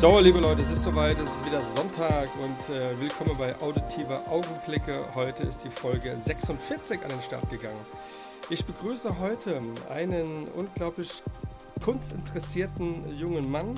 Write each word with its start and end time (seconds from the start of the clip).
So, 0.00 0.20
liebe 0.20 0.38
Leute, 0.38 0.60
es 0.60 0.70
ist 0.70 0.84
soweit, 0.84 1.18
es 1.18 1.28
ist 1.28 1.44
wieder 1.44 1.60
Sonntag 1.60 2.28
und 2.40 2.72
äh, 2.72 3.00
willkommen 3.00 3.36
bei 3.36 3.52
Auditive 3.60 4.16
Augenblicke. 4.30 4.94
Heute 5.16 5.42
ist 5.42 5.64
die 5.64 5.68
Folge 5.68 6.16
46 6.16 7.02
an 7.02 7.08
den 7.08 7.20
Start 7.20 7.50
gegangen. 7.50 7.80
Ich 8.48 8.64
begrüße 8.64 9.18
heute 9.18 9.60
einen 9.90 10.46
unglaublich 10.54 11.20
kunstinteressierten 11.84 13.18
jungen 13.18 13.50
Mann, 13.50 13.76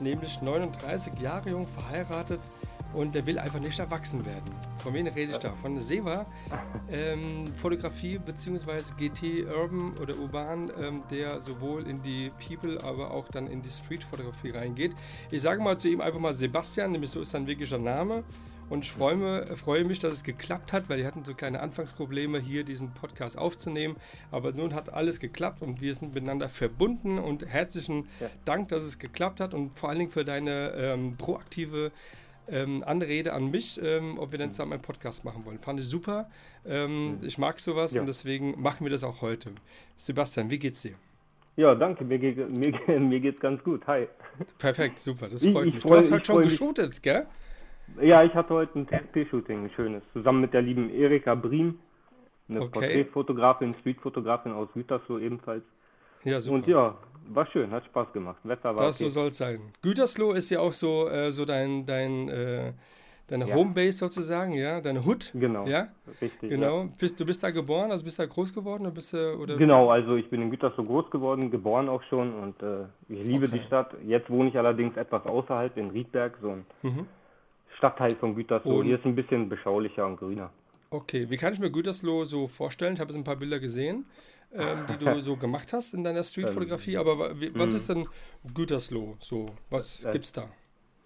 nämlich 0.00 0.40
39 0.40 1.20
Jahre 1.20 1.50
jung, 1.50 1.66
verheiratet 1.66 2.40
und 2.94 3.14
der 3.14 3.26
will 3.26 3.38
einfach 3.38 3.60
nicht 3.60 3.78
erwachsen 3.78 4.24
werden. 4.24 4.50
Von 4.82 4.94
wem 4.94 5.06
rede 5.06 5.32
ich 5.32 5.38
da? 5.38 5.52
Von 5.52 5.78
Seva, 5.78 6.24
ähm, 6.90 7.46
Fotografie 7.56 8.18
bzw. 8.18 8.80
GT 8.98 9.46
Urban 9.46 9.92
oder 10.00 10.16
Urban, 10.18 10.70
ähm, 10.80 11.02
der 11.10 11.40
sowohl 11.40 11.86
in 11.86 12.02
die 12.02 12.30
People, 12.46 12.78
aber 12.84 13.12
auch 13.12 13.28
dann 13.28 13.46
in 13.46 13.62
die 13.62 13.70
Street-Fotografie 13.70 14.50
reingeht. 14.50 14.92
Ich 15.30 15.42
sage 15.42 15.62
mal 15.62 15.78
zu 15.78 15.88
ihm 15.88 16.00
einfach 16.00 16.20
mal 16.20 16.34
Sebastian, 16.34 16.92
nämlich 16.92 17.10
so 17.10 17.20
ist 17.20 17.30
sein 17.30 17.46
wirklicher 17.46 17.78
Name. 17.78 18.24
Und 18.70 18.84
ich 18.84 18.92
freue 18.92 19.16
mich, 19.16 19.58
freue 19.58 19.84
mich, 19.84 19.98
dass 19.98 20.12
es 20.12 20.24
geklappt 20.24 20.72
hat, 20.72 20.88
weil 20.88 20.98
wir 20.98 21.06
hatten 21.06 21.24
so 21.24 21.34
kleine 21.34 21.60
Anfangsprobleme, 21.60 22.38
hier 22.38 22.64
diesen 22.64 22.92
Podcast 22.92 23.38
aufzunehmen. 23.38 23.96
Aber 24.30 24.52
nun 24.52 24.74
hat 24.74 24.92
alles 24.92 25.20
geklappt 25.20 25.62
und 25.62 25.80
wir 25.80 25.94
sind 25.94 26.14
miteinander 26.14 26.48
verbunden. 26.48 27.18
Und 27.18 27.46
herzlichen 27.46 28.08
ja. 28.20 28.28
Dank, 28.44 28.68
dass 28.68 28.82
es 28.82 28.98
geklappt 28.98 29.40
hat 29.40 29.54
und 29.54 29.76
vor 29.78 29.88
allen 29.88 30.00
Dingen 30.00 30.10
für 30.10 30.24
deine 30.24 30.72
ähm, 30.76 31.16
proaktive 31.16 31.92
ähm, 32.50 32.82
Anrede 32.84 33.32
an 33.32 33.50
mich, 33.50 33.80
ähm, 33.82 34.18
ob 34.18 34.32
wir 34.32 34.38
dann 34.38 34.50
zusammen 34.50 34.74
einen 34.74 34.82
Podcast 34.82 35.24
machen 35.24 35.44
wollen. 35.44 35.58
Fand 35.58 35.80
ich 35.80 35.86
super. 35.86 36.28
Ähm, 36.66 37.18
mhm. 37.18 37.18
Ich 37.22 37.38
mag 37.38 37.60
sowas 37.60 37.94
ja. 37.94 38.00
und 38.00 38.06
deswegen 38.06 38.60
machen 38.60 38.84
wir 38.84 38.90
das 38.90 39.04
auch 39.04 39.22
heute. 39.22 39.50
Sebastian, 39.96 40.50
wie 40.50 40.58
geht's 40.58 40.82
dir? 40.82 40.94
Ja, 41.56 41.74
danke. 41.74 42.04
Mir, 42.04 42.18
geht, 42.18 42.36
mir, 42.56 43.00
mir 43.00 43.20
geht's 43.20 43.40
ganz 43.40 43.62
gut. 43.64 43.86
Hi. 43.86 44.08
Perfekt, 44.58 44.98
super. 44.98 45.28
Das 45.28 45.44
freut 45.44 45.66
ich, 45.66 45.74
mich. 45.74 45.84
Du 45.84 45.94
hast 45.94 46.10
heute 46.10 46.24
schon 46.24 46.42
geshootet, 46.42 47.02
gell? 47.02 47.26
Ja, 48.00 48.22
ich 48.22 48.34
hatte 48.34 48.54
heute 48.54 48.78
ein 48.78 48.86
TFP-Shooting, 48.86 49.64
ein 49.64 49.70
schönes. 49.74 50.02
Zusammen 50.12 50.42
mit 50.42 50.52
der 50.52 50.62
lieben 50.62 50.90
Erika 50.90 51.34
Briem, 51.34 51.78
eine 52.48 52.60
okay. 52.60 52.70
Porträtfotografin, 52.70 53.72
Streetfotografin 53.72 54.52
aus 54.52 54.68
Gütersloh 54.74 55.18
ebenfalls. 55.18 55.64
Ja, 56.24 56.40
super. 56.40 56.56
Und 56.56 56.66
ja, 56.66 56.98
war 57.34 57.46
schön, 57.46 57.70
hat 57.70 57.84
Spaß 57.86 58.12
gemacht. 58.12 58.38
Wetter 58.44 58.76
war 58.76 58.86
Das 58.86 59.00
okay. 59.00 59.10
so 59.10 59.20
soll 59.20 59.28
es 59.28 59.38
sein. 59.38 59.60
Gütersloh 59.82 60.32
ist 60.32 60.50
ja 60.50 60.60
auch 60.60 60.72
so, 60.72 61.08
äh, 61.08 61.30
so 61.30 61.44
dein, 61.44 61.86
dein 61.86 62.28
äh, 62.28 62.72
deine 63.28 63.46
ja. 63.46 63.54
Homebase 63.54 63.92
sozusagen, 63.92 64.54
ja, 64.54 64.80
deine 64.80 65.04
Hut. 65.04 65.30
Genau. 65.34 65.66
Ja, 65.66 65.88
richtig. 66.20 66.50
Genau. 66.50 66.82
Ja. 66.82 66.88
Bist, 66.98 67.20
du 67.20 67.26
bist 67.26 67.42
da 67.42 67.50
geboren, 67.50 67.90
also 67.90 68.02
bist 68.02 68.18
da 68.18 68.26
groß 68.26 68.52
geworden 68.52 68.82
oder 68.82 68.94
bist 68.94 69.12
du, 69.12 69.34
oder? 69.34 69.56
Genau, 69.56 69.90
also 69.90 70.16
ich 70.16 70.28
bin 70.30 70.42
in 70.42 70.50
Gütersloh 70.50 70.84
groß 70.84 71.10
geworden, 71.10 71.50
geboren 71.50 71.88
auch 71.88 72.02
schon 72.04 72.34
und 72.34 72.62
äh, 72.62 72.84
ich 73.08 73.24
liebe 73.24 73.46
okay. 73.46 73.58
die 73.58 73.66
Stadt. 73.66 73.94
Jetzt 74.04 74.30
wohne 74.30 74.48
ich 74.48 74.58
allerdings 74.58 74.96
etwas 74.96 75.24
außerhalb 75.26 75.76
in 75.76 75.90
Riedberg, 75.90 76.38
so 76.40 76.50
ein 76.50 76.66
mhm. 76.82 77.06
Stadtteil 77.76 78.16
von 78.16 78.34
Gütersloh. 78.34 78.78
Und 78.78 78.86
Hier 78.86 78.96
ist 78.96 79.04
ein 79.04 79.14
bisschen 79.14 79.48
beschaulicher 79.48 80.06
und 80.06 80.16
grüner. 80.16 80.50
Okay, 80.90 81.26
wie 81.28 81.36
kann 81.36 81.52
ich 81.52 81.60
mir 81.60 81.70
Gütersloh 81.70 82.24
so 82.24 82.46
vorstellen? 82.46 82.94
Ich 82.94 83.00
habe 83.00 83.12
jetzt 83.12 83.20
ein 83.20 83.24
paar 83.24 83.36
Bilder 83.36 83.60
gesehen 83.60 84.06
ähm, 84.52 84.86
die 84.88 84.98
du 84.98 85.20
so 85.20 85.36
gemacht 85.36 85.72
hast 85.72 85.94
in 85.94 86.04
deiner 86.04 86.24
Streetfotografie. 86.24 86.94
Ähm, 86.94 87.00
Aber 87.00 87.30
was 87.54 87.74
ist 87.74 87.88
denn 87.88 88.08
Gütersloh? 88.54 89.16
So, 89.20 89.50
was 89.70 90.04
äh, 90.04 90.12
gibt's 90.12 90.32
da? 90.32 90.44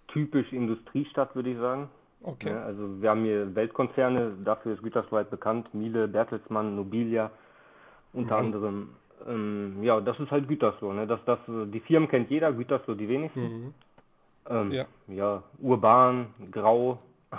Typisch 0.08 0.53
Industriestadt, 0.53 1.34
würde 1.34 1.50
ich 1.50 1.58
sagen. 1.58 1.88
Okay. 2.22 2.50
Ja, 2.50 2.62
also 2.62 3.02
wir 3.02 3.10
haben 3.10 3.25
hier 3.25 3.54
Weltkonzerne, 3.54 4.36
dafür 4.44 4.75
ist 4.75 4.82
Gütersloh 4.82 5.16
halt 5.16 5.31
bekannt. 5.31 5.75
Miele, 5.75 6.06
Bertelsmann, 6.06 6.76
Nobilia 6.76 7.31
unter 8.12 8.38
mhm. 8.38 8.44
anderem. 8.44 8.88
Ähm, 9.26 9.82
ja, 9.82 10.00
das 10.00 10.19
ist 10.20 10.31
halt 10.31 10.48
Gütersloh. 10.48 10.92
Ne? 10.92 11.06
Das, 11.06 11.20
das, 11.25 11.38
die 11.47 11.81
Firmen 11.81 12.08
kennt 12.08 12.31
jeder, 12.31 12.52
Gütersloh 12.52 12.94
die 12.94 13.08
wenigsten. 13.08 13.42
Mhm. 13.42 13.75
Ähm, 14.48 14.70
ja. 14.72 14.86
ja, 15.08 15.42
urban, 15.60 16.26
grau. 16.50 16.98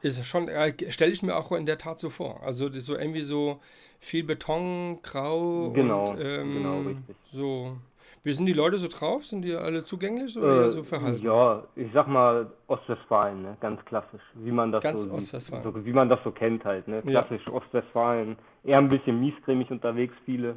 Ist 0.00 0.24
schon, 0.26 0.48
äh, 0.48 0.72
stelle 0.90 1.12
ich 1.12 1.22
mir 1.22 1.36
auch 1.36 1.50
in 1.52 1.66
der 1.66 1.78
Tat 1.78 1.98
so 1.98 2.10
vor. 2.10 2.42
Also 2.44 2.72
so 2.72 2.96
irgendwie 2.96 3.22
so 3.22 3.60
viel 3.98 4.24
Beton, 4.24 5.00
grau 5.02 5.70
genau, 5.70 6.10
und 6.10 6.20
ähm, 6.20 6.54
genau, 6.54 6.78
richtig. 6.80 7.16
so. 7.32 7.76
Wie 8.22 8.32
sind 8.32 8.46
die 8.46 8.52
Leute 8.52 8.78
so 8.78 8.88
drauf? 8.88 9.24
Sind 9.24 9.42
die 9.42 9.54
alle 9.54 9.84
zugänglich 9.84 10.36
oder 10.36 10.66
äh, 10.66 10.70
so 10.70 10.82
verhalten? 10.82 11.24
Ja, 11.24 11.64
ich 11.76 11.88
sag 11.92 12.08
mal 12.08 12.50
Ostwestfalen, 12.66 13.42
ne? 13.42 13.56
ganz 13.60 13.84
klassisch, 13.84 14.20
wie 14.34 14.50
man 14.50 14.72
das 14.72 14.82
ganz 14.82 15.02
so, 15.02 15.18
so 15.18 15.84
wie 15.84 15.92
man 15.92 16.08
das 16.08 16.18
so 16.24 16.30
kennt 16.30 16.64
halt, 16.64 16.88
ne? 16.88 17.02
Klassisch 17.02 17.46
ja. 17.46 17.52
Ostwestfalen, 17.52 18.36
eher 18.64 18.78
ein 18.78 18.88
bisschen 18.88 19.20
miescremig 19.20 19.70
unterwegs, 19.70 20.14
viele. 20.24 20.56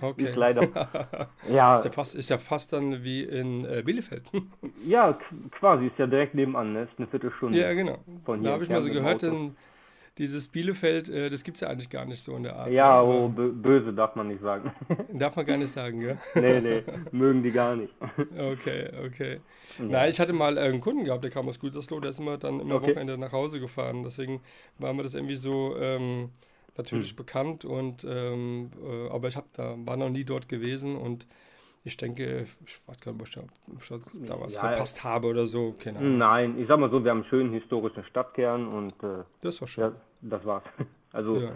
Okay. 0.00 0.24
ist 0.24 0.36
leider. 0.36 0.62
ja. 1.50 1.74
Ist 1.74 1.84
ja, 1.84 1.90
fast, 1.90 2.14
ist 2.14 2.30
ja 2.30 2.38
fast 2.38 2.72
dann 2.72 3.02
wie 3.02 3.22
in 3.22 3.64
äh, 3.64 3.82
Bielefeld. 3.84 4.22
ja, 4.86 5.16
quasi, 5.58 5.86
ist 5.86 5.98
ja 5.98 6.06
direkt 6.06 6.34
nebenan, 6.34 6.72
ne? 6.72 6.82
Ist 6.82 6.92
eine 6.98 7.06
Viertelstunde. 7.06 7.58
Ja, 7.58 7.72
genau. 7.72 7.98
da 8.26 8.50
habe 8.50 8.62
ich 8.62 8.70
mal 8.70 8.82
so 8.82 8.92
gehört, 8.92 9.22
in, 9.22 9.56
dieses 10.18 10.46
Bielefeld, 10.46 11.08
äh, 11.08 11.28
das 11.28 11.42
gibt 11.42 11.56
es 11.56 11.62
ja 11.62 11.68
eigentlich 11.68 11.90
gar 11.90 12.04
nicht 12.04 12.22
so 12.22 12.36
in 12.36 12.44
der 12.44 12.56
Art. 12.56 12.70
Ja, 12.70 13.02
ne? 13.02 13.08
oh, 13.08 13.28
böse 13.28 13.92
darf 13.92 14.14
man 14.14 14.28
nicht 14.28 14.42
sagen. 14.42 14.72
Darf 15.12 15.36
man 15.36 15.44
gar 15.44 15.56
nicht 15.56 15.70
sagen, 15.70 16.00
ja? 16.00 16.16
nee, 16.34 16.60
nee, 16.60 16.82
mögen 17.10 17.42
die 17.42 17.50
gar 17.50 17.74
nicht. 17.74 17.92
okay, 18.38 18.90
okay. 19.04 19.40
Ja. 19.78 19.84
Nein, 19.84 20.10
ich 20.10 20.20
hatte 20.20 20.32
mal 20.32 20.56
äh, 20.56 20.60
einen 20.60 20.80
Kunden 20.80 21.04
gehabt, 21.04 21.24
der 21.24 21.30
kam 21.30 21.48
aus 21.48 21.58
Gütersloh, 21.58 22.00
der 22.00 22.10
ist 22.10 22.20
immer 22.20 22.38
dann 22.38 22.60
immer 22.60 22.76
okay. 22.76 22.90
Wochenende 22.90 23.18
nach 23.18 23.32
Hause 23.32 23.58
gefahren. 23.58 24.04
Deswegen 24.04 24.40
war 24.78 24.92
mir 24.92 25.02
das 25.02 25.14
irgendwie 25.14 25.36
so 25.36 25.76
ähm, 25.76 26.30
natürlich 26.78 27.10
hm. 27.10 27.16
bekannt 27.16 27.64
und 27.64 28.04
ähm, 28.08 28.70
äh, 28.82 29.08
aber 29.10 29.28
ich 29.28 29.36
hab 29.36 29.52
da 29.52 29.74
war 29.78 29.96
noch 29.96 30.10
nie 30.10 30.24
dort 30.24 30.48
gewesen 30.48 30.96
und 30.96 31.26
ich 31.86 31.98
denke, 31.98 32.46
ich 32.64 32.80
weiß 32.86 33.00
gar 33.00 33.12
nicht, 33.12 33.20
ob 33.20 33.78
ich 33.78 34.26
da 34.26 34.40
was 34.40 34.54
ja, 34.54 34.60
verpasst 34.60 35.04
habe 35.04 35.28
oder 35.28 35.44
so. 35.44 35.74
Keine 35.78 35.98
Ahnung. 35.98 36.16
Nein, 36.16 36.58
ich 36.58 36.66
sag 36.66 36.80
mal 36.80 36.90
so, 36.90 37.04
wir 37.04 37.10
haben 37.10 37.18
einen 37.18 37.28
schönen 37.28 37.52
historischen 37.52 38.02
Stadtkern 38.04 38.68
und 38.68 38.94
äh, 39.02 39.24
das 39.42 39.60
war 39.60 39.68
schön. 39.68 39.84
Ja, 39.84 39.92
das 40.22 40.44
war's. 40.44 40.64
Also 41.12 41.36
ja. 41.36 41.52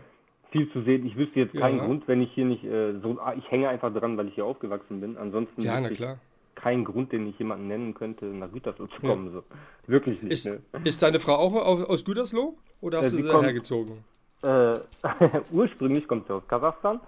viel 0.52 0.70
zu 0.70 0.82
sehen. 0.82 1.04
Ich 1.04 1.16
wüsste 1.16 1.40
jetzt 1.40 1.52
keinen 1.52 1.80
Grund, 1.80 2.06
wenn 2.06 2.22
ich 2.22 2.30
hier 2.32 2.44
nicht 2.44 2.62
äh, 2.62 2.96
so. 3.00 3.18
Ah, 3.18 3.34
ich 3.36 3.50
hänge 3.50 3.68
einfach 3.68 3.92
dran, 3.92 4.16
weil 4.16 4.28
ich 4.28 4.36
hier 4.36 4.44
aufgewachsen 4.44 5.00
bin. 5.00 5.16
Ansonsten 5.16 5.62
ja, 5.62 5.80
na 5.80 5.88
klar. 5.88 6.20
keinen 6.54 6.84
Grund, 6.84 7.10
den 7.10 7.26
ich 7.26 7.36
jemanden 7.40 7.66
nennen 7.66 7.92
könnte, 7.92 8.26
nach 8.26 8.52
Gütersloh 8.52 8.86
zu 8.86 9.00
kommen. 9.00 9.32
So. 9.32 9.42
Wirklich 9.88 10.22
nicht. 10.22 10.32
Ist, 10.32 10.46
ne? 10.46 10.60
ist 10.84 11.02
deine 11.02 11.18
Frau 11.18 11.34
auch 11.34 11.54
aus, 11.54 11.82
aus 11.82 12.04
Gütersloh 12.04 12.56
oder 12.80 13.00
hast 13.00 13.14
äh, 13.14 13.16
du 13.16 13.22
sie 13.24 13.42
hergezogen? 13.42 14.04
Äh, 14.42 14.78
ursprünglich 15.52 16.06
kommt 16.06 16.26
sie 16.26 16.34
aus 16.34 16.46
Kasachstan. 16.46 17.00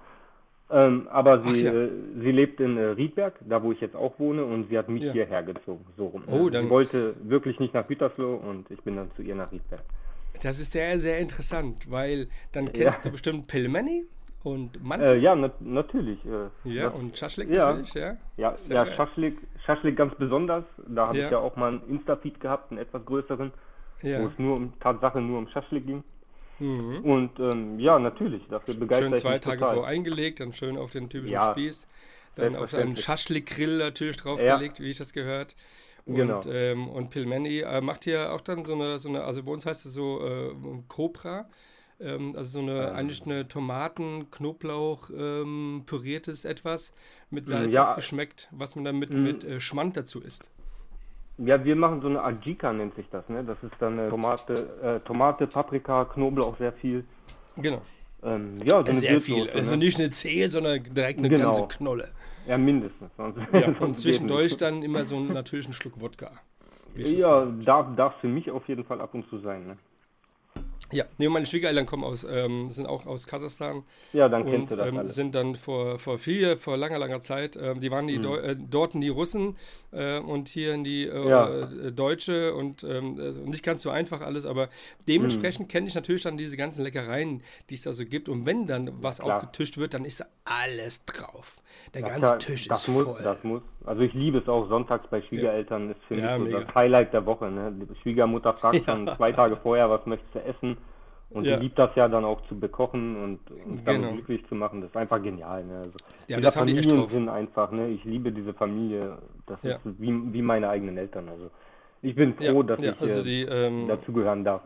Ähm, 0.72 1.08
aber 1.10 1.42
sie, 1.42 1.64
ja. 1.64 1.72
äh, 1.72 1.90
sie 2.20 2.30
lebt 2.30 2.60
in 2.60 2.76
äh, 2.76 2.82
Riedberg, 2.90 3.34
da 3.40 3.62
wo 3.62 3.72
ich 3.72 3.80
jetzt 3.80 3.96
auch 3.96 4.18
wohne, 4.18 4.44
und 4.44 4.68
sie 4.68 4.78
hat 4.78 4.88
mich 4.88 5.02
ja. 5.02 5.12
hierher 5.12 5.42
gezogen. 5.42 5.84
So 5.96 6.06
rum. 6.06 6.22
Oh, 6.28 6.48
dann 6.48 6.64
sie 6.64 6.70
wollte 6.70 7.14
wirklich 7.22 7.58
nicht 7.58 7.74
nach 7.74 7.86
Gütersloh 7.88 8.36
und 8.36 8.70
ich 8.70 8.80
bin 8.82 8.96
dann 8.96 9.10
zu 9.16 9.22
ihr 9.22 9.34
nach 9.34 9.50
Riedberg. 9.50 9.82
Das 10.42 10.60
ist 10.60 10.72
sehr, 10.72 10.98
sehr 10.98 11.18
interessant, 11.18 11.90
weil 11.90 12.28
dann 12.52 12.72
kennst 12.72 12.98
ja. 12.98 13.04
du 13.04 13.10
bestimmt 13.10 13.48
Pilmeni 13.48 14.04
und 14.44 14.82
Mantel. 14.82 15.10
Äh, 15.10 15.18
ja, 15.18 15.34
na 15.34 15.50
natürlich. 15.58 16.24
Äh, 16.24 16.70
ja, 16.70 16.84
das, 16.84 16.94
und 16.94 17.18
Schaschlik 17.18 17.50
natürlich, 17.50 17.92
ja. 17.94 18.16
Ja, 18.36 18.54
ja 18.68 18.86
Schaschlik, 18.94 19.38
Schaschlik 19.66 19.96
ganz 19.96 20.14
besonders. 20.14 20.64
Da 20.86 21.08
habe 21.08 21.18
ich 21.18 21.30
ja 21.30 21.38
auch 21.38 21.56
mal 21.56 21.68
einen 21.68 21.82
Insta-Feed 21.88 22.38
gehabt, 22.38 22.70
einen 22.70 22.78
etwas 22.78 23.04
größeren, 23.04 23.52
wo 24.02 24.08
es 24.08 24.38
nur 24.38 24.56
um 24.56 24.78
Tatsache 24.78 25.20
nur 25.20 25.38
um 25.38 25.48
Schaschlik 25.48 25.84
ging. 25.84 26.04
Mhm. 26.60 26.98
Und 27.04 27.40
ähm, 27.40 27.80
ja, 27.80 27.98
natürlich, 27.98 28.46
dafür 28.48 28.74
begeistert 28.74 29.10
Schön 29.10 29.18
zwei 29.18 29.38
Tage 29.38 29.64
vor 29.64 29.86
eingelegt, 29.86 30.40
dann 30.40 30.52
schön 30.52 30.76
auf 30.76 30.92
den 30.92 31.08
typischen 31.08 31.34
ja, 31.34 31.52
Spieß, 31.52 31.88
dann 32.36 32.54
auf 32.54 32.74
einen 32.74 32.96
Schaschlik-Grill 32.96 33.78
natürlich 33.78 34.18
draufgelegt, 34.18 34.78
ja. 34.78 34.84
wie 34.84 34.90
ich 34.90 34.98
das 34.98 35.12
gehört. 35.12 35.56
Und, 36.06 36.16
genau. 36.16 36.40
ähm, 36.46 36.88
und 36.88 37.10
Pilmeni 37.10 37.60
äh, 37.60 37.80
macht 37.80 38.04
hier 38.04 38.32
auch 38.32 38.40
dann 38.40 38.64
so 38.64 38.74
eine, 38.74 38.98
so 38.98 39.08
eine, 39.08 39.24
also 39.24 39.42
bei 39.42 39.52
uns 39.52 39.66
heißt 39.66 39.86
es 39.86 39.92
so 39.92 40.26
äh, 40.26 40.54
Cobra, 40.88 41.48
ähm, 42.00 42.32
also 42.36 42.50
so 42.50 42.58
eine, 42.60 42.88
ähm. 42.88 42.96
eigentlich 42.96 43.22
eine 43.24 43.48
Tomaten, 43.48 44.30
Knoblauch, 44.30 45.10
ähm, 45.16 45.82
püriertes 45.86 46.44
etwas 46.44 46.92
mit 47.30 47.46
Salz 47.46 47.74
ja. 47.74 47.88
abgeschmeckt, 47.88 48.48
was 48.50 48.76
man 48.76 48.84
dann 48.84 48.98
mit, 48.98 49.10
mhm. 49.10 49.22
mit 49.22 49.44
äh, 49.44 49.60
Schmand 49.60 49.96
dazu 49.96 50.20
isst. 50.20 50.50
Ja, 51.44 51.64
wir 51.64 51.74
machen 51.74 52.02
so 52.02 52.08
eine 52.08 52.22
Ajika, 52.22 52.72
nennt 52.72 52.94
sich 52.96 53.06
das. 53.10 53.28
Ne? 53.28 53.42
Das 53.44 53.56
ist 53.62 53.72
dann 53.78 53.98
eine 53.98 54.10
Tomate, 54.10 54.54
äh, 54.82 55.00
Tomate, 55.06 55.46
Paprika, 55.46 56.04
Knoblauch 56.04 56.58
sehr 56.58 56.72
viel. 56.72 57.04
Genau. 57.56 57.80
Ähm, 58.22 58.58
ja, 58.62 58.84
so 58.86 58.92
sehr 58.92 59.20
viel. 59.20 59.40
Also 59.40 59.52
ne? 59.52 59.54
Also 59.54 59.76
nicht 59.76 59.98
eine 59.98 60.10
Zehe, 60.10 60.48
sondern 60.48 60.82
direkt 60.82 61.18
eine 61.18 61.30
genau. 61.30 61.52
ganze 61.52 61.76
Knolle. 61.76 62.08
Ja, 62.46 62.58
mindestens. 62.58 63.10
Sonst, 63.16 63.38
ja, 63.52 63.74
und 63.80 63.98
zwischendurch 63.98 64.56
dann 64.56 64.82
immer 64.82 65.04
so 65.04 65.16
einen 65.16 65.32
natürlichen 65.32 65.72
Schluck 65.72 66.00
Wodka. 66.00 66.32
Ja, 66.96 67.46
darf, 67.64 67.86
darf 67.96 68.20
für 68.20 68.28
mich 68.28 68.50
auf 68.50 68.68
jeden 68.68 68.84
Fall 68.84 69.00
ab 69.00 69.14
und 69.14 69.28
zu 69.28 69.38
sein. 69.38 69.64
Ne? 69.64 69.76
Ja, 70.92 71.04
nee, 71.18 71.28
meine 71.28 71.46
Schwiegereltern 71.46 71.86
kommen 71.86 72.04
aus, 72.04 72.26
ähm, 72.28 72.70
sind 72.70 72.86
auch 72.86 73.06
aus 73.06 73.26
Kasachstan. 73.26 73.84
Ja, 74.12 74.28
dann 74.28 74.44
kennst 74.44 74.60
und, 74.60 74.72
du 74.72 74.76
das 74.76 74.88
ähm, 74.88 74.98
alles. 74.98 75.14
sind 75.14 75.34
dann 75.34 75.54
vor, 75.54 75.98
vor 75.98 76.18
viel, 76.18 76.56
vor 76.56 76.76
langer, 76.76 76.98
langer 76.98 77.20
Zeit, 77.20 77.56
ähm, 77.60 77.80
die 77.80 77.90
waren 77.90 78.06
die. 78.06 78.18
Deu 78.18 78.36
äh, 78.36 78.56
dort 78.56 78.94
in 78.94 79.00
die 79.00 79.08
Russen 79.08 79.56
äh, 79.92 80.18
und 80.18 80.48
hier 80.48 80.74
in 80.74 80.84
die 80.84 81.06
äh, 81.06 81.28
ja. 81.28 81.48
Äh, 81.48 81.92
Deutsche 81.92 82.54
und 82.54 82.82
ähm, 82.84 83.18
also 83.20 83.40
nicht 83.42 83.62
ganz 83.62 83.82
so 83.82 83.90
einfach 83.90 84.20
alles, 84.20 84.46
aber 84.46 84.68
dementsprechend 85.08 85.68
mhm. 85.68 85.70
kenne 85.70 85.88
ich 85.88 85.94
natürlich 85.94 86.22
dann 86.22 86.36
diese 86.36 86.56
ganzen 86.56 86.82
Leckereien, 86.82 87.42
die 87.70 87.74
es 87.74 87.82
da 87.82 87.92
so 87.92 88.04
gibt. 88.04 88.28
Und 88.28 88.46
wenn 88.46 88.66
dann 88.66 88.90
was 89.02 89.18
ja, 89.18 89.24
aufgetischt 89.24 89.78
wird, 89.78 89.94
dann 89.94 90.04
ist 90.04 90.20
da 90.20 90.26
alles 90.44 91.04
drauf. 91.04 91.59
Der 91.94 92.02
ganze 92.02 92.20
klar, 92.20 92.38
Tisch 92.38 92.66
ist 92.68 92.88
muss, 92.88 93.04
voll. 93.04 93.22
Das 93.22 93.42
muss. 93.42 93.62
Also 93.84 94.02
ich 94.02 94.12
liebe 94.14 94.38
es 94.38 94.48
auch 94.48 94.68
sonntags 94.68 95.06
bei 95.08 95.20
Schwiegereltern, 95.20 95.86
ja. 95.86 95.90
ist 95.92 96.02
für 96.04 96.14
mich 96.14 96.30
so 96.30 96.38
mega. 96.38 96.60
das 96.60 96.74
Highlight 96.74 97.12
der 97.12 97.26
Woche. 97.26 97.50
Ne? 97.50 97.72
Die 97.72 98.00
Schwiegermutter 98.02 98.54
fragt 98.54 98.82
dann 98.88 99.08
zwei 99.16 99.32
Tage 99.32 99.56
vorher, 99.56 99.90
was 99.90 100.06
möchtest 100.06 100.34
du 100.34 100.38
essen? 100.44 100.76
Und 101.30 101.44
ja. 101.44 101.56
die 101.56 101.62
liebt 101.64 101.78
das 101.78 101.90
ja 101.94 102.08
dann 102.08 102.24
auch 102.24 102.44
zu 102.48 102.58
bekochen 102.58 103.16
und, 103.22 103.40
dann 103.84 104.02
genau. 104.02 104.12
glücklich 104.12 104.44
zu 104.48 104.56
machen. 104.56 104.80
Das 104.80 104.90
ist 104.90 104.96
einfach 104.96 105.22
genial. 105.22 105.64
Ne? 105.64 105.78
Also 105.82 105.94
ja, 106.26 106.40
das 106.40 106.56
Familiensinn 106.56 107.28
einfach. 107.28 107.70
Ne? 107.70 107.88
Ich 107.90 108.02
liebe 108.04 108.32
diese 108.32 108.52
Familie. 108.52 109.18
Das 109.46 109.62
ja. 109.62 109.76
ist 109.76 109.80
wie, 109.84 110.32
wie 110.32 110.42
meine 110.42 110.68
eigenen 110.68 110.98
Eltern. 110.98 111.28
Also 111.28 111.50
ich 112.02 112.16
bin 112.16 112.34
froh, 112.34 112.42
ja, 112.42 112.62
dass 112.62 112.84
ich 112.84 113.00
also 113.00 113.22
die, 113.22 113.42
ähm, 113.42 113.86
dazugehören 113.86 114.42
darf. 114.42 114.62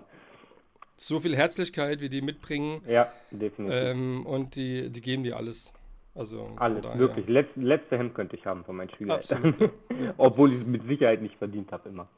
So 0.97 1.19
viel 1.19 1.37
Herzlichkeit, 1.37 2.01
wie 2.01 2.09
die 2.09 2.23
mitbringen. 2.23 2.81
Ja, 2.89 3.13
definitiv. 3.31 3.79
Ähm, 3.79 4.25
und 4.25 4.57
die, 4.57 4.91
die 4.91 5.01
geben 5.03 5.23
dir 5.23 5.37
alles. 5.37 5.73
Also 6.15 6.49
alles, 6.57 6.85
wirklich. 6.97 7.27
Letz, 7.27 7.49
letzte 7.57 7.99
Hemd 7.99 8.15
könnte 8.15 8.37
ich 8.37 8.47
haben 8.47 8.65
von 8.65 8.77
meinen 8.77 8.91
Schwiegereltern. 8.91 9.71
Obwohl 10.17 10.53
ich 10.53 10.61
es 10.61 10.67
mit 10.67 10.87
Sicherheit 10.87 11.21
nicht 11.21 11.37
verdient 11.37 11.73
habe 11.73 11.89
immer. 11.89 12.09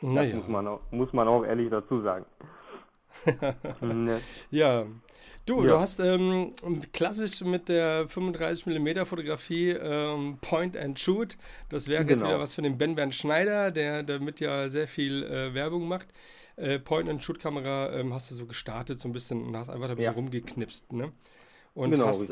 Naja. 0.00 0.30
Das 0.30 0.34
muss 0.40 0.48
man, 0.48 0.66
auch, 0.66 0.80
muss 0.90 1.12
man 1.12 1.28
auch 1.28 1.44
ehrlich 1.44 1.70
dazu 1.70 2.02
sagen. 2.02 2.24
ne. 3.80 4.20
Ja. 4.50 4.86
Du, 5.46 5.62
ja. 5.62 5.68
du 5.68 5.78
hast 5.78 6.00
ähm, 6.00 6.52
klassisch 6.92 7.40
mit 7.42 7.68
der 7.68 8.06
35mm 8.08 9.04
Fotografie 9.06 9.70
ähm, 9.70 10.38
Point 10.40 10.76
and 10.76 10.98
Shoot. 10.98 11.38
Das 11.68 11.88
wäre 11.88 12.04
genau. 12.04 12.10
jetzt 12.10 12.28
wieder 12.28 12.40
was 12.40 12.54
für 12.54 12.62
den 12.62 12.76
Ben 12.76 12.96
Bernd 12.96 13.14
Schneider, 13.14 13.70
der 13.70 14.02
damit 14.02 14.40
ja 14.40 14.68
sehr 14.68 14.86
viel 14.86 15.22
äh, 15.24 15.54
Werbung 15.54 15.88
macht. 15.88 16.08
Äh, 16.56 16.80
Point 16.80 17.08
and 17.08 17.22
Shoot 17.22 17.38
Kamera 17.38 17.92
ähm, 17.92 18.12
hast 18.12 18.30
du 18.30 18.34
so 18.34 18.46
gestartet 18.46 19.00
so 19.00 19.08
ein 19.08 19.12
bisschen 19.12 19.46
und 19.46 19.56
hast 19.56 19.70
einfach 19.70 19.88
ein 19.88 19.96
bisschen 19.96 20.12
ja. 20.12 20.16
rumgeknipst, 20.16 20.92
ne? 20.92 21.12
Und 21.74 21.92
genau, 21.92 22.08
hast 22.08 22.30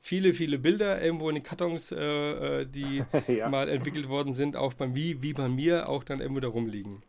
viele, 0.00 0.34
viele 0.34 0.58
Bilder 0.58 1.02
irgendwo 1.02 1.28
in 1.28 1.36
den 1.36 1.44
Kartons, 1.44 1.92
äh, 1.92 2.60
äh 2.60 2.66
die 2.66 3.04
ja. 3.32 3.48
mal 3.48 3.68
entwickelt 3.68 4.08
worden 4.08 4.32
sind, 4.32 4.56
auch 4.56 4.74
bei 4.74 4.86
mir, 4.86 5.22
wie 5.22 5.32
bei 5.32 5.48
mir, 5.48 5.88
auch 5.88 6.02
dann 6.02 6.20
irgendwo 6.20 6.40
da 6.40 6.48
rumliegen. 6.48 7.02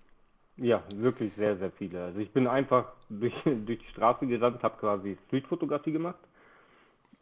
Ja, 0.57 0.81
wirklich 0.95 1.31
sehr, 1.38 1.57
sehr 1.57 1.71
viele. 1.71 2.03
Also 2.03 2.19
ich 2.19 2.31
bin 2.31 2.47
einfach 2.47 2.93
durch, 3.09 3.33
durch 3.43 3.79
die 3.79 3.91
Straße 3.91 4.27
gerannt, 4.27 4.61
habe 4.61 4.77
quasi 4.77 5.17
Streetfotografie 5.27 5.91
gemacht. 5.91 6.19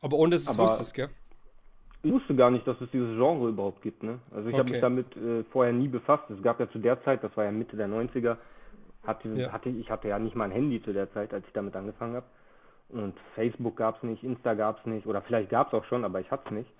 Aber 0.01 0.17
ohne 0.17 0.31
dass 0.31 0.45
du 0.45 0.51
es 0.51 0.57
wusstest, 0.57 0.93
gell? 0.93 1.09
Ich 2.01 2.11
wusste 2.13 2.33
gar 2.33 2.49
nicht, 2.49 2.65
dass 2.65 2.79
es 2.79 2.89
dieses 2.91 3.17
Genre 3.17 3.49
überhaupt 3.49 3.81
gibt. 3.81 4.03
Ne? 4.03 4.19
Also 4.31 4.47
ich 4.47 4.55
okay. 4.55 4.59
habe 4.59 4.71
mich 4.71 4.81
damit 4.81 5.17
äh, 5.17 5.43
vorher 5.51 5.73
nie 5.73 5.89
befasst. 5.89 6.29
Es 6.29 6.41
gab 6.41 6.59
ja 6.59 6.69
zu 6.71 6.79
der 6.79 7.03
Zeit, 7.03 7.23
das 7.23 7.35
war 7.35 7.43
ja 7.43 7.51
Mitte 7.51 7.75
der 7.75 7.89
90er, 7.89 8.37
hatte, 9.03 9.29
ja. 9.29 9.51
hatte 9.51 9.69
ich 9.69 9.89
hatte 9.89 10.07
ja 10.07 10.17
nicht 10.17 10.35
mal 10.35 10.45
ein 10.45 10.51
Handy 10.51 10.81
zu 10.81 10.93
der 10.93 11.11
Zeit, 11.11 11.33
als 11.33 11.45
ich 11.45 11.53
damit 11.53 11.75
angefangen 11.75 12.15
habe. 12.15 12.25
Und 12.89 13.13
Facebook 13.35 13.77
gab 13.77 13.97
es 13.97 14.03
nicht, 14.03 14.23
Insta 14.23 14.55
gab 14.55 14.79
es 14.79 14.85
nicht, 14.85 15.05
oder 15.05 15.21
vielleicht 15.21 15.49
gab 15.49 15.67
es 15.67 15.73
auch 15.73 15.85
schon, 15.85 16.03
aber 16.03 16.19
ich 16.19 16.31
hatte 16.31 16.43
es 16.47 16.51
nicht. 16.51 16.71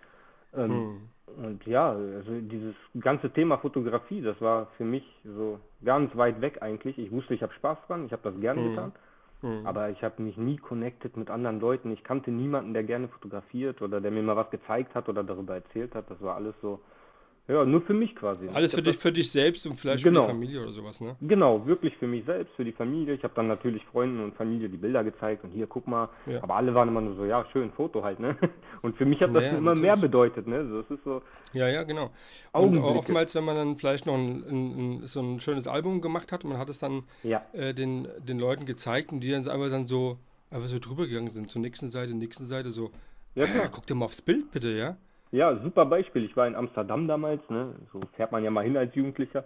Ähm, 0.55 0.71
hm. 0.71 1.45
Und 1.45 1.65
ja, 1.67 1.91
also 1.91 2.31
dieses 2.41 2.75
ganze 2.99 3.29
Thema 3.29 3.57
Fotografie, 3.59 4.21
das 4.21 4.41
war 4.41 4.67
für 4.77 4.83
mich 4.83 5.03
so 5.23 5.59
ganz 5.85 6.15
weit 6.17 6.41
weg 6.41 6.61
eigentlich. 6.61 6.97
Ich 6.97 7.11
wusste, 7.11 7.35
ich 7.35 7.43
habe 7.43 7.53
Spaß 7.53 7.77
dran, 7.87 8.05
ich 8.05 8.11
habe 8.11 8.23
das 8.23 8.39
gerne 8.41 8.61
hm. 8.61 8.69
getan. 8.69 8.91
Hm. 9.41 9.65
Aber 9.65 9.89
ich 9.89 10.03
habe 10.03 10.21
mich 10.21 10.35
nie 10.37 10.57
connected 10.57 11.15
mit 11.15 11.29
anderen 11.29 11.59
Leuten. 11.59 11.91
Ich 11.91 12.03
kannte 12.03 12.31
niemanden, 12.31 12.73
der 12.73 12.83
gerne 12.83 13.07
fotografiert 13.07 13.81
oder 13.81 14.01
der 14.01 14.11
mir 14.11 14.23
mal 14.23 14.35
was 14.35 14.49
gezeigt 14.49 14.95
hat 14.95 15.07
oder 15.07 15.23
darüber 15.23 15.55
erzählt 15.55 15.95
hat. 15.95 16.09
Das 16.09 16.21
war 16.21 16.35
alles 16.35 16.55
so, 16.61 16.81
ja, 17.49 17.65
nur 17.65 17.81
für 17.81 17.95
mich 17.95 18.15
quasi. 18.15 18.47
Alles 18.53 18.75
für 18.75 18.83
dich, 18.83 18.95
für 18.95 19.11
dich 19.11 19.31
selbst 19.31 19.65
und 19.65 19.73
vielleicht 19.73 20.03
genau. 20.03 20.21
für 20.21 20.27
die 20.27 20.33
Familie 20.33 20.61
oder 20.61 20.71
sowas, 20.71 21.01
ne? 21.01 21.15
Genau, 21.19 21.65
wirklich 21.65 21.97
für 21.97 22.05
mich 22.05 22.23
selbst, 22.25 22.53
für 22.55 22.63
die 22.63 22.71
Familie. 22.71 23.15
Ich 23.15 23.23
habe 23.23 23.33
dann 23.35 23.47
natürlich 23.47 23.83
Freunden 23.85 24.23
und 24.23 24.35
Familie 24.35 24.69
die 24.69 24.77
Bilder 24.77 25.03
gezeigt 25.03 25.43
und 25.43 25.49
hier, 25.49 25.65
guck 25.65 25.87
mal. 25.87 26.09
Ja. 26.27 26.43
Aber 26.43 26.57
alle 26.57 26.75
waren 26.75 26.89
immer 26.89 27.01
nur 27.01 27.15
so, 27.15 27.25
ja, 27.25 27.43
schön, 27.51 27.71
Foto 27.71 28.03
halt, 28.03 28.19
ne? 28.19 28.37
Und 28.81 28.95
für 28.95 29.05
mich 29.05 29.19
hat 29.19 29.35
das 29.35 29.43
ja, 29.43 29.49
immer 29.49 29.71
natürlich. 29.71 29.81
mehr 29.81 29.97
bedeutet, 29.97 30.47
ne? 30.47 30.63
Das 30.63 30.97
ist 30.97 31.03
so. 31.03 31.21
Ja, 31.53 31.67
ja, 31.67 31.83
genau. 31.83 32.11
Und 32.53 32.77
oftmals, 32.77 33.35
wenn 33.35 33.43
man 33.43 33.55
dann 33.55 33.77
vielleicht 33.77 34.05
noch 34.05 34.13
ein, 34.13 34.43
ein, 34.47 35.07
so 35.07 35.19
ein 35.19 35.39
schönes 35.39 35.67
Album 35.67 36.01
gemacht 36.01 36.31
hat, 36.31 36.45
man 36.45 36.57
hat 36.57 36.69
es 36.69 36.77
dann 36.77 37.03
ja. 37.23 37.41
äh, 37.53 37.73
den, 37.73 38.07
den 38.19 38.39
Leuten 38.39 38.65
gezeigt 38.65 39.11
und 39.11 39.21
die 39.21 39.31
dann 39.31 39.45
einfach 39.47 39.69
dann 39.69 39.87
so, 39.87 40.17
einfach 40.51 40.67
so 40.67 40.79
drüber 40.79 41.07
gegangen 41.07 41.29
sind, 41.29 41.51
zur 41.51 41.61
nächsten 41.61 41.89
Seite, 41.89 42.13
nächsten 42.13 42.45
Seite, 42.45 42.71
so, 42.71 42.91
ja, 43.35 43.45
ah, 43.45 43.69
guck 43.71 43.85
dir 43.85 43.95
mal 43.95 44.05
aufs 44.05 44.21
Bild 44.21 44.51
bitte, 44.51 44.69
ja? 44.69 44.97
Ja, 45.31 45.55
super 45.61 45.85
Beispiel. 45.85 46.25
Ich 46.25 46.35
war 46.35 46.47
in 46.47 46.55
Amsterdam 46.55 47.07
damals, 47.07 47.41
ne? 47.49 47.75
So 47.93 48.01
fährt 48.15 48.31
man 48.31 48.43
ja 48.43 48.51
mal 48.51 48.63
hin 48.63 48.77
als 48.77 48.95
Jugendlicher. 48.95 49.43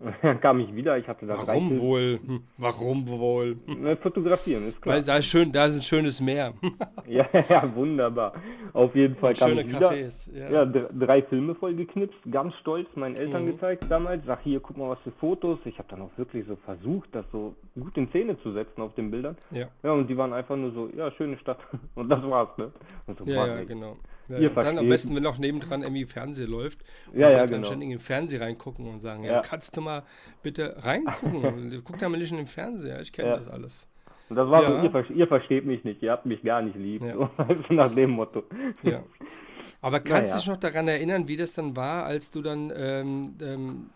Und 0.00 0.14
dann 0.22 0.40
kam 0.40 0.60
ich 0.60 0.74
wieder, 0.74 0.96
ich 0.96 1.06
hatte 1.06 1.26
da 1.26 1.36
Warum 1.46 1.78
wohl? 1.78 2.20
Hm, 2.24 2.42
warum 2.56 3.06
wohl? 3.06 3.58
Na, 3.66 3.94
fotografieren, 3.96 4.66
ist 4.66 4.80
klar. 4.80 4.96
Weil 4.96 5.02
da 5.02 5.18
ist, 5.18 5.26
schön, 5.26 5.52
da 5.52 5.66
ist 5.66 5.76
ein 5.76 5.82
schönes 5.82 6.22
Meer. 6.22 6.54
ja, 7.06 7.28
ja, 7.50 7.74
wunderbar. 7.74 8.32
Auf 8.72 8.94
jeden 8.94 9.14
Fall 9.16 9.32
Und 9.32 9.38
kam 9.38 9.48
schöne 9.50 9.60
ich 9.60 9.68
wieder. 9.68 9.90
Cafés, 9.90 10.34
ja. 10.34 10.50
ja, 10.50 10.64
drei 10.64 11.20
Filme 11.24 11.54
voll 11.54 11.74
geknipst, 11.74 12.18
ganz 12.30 12.54
stolz 12.54 12.88
meinen 12.94 13.14
Eltern 13.14 13.44
mhm. 13.44 13.52
gezeigt 13.52 13.84
damals. 13.90 14.24
Sag 14.24 14.40
hier, 14.42 14.60
guck 14.60 14.78
mal, 14.78 14.88
was 14.88 15.00
für 15.00 15.12
Fotos. 15.12 15.58
Ich 15.66 15.76
habe 15.78 15.88
dann 15.90 16.00
auch 16.00 16.16
wirklich 16.16 16.46
so 16.46 16.56
versucht, 16.64 17.10
das 17.12 17.26
so 17.30 17.54
gut 17.78 17.94
in 17.98 18.08
Szene 18.08 18.40
zu 18.40 18.52
setzen 18.52 18.80
auf 18.80 18.94
den 18.94 19.10
Bildern. 19.10 19.36
Ja. 19.50 19.66
Ja, 19.82 19.92
und 19.92 20.08
die 20.08 20.16
waren 20.16 20.32
einfach 20.32 20.56
nur 20.56 20.72
so, 20.72 20.88
ja, 20.96 21.10
schöne 21.12 21.36
Stadt. 21.36 21.58
Und 21.94 22.08
das 22.08 22.22
war's, 22.22 22.56
ne? 22.56 22.70
So, 23.18 23.24
ja, 23.24 23.46
ja, 23.46 23.64
genau. 23.64 23.98
Ja, 24.30 24.38
Ihr 24.38 24.50
dann 24.50 24.78
am 24.78 24.88
besten, 24.88 25.14
wenn 25.16 25.26
auch 25.26 25.38
nebendran 25.38 25.82
irgendwie 25.82 26.04
Fernseher 26.04 26.48
läuft 26.48 26.80
und 27.12 27.18
ja, 27.18 27.30
ja, 27.30 27.46
genau. 27.46 27.64
ständig 27.64 27.88
in 27.88 27.94
den 27.96 28.00
Fernseher 28.00 28.42
reingucken 28.42 28.88
und 28.88 29.00
sagen, 29.00 29.24
ja, 29.24 29.40
kannst 29.40 29.76
du 29.76 29.80
mal 29.80 30.04
bitte 30.42 30.76
reingucken? 30.78 31.80
Guck 31.84 31.98
da 31.98 32.08
mal 32.08 32.18
nicht 32.18 32.30
in 32.30 32.36
den 32.36 32.46
Fernseher, 32.46 33.00
ich 33.00 33.12
kenne 33.12 33.30
das 33.30 33.48
alles. 33.48 33.88
Und 34.28 34.36
das 34.36 34.48
war 34.48 34.62
so, 34.62 34.86
ihr, 34.86 35.16
ihr, 35.16 35.26
versteht 35.26 35.66
mich 35.66 35.82
nicht, 35.82 36.02
ihr 36.02 36.12
habt 36.12 36.24
mich 36.24 36.42
gar 36.42 36.62
nicht 36.62 36.76
lieb. 36.76 37.02
So, 37.12 37.28
nach 37.74 37.92
dem 37.92 38.10
Motto. 38.10 38.44
Ja. 38.82 39.02
Aber 39.82 40.00
kannst 40.00 40.34
du 40.34 40.38
dich 40.38 40.48
noch 40.48 40.56
daran 40.56 40.86
erinnern, 40.88 41.26
wie 41.26 41.36
das 41.36 41.54
dann 41.54 41.74
war, 41.74 42.04
als 42.04 42.30
du 42.30 42.42
dann 42.42 42.72
ähm, 42.76 43.34
ähm, 43.42 43.90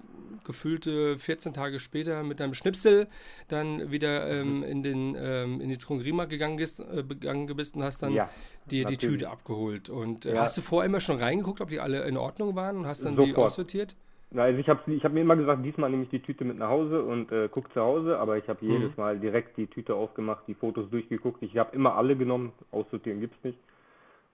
gefühlte 0.44 1.18
14 1.18 1.52
Tage 1.52 1.80
später 1.80 2.22
mit 2.22 2.40
deinem 2.40 2.54
Schnipsel 2.54 3.08
dann 3.48 3.90
wieder 3.90 4.30
ähm, 4.30 4.56
mhm. 4.56 4.62
in, 4.62 4.82
den, 4.82 5.16
ähm, 5.18 5.60
in 5.60 5.68
die 5.68 5.78
Trungrima 5.78 6.26
gegangen, 6.26 6.56
bist, 6.56 6.80
äh, 6.80 7.02
gegangen 7.02 7.46
bist 7.56 7.76
und 7.76 7.82
hast 7.82 8.02
dann 8.02 8.12
ja, 8.12 8.28
dir 8.66 8.84
die 8.84 8.96
Tüte 8.96 9.30
abgeholt. 9.30 9.90
Und 9.90 10.26
äh, 10.26 10.34
ja. 10.34 10.42
hast 10.42 10.56
du 10.56 10.62
vorher 10.62 10.88
immer 10.88 11.00
schon 11.00 11.18
reingeguckt, 11.18 11.60
ob 11.60 11.68
die 11.68 11.80
alle 11.80 12.02
in 12.04 12.16
Ordnung 12.16 12.54
waren 12.56 12.76
und 12.78 12.86
hast 12.86 13.04
dann 13.04 13.16
Sofort. 13.16 13.28
die 13.28 13.36
aussortiert? 13.36 13.96
Also 14.36 14.58
ich 14.58 14.68
habe 14.68 14.92
ich 14.92 15.04
hab 15.04 15.12
mir 15.12 15.20
immer 15.20 15.36
gesagt, 15.36 15.64
diesmal 15.64 15.90
nehme 15.90 16.04
ich 16.04 16.08
die 16.08 16.20
Tüte 16.20 16.44
mit 16.44 16.58
nach 16.58 16.68
Hause 16.68 17.02
und 17.02 17.30
äh, 17.30 17.48
gucke 17.48 17.72
zu 17.72 17.80
Hause, 17.80 18.18
aber 18.18 18.36
ich 18.36 18.48
habe 18.48 18.64
mhm. 18.64 18.72
jedes 18.72 18.96
Mal 18.96 19.18
direkt 19.18 19.56
die 19.56 19.68
Tüte 19.68 19.94
aufgemacht, 19.94 20.42
die 20.48 20.54
Fotos 20.54 20.90
durchgeguckt. 20.90 21.42
Ich 21.42 21.56
habe 21.56 21.74
immer 21.74 21.94
alle 21.94 22.16
genommen, 22.16 22.52
aussortieren 22.72 23.20
gibt 23.20 23.36
es 23.38 23.44
nicht. 23.44 23.58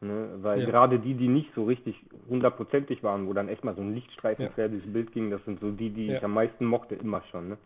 Ne? 0.01 0.31
Weil 0.41 0.61
ja. 0.61 0.67
gerade 0.67 0.99
die, 0.99 1.15
die 1.15 1.29
nicht 1.29 1.51
so 1.55 1.65
richtig 1.65 1.97
hundertprozentig 2.29 3.03
waren, 3.03 3.27
wo 3.27 3.35
dann 3.35 3.49
echt 3.49 3.65
mal 3.65 3.75
so 3.75 3.83
ein 3.83 3.95
Lichtstreifen 3.95 4.47
ja. 4.47 4.51
quer 4.51 4.69
durchs 4.69 4.91
Bild 4.91 5.13
ging, 5.13 5.31
das 5.31 5.45
sind 5.45 5.61
so 5.61 5.71
die, 5.71 5.91
die 5.91 6.07
ja. 6.07 6.17
ich 6.17 6.25
am 6.25 6.33
meisten 6.33 6.65
mochte, 6.65 6.95
immer 6.95 7.23
schon. 7.31 7.51
Ne? 7.51 7.59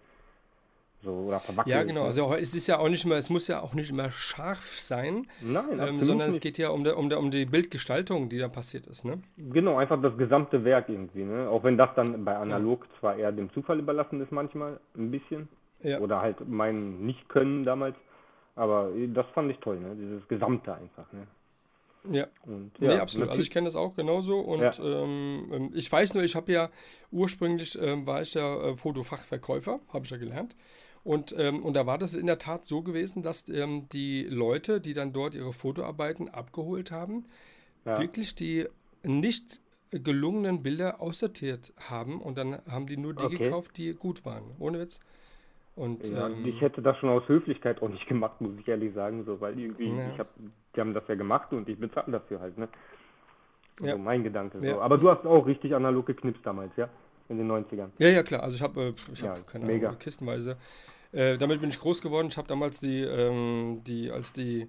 So, 1.04 1.12
oder 1.12 1.40
Ja, 1.66 1.82
genau. 1.82 2.04
Also 2.04 2.34
es 2.34 2.54
ist 2.54 2.66
ja 2.66 2.78
auch 2.78 2.88
nicht 2.88 3.04
mehr, 3.04 3.18
es 3.18 3.28
muss 3.28 3.46
ja 3.46 3.60
auch 3.60 3.74
nicht 3.74 3.90
immer 3.90 4.10
scharf 4.10 4.78
sein, 4.78 5.26
Nein, 5.42 5.78
ähm, 5.78 6.00
sondern 6.00 6.30
es 6.30 6.40
geht 6.40 6.56
ja 6.56 6.70
um, 6.70 6.82
der, 6.82 6.96
um, 6.96 7.08
der, 7.08 7.20
um 7.20 7.30
die 7.30 7.44
Bildgestaltung, 7.44 8.30
die 8.30 8.38
da 8.38 8.48
passiert 8.48 8.86
ist. 8.86 9.04
Ne? 9.04 9.20
Genau, 9.36 9.76
einfach 9.76 10.00
das 10.00 10.16
gesamte 10.16 10.64
Werk 10.64 10.88
irgendwie. 10.88 11.24
Ne? 11.24 11.48
Auch 11.48 11.62
wenn 11.62 11.76
das 11.76 11.90
dann 11.94 12.24
bei 12.24 12.36
analog 12.36 12.86
zwar 12.98 13.16
eher 13.16 13.32
dem 13.32 13.52
Zufall 13.52 13.78
überlassen 13.78 14.20
ist 14.22 14.32
manchmal, 14.32 14.80
ein 14.96 15.10
bisschen. 15.10 15.48
Ja. 15.82 16.00
Oder 16.00 16.22
halt 16.22 16.48
mein 16.48 17.04
Nicht-Können 17.04 17.64
damals. 17.64 17.96
Aber 18.56 18.90
das 19.08 19.26
fand 19.34 19.50
ich 19.50 19.58
toll, 19.58 19.78
ne? 19.80 19.94
dieses 19.96 20.26
Gesamte 20.28 20.72
einfach. 20.72 21.12
Ne? 21.12 21.26
Ja. 22.10 22.26
Und, 22.42 22.72
ja, 22.78 22.88
nee, 22.94 23.00
absolut. 23.00 23.28
Also 23.30 23.42
ich 23.42 23.50
kenne 23.50 23.66
das 23.66 23.76
auch 23.76 23.94
genauso 23.96 24.38
und 24.38 24.60
ja. 24.60 24.72
ähm, 24.78 25.50
ähm 25.52 25.70
ich 25.74 25.90
weiß 25.90 26.14
nur, 26.14 26.22
ich 26.22 26.36
habe 26.36 26.52
ja 26.52 26.70
ursprünglich 27.10 27.78
ähm, 27.80 28.06
war 28.06 28.22
ich 28.22 28.34
ja 28.34 28.70
äh, 28.70 28.76
Fotofachverkäufer, 28.76 29.80
habe 29.92 30.04
ich 30.04 30.10
ja 30.10 30.16
gelernt. 30.16 30.56
Und, 31.02 31.34
ähm, 31.38 31.62
und 31.62 31.74
da 31.74 31.86
war 31.86 31.98
das 31.98 32.14
in 32.14 32.26
der 32.26 32.38
Tat 32.38 32.64
so 32.64 32.82
gewesen, 32.82 33.22
dass 33.22 33.48
ähm, 33.50 33.86
die 33.92 34.24
Leute, 34.24 34.80
die 34.80 34.94
dann 34.94 35.12
dort 35.12 35.34
ihre 35.34 35.52
Fotoarbeiten 35.52 36.30
abgeholt 36.30 36.90
haben, 36.90 37.26
ja. 37.84 38.00
wirklich 38.00 38.34
die 38.34 38.66
nicht 39.02 39.60
gelungenen 39.90 40.62
Bilder 40.62 41.00
aussortiert 41.00 41.72
haben 41.88 42.20
und 42.20 42.38
dann 42.38 42.58
haben 42.68 42.86
die 42.86 42.96
nur 42.96 43.14
die 43.14 43.24
okay. 43.24 43.38
gekauft, 43.38 43.76
die 43.76 43.94
gut 43.94 44.24
waren. 44.24 44.44
Ohne 44.58 44.80
Witz. 44.80 45.00
Und, 45.76 46.08
ja, 46.08 46.28
ähm, 46.28 46.46
ich 46.46 46.60
hätte 46.60 46.82
das 46.82 46.96
schon 46.98 47.08
aus 47.08 47.26
Höflichkeit 47.28 47.82
auch 47.82 47.88
nicht 47.88 48.06
gemacht, 48.06 48.40
muss 48.40 48.52
ich 48.58 48.68
ehrlich 48.68 48.94
sagen, 48.94 49.24
so, 49.24 49.40
weil 49.40 49.58
irgendwie, 49.58 49.88
ja. 49.88 50.10
ich 50.12 50.18
hab, 50.18 50.28
die 50.74 50.80
haben 50.80 50.94
das 50.94 51.04
ja 51.08 51.14
gemacht 51.14 51.52
und 51.52 51.68
ich 51.68 51.78
bezahle 51.78 52.12
dafür 52.12 52.40
halt, 52.40 52.58
ne? 52.58 52.68
Also 53.80 53.96
ja. 53.96 53.96
mein 53.96 54.22
Gedanke. 54.22 54.60
So. 54.60 54.80
Aber 54.80 54.98
du 54.98 55.10
hast 55.10 55.26
auch 55.26 55.46
richtig 55.46 55.74
analog 55.74 56.06
geknipst 56.06 56.44
damals, 56.44 56.72
ja? 56.76 56.88
In 57.28 57.38
den 57.38 57.50
90ern. 57.50 57.88
Ja, 57.98 58.08
ja, 58.08 58.22
klar. 58.22 58.42
Also 58.42 58.56
ich 58.56 58.62
habe, 58.62 58.80
äh, 58.80 58.92
ich 59.12 59.22
habe 59.22 59.38
ja, 59.38 59.44
keine 59.44 59.64
mega. 59.64 59.88
Ahnung, 59.88 59.98
kistenweise. 59.98 60.56
Äh, 61.12 61.38
damit 61.38 61.60
bin 61.60 61.70
ich 61.70 61.78
groß 61.78 62.02
geworden. 62.02 62.28
Ich 62.28 62.36
habe 62.36 62.46
damals 62.46 62.80
die, 62.80 63.02
ähm, 63.02 63.80
die, 63.84 64.10
als 64.10 64.32
die 64.32 64.68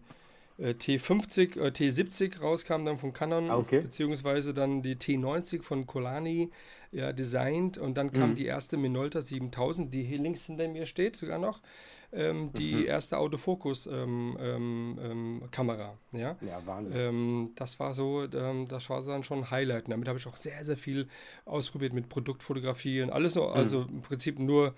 äh, 0.58 0.70
T50, 0.70 1.60
äh, 1.60 1.68
T70 1.68 2.40
rauskam 2.40 2.86
dann 2.86 2.98
von 2.98 3.14
Canon, 3.14 3.50
ah, 3.50 3.58
okay. 3.58 3.82
beziehungsweise 3.82 4.54
dann 4.54 4.82
die 4.82 4.96
T90 4.96 5.64
von 5.64 5.86
Colani 5.86 6.52
ja, 6.92 7.12
designt 7.12 7.78
und 7.78 7.98
dann 7.98 8.14
kam 8.14 8.32
mhm. 8.32 8.36
die 8.36 8.46
erste 8.46 8.78
Minolta 8.78 9.22
7000, 9.22 9.94
die 9.94 10.04
hier 10.04 10.20
links 10.20 10.46
hinter 10.46 10.68
mir 10.68 10.86
steht 10.86 11.18
sogar 11.18 11.40
noch, 11.40 11.60
ähm, 12.16 12.54
die 12.54 12.76
mhm. 12.76 12.86
erste 12.86 13.18
Autofokus-Kamera. 13.18 14.04
Ähm, 14.04 14.38
ähm, 14.40 15.42
ähm 16.14 16.20
ja, 16.20 16.36
ja 16.42 16.62
Wahnsinn. 16.66 16.94
Ähm, 16.96 17.52
das 17.56 17.80
war 17.80 17.94
so, 17.94 18.26
das 18.28 18.90
war 18.90 19.04
dann 19.04 19.24
schon 19.24 19.40
ein 19.40 19.52
Highlight. 19.52 19.86
Und 19.86 19.92
damit 19.92 20.08
habe 20.08 20.18
ich 20.18 20.28
auch 20.28 20.38
sehr, 20.38 20.64
sehr 20.64 20.78
viel 20.78 21.08
ausprobiert 21.46 21.94
mit 21.94 22.10
Produktfotografie 22.10 23.02
und 23.02 23.12
alles 23.12 23.36
nur, 23.36 23.50
mhm. 23.50 23.56
also 23.56 23.82
im 23.82 24.02
Prinzip 24.02 24.40
nur 24.40 24.74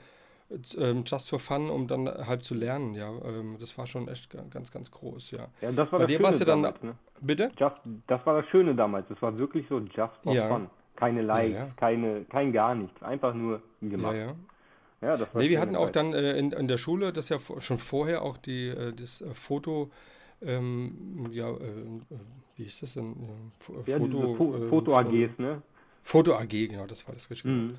just 1.06 1.29
for 1.29 1.39
fun, 1.39 1.70
um 1.70 1.88
dann 1.88 2.08
halt 2.08 2.46
zu 2.46 2.56
lernen, 2.56 2.94
ja. 2.94 3.12
Das 3.60 3.77
war 3.77 3.86
schon 3.86 4.08
echt 4.08 4.29
ganz, 4.50 4.72
ganz 4.72 4.89
groß, 4.91 5.32
ja. 5.32 5.48
Ja, 5.60 5.74
das 5.74 5.91
war 5.91 6.00
Bei 6.00 6.06
das 6.06 6.08
dir 6.08 6.20
Schöne 6.20 6.46
dann, 6.46 6.63
damals, 6.63 6.84
ne? 6.84 6.96
Bitte? 7.20 7.51
Just, 7.58 7.75
das 8.08 8.25
war 8.25 8.41
das 8.41 8.50
Schöne 8.50 8.74
damals. 8.74 9.08
Das 9.10 9.22
war 9.22 9.38
wirklich 9.38 9.65
so 9.67 9.79
just 9.79 10.13
for 10.24 10.34
ja. 10.34 10.48
fun. 10.48 10.70
Keine 10.96 11.22
Likes, 11.22 11.53
ja, 11.53 11.65
ja. 11.65 11.72
keine, 11.75 12.24
kein 12.25 12.53
gar 12.53 12.75
nichts. 12.75 13.03
Einfach 13.03 13.34
nur 13.34 13.62
gemacht. 13.82 14.15
Ja, 14.15 14.27
ja. 14.27 14.36
Ja, 15.01 15.16
das 15.16 15.27
nee, 15.36 15.50
wir 15.50 15.60
hatten 15.60 15.75
auch 15.75 15.92
dann 15.92 16.13
äh, 16.13 16.38
in, 16.38 16.51
in 16.51 16.68
der 16.68 16.77
Schule, 16.77 17.13
das 17.13 17.30
ja 17.30 17.38
schon 17.60 17.77
vorher 17.77 18.24
auch 18.24 18.38
die, 18.38 18.70
äh, 18.70 18.94
das 18.94 19.22
äh, 19.22 19.34
Foto, 19.34 19.92
ähm, 20.42 21.30
ja, 21.32 21.50
äh, 21.50 21.54
äh, 21.54 22.20
wie 22.56 22.63
hieß 22.63 22.80
das 22.82 22.94
denn? 22.96 23.16
Foto, 23.60 23.84
ja, 23.86 24.36
Fo 24.36 24.68
Foto 24.70 24.96
AGs, 24.96 25.38
ne? 25.38 25.62
Foto 26.01 26.36
AG, 26.36 26.50
genau, 26.50 26.88
das 26.88 27.08
war 27.08 27.13
das 27.13 27.30
richtig. 27.30 27.46
Mhm. 27.46 27.75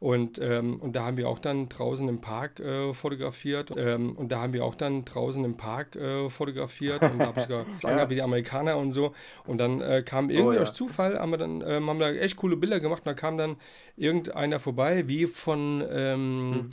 Und, 0.00 0.38
ähm, 0.38 0.80
und 0.80 0.96
da 0.96 1.04
haben 1.04 1.18
wir 1.18 1.28
auch 1.28 1.38
dann 1.38 1.68
draußen 1.68 2.08
im 2.08 2.22
Park 2.22 2.58
äh, 2.58 2.94
fotografiert. 2.94 3.70
Ähm, 3.76 4.16
und 4.16 4.32
da 4.32 4.40
haben 4.40 4.54
wir 4.54 4.64
auch 4.64 4.74
dann 4.74 5.04
draußen 5.04 5.44
im 5.44 5.58
Park 5.58 5.94
äh, 5.94 6.30
fotografiert. 6.30 7.02
Und 7.02 7.18
da 7.18 7.26
habe 7.26 7.40
ich 7.40 7.46
sogar 7.46 7.66
ja. 7.84 8.08
wie 8.08 8.14
die 8.14 8.22
Amerikaner 8.22 8.78
und 8.78 8.92
so. 8.92 9.12
Und 9.46 9.58
dann 9.58 9.82
äh, 9.82 10.02
kam 10.02 10.30
irgendwie 10.30 10.48
oh, 10.48 10.52
ja. 10.52 10.62
aus 10.62 10.72
Zufall, 10.72 11.18
haben 11.18 11.32
wir 11.32 11.36
dann 11.36 11.62
ähm, 11.66 11.90
haben 11.90 11.98
da 11.98 12.10
echt 12.10 12.36
coole 12.36 12.56
Bilder 12.56 12.80
gemacht. 12.80 13.02
Und 13.04 13.08
da 13.08 13.14
kam 13.14 13.36
dann 13.36 13.56
irgendeiner 13.96 14.58
vorbei, 14.58 15.06
wie 15.06 15.26
von 15.26 15.84
ähm, 15.90 16.50
hm. 16.54 16.68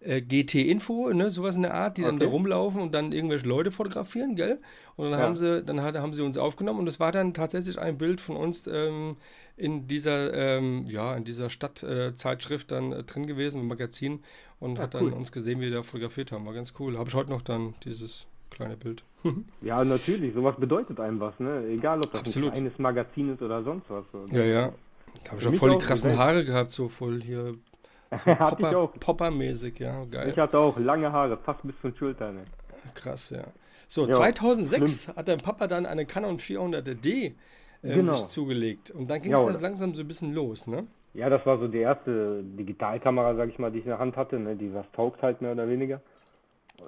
Äh, 0.00 0.22
GT-Info, 0.22 1.12
ne, 1.12 1.28
sowas 1.28 1.56
in 1.56 1.62
der 1.62 1.74
Art, 1.74 1.96
die 1.96 2.02
okay. 2.02 2.10
dann 2.10 2.20
da 2.20 2.26
rumlaufen 2.26 2.80
und 2.80 2.94
dann 2.94 3.10
irgendwelche 3.10 3.48
Leute 3.48 3.72
fotografieren, 3.72 4.36
gell? 4.36 4.60
Und 4.94 5.10
dann 5.10 5.18
ja. 5.18 5.26
haben 5.26 5.36
sie, 5.36 5.62
dann 5.64 5.82
hat, 5.82 5.96
haben 5.96 6.14
sie 6.14 6.22
uns 6.22 6.38
aufgenommen 6.38 6.78
und 6.78 6.86
es 6.86 7.00
war 7.00 7.10
dann 7.10 7.34
tatsächlich 7.34 7.80
ein 7.80 7.98
Bild 7.98 8.20
von 8.20 8.36
uns 8.36 8.68
ähm, 8.68 9.16
in 9.56 9.88
dieser, 9.88 10.32
ähm, 10.34 10.86
ja, 10.86 11.16
in 11.16 11.24
dieser 11.24 11.50
Stadtzeitschrift 11.50 12.70
äh, 12.70 12.74
dann 12.76 12.92
äh, 12.92 13.02
drin 13.02 13.26
gewesen, 13.26 13.60
im 13.60 13.66
Magazin 13.66 14.20
und 14.60 14.76
ja, 14.76 14.84
hat 14.84 14.94
dann 14.94 15.06
cool. 15.06 15.12
uns 15.12 15.32
gesehen, 15.32 15.58
wie 15.60 15.64
wir 15.64 15.72
da 15.72 15.82
fotografiert 15.82 16.30
haben. 16.30 16.46
War 16.46 16.54
ganz 16.54 16.74
cool. 16.78 16.96
Habe 16.96 17.08
ich 17.08 17.14
heute 17.16 17.30
noch 17.30 17.42
dann 17.42 17.74
dieses 17.84 18.26
kleine 18.50 18.76
Bild. 18.76 19.02
ja, 19.62 19.84
natürlich. 19.84 20.32
Sowas 20.32 20.54
bedeutet 20.58 21.00
einem 21.00 21.18
was, 21.18 21.38
ne? 21.40 21.66
Egal, 21.66 21.98
ob 21.98 22.12
das 22.12 22.20
Absolut. 22.20 22.50
ein 22.50 22.54
kleines 22.54 22.78
Magazin 22.78 23.34
ist 23.34 23.42
oder 23.42 23.64
sonst 23.64 23.86
was. 23.88 24.04
Ja, 24.30 24.44
ja. 24.44 24.72
Da 25.24 25.32
habe 25.32 25.40
ich 25.40 25.48
auch 25.48 25.54
voll 25.54 25.70
die 25.72 25.78
krassen 25.78 26.16
Haare 26.16 26.44
gehabt, 26.44 26.70
so 26.70 26.88
voll 26.88 27.20
hier. 27.20 27.54
So 28.16 28.34
Popper, 28.34 28.88
Popper-mäßig, 29.00 29.78
ja, 29.80 30.04
geil. 30.04 30.30
Ich 30.30 30.38
hatte 30.38 30.58
auch 30.58 30.78
lange 30.78 31.12
Haare, 31.12 31.36
fast 31.36 31.62
bis 31.62 31.74
zum 31.80 31.94
Schultern. 31.94 32.36
Ne? 32.36 32.44
Krass, 32.94 33.30
ja. 33.30 33.44
So, 33.86 34.06
ja, 34.06 34.12
2006 34.12 35.04
schlimm. 35.04 35.16
hat 35.16 35.28
dein 35.28 35.38
Papa 35.38 35.66
dann 35.66 35.86
eine 35.86 36.06
Canon 36.06 36.38
400D 36.38 37.34
ähm, 37.82 37.94
genau. 37.94 38.14
sich 38.14 38.28
zugelegt. 38.28 38.90
Und 38.90 39.10
dann 39.10 39.22
ging 39.22 39.32
es 39.32 39.44
halt 39.44 39.60
langsam 39.60 39.94
so 39.94 40.02
ein 40.02 40.08
bisschen 40.08 40.34
los, 40.34 40.66
ne? 40.66 40.86
Ja, 41.14 41.28
das 41.30 41.44
war 41.46 41.58
so 41.58 41.68
die 41.68 41.78
erste 41.78 42.42
Digitalkamera, 42.42 43.34
sag 43.34 43.48
ich 43.48 43.58
mal, 43.58 43.72
die 43.72 43.78
ich 43.78 43.84
in 43.84 43.90
der 43.90 43.98
Hand 43.98 44.16
hatte, 44.16 44.38
ne? 44.38 44.56
die 44.56 44.72
was 44.72 44.86
taugt 44.92 45.22
halt 45.22 45.40
mehr 45.40 45.52
oder 45.52 45.68
weniger. 45.68 46.00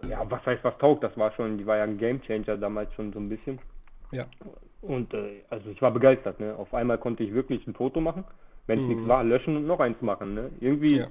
Ja, 0.09 0.31
was 0.31 0.45
heißt 0.47 0.63
was 0.63 0.77
taugt? 0.79 1.03
Das 1.03 1.17
war 1.17 1.33
schon, 1.33 1.59
die 1.59 1.67
war 1.67 1.79
ja 1.79 1.85
ein 1.85 1.99
Gamechanger 1.99 2.57
damals 2.57 2.93
schon 2.95 3.13
so 3.13 3.19
ein 3.19 3.29
bisschen. 3.29 3.59
Ja. 4.13 4.27
Und 4.83 5.13
äh, 5.15 5.43
also 5.51 5.71
ich 5.71 5.83
war 5.83 5.91
begeistert, 5.91 6.39
ne? 6.39 6.55
Auf 6.57 6.73
einmal 6.75 6.99
konnte 6.99 7.25
ich 7.25 7.33
wirklich 7.33 7.67
ein 7.67 7.75
Foto 7.75 8.01
machen, 8.01 8.25
wenn 8.71 8.79
es 8.79 8.83
mhm. 8.85 8.89
nichts 8.89 9.09
war, 9.09 9.25
löschen 9.25 9.57
und 9.57 9.67
noch 9.67 9.81
eins 9.81 10.01
machen, 10.01 10.35
ne? 10.35 10.51
Irgendwie, 10.61 10.99
ja. 10.99 11.09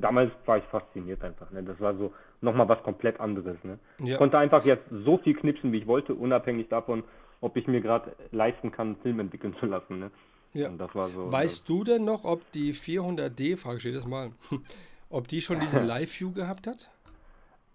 damals 0.00 0.30
war 0.46 0.58
ich 0.58 0.64
fasziniert 0.64 1.22
einfach, 1.24 1.50
ne? 1.50 1.64
Das 1.64 1.80
war 1.80 1.96
so 1.96 2.12
nochmal 2.40 2.68
was 2.68 2.80
komplett 2.84 3.18
anderes, 3.18 3.56
ne? 3.64 3.78
Ja. 3.98 4.12
Ich 4.12 4.18
konnte 4.18 4.38
einfach 4.38 4.64
jetzt 4.64 4.84
so 4.88 5.18
viel 5.18 5.34
knipsen, 5.34 5.72
wie 5.72 5.78
ich 5.78 5.86
wollte, 5.88 6.14
unabhängig 6.14 6.68
davon, 6.68 7.02
ob 7.40 7.56
ich 7.56 7.66
mir 7.66 7.80
gerade 7.80 8.12
leisten 8.30 8.70
kann, 8.70 8.86
einen 8.86 8.96
Film 8.98 9.18
entwickeln 9.18 9.56
zu 9.58 9.66
lassen. 9.66 9.98
Ne? 9.98 10.10
Ja. 10.52 10.70
So, 10.70 11.32
weißt 11.32 11.68
du 11.68 11.82
denn 11.82 12.04
noch, 12.04 12.24
ob 12.24 12.50
die 12.52 12.72
400D, 12.72 13.56
frage 13.56 13.88
ich 13.88 13.94
das 13.94 14.06
mal, 14.06 14.30
ob 15.10 15.26
die 15.26 15.40
schon 15.40 15.58
diesen 15.58 15.86
Live-View 15.88 16.32
gehabt 16.32 16.68
hat? 16.68 16.90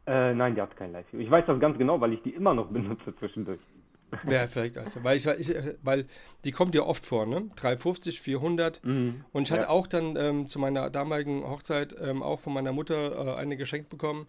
Äh, 0.07 0.33
nein, 0.33 0.55
die 0.55 0.61
hat 0.61 0.75
kein 0.77 0.93
Live-View. 0.93 1.19
Ich 1.19 1.29
weiß 1.29 1.45
das 1.45 1.59
ganz 1.59 1.77
genau, 1.77 1.99
weil 1.99 2.13
ich 2.13 2.23
die 2.23 2.31
immer 2.31 2.53
noch 2.53 2.67
benutze 2.67 3.13
zwischendurch. 3.17 3.59
Ja, 4.29 4.47
vielleicht 4.47 4.77
also. 4.77 5.03
Weil, 5.03 5.17
ich, 5.17 5.25
ich, 5.25 5.53
weil 5.81 6.05
die 6.43 6.51
kommt 6.51 6.75
ja 6.75 6.83
oft 6.83 7.05
vor, 7.05 7.25
ne? 7.25 7.49
350, 7.55 8.21
400. 8.21 8.83
Mhm, 8.83 9.23
und 9.31 9.43
ich 9.43 9.51
hatte 9.51 9.69
auch 9.69 9.87
dann 9.87 10.15
ähm, 10.17 10.47
zu 10.47 10.59
meiner 10.59 10.89
damaligen 10.89 11.43
Hochzeit 11.43 11.95
ähm, 11.99 12.21
auch 12.23 12.39
von 12.39 12.53
meiner 12.53 12.71
Mutter 12.71 13.35
äh, 13.35 13.39
eine 13.39 13.57
geschenkt 13.57 13.89
bekommen. 13.89 14.27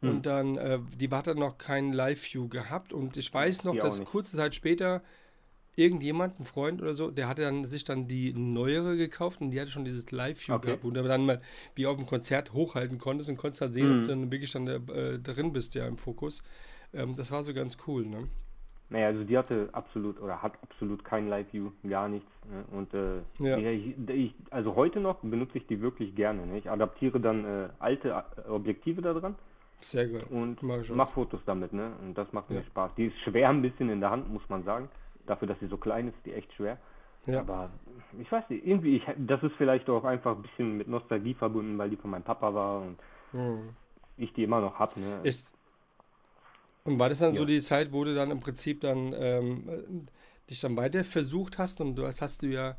Hm. 0.00 0.10
Und 0.10 0.26
dann, 0.26 0.56
äh, 0.56 0.78
die 0.96 1.08
hat 1.10 1.26
dann 1.26 1.38
noch 1.38 1.58
keinen 1.58 1.92
Live-View 1.92 2.48
gehabt. 2.48 2.92
Und 2.92 3.16
ich 3.16 3.32
weiß 3.32 3.64
noch, 3.64 3.72
die 3.72 3.78
dass 3.78 4.04
kurze 4.04 4.36
Zeit 4.36 4.54
später 4.54 5.02
irgendjemand, 5.76 6.38
ein 6.38 6.44
Freund 6.44 6.80
oder 6.80 6.94
so, 6.94 7.10
der 7.10 7.28
hatte 7.28 7.42
dann 7.42 7.64
sich 7.64 7.84
dann 7.84 8.06
die 8.06 8.32
neuere 8.32 8.96
gekauft 8.96 9.40
und 9.40 9.50
die 9.50 9.60
hatte 9.60 9.70
schon 9.70 9.84
dieses 9.84 10.10
Live-View 10.10 10.54
okay. 10.54 10.66
gehabt, 10.66 10.84
wo 10.84 10.90
du 10.90 11.02
dann 11.02 11.26
mal 11.26 11.40
wie 11.74 11.86
auf 11.86 11.96
dem 11.96 12.06
Konzert 12.06 12.52
hochhalten 12.52 12.98
konntest 12.98 13.28
und 13.28 13.36
konntest 13.36 13.60
halt 13.60 13.74
sehen, 13.74 13.88
mhm. 13.88 13.98
ob 13.98 14.02
du 14.04 14.08
dann 14.10 14.32
wirklich 14.32 14.52
dann 14.52 14.66
äh, 14.68 15.18
drin 15.18 15.52
bist, 15.52 15.74
ja, 15.74 15.86
im 15.86 15.98
Fokus. 15.98 16.42
Ähm, 16.92 17.16
das 17.16 17.30
war 17.30 17.42
so 17.42 17.52
ganz 17.52 17.76
cool, 17.86 18.06
ne? 18.06 18.28
Naja, 18.94 19.08
also 19.08 19.24
die 19.24 19.36
hatte 19.36 19.68
absolut 19.72 20.20
oder 20.20 20.40
hat 20.40 20.52
absolut 20.62 21.04
kein 21.04 21.28
Live-View, 21.28 21.72
gar 21.88 22.08
nichts. 22.08 22.30
Ne? 22.48 22.64
Und 22.70 22.94
äh, 22.94 23.22
ja. 23.40 23.58
ich, 23.58 23.94
ich, 24.08 24.34
also 24.50 24.76
heute 24.76 25.00
noch 25.00 25.16
benutze 25.16 25.58
ich 25.58 25.66
die 25.66 25.80
wirklich 25.80 26.14
gerne. 26.14 26.46
Ne? 26.46 26.58
Ich 26.58 26.70
adaptiere 26.70 27.20
dann 27.20 27.44
äh, 27.44 27.68
alte 27.80 28.10
äh, 28.10 28.48
Objektive 28.48 29.02
da 29.02 29.12
dran 29.12 29.34
sehr 29.80 30.08
gut. 30.08 30.30
Und 30.30 30.62
mach, 30.62 30.88
mach 30.90 31.10
Fotos 31.10 31.40
damit, 31.44 31.72
ne? 31.72 31.92
Und 32.00 32.16
das 32.16 32.32
macht 32.32 32.50
ja. 32.50 32.56
mir 32.56 32.64
Spaß. 32.64 32.92
Die 32.96 33.06
ist 33.06 33.18
schwer 33.18 33.50
ein 33.50 33.62
bisschen 33.62 33.90
in 33.90 34.00
der 34.00 34.10
Hand, 34.10 34.32
muss 34.32 34.48
man 34.48 34.64
sagen. 34.64 34.88
Dafür, 35.26 35.48
dass 35.48 35.58
sie 35.60 35.66
so 35.66 35.76
klein 35.76 36.08
ist, 36.08 36.16
die 36.24 36.32
echt 36.32 36.52
schwer. 36.54 36.78
Ja. 37.26 37.40
Aber 37.40 37.70
ich 38.18 38.30
weiß 38.30 38.48
nicht, 38.50 38.66
irgendwie, 38.66 38.96
ich, 38.96 39.06
das 39.16 39.42
ist 39.42 39.54
vielleicht 39.56 39.88
auch 39.88 40.04
einfach 40.04 40.36
ein 40.36 40.42
bisschen 40.42 40.76
mit 40.76 40.88
Nostalgie 40.88 41.34
verbunden, 41.34 41.78
weil 41.78 41.90
die 41.90 41.96
von 41.96 42.10
meinem 42.10 42.22
Papa 42.22 42.54
war 42.54 42.82
und 42.82 42.96
mhm. 43.32 43.70
ich 44.16 44.32
die 44.34 44.44
immer 44.44 44.60
noch 44.60 44.78
habe. 44.78 45.00
Ne? 45.00 45.20
Ist, 45.22 45.53
und 46.84 46.98
war 46.98 47.08
das 47.08 47.18
dann 47.18 47.32
ja. 47.32 47.38
so 47.38 47.44
die 47.44 47.60
Zeit, 47.60 47.92
wo 47.92 48.04
du 48.04 48.14
dann 48.14 48.30
im 48.30 48.40
Prinzip 48.40 48.80
dann 48.80 49.14
ähm, 49.16 50.06
dich 50.50 50.60
dann 50.60 50.76
weiter 50.76 51.02
versucht 51.04 51.58
hast 51.58 51.80
und 51.80 51.96
du 51.96 52.06
hast, 52.06 52.20
hast 52.20 52.42
du 52.42 52.46
ja, 52.48 52.76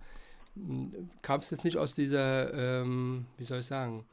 kamst 1.22 1.52
jetzt 1.52 1.64
nicht 1.64 1.78
aus 1.78 1.94
dieser, 1.94 2.54
ähm, 2.54 3.26
wie 3.38 3.44
soll 3.44 3.60
ich 3.60 3.66
sagen, 3.66 4.06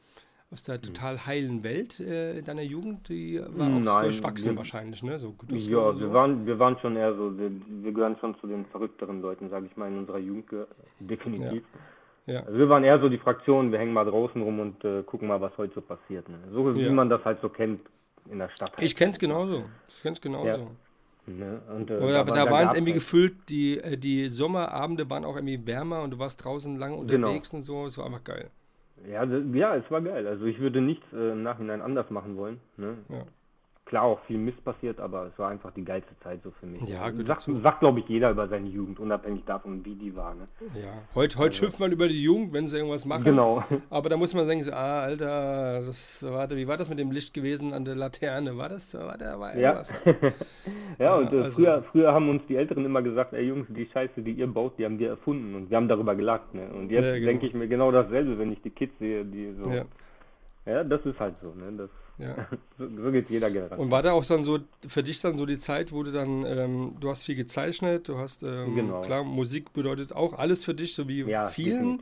aus 0.51 0.63
der 0.63 0.79
total 0.81 1.25
heilen 1.25 1.63
Welt 1.63 1.99
äh, 1.99 2.41
deiner 2.41 2.61
Jugend, 2.61 3.09
die 3.09 3.39
war 3.39 3.67
auch 3.67 3.79
Nein, 3.79 4.03
durchwachsen 4.03 4.51
wir, 4.51 4.57
wahrscheinlich, 4.57 5.01
ne? 5.01 5.17
So, 5.17 5.33
ja, 5.49 5.57
so. 5.57 5.99
wir, 5.99 6.13
waren, 6.13 6.45
wir 6.45 6.59
waren 6.59 6.77
schon 6.79 6.95
eher 6.95 7.15
so, 7.15 7.37
wir, 7.37 7.51
wir 7.67 7.91
gehören 7.91 8.17
schon 8.19 8.35
zu 8.39 8.45
den 8.45 8.65
verrückteren 8.65 9.21
Leuten, 9.21 9.49
sage 9.49 9.67
ich 9.69 9.77
mal, 9.77 9.87
in 9.91 9.97
unserer 9.99 10.19
Jugend, 10.19 10.45
definitiv. 10.99 11.63
Ja. 12.27 12.33
ja. 12.33 12.39
Also 12.43 12.57
wir 12.59 12.69
waren 12.69 12.83
eher 12.83 12.99
so 12.99 13.09
die 13.09 13.17
Fraktion, 13.17 13.71
wir 13.71 13.79
hängen 13.79 13.93
mal 13.93 14.05
draußen 14.05 14.41
rum 14.41 14.59
und 14.59 14.83
äh, 14.85 15.01
gucken 15.03 15.27
mal, 15.27 15.41
was 15.41 15.57
heute 15.57 15.73
so 15.73 15.81
passiert. 15.81 16.29
Ne? 16.29 16.37
So 16.51 16.75
wie 16.75 16.83
ja. 16.83 16.91
man 16.91 17.09
das 17.09 17.25
halt 17.25 17.41
so 17.41 17.49
kennt 17.49 17.79
in 18.29 18.39
der 18.39 18.49
Stadt. 18.49 18.71
Halt. 18.71 18.83
Ich 18.83 18.95
kenn's 18.95 19.19
genauso. 19.19 19.65
Ich 19.87 20.01
kenn's 20.01 20.21
genauso. 20.21 20.47
Ja. 20.47 20.67
Ne? 21.25 21.61
Und, 21.73 21.89
äh, 21.89 21.93
aber 22.15 22.31
da, 22.33 22.45
da 22.45 22.51
waren 22.51 22.67
es 22.67 22.73
irgendwie 22.73 22.91
halt. 22.91 23.01
gefüllt, 23.01 23.49
die, 23.49 23.77
äh, 23.77 23.97
die 23.97 24.27
Sommerabende 24.27 25.09
waren 25.09 25.23
auch 25.23 25.35
irgendwie 25.35 25.65
wärmer 25.65 26.01
und 26.01 26.11
du 26.11 26.19
warst 26.19 26.43
draußen 26.43 26.77
lang 26.77 26.91
genau. 26.91 27.01
unterwegs 27.01 27.51
genau. 27.51 27.59
und 27.59 27.65
so, 27.65 27.85
es 27.85 27.97
war 27.97 28.05
einfach 28.05 28.23
geil. 28.23 28.49
Ja, 29.09 29.23
ja, 29.23 29.75
es 29.75 29.89
war 29.89 30.01
geil. 30.01 30.27
Also 30.27 30.45
ich 30.45 30.59
würde 30.59 30.81
nichts 30.81 31.05
äh, 31.13 31.31
im 31.31 31.43
Nachhinein 31.43 31.81
anders 31.81 32.09
machen 32.09 32.35
wollen. 32.35 32.59
Ne? 32.77 32.97
Ja 33.09 33.25
klar 33.93 34.05
auch 34.05 34.19
viel 34.21 34.39
Mist 34.39 34.63
passiert, 34.65 34.99
aber 34.99 35.27
es 35.31 35.37
war 35.37 35.49
einfach 35.49 35.69
die 35.71 35.85
geilste 35.85 36.17
Zeit 36.23 36.39
so 36.43 36.49
für 36.59 36.65
mich. 36.65 36.81
Ja, 36.89 37.11
gut 37.11 37.27
sagt, 37.27 37.47
sagt 37.61 37.79
glaube 37.79 37.99
ich, 37.99 38.07
jeder 38.07 38.31
über 38.31 38.47
seine 38.47 38.67
Jugend, 38.67 38.99
unabhängig 38.99 39.43
davon, 39.45 39.85
wie 39.85 39.93
die 39.93 40.15
war. 40.15 40.33
Ne? 40.33 40.47
Ja, 40.73 40.93
heute, 41.13 41.37
heute 41.37 41.49
also. 41.49 41.59
schimpft 41.59 41.79
man 41.79 41.91
über 41.91 42.07
die 42.07 42.23
Jugend, 42.23 42.53
wenn 42.53 42.67
sie 42.67 42.77
irgendwas 42.77 43.05
machen. 43.05 43.23
Genau. 43.23 43.63
Aber 43.91 44.09
da 44.09 44.17
muss 44.17 44.33
man 44.33 44.47
sagen, 44.47 44.63
ah, 44.71 45.01
Alter, 45.01 45.81
das, 45.85 46.25
warte, 46.27 46.57
wie 46.57 46.67
war 46.67 46.77
das 46.77 46.89
mit 46.89 46.97
dem 46.97 47.11
Licht 47.11 47.35
gewesen 47.35 47.71
an 47.71 47.85
der 47.85 47.93
Laterne? 47.93 48.57
War 48.57 48.69
das, 48.69 48.95
war 48.95 49.15
da 49.15 49.39
war 49.39 49.55
irgendwas? 49.55 49.93
Ja, 50.03 50.13
ja 50.97 51.15
und 51.15 51.31
äh, 51.31 51.35
also. 51.43 51.51
früher, 51.51 51.83
früher 51.91 52.13
haben 52.13 52.29
uns 52.29 52.41
die 52.49 52.55
Älteren 52.55 52.85
immer 52.85 53.03
gesagt, 53.03 53.33
ey 53.33 53.45
Jungs, 53.45 53.67
die 53.69 53.85
Scheiße, 53.93 54.23
die 54.23 54.31
ihr 54.31 54.47
baut, 54.47 54.73
die 54.79 54.85
haben 54.85 54.97
wir 54.97 55.09
erfunden 55.09 55.53
und 55.53 55.69
wir 55.69 55.77
haben 55.77 55.87
darüber 55.87 56.15
gelacht. 56.15 56.51
Ne? 56.55 56.67
Und 56.73 56.89
jetzt 56.89 57.03
ja, 57.03 57.13
genau. 57.13 57.27
denke 57.27 57.45
ich 57.45 57.53
mir 57.53 57.67
genau 57.67 57.91
dasselbe, 57.91 58.39
wenn 58.39 58.51
ich 58.53 58.61
die 58.63 58.71
Kids 58.71 58.97
sehe, 58.97 59.23
die 59.23 59.53
so... 59.63 59.69
Ja. 59.69 59.85
Ja, 60.65 60.83
das 60.83 61.05
ist 61.05 61.19
halt 61.19 61.37
so, 61.37 61.53
ne? 61.53 61.73
Das 61.77 61.89
Ja. 62.17 62.47
so, 62.77 62.87
so 62.87 63.11
geht 63.11 63.29
jeder 63.29 63.49
Generation. 63.49 63.79
Und 63.79 63.91
war 63.91 64.01
da 64.01 64.13
auch 64.13 64.25
dann 64.25 64.43
so 64.43 64.59
für 64.87 65.03
dich 65.03 65.19
dann 65.21 65.37
so 65.37 65.45
die 65.45 65.57
Zeit, 65.57 65.91
wo 65.91 66.03
du 66.03 66.11
dann, 66.11 66.45
ähm, 66.45 66.95
du 66.99 67.09
hast 67.09 67.23
viel 67.23 67.35
gezeichnet, 67.35 68.07
du 68.07 68.17
hast, 68.17 68.43
ähm, 68.43 68.75
genau. 68.75 69.01
klar, 69.01 69.23
Musik 69.23 69.73
bedeutet 69.73 70.15
auch 70.15 70.37
alles 70.37 70.63
für 70.63 70.73
dich, 70.73 70.95
so 70.95 71.07
wie 71.07 71.21
ja, 71.23 71.45
vielen. 71.45 71.99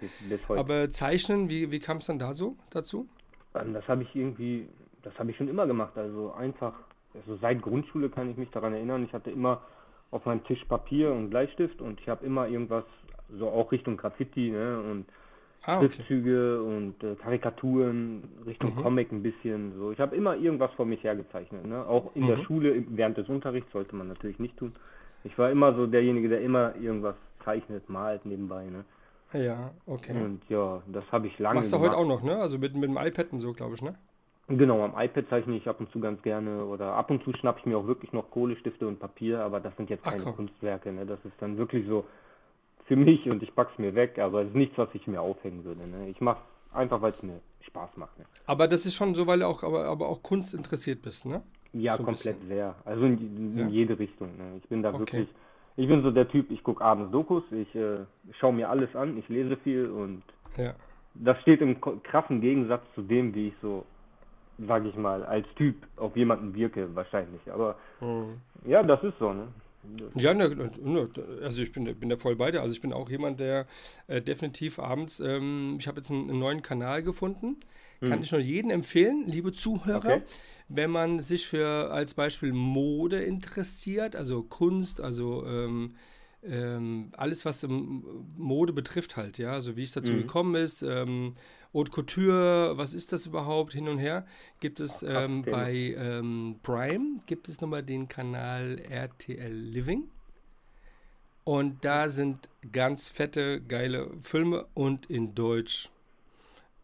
Aber 0.49 0.89
Zeichnen, 0.89 1.49
wie, 1.49 1.71
wie 1.71 1.79
kam 1.79 1.97
es 1.97 2.07
dann 2.07 2.19
da 2.19 2.33
so 2.33 2.55
dazu? 2.69 3.07
Ähm, 3.55 3.73
das 3.73 3.87
habe 3.87 4.03
ich 4.03 4.15
irgendwie, 4.15 4.67
das 5.01 5.17
habe 5.17 5.31
ich 5.31 5.37
schon 5.37 5.47
immer 5.47 5.65
gemacht. 5.65 5.97
Also 5.97 6.33
einfach, 6.33 6.73
also 7.15 7.37
seit 7.41 7.61
Grundschule 7.61 8.09
kann 8.09 8.29
ich 8.29 8.37
mich 8.37 8.51
daran 8.51 8.73
erinnern, 8.73 9.03
ich 9.03 9.13
hatte 9.13 9.31
immer 9.31 9.61
auf 10.11 10.25
meinem 10.25 10.43
Tisch 10.43 10.63
Papier 10.65 11.11
und 11.11 11.29
Bleistift 11.29 11.81
und 11.81 11.99
ich 11.99 12.09
habe 12.09 12.25
immer 12.25 12.47
irgendwas, 12.47 12.83
so 13.29 13.49
auch 13.49 13.71
Richtung 13.71 13.97
Graffiti 13.97 14.51
ne, 14.51 14.79
und 14.79 15.05
ah, 15.63 15.77
okay. 15.77 15.89
Schriftzüge 15.89 16.63
und 16.63 17.03
äh, 17.03 17.15
Karikaturen, 17.15 18.23
Richtung 18.45 18.75
mhm. 18.75 18.81
Comic 18.81 19.11
ein 19.11 19.23
bisschen. 19.23 19.73
So, 19.77 19.91
ich 19.91 19.99
habe 19.99 20.15
immer 20.15 20.35
irgendwas 20.35 20.71
vor 20.73 20.85
mich 20.85 21.03
hergezeichnet. 21.03 21.65
Ne? 21.65 21.85
Auch 21.85 22.15
in 22.15 22.23
mhm. 22.23 22.27
der 22.27 22.37
Schule, 22.43 22.83
während 22.89 23.17
des 23.17 23.29
Unterrichts 23.29 23.71
sollte 23.71 23.95
man 23.95 24.07
natürlich 24.07 24.39
nicht 24.39 24.57
tun. 24.57 24.73
Ich 25.23 25.37
war 25.37 25.51
immer 25.51 25.73
so 25.75 25.85
derjenige, 25.87 26.29
der 26.29 26.41
immer 26.41 26.75
irgendwas 26.75 27.15
zeichnet, 27.43 27.89
malt 27.89 28.25
nebenbei. 28.25 28.65
Ne? 28.65 28.85
Ja, 29.33 29.71
okay. 29.85 30.13
Und 30.13 30.41
ja, 30.49 30.81
das 30.87 31.03
habe 31.11 31.27
ich 31.27 31.39
lange 31.39 31.55
Machst 31.55 31.71
du 31.71 31.77
gemacht. 31.77 31.91
heute 31.91 32.01
auch 32.01 32.07
noch, 32.07 32.23
ne? 32.23 32.37
Also 32.37 32.57
mit, 32.57 32.75
mit 32.75 32.89
dem 32.89 32.97
iPad 32.97 33.31
und 33.31 33.39
so, 33.39 33.53
glaube 33.53 33.75
ich, 33.75 33.81
ne? 33.81 33.95
Genau, 34.47 34.83
am 34.83 34.93
iPad 34.97 35.29
zeichne 35.29 35.55
ich 35.55 35.67
ab 35.69 35.79
und 35.79 35.89
zu 35.91 35.99
ganz 36.01 36.21
gerne 36.23 36.65
oder 36.65 36.93
ab 36.93 37.09
und 37.09 37.23
zu 37.23 37.31
schnappe 37.33 37.59
ich 37.59 37.65
mir 37.65 37.77
auch 37.77 37.87
wirklich 37.87 38.11
noch 38.11 38.29
Kohlestifte 38.31 38.85
und 38.85 38.99
Papier, 38.99 39.39
aber 39.39 39.61
das 39.61 39.75
sind 39.77 39.89
jetzt 39.89 40.03
keine 40.03 40.23
Ach, 40.25 40.35
Kunstwerke, 40.35 40.91
ne? 40.91 41.05
Das 41.05 41.19
ist 41.23 41.35
dann 41.39 41.57
wirklich 41.57 41.87
so 41.87 42.05
für 42.91 42.97
mich 42.97 43.29
und 43.29 43.41
ich 43.41 43.55
pack's 43.55 43.77
mir 43.77 43.95
weg, 43.95 44.19
aber 44.19 44.41
es 44.41 44.49
ist 44.49 44.55
nichts, 44.55 44.77
was 44.77 44.89
ich 44.91 45.07
mir 45.07 45.21
aufhängen 45.21 45.63
würde, 45.63 45.87
ne? 45.87 46.09
Ich 46.09 46.19
mache 46.19 46.41
einfach, 46.73 47.01
weil 47.01 47.13
es 47.13 47.23
mir 47.23 47.39
Spaß 47.61 47.95
macht. 47.95 48.19
Ne? 48.19 48.25
Aber 48.45 48.67
das 48.67 48.85
ist 48.85 48.95
schon 48.95 49.15
so, 49.15 49.27
weil 49.27 49.39
du 49.39 49.47
auch, 49.47 49.63
aber, 49.63 49.85
aber 49.85 50.09
auch 50.09 50.21
Kunst 50.21 50.53
interessiert 50.53 51.01
bist, 51.01 51.25
ne? 51.25 51.41
Ja, 51.71 51.95
so 51.95 52.03
komplett 52.03 52.35
sehr. 52.49 52.75
Also 52.83 53.05
in, 53.05 53.17
in 53.17 53.57
ja. 53.57 53.67
jede 53.67 53.97
Richtung. 53.97 54.35
Ne? 54.37 54.57
Ich 54.61 54.67
bin 54.67 54.83
da 54.83 54.89
okay. 54.89 54.99
wirklich, 54.99 55.29
ich 55.77 55.87
bin 55.87 56.03
so 56.03 56.11
der 56.11 56.27
Typ, 56.27 56.51
ich 56.51 56.61
gucke 56.65 56.83
abends 56.83 57.13
Dokus, 57.13 57.43
ich 57.51 57.73
äh, 57.75 57.99
schaue 58.41 58.51
mir 58.51 58.69
alles 58.69 58.93
an, 58.93 59.17
ich 59.17 59.29
lese 59.29 59.55
viel 59.55 59.89
und 59.89 60.21
ja. 60.57 60.73
das 61.13 61.39
steht 61.43 61.61
im 61.61 61.79
krassen 61.79 62.41
Gegensatz 62.41 62.83
zu 62.93 63.03
dem, 63.03 63.33
wie 63.33 63.47
ich 63.47 63.53
so 63.61 63.85
sage 64.67 64.89
ich 64.89 64.95
mal, 64.97 65.23
als 65.23 65.47
Typ 65.55 65.75
auf 65.95 66.15
jemanden 66.17 66.53
wirke, 66.53 66.93
wahrscheinlich. 66.93 67.41
Aber 67.51 67.77
mhm. 68.01 68.41
ja, 68.65 68.83
das 68.83 69.01
ist 69.01 69.17
so, 69.17 69.31
ne? 69.31 69.47
Ja, 70.15 70.33
ne, 70.33 70.49
ne, 70.81 71.09
also 71.41 71.61
ich 71.61 71.71
bin, 71.71 71.85
bin 71.95 72.09
da 72.09 72.17
voll 72.17 72.35
bei 72.35 72.51
dir. 72.51 72.61
Also 72.61 72.73
ich 72.73 72.81
bin 72.81 72.93
auch 72.93 73.09
jemand, 73.09 73.39
der 73.39 73.67
äh, 74.07 74.21
definitiv 74.21 74.79
abends, 74.79 75.19
ähm, 75.19 75.77
ich 75.79 75.87
habe 75.87 75.99
jetzt 75.99 76.11
einen, 76.11 76.29
einen, 76.29 76.39
neuen 76.39 76.61
Kanal 76.61 77.03
gefunden. 77.03 77.57
Kann 77.99 78.17
mhm. 78.17 78.23
ich 78.23 78.31
nur 78.31 78.41
jedem 78.41 78.71
empfehlen, 78.71 79.25
liebe 79.27 79.51
Zuhörer, 79.51 80.15
okay. 80.15 80.21
wenn 80.69 80.89
man 80.89 81.19
sich 81.19 81.45
für 81.45 81.91
als 81.91 82.15
Beispiel 82.15 82.51
Mode 82.51 83.21
interessiert, 83.21 84.15
also 84.15 84.41
Kunst, 84.43 85.01
also 85.01 85.45
ähm, 85.45 85.93
ähm, 86.43 87.11
alles, 87.15 87.45
was 87.45 87.65
Mode 87.67 88.73
betrifft 88.73 89.17
halt, 89.17 89.37
ja, 89.37 89.51
also 89.51 89.75
wie 89.75 89.83
es 89.83 89.91
dazu 89.91 90.13
mhm. 90.13 90.17
gekommen 90.17 90.55
ist, 90.55 90.81
ähm, 90.81 91.35
Haute 91.73 91.91
Couture, 91.91 92.77
was 92.77 92.93
ist 92.93 93.13
das 93.13 93.25
überhaupt, 93.25 93.73
hin 93.73 93.87
und 93.87 93.97
her, 93.97 94.25
gibt 94.59 94.79
es 94.79 95.03
ähm, 95.03 95.43
bei 95.43 95.95
ähm, 95.97 96.59
Prime, 96.63 97.19
gibt 97.25 97.47
es 97.47 97.61
nochmal 97.61 97.83
den 97.83 98.07
Kanal 98.07 98.79
RTL 98.79 99.53
Living. 99.53 100.09
Und 101.43 101.83
da 101.85 102.09
sind 102.09 102.49
ganz 102.71 103.09
fette, 103.09 103.61
geile 103.61 104.11
Filme 104.21 104.67
und 104.73 105.07
in 105.09 105.33
Deutsch 105.33 105.89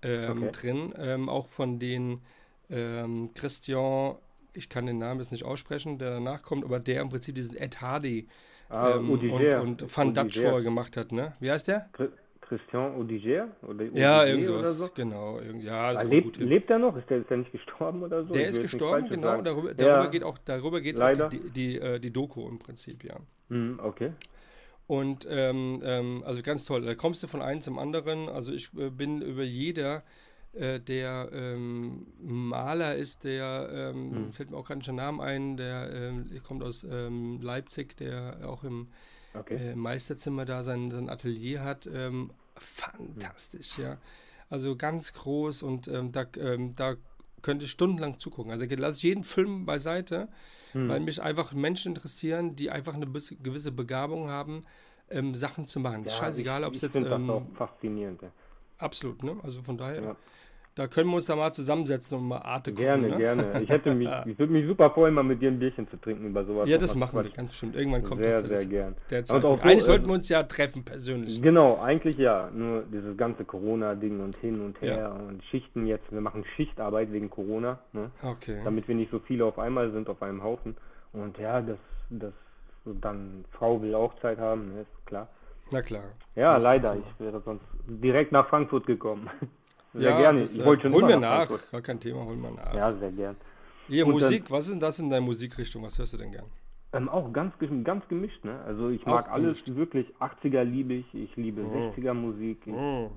ähm, 0.01 0.43
okay. 0.43 0.51
drin, 0.51 0.93
ähm, 0.97 1.29
auch 1.29 1.47
von 1.47 1.79
den 1.79 2.21
Christian, 3.33 4.17
ich 4.53 4.67
kann 4.67 4.87
den 4.87 4.97
Namen 4.97 5.21
jetzt 5.21 5.31
nicht 5.31 5.45
aussprechen, 5.45 5.99
der 5.99 6.09
danach 6.09 6.43
kommt, 6.43 6.65
aber 6.65 6.81
der 6.81 7.01
im 7.01 7.07
Prinzip 7.07 7.35
diesen 7.35 7.55
Ed 7.55 7.79
Hardy 7.79 8.27
Ah, 8.69 8.95
ähm, 8.95 9.09
und, 9.09 9.31
und 9.31 9.97
Van 9.97 10.13
Dutch 10.13 10.39
vorher 10.39 10.61
gemacht 10.61 10.97
hat, 10.97 11.11
ne? 11.11 11.33
Wie 11.39 11.49
heißt 11.49 11.67
der? 11.69 11.89
Christian 12.47 12.95
Odiger? 12.95 13.49
Oder 13.61 13.85
ja, 13.85 14.25
irgendwas, 14.25 14.77
so? 14.77 14.89
genau. 14.93 15.39
Ja, 15.59 15.93
das 15.93 16.01
ah, 16.01 16.05
lebt, 16.05 16.37
lebt 16.37 16.69
er 16.69 16.79
noch? 16.79 16.95
Ist 16.95 17.09
der, 17.09 17.19
ist 17.19 17.29
der 17.29 17.37
nicht 17.37 17.51
gestorben 17.51 18.03
oder 18.03 18.23
so? 18.23 18.33
Der 18.33 18.47
ist 18.47 18.61
gestorben, 18.61 19.07
genau. 19.09 19.41
Darüber, 19.41 19.73
darüber 19.73 20.03
ja. 20.03 20.05
geht 20.07 20.23
auch, 20.23 20.37
darüber 20.37 20.81
geht 20.81 20.99
auch 20.99 21.29
die, 21.29 21.49
die, 21.49 21.79
äh, 21.79 21.99
die, 21.99 22.11
Doku 22.11 22.47
im 22.47 22.59
Prinzip, 22.59 23.03
ja. 23.03 23.15
Mm, 23.49 23.79
okay. 23.79 24.11
Und 24.87 25.27
ähm, 25.29 25.81
ähm, 25.83 26.23
also 26.25 26.41
ganz 26.41 26.63
toll. 26.63 26.81
Da 26.81 26.95
kommst 26.95 27.21
du 27.21 27.27
von 27.27 27.41
einem 27.41 27.61
zum 27.61 27.77
anderen. 27.77 28.29
Also 28.29 28.53
ich 28.53 28.69
äh, 28.77 28.89
bin 28.89 29.21
über 29.21 29.43
jeder 29.43 30.03
äh, 30.53 30.79
der 30.79 31.29
ähm, 31.33 32.07
Maler 32.19 32.95
ist, 32.95 33.25
der, 33.25 33.69
ähm, 33.71 34.11
hm. 34.11 34.33
fällt 34.33 34.49
mir 34.49 34.57
auch 34.57 34.65
gerade 34.65 34.79
nicht 34.79 34.87
der 34.87 34.95
Name 34.95 35.21
ein, 35.21 35.57
der 35.57 35.89
ähm, 35.93 36.29
kommt 36.47 36.63
aus 36.63 36.83
ähm, 36.89 37.39
Leipzig, 37.41 37.97
der 37.97 38.39
auch 38.45 38.63
im 38.63 38.87
okay. 39.33 39.71
äh, 39.71 39.75
Meisterzimmer 39.75 40.45
da 40.45 40.63
sein, 40.63 40.91
sein 40.91 41.09
Atelier 41.09 41.63
hat. 41.63 41.87
Ähm, 41.91 42.31
fantastisch, 42.55 43.77
hm. 43.77 43.83
ja. 43.83 43.97
Also 44.49 44.75
ganz 44.75 45.13
groß 45.13 45.63
und 45.63 45.87
ähm, 45.89 46.11
da, 46.11 46.23
da 46.23 46.95
könnte 47.41 47.65
ich 47.65 47.71
stundenlang 47.71 48.19
zugucken. 48.19 48.51
Also 48.51 48.65
lasse 48.75 48.97
ich 48.97 49.03
jeden 49.03 49.23
Film 49.23 49.65
beiseite, 49.65 50.29
hm. 50.71 50.87
weil 50.87 51.01
mich 51.01 51.21
einfach 51.21 51.53
Menschen 51.53 51.93
interessieren, 51.93 52.55
die 52.55 52.71
einfach 52.71 52.93
eine 52.93 53.07
gewisse 53.07 53.71
Begabung 53.71 54.29
haben, 54.29 54.65
Sachen 55.31 55.65
zu 55.65 55.79
machen. 55.79 56.03
Ja, 56.03 56.11
Scheißegal, 56.11 56.65
ob 56.65 56.73
es 56.73 56.81
jetzt. 56.81 56.95
Ich 56.95 57.03
finde 57.03 57.17
das 57.17 57.29
auch 57.29 57.45
faszinierend. 57.55 58.23
Absolut, 58.77 59.23
ne? 59.23 59.37
Also 59.41 59.61
von 59.61 59.77
daher. 59.77 60.01
Ja. 60.01 60.15
Da 60.77 60.85
können 60.85 61.09
wir 61.09 61.15
uns 61.15 61.25
da 61.25 61.35
mal 61.35 61.51
zusammensetzen 61.51 62.19
und 62.19 62.27
mal 62.27 62.37
Arte 62.37 62.69
gucken. 62.69 62.85
Gerne, 62.85 63.09
ne? 63.09 63.17
gerne. 63.17 63.61
Ich 63.63 63.69
hätte 63.69 63.95
mich, 63.95 64.07
ich 64.27 64.37
würde 64.37 64.53
mich 64.53 64.67
super 64.67 64.91
freuen, 64.91 65.15
mal 65.15 65.23
mit 65.23 65.41
dir 65.41 65.49
ein 65.49 65.57
Bierchen 65.57 65.89
zu 65.89 65.97
trinken 65.97 66.27
über 66.27 66.45
sowas. 66.45 66.69
Ja, 66.69 66.77
das 66.77 66.93
machen 66.93 67.17
wir 67.17 67.31
ganz 67.31 67.49
bestimmt. 67.49 67.75
Irgendwann 67.75 68.03
kommt 68.03 68.21
sehr, 68.21 68.33
das. 68.33 68.47
Sehr, 68.47 68.57
sehr 68.59 68.67
gern. 68.67 68.95
Der 69.09 69.25
Zeitpunkt. 69.25 69.63
eigentlich 69.63 69.81
so, 69.81 69.91
sollten 69.91 70.05
wir 70.05 70.13
uns 70.13 70.29
ja 70.29 70.43
treffen, 70.43 70.85
persönlich. 70.85 71.41
Genau, 71.41 71.79
eigentlich 71.81 72.17
ja. 72.17 72.51
Nur 72.53 72.83
dieses 72.93 73.17
ganze 73.17 73.43
Corona-Ding 73.43 74.19
und 74.19 74.37
hin 74.37 74.61
und 74.61 74.79
her 74.79 74.97
ja. 74.97 75.09
und 75.13 75.43
Schichten 75.45 75.87
jetzt. 75.87 76.11
Wir 76.11 76.21
machen 76.21 76.45
Schichtarbeit 76.55 77.11
wegen 77.11 77.31
Corona. 77.31 77.79
Ne? 77.93 78.11
Okay. 78.21 78.61
Damit 78.63 78.87
wir 78.87 78.93
nicht 78.93 79.09
so 79.09 79.17
viele 79.17 79.45
auf 79.45 79.57
einmal 79.57 79.91
sind, 79.91 80.07
auf 80.09 80.21
einem 80.21 80.43
Haufen. 80.43 80.77
Und 81.11 81.39
ja, 81.39 81.59
das, 81.59 81.79
das 82.11 82.33
dann 83.01 83.45
Frau 83.51 83.81
will 83.81 83.95
auch 83.95 84.13
Zeit 84.19 84.37
haben, 84.37 84.75
ne? 84.75 84.81
ist 84.81 85.07
klar. 85.07 85.27
Na 85.71 85.81
klar. 85.81 86.03
Ja, 86.35 86.57
leider. 86.57 86.95
Ich 86.97 87.19
wäre 87.19 87.41
sonst 87.41 87.65
direkt 87.87 88.31
nach 88.31 88.47
Frankfurt 88.47 88.85
gekommen. 88.85 89.27
Sehr 89.97 90.11
ja, 90.11 90.17
gerne. 90.19 90.39
Das, 90.41 90.55
schon 90.55 90.65
holen 90.93 91.07
wir 91.07 91.17
nach. 91.17 91.47
Frankfurt. 91.47 91.71
Gar 91.71 91.81
kein 91.81 91.99
Thema, 91.99 92.25
holen 92.25 92.41
wir 92.41 92.51
nach. 92.51 92.73
Ja, 92.73 92.93
sehr 92.93 93.11
gern. 93.11 93.35
Hier, 93.87 94.05
Und 94.05 94.13
Musik, 94.13 94.45
dann, 94.45 94.57
was 94.57 94.65
ist 94.65 94.73
denn 94.73 94.79
das 94.79 94.99
in 94.99 95.09
deiner 95.09 95.25
Musikrichtung? 95.25 95.83
Was 95.83 95.97
hörst 95.97 96.13
du 96.13 96.17
denn 96.17 96.31
gern? 96.31 96.45
Ähm, 96.93 97.09
auch 97.09 97.31
ganz, 97.33 97.53
ganz 97.83 98.07
gemischt, 98.07 98.43
ne? 98.45 98.61
Also 98.65 98.89
ich 98.89 99.05
mag 99.05 99.27
auch 99.27 99.31
alles 99.31 99.63
gemischt. 99.63 99.77
wirklich. 99.77 100.13
80er 100.19 100.63
liebe 100.63 100.93
ich, 100.93 101.13
ich 101.13 101.35
liebe 101.35 101.61
oh. 101.63 101.91
60er 101.95 102.13
Musik. 102.13 102.59
Oh. 102.67 103.09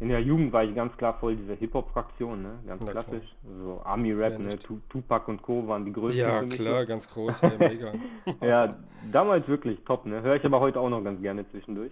In 0.00 0.10
der 0.10 0.22
Jugend 0.22 0.52
war 0.52 0.62
ich 0.62 0.74
ganz 0.74 0.96
klar 0.96 1.18
voll 1.18 1.34
diese 1.34 1.54
Hip-Hop-Fraktion, 1.54 2.42
ne? 2.42 2.58
Ganz 2.66 2.82
Na 2.84 2.92
klassisch. 2.92 3.34
Klar. 3.42 3.56
So 3.64 3.82
Army-Rap, 3.84 4.32
ja, 4.34 4.38
ne? 4.38 4.58
Tupac 4.88 5.28
und 5.28 5.42
Co. 5.42 5.66
waren 5.66 5.84
die 5.84 5.92
größten. 5.92 6.20
Ja, 6.20 6.40
klar, 6.44 6.86
ganz 6.86 7.08
groß, 7.08 7.40
ja, 7.40 7.52
mega. 7.58 7.92
ja, 8.40 8.76
damals 9.10 9.48
wirklich 9.48 9.80
top, 9.84 10.06
ne? 10.06 10.22
Höre 10.22 10.36
ich 10.36 10.44
aber 10.44 10.60
heute 10.60 10.78
auch 10.78 10.88
noch 10.88 11.02
ganz 11.02 11.20
gerne 11.20 11.48
zwischendurch. 11.50 11.90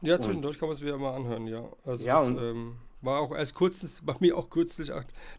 Ja, 0.00 0.18
zwischendurch 0.18 0.56
und, 0.56 0.60
kann 0.60 0.68
man 0.68 0.74
es 0.74 0.82
wieder 0.82 0.96
mal 0.96 1.14
anhören, 1.14 1.46
ja. 1.46 1.64
Also 1.84 2.06
ja, 2.06 2.18
das, 2.18 2.30
und, 2.30 2.38
ähm, 2.38 2.76
war 3.04 3.20
auch 3.20 3.34
erst 3.34 3.54
kurzes, 3.54 4.02
bei 4.02 4.14
mir 4.20 4.36
auch 4.36 4.50
kürzlich 4.50 4.90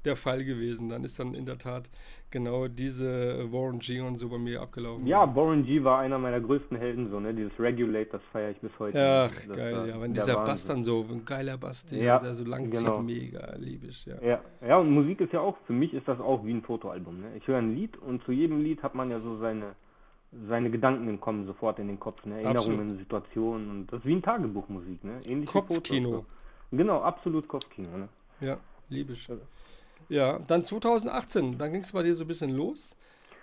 der 0.03 0.15
Fall 0.15 0.43
gewesen. 0.43 0.89
Dann 0.89 1.03
ist 1.03 1.19
dann 1.19 1.33
in 1.33 1.45
der 1.45 1.57
Tat 1.57 1.89
genau 2.31 2.67
diese 2.67 3.51
Warren 3.51 3.79
G 3.79 4.01
und 4.01 4.15
so 4.15 4.29
bei 4.29 4.37
mir 4.37 4.61
abgelaufen. 4.61 5.05
Ja, 5.07 5.35
Warren 5.35 5.65
G 5.65 5.83
war 5.83 5.99
einer 5.99 6.17
meiner 6.19 6.39
größten 6.39 6.77
Helden, 6.77 7.09
so, 7.09 7.19
ne? 7.19 7.33
Dieses 7.33 7.57
Regulate, 7.59 8.11
das 8.11 8.21
feiere 8.31 8.51
ich 8.51 8.59
bis 8.59 8.71
heute. 8.79 8.99
Ach, 8.99 9.33
das 9.33 9.57
geil, 9.57 9.75
war, 9.75 9.87
ja. 9.87 10.01
Wenn 10.01 10.13
dieser 10.13 10.35
Wahnsinn. 10.35 10.45
Bass 10.45 10.65
dann 10.65 10.83
so, 10.83 11.05
ein 11.09 11.25
geiler 11.25 11.57
Bass, 11.57 11.85
der, 11.85 11.99
ja, 11.99 12.19
der 12.19 12.33
so 12.33 12.45
lang 12.45 12.69
genau. 12.69 12.97
zieht, 12.97 13.05
mega, 13.05 13.55
liebe 13.57 13.87
ich, 13.87 14.05
ja. 14.05 14.21
ja. 14.21 14.41
Ja, 14.65 14.77
und 14.77 14.91
Musik 14.91 15.21
ist 15.21 15.33
ja 15.33 15.41
auch, 15.41 15.57
für 15.65 15.73
mich 15.73 15.93
ist 15.93 16.07
das 16.07 16.19
auch 16.19 16.45
wie 16.45 16.53
ein 16.53 16.61
Fotoalbum, 16.61 17.21
ne? 17.21 17.35
Ich 17.37 17.47
höre 17.47 17.59
ein 17.59 17.75
Lied 17.75 17.97
und 17.97 18.23
zu 18.23 18.31
jedem 18.31 18.61
Lied 18.61 18.83
hat 18.83 18.95
man 18.95 19.09
ja 19.09 19.19
so 19.19 19.37
seine 19.37 19.75
seine 20.49 20.69
Gedanken 20.69 21.19
kommen 21.21 21.45
sofort 21.45 21.79
in 21.79 21.87
den 21.87 21.99
Kopf, 21.99 22.25
ne? 22.25 22.41
Erinnerungen, 22.41 22.79
Absolut. 22.79 22.99
Situationen 22.99 23.69
und 23.69 23.91
das 23.91 23.99
ist 23.99 24.05
wie 24.05 24.15
ein 24.15 24.21
Tagebuchmusik, 24.21 25.03
ne? 25.03 25.19
Ähnlich 25.25 25.49
Kopfkino. 25.49 26.25
Genau, 26.71 27.01
absolut 27.01 27.47
Kopfkino. 27.47 27.97
Ne? 27.97 28.09
Ja, 28.41 28.57
liebe 28.89 29.13
ich. 29.13 29.27
Ja, 30.09 30.39
dann 30.47 30.63
2018, 30.63 31.57
dann 31.57 31.71
ging 31.71 31.81
es 31.81 31.91
bei 31.91 32.03
dir 32.03 32.15
so 32.15 32.23
ein 32.23 32.27
bisschen 32.27 32.51
los. 32.51 32.95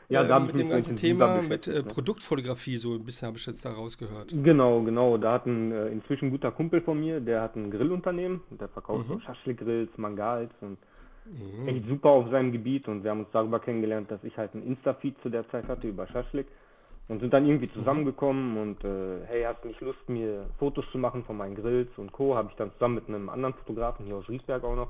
Ja, 0.09 0.25
da 0.25 0.37
äh, 0.37 0.41
mit 0.41 0.59
dem 0.59 0.69
ganzen 0.69 0.97
Thema 0.97 1.41
mit 1.41 1.67
äh, 1.67 1.83
Produktfotografie, 1.83 2.77
so 2.77 2.95
ein 2.95 3.05
bisschen 3.05 3.29
habe 3.29 3.39
ich 3.39 3.47
jetzt 3.47 3.65
da 3.65 3.73
rausgehört. 3.73 4.35
Genau, 4.43 4.83
genau. 4.83 5.17
Da 5.17 5.33
hat 5.33 5.47
ein 5.47 5.73
äh, 5.73 5.89
inzwischen 5.89 6.31
guter 6.31 6.53
Kumpel 6.53 6.83
von 6.83 7.01
mir, 7.01 7.21
der 7.21 7.41
hat 7.43 7.57
ein 7.57 7.71
Grillunternehmen, 7.71 8.43
der 8.51 8.69
verkauft 8.69 9.09
mhm. 9.09 9.15
so 9.15 9.21
Schaschlik-Grills, 9.21 9.97
Mangals 9.97 10.53
und 10.61 10.77
mhm. 11.25 11.69
echt 11.69 11.87
super 11.89 12.11
auf 12.11 12.31
seinem 12.31 12.53
Gebiet 12.53 12.89
und 12.89 13.05
wir 13.05 13.11
haben 13.11 13.21
uns 13.21 13.31
darüber 13.33 13.59
kennengelernt, 13.59 14.11
dass 14.11 14.23
ich 14.25 14.37
halt 14.37 14.55
ein 14.55 14.63
Insta-Feed 14.63 15.17
zu 15.23 15.31
der 15.31 15.49
Zeit 15.49 15.67
hatte 15.69 15.89
über 15.89 16.07
Schaschlik 16.07 16.47
und 17.09 17.21
sind 17.21 17.33
dann 17.33 17.47
irgendwie 17.47 17.71
zusammengekommen 17.73 18.57
und 18.57 18.85
äh, 18.85 19.27
hey, 19.27 19.43
hast 19.43 19.63
du 19.65 19.69
nicht 19.69 19.81
Lust, 19.81 20.09
mir 20.09 20.47
Fotos 20.59 20.85
zu 20.93 20.99
machen 20.99 21.25
von 21.25 21.37
meinen 21.37 21.55
Grills 21.55 21.91
und 21.97 22.13
Co. 22.13 22.37
Habe 22.37 22.49
ich 22.51 22.57
dann 22.57 22.73
zusammen 22.73 22.97
mit 22.97 23.09
einem 23.09 23.29
anderen 23.29 23.55
Fotografen 23.55 24.07
hier 24.07 24.17
aus 24.17 24.29
Riesberg 24.29 24.65
auch 24.65 24.77
noch 24.77 24.89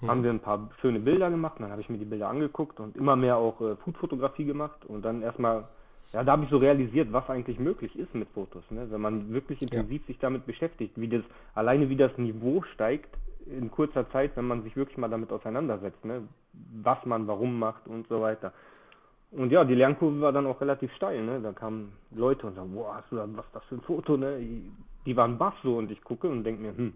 mhm. 0.00 0.10
haben 0.10 0.22
wir 0.22 0.30
ein 0.30 0.40
paar 0.40 0.70
schöne 0.80 1.00
Bilder 1.00 1.30
gemacht. 1.30 1.56
Und 1.56 1.62
dann 1.62 1.70
habe 1.70 1.80
ich 1.80 1.88
mir 1.88 1.98
die 1.98 2.04
Bilder 2.04 2.28
angeguckt 2.28 2.80
und 2.80 2.96
immer 2.96 3.16
mehr 3.16 3.36
auch 3.36 3.60
äh, 3.60 3.76
Foodfotografie 3.76 4.44
gemacht. 4.44 4.84
Und 4.86 5.04
dann 5.04 5.22
erstmal, 5.22 5.64
ja, 6.12 6.22
da 6.22 6.32
habe 6.32 6.44
ich 6.44 6.50
so 6.50 6.58
realisiert, 6.58 7.12
was 7.12 7.28
eigentlich 7.28 7.58
möglich 7.58 7.98
ist 7.98 8.14
mit 8.14 8.28
Fotos. 8.30 8.62
Ne? 8.70 8.86
Wenn 8.90 9.00
man 9.00 9.32
wirklich 9.32 9.60
intensiv 9.62 10.02
ja. 10.02 10.06
sich 10.06 10.18
damit 10.18 10.46
beschäftigt, 10.46 10.92
wie 11.00 11.08
das, 11.08 11.22
alleine 11.54 11.88
wie 11.88 11.96
das 11.96 12.16
Niveau 12.18 12.62
steigt 12.74 13.16
in 13.46 13.70
kurzer 13.70 14.10
Zeit, 14.10 14.36
wenn 14.36 14.46
man 14.46 14.62
sich 14.62 14.74
wirklich 14.74 14.96
mal 14.96 15.10
damit 15.10 15.30
auseinandersetzt, 15.30 16.04
ne? 16.04 16.22
was 16.82 17.04
man 17.04 17.26
warum 17.26 17.58
macht 17.58 17.86
und 17.86 18.06
so 18.08 18.20
weiter. 18.20 18.52
Und 19.36 19.50
ja, 19.50 19.64
die 19.64 19.74
Lernkurve 19.74 20.20
war 20.20 20.32
dann 20.32 20.46
auch 20.46 20.60
relativ 20.60 20.92
steil, 20.94 21.22
ne? 21.24 21.40
Da 21.42 21.52
kamen 21.52 21.92
Leute 22.12 22.46
und 22.46 22.54
sagen, 22.54 22.72
boah, 22.72 22.96
hast 22.96 23.10
du 23.10 23.16
da, 23.16 23.26
was 23.32 23.44
ist 23.46 23.54
das 23.54 23.64
für 23.64 23.74
ein 23.76 23.80
Foto, 23.80 24.16
ne? 24.16 24.38
Die 25.06 25.16
waren 25.16 25.38
baff 25.38 25.54
so 25.62 25.76
und 25.76 25.90
ich 25.90 26.02
gucke 26.02 26.28
und 26.28 26.44
denke 26.44 26.62
mir, 26.62 26.76
hm, 26.76 26.92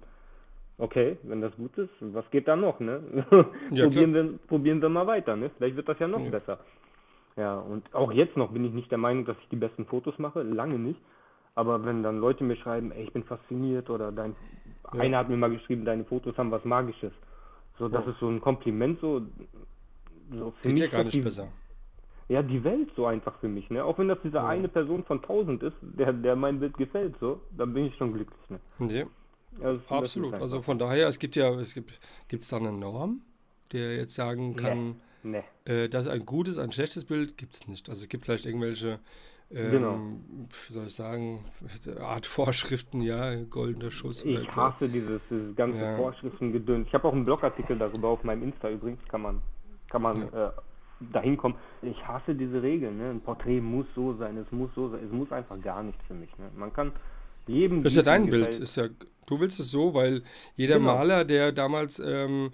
okay, 0.78 1.18
wenn 1.24 1.40
das 1.40 1.54
gut 1.56 1.76
ist, 1.76 1.90
was 2.00 2.30
geht 2.30 2.46
da 2.46 2.54
noch, 2.54 2.78
ne? 2.78 3.02
Ja, 3.72 3.84
probieren, 3.84 4.14
wir, 4.14 4.38
probieren 4.46 4.80
wir 4.80 4.88
mal 4.88 5.06
weiter, 5.06 5.36
ne? 5.36 5.50
Vielleicht 5.56 5.76
wird 5.76 5.88
das 5.88 5.98
ja 5.98 6.06
noch 6.06 6.20
ja. 6.20 6.30
besser. 6.30 6.58
Ja, 7.36 7.58
und 7.58 7.92
auch 7.92 8.12
jetzt 8.12 8.36
noch 8.36 8.52
bin 8.52 8.64
ich 8.64 8.72
nicht 8.72 8.90
der 8.90 8.98
Meinung, 8.98 9.24
dass 9.24 9.36
ich 9.42 9.48
die 9.48 9.56
besten 9.56 9.84
Fotos 9.86 10.16
mache, 10.18 10.42
lange 10.42 10.78
nicht. 10.78 11.00
Aber 11.56 11.84
wenn 11.84 12.04
dann 12.04 12.18
Leute 12.18 12.44
mir 12.44 12.56
schreiben, 12.56 12.92
ey, 12.92 13.02
ich 13.02 13.12
bin 13.12 13.24
fasziniert 13.24 13.90
oder 13.90 14.12
dein, 14.12 14.36
ja. 14.92 15.00
einer 15.00 15.18
hat 15.18 15.28
mir 15.28 15.36
mal 15.36 15.50
geschrieben, 15.50 15.84
deine 15.84 16.04
Fotos 16.04 16.38
haben 16.38 16.52
was 16.52 16.64
Magisches. 16.64 17.12
So, 17.78 17.88
das 17.88 18.06
ist 18.06 18.18
so 18.20 18.28
ein 18.28 18.40
Kompliment, 18.40 19.00
so, 19.00 19.22
so 20.30 20.52
für 20.62 20.68
Geht 20.68 20.80
ja 20.80 20.86
gar 20.86 21.04
nicht 21.04 21.22
besser 21.22 21.48
ja, 22.28 22.42
die 22.42 22.62
Welt 22.62 22.90
so 22.94 23.06
einfach 23.06 23.38
für 23.40 23.48
mich, 23.48 23.70
ne? 23.70 23.84
Auch 23.84 23.98
wenn 23.98 24.08
das 24.08 24.18
diese 24.22 24.36
ja. 24.36 24.46
eine 24.46 24.68
Person 24.68 25.04
von 25.04 25.22
tausend 25.22 25.62
ist, 25.62 25.76
der, 25.80 26.12
der 26.12 26.36
mein 26.36 26.60
Bild 26.60 26.76
gefällt, 26.76 27.14
so, 27.20 27.40
dann 27.56 27.72
bin 27.72 27.86
ich 27.86 27.96
schon 27.96 28.12
glücklich, 28.12 28.50
ne? 28.50 28.60
Ja. 28.88 29.04
Also, 29.60 29.80
Absolut. 29.88 30.34
Also 30.34 30.60
von 30.62 30.78
daher, 30.78 31.08
es 31.08 31.18
gibt 31.18 31.34
ja, 31.34 31.50
es 31.54 31.74
gibt, 31.74 31.98
gibt 32.28 32.42
es 32.42 32.48
da 32.48 32.58
eine 32.58 32.70
Norm, 32.70 33.22
der 33.72 33.96
jetzt 33.96 34.14
sagen 34.14 34.56
kann, 34.56 34.88
nee. 34.88 34.94
Nee. 35.22 35.44
Äh, 35.64 35.88
dass 35.88 36.06
ein 36.06 36.24
gutes, 36.26 36.58
ein 36.58 36.72
schlechtes 36.72 37.04
Bild 37.04 37.36
gibt 37.36 37.54
es 37.54 37.68
nicht. 37.68 37.88
Also 37.88 38.02
es 38.02 38.08
gibt 38.08 38.24
vielleicht 38.24 38.46
irgendwelche, 38.46 39.00
ähm, 39.50 39.70
genau. 39.70 39.98
wie 40.48 40.72
soll 40.72 40.86
ich 40.86 40.94
sagen, 40.94 41.44
Art 42.00 42.26
Vorschriften, 42.26 43.00
ja, 43.00 43.34
goldener 43.44 43.90
Schuss. 43.90 44.24
Ich 44.24 44.48
hasse 44.54 44.88
dieses, 44.88 45.20
dieses 45.30 45.56
ganze 45.56 45.80
ja. 45.80 45.96
Vorschriftengedöns. 45.96 46.86
Ich 46.86 46.94
habe 46.94 47.08
auch 47.08 47.12
einen 47.12 47.24
Blogartikel 47.24 47.78
darüber 47.78 48.08
auf 48.08 48.22
meinem 48.24 48.44
Insta 48.44 48.70
übrigens, 48.70 49.00
kann 49.08 49.22
man, 49.22 49.42
kann 49.90 50.02
man 50.02 50.28
ja. 50.32 50.48
äh, 50.48 50.52
dahin 51.00 51.36
kommen. 51.36 51.54
Ich 51.82 52.06
hasse 52.06 52.34
diese 52.34 52.62
Regeln. 52.62 52.98
Ne? 52.98 53.10
Ein 53.10 53.20
Porträt 53.20 53.60
muss 53.60 53.86
so 53.94 54.14
sein, 54.14 54.36
es 54.36 54.50
muss 54.52 54.70
so 54.74 54.88
sein, 54.90 55.00
es 55.04 55.12
muss 55.12 55.30
einfach 55.32 55.60
gar 55.60 55.82
nichts 55.82 56.02
für 56.06 56.14
mich. 56.14 56.30
Ne? 56.38 56.50
Man 56.56 56.72
kann 56.72 56.92
jedem. 57.46 57.82
Das 57.82 57.92
ist 57.92 57.96
ja 57.96 58.02
dein 58.02 58.28
Bild. 58.28 58.56
Ist 58.56 58.76
ja, 58.76 58.88
du 59.26 59.40
willst 59.40 59.60
es 59.60 59.70
so, 59.70 59.94
weil 59.94 60.22
jeder 60.56 60.78
genau. 60.78 60.94
Maler, 60.94 61.24
der 61.24 61.52
damals 61.52 62.00
ähm, 62.00 62.50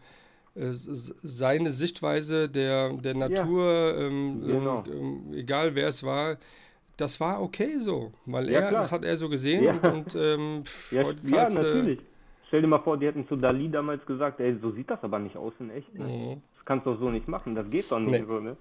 äh, 0.54 0.68
seine 0.70 1.70
Sichtweise 1.70 2.48
der, 2.48 2.92
der 2.92 3.14
Natur, 3.14 3.64
ja. 3.64 4.06
ähm, 4.06 4.42
genau. 4.46 4.84
ähm, 4.86 5.32
egal 5.32 5.74
wer 5.74 5.88
es 5.88 6.04
war, 6.04 6.36
das 6.96 7.18
war 7.18 7.42
okay 7.42 7.78
so, 7.78 8.12
weil 8.24 8.48
ja, 8.50 8.60
er, 8.60 8.68
klar. 8.68 8.82
das 8.82 8.92
hat 8.92 9.04
er 9.04 9.16
so 9.16 9.28
gesehen 9.28 9.64
ja. 9.64 9.72
und, 9.72 9.84
und 9.84 10.14
ähm, 10.14 10.62
ja, 10.90 11.02
ja, 11.22 11.50
natürlich. 11.50 12.00
Stell 12.46 12.60
dir 12.60 12.68
mal 12.68 12.78
vor, 12.78 12.98
die 12.98 13.06
hätten 13.06 13.26
zu 13.26 13.34
Dali 13.34 13.68
damals 13.68 14.06
gesagt, 14.06 14.38
ey, 14.38 14.56
so 14.62 14.70
sieht 14.70 14.88
das 14.88 15.02
aber 15.02 15.18
nicht 15.18 15.36
aus 15.36 15.54
in 15.58 15.70
echt. 15.70 15.92
Ne? 15.98 16.04
Mhm 16.04 16.42
kannst 16.64 16.86
du 16.86 16.92
doch 16.92 17.00
so 17.00 17.10
nicht 17.10 17.28
machen, 17.28 17.54
das 17.54 17.68
geht 17.70 17.90
doch 17.90 17.98
nicht 17.98 18.12
nee. 18.12 18.26
so, 18.26 18.40
ne? 18.40 18.56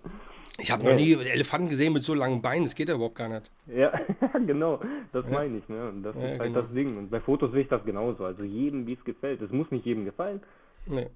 Ich 0.59 0.71
habe 0.71 0.83
noch 0.83 0.95
nie 0.95 1.13
Elefanten 1.13 1.69
gesehen 1.69 1.93
mit 1.93 2.03
so 2.03 2.13
langen 2.13 2.41
Beinen, 2.41 2.65
das 2.65 2.75
geht 2.75 2.87
ja 2.87 2.95
überhaupt 2.95 3.15
gar 3.15 3.27
nicht. 3.27 3.49
Ja, 3.65 3.91
genau, 4.45 4.79
das 5.11 5.25
ja. 5.25 5.31
meine 5.31 5.57
ich, 5.57 5.67
ne? 5.67 5.89
Und 5.89 6.03
das 6.03 6.15
ja, 6.15 6.21
ist 6.21 6.39
halt 6.39 6.53
genau. 6.53 6.61
das 6.61 6.73
Ding. 6.73 6.95
Und 6.95 7.09
bei 7.09 7.19
Fotos 7.19 7.51
sehe 7.51 7.61
ich 7.61 7.69
das 7.69 7.83
genauso. 7.83 8.25
Also 8.25 8.43
jedem, 8.43 8.85
wie 8.85 8.93
es 8.93 9.03
gefällt. 9.03 9.41
Es 9.41 9.51
muss 9.51 9.71
nicht 9.71 9.85
jedem 9.85 10.05
gefallen. 10.05 10.41
Nee. 10.85 11.07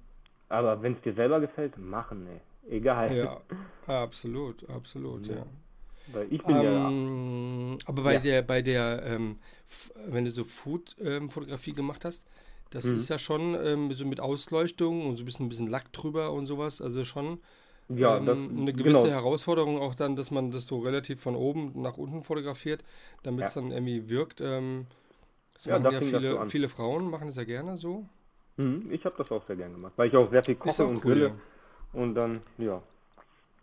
Aber 0.48 0.82
wenn 0.82 0.94
es 0.94 1.02
dir 1.02 1.14
selber 1.14 1.40
gefällt, 1.40 1.78
machen, 1.78 2.24
ne? 2.24 2.40
Egal. 2.68 3.16
Ja, 3.16 3.40
absolut, 3.86 4.68
absolut, 4.68 5.28
ja. 5.28 5.36
ja. 5.36 5.46
Weil 6.12 6.26
ich 6.30 6.42
bin 6.42 6.56
ähm, 6.56 7.76
ja. 7.78 7.86
Aber 7.86 8.02
bei 8.02 8.18
der, 8.18 8.42
bei 8.42 8.62
der, 8.62 9.02
ähm, 9.04 9.36
wenn 10.06 10.24
du 10.24 10.30
so 10.30 10.44
Food-Fotografie 10.44 11.70
ähm, 11.70 11.76
gemacht 11.76 12.04
hast, 12.04 12.26
das 12.70 12.84
mhm. 12.86 12.96
ist 12.96 13.08
ja 13.08 13.18
schon 13.18 13.54
ähm, 13.54 13.92
so 13.92 14.04
mit 14.06 14.20
Ausleuchtung 14.20 15.06
und 15.06 15.16
so 15.16 15.22
ein 15.22 15.26
bisschen, 15.26 15.46
ein 15.46 15.48
bisschen 15.48 15.68
Lack 15.68 15.92
drüber 15.92 16.32
und 16.32 16.46
sowas. 16.46 16.80
Also 16.80 17.04
schon 17.04 17.38
ja, 17.88 18.16
ähm, 18.18 18.26
das, 18.26 18.36
eine 18.36 18.72
gewisse 18.72 19.02
genau. 19.04 19.14
Herausforderung 19.14 19.78
auch 19.78 19.94
dann, 19.94 20.16
dass 20.16 20.30
man 20.30 20.50
das 20.50 20.66
so 20.66 20.78
relativ 20.78 21.22
von 21.22 21.34
oben 21.34 21.72
nach 21.80 21.96
unten 21.96 22.22
fotografiert, 22.22 22.84
damit 23.22 23.46
es 23.46 23.54
ja. 23.54 23.62
dann 23.62 23.70
irgendwie 23.70 24.08
wirkt. 24.08 24.40
Ähm, 24.40 24.86
das 25.54 25.64
ja, 25.64 25.78
machen 25.78 25.92
ja 25.92 26.00
viele, 26.00 26.46
viele 26.46 26.68
Frauen, 26.68 27.10
machen 27.10 27.26
das 27.26 27.36
ja 27.36 27.44
gerne 27.44 27.76
so. 27.76 28.06
Mhm, 28.56 28.90
ich 28.90 29.04
habe 29.04 29.14
das 29.16 29.30
auch 29.32 29.44
sehr 29.44 29.56
gerne 29.56 29.74
gemacht, 29.74 29.94
weil 29.96 30.08
ich 30.08 30.16
auch 30.16 30.30
sehr 30.30 30.42
viel 30.42 30.56
koche 30.56 30.84
und 30.84 30.96
cool, 30.96 31.00
grille. 31.00 31.26
Ja. 31.26 32.00
Und 32.00 32.14
dann, 32.14 32.42
ja. 32.58 32.82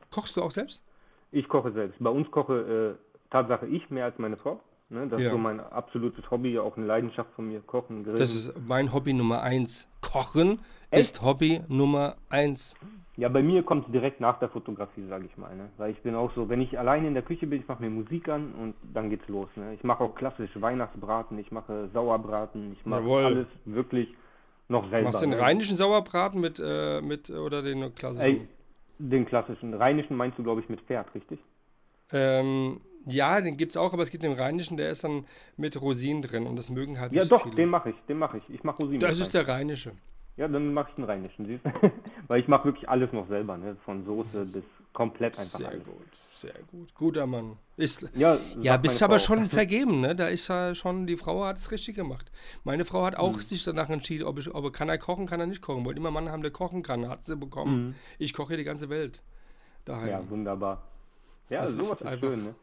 Kochst 0.09 0.35
du 0.35 0.41
auch 0.41 0.51
selbst? 0.51 0.83
Ich 1.31 1.47
koche 1.47 1.71
selbst. 1.71 1.97
Bei 1.99 2.09
uns 2.09 2.31
koche 2.31 2.97
äh, 2.97 3.29
Tatsache 3.29 3.67
ich 3.67 3.89
mehr 3.89 4.05
als 4.05 4.17
meine 4.17 4.37
Frau. 4.37 4.61
Ne, 4.89 5.07
das 5.07 5.19
ja. 5.19 5.27
ist 5.27 5.31
so 5.31 5.37
mein 5.37 5.59
absolutes 5.59 6.29
Hobby, 6.29 6.59
auch 6.59 6.77
eine 6.77 6.85
Leidenschaft 6.85 7.31
von 7.35 7.47
mir, 7.47 7.59
Kochen, 7.61 8.03
Grillen. 8.03 8.19
Das 8.19 8.35
ist 8.35 8.53
mein 8.67 8.93
Hobby 8.93 9.13
Nummer 9.13 9.41
eins. 9.41 9.89
Kochen 10.01 10.59
Echt? 10.91 11.01
ist 11.01 11.21
Hobby 11.23 11.61
Nummer 11.67 12.15
eins. 12.29 12.75
Ja, 13.17 13.29
bei 13.29 13.41
mir 13.41 13.63
kommt 13.63 13.87
es 13.87 13.91
direkt 13.91 14.19
nach 14.19 14.37
der 14.39 14.49
Fotografie, 14.49 15.07
sage 15.07 15.25
ich 15.25 15.37
mal. 15.37 15.55
Ne? 15.55 15.69
Weil 15.77 15.91
ich 15.91 16.01
bin 16.01 16.13
auch 16.15 16.31
so, 16.35 16.49
wenn 16.49 16.61
ich 16.61 16.77
alleine 16.77 17.07
in 17.07 17.13
der 17.13 17.23
Küche 17.23 17.47
bin, 17.47 17.61
ich 17.61 17.67
mache 17.67 17.81
mir 17.81 17.89
Musik 17.89 18.29
an 18.29 18.53
und 18.53 18.75
dann 18.93 19.09
geht's 19.09 19.27
los. 19.27 19.47
Ne? 19.55 19.73
Ich 19.73 19.83
mache 19.83 20.03
auch 20.03 20.13
klassisch 20.13 20.51
Weihnachtsbraten, 20.53 21.39
ich 21.39 21.51
mache 21.51 21.89
Sauerbraten, 21.93 22.73
ich 22.73 22.85
mache 22.85 23.09
alles 23.25 23.47
wirklich 23.63 24.09
noch 24.67 24.87
selber. 24.89 25.05
Machst 25.05 25.21
du 25.21 25.27
den 25.27 25.37
ne? 25.37 25.41
rheinischen 25.41 25.77
Sauerbraten 25.77 26.41
mit, 26.41 26.61
äh, 26.63 27.01
mit 27.01 27.29
oder 27.31 27.61
den 27.61 27.95
klassischen? 27.95 28.25
Ey, 28.25 28.47
den 28.99 29.25
klassischen. 29.25 29.73
Rheinischen 29.73 30.15
meinst 30.17 30.37
du, 30.37 30.43
glaube 30.43 30.61
ich, 30.61 30.69
mit 30.69 30.81
Pferd, 30.81 31.07
richtig? 31.15 31.39
Ähm, 32.11 32.81
ja, 33.05 33.39
den 33.41 33.57
gibt 33.57 33.71
es 33.71 33.77
auch, 33.77 33.93
aber 33.93 34.03
es 34.03 34.11
gibt 34.11 34.23
den 34.23 34.33
rheinischen, 34.33 34.77
der 34.77 34.89
ist 34.89 35.03
dann 35.03 35.25
mit 35.57 35.79
Rosinen 35.81 36.21
drin 36.21 36.47
und 36.47 36.55
das 36.55 36.69
mögen 36.69 36.99
halt 36.99 37.11
ja, 37.11 37.21
nicht 37.21 37.31
Ja, 37.31 37.37
doch, 37.37 37.43
viele. 37.43 37.55
den 37.55 37.69
mache 37.69 37.91
ich, 37.91 37.95
den 38.07 38.17
mache 38.17 38.37
ich. 38.37 38.49
Ich 38.49 38.63
mache 38.63 38.77
Rosinen. 38.77 38.99
Das 38.99 39.19
ist 39.19 39.33
der 39.33 39.47
rheinische. 39.47 39.91
Ja, 40.37 40.49
dann 40.49 40.73
mache 40.73 40.89
ich 40.89 40.95
den 40.95 41.05
rheinischen, 41.05 41.45
siehst 41.45 41.63
Weil 42.27 42.41
ich 42.41 42.47
mache 42.47 42.65
wirklich 42.65 42.89
alles 42.89 43.11
noch 43.13 43.27
selber, 43.27 43.57
ne? 43.57 43.77
Von 43.85 44.03
Soße 44.03 44.41
bis 44.41 44.63
komplett 44.91 45.37
einfach 45.37 45.59
Sehr 45.59 45.69
alles. 45.69 45.83
gut, 45.83 46.13
sehr 46.35 46.53
gut. 46.71 46.93
Guter 46.95 47.25
Mann. 47.27 47.57
Ist, 47.77 48.09
ja, 48.15 48.37
ja 48.59 48.77
bist 48.77 49.01
aber 49.03 49.19
Frau. 49.19 49.35
schon 49.35 49.49
vergeben, 49.49 50.01
ne? 50.01 50.15
Da 50.15 50.27
ist 50.27 50.47
ja 50.47 50.75
schon, 50.75 51.07
die 51.07 51.15
Frau 51.15 51.45
hat 51.45 51.57
es 51.57 51.71
richtig 51.71 51.95
gemacht. 51.95 52.31
Meine 52.63 52.83
Frau 52.85 53.05
hat 53.05 53.15
auch 53.17 53.35
mhm. 53.35 53.41
sich 53.41 53.63
danach 53.63 53.89
entschieden, 53.89 54.25
ob, 54.25 54.39
ich, 54.39 54.53
ob 54.53 54.63
er 54.63 54.71
kann 54.71 54.89
er 54.89 54.97
kochen, 54.97 55.25
kann 55.25 55.39
er 55.39 55.47
nicht 55.47 55.61
kochen. 55.61 55.85
Wollte 55.85 55.99
immer 55.99 56.11
Mann 56.11 56.29
haben, 56.29 56.41
der 56.41 56.51
kochen 56.51 56.81
kann. 56.81 57.07
Hat 57.07 57.23
sie 57.23 57.35
bekommen. 57.37 57.87
Mhm. 57.87 57.95
Ich 58.19 58.33
koche 58.33 58.57
die 58.57 58.63
ganze 58.63 58.89
Welt. 58.89 59.21
Daheim. 59.85 60.09
Ja, 60.09 60.29
wunderbar. 60.29 60.81
Ja, 61.49 61.61
das 61.61 61.73
sowas 61.73 61.85
ist, 61.85 61.93
ist 61.93 62.07
einfach, 62.07 62.27
schön, 62.27 62.43
ne? 62.43 62.55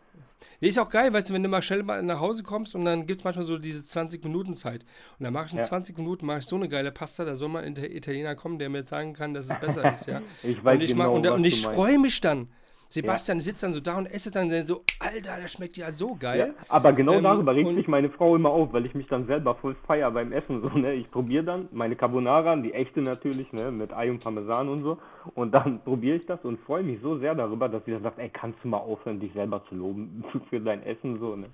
Nee, 0.61 0.69
ist 0.69 0.79
auch 0.79 0.89
geil, 0.89 1.13
weißt 1.13 1.29
du, 1.29 1.35
wenn 1.35 1.43
du 1.43 1.49
mal 1.49 1.63
schnell 1.63 1.83
mal 1.83 2.03
nach 2.03 2.21
Hause 2.21 2.43
kommst 2.43 2.75
und 2.75 2.85
dann 2.85 3.07
gibt 3.07 3.21
es 3.21 3.25
manchmal 3.25 3.45
so 3.45 3.59
diese 3.59 3.85
20 3.85 4.23
Minuten 4.23 4.55
Zeit. 4.55 4.85
Und 5.19 5.25
dann 5.25 5.33
mache 5.33 5.47
ich 5.47 5.53
in 5.53 5.59
ja. 5.59 5.65
20 5.65 5.99
Minuten 5.99 6.25
mache 6.27 6.39
ich 6.39 6.47
so 6.47 6.57
eine 6.57 6.69
geile 6.69 6.93
Pasta, 6.93 7.25
da 7.25 7.35
soll 7.35 7.49
mal 7.49 7.65
ein 7.65 7.77
Italiener 7.77 8.35
kommen, 8.37 8.59
der 8.59 8.69
mir 8.69 8.83
sagen 8.83 9.13
kann, 9.13 9.35
dass 9.35 9.51
es 9.51 9.57
besser 9.61 9.91
ist, 9.91 10.07
ja. 10.07 10.23
ich 10.43 10.63
weiß 10.63 10.77
und 10.77 10.83
ich, 10.83 10.91
genau, 10.93 11.15
und, 11.15 11.27
und 11.27 11.45
ich 11.45 11.63
freue 11.63 11.99
mich 11.99 12.21
dann. 12.21 12.49
Sebastian 12.93 13.39
ja. 13.39 13.43
sitzt 13.43 13.63
dann 13.63 13.73
so 13.73 13.81
da 13.81 13.97
und 13.97 14.07
esse 14.07 14.31
dann 14.31 14.51
so, 14.67 14.85
Alter, 14.99 15.39
das 15.41 15.53
schmeckt 15.53 15.79
ja 15.79 15.91
so 15.91 16.15
geil. 16.15 16.55
Ja, 16.55 16.65
aber 16.69 16.93
genau 16.93 17.15
ähm, 17.15 17.23
darüber 17.23 17.55
regt 17.55 17.75
sich 17.75 17.89
meine 17.89 18.11
Frau 18.11 18.37
immer 18.37 18.51
auf, 18.51 18.75
weil 18.75 18.85
ich 18.85 18.95
mich 18.95 19.07
dann 19.07 19.27
selber 19.27 19.55
voll 19.55 19.75
feier 19.87 20.11
beim 20.11 20.31
Essen. 20.31 20.63
So, 20.63 20.77
ne? 20.77 20.93
Ich 20.93 21.11
probiere 21.11 21.43
dann 21.43 21.69
meine 21.73 21.97
Carbonara, 21.97 22.55
die 22.57 22.75
echte 22.75 23.01
natürlich, 23.01 23.51
ne? 23.55 23.71
mit 23.71 23.95
Ei 23.95 24.11
und 24.11 24.23
Parmesan 24.23 24.69
und 24.69 24.83
so. 24.83 24.99
Und 25.35 25.53
dann 25.53 25.81
probiere 25.85 26.17
ich 26.17 26.27
das 26.27 26.45
und 26.45 26.61
freue 26.61 26.83
mich 26.83 27.01
so 27.01 27.19
sehr 27.19 27.35
darüber, 27.35 27.71
dass 27.71 27.83
sie 27.87 27.93
dann 27.93 28.03
sagt, 28.03 28.19
ey, 28.19 28.29
kannst 28.29 28.59
du 28.63 28.69
mal 28.69 28.77
aufhören, 28.77 29.21
dich 29.21 29.33
selber 29.33 29.65
zu 29.71 29.75
loben 29.75 30.23
für 30.51 30.61
dein 30.61 30.83
Essen 30.83 31.19
so. 31.19 31.35
Ne? 31.35 31.47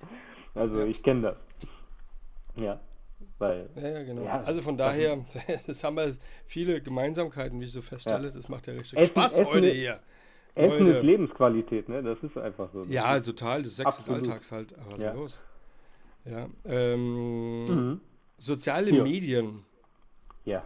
Also 0.56 0.80
ja. 0.80 0.86
ich 0.86 1.00
kenne 1.04 1.22
das. 1.22 1.36
Ja. 2.56 2.80
Weil, 3.38 3.70
ja, 3.76 3.88
ja, 3.88 4.02
genau. 4.02 4.22
Ja, 4.22 4.42
also 4.42 4.60
von 4.60 4.76
daher, 4.76 5.24
das 5.66 5.84
haben 5.84 5.94
wir 5.94 6.12
viele 6.46 6.80
Gemeinsamkeiten, 6.80 7.60
wie 7.60 7.66
ich 7.66 7.72
so 7.72 7.80
feststelle. 7.80 8.32
Das 8.32 8.48
macht 8.48 8.66
ja 8.66 8.72
richtig 8.72 8.98
Essen, 8.98 9.10
Spaß 9.12 9.38
Essen 9.38 9.46
heute 9.46 9.68
hier. 9.68 10.00
Essen 10.58 10.86
Leute. 10.86 10.98
ist 10.98 11.04
Lebensqualität, 11.04 11.88
ne? 11.88 12.02
Das 12.02 12.18
ist 12.22 12.36
einfach 12.36 12.68
so. 12.72 12.84
Ja, 12.84 13.18
total. 13.20 13.62
Das 13.62 13.76
Sex 13.76 13.98
des 13.98 14.08
Alltags 14.08 14.52
halt. 14.52 14.74
Was 14.90 15.00
ja. 15.00 15.10
ist 15.10 15.16
los? 15.16 15.42
Ja. 16.24 16.48
Ähm, 16.64 17.56
mhm. 17.64 18.00
Soziale 18.38 18.90
ja. 18.90 19.02
Medien. 19.02 19.64
Ja. 20.44 20.64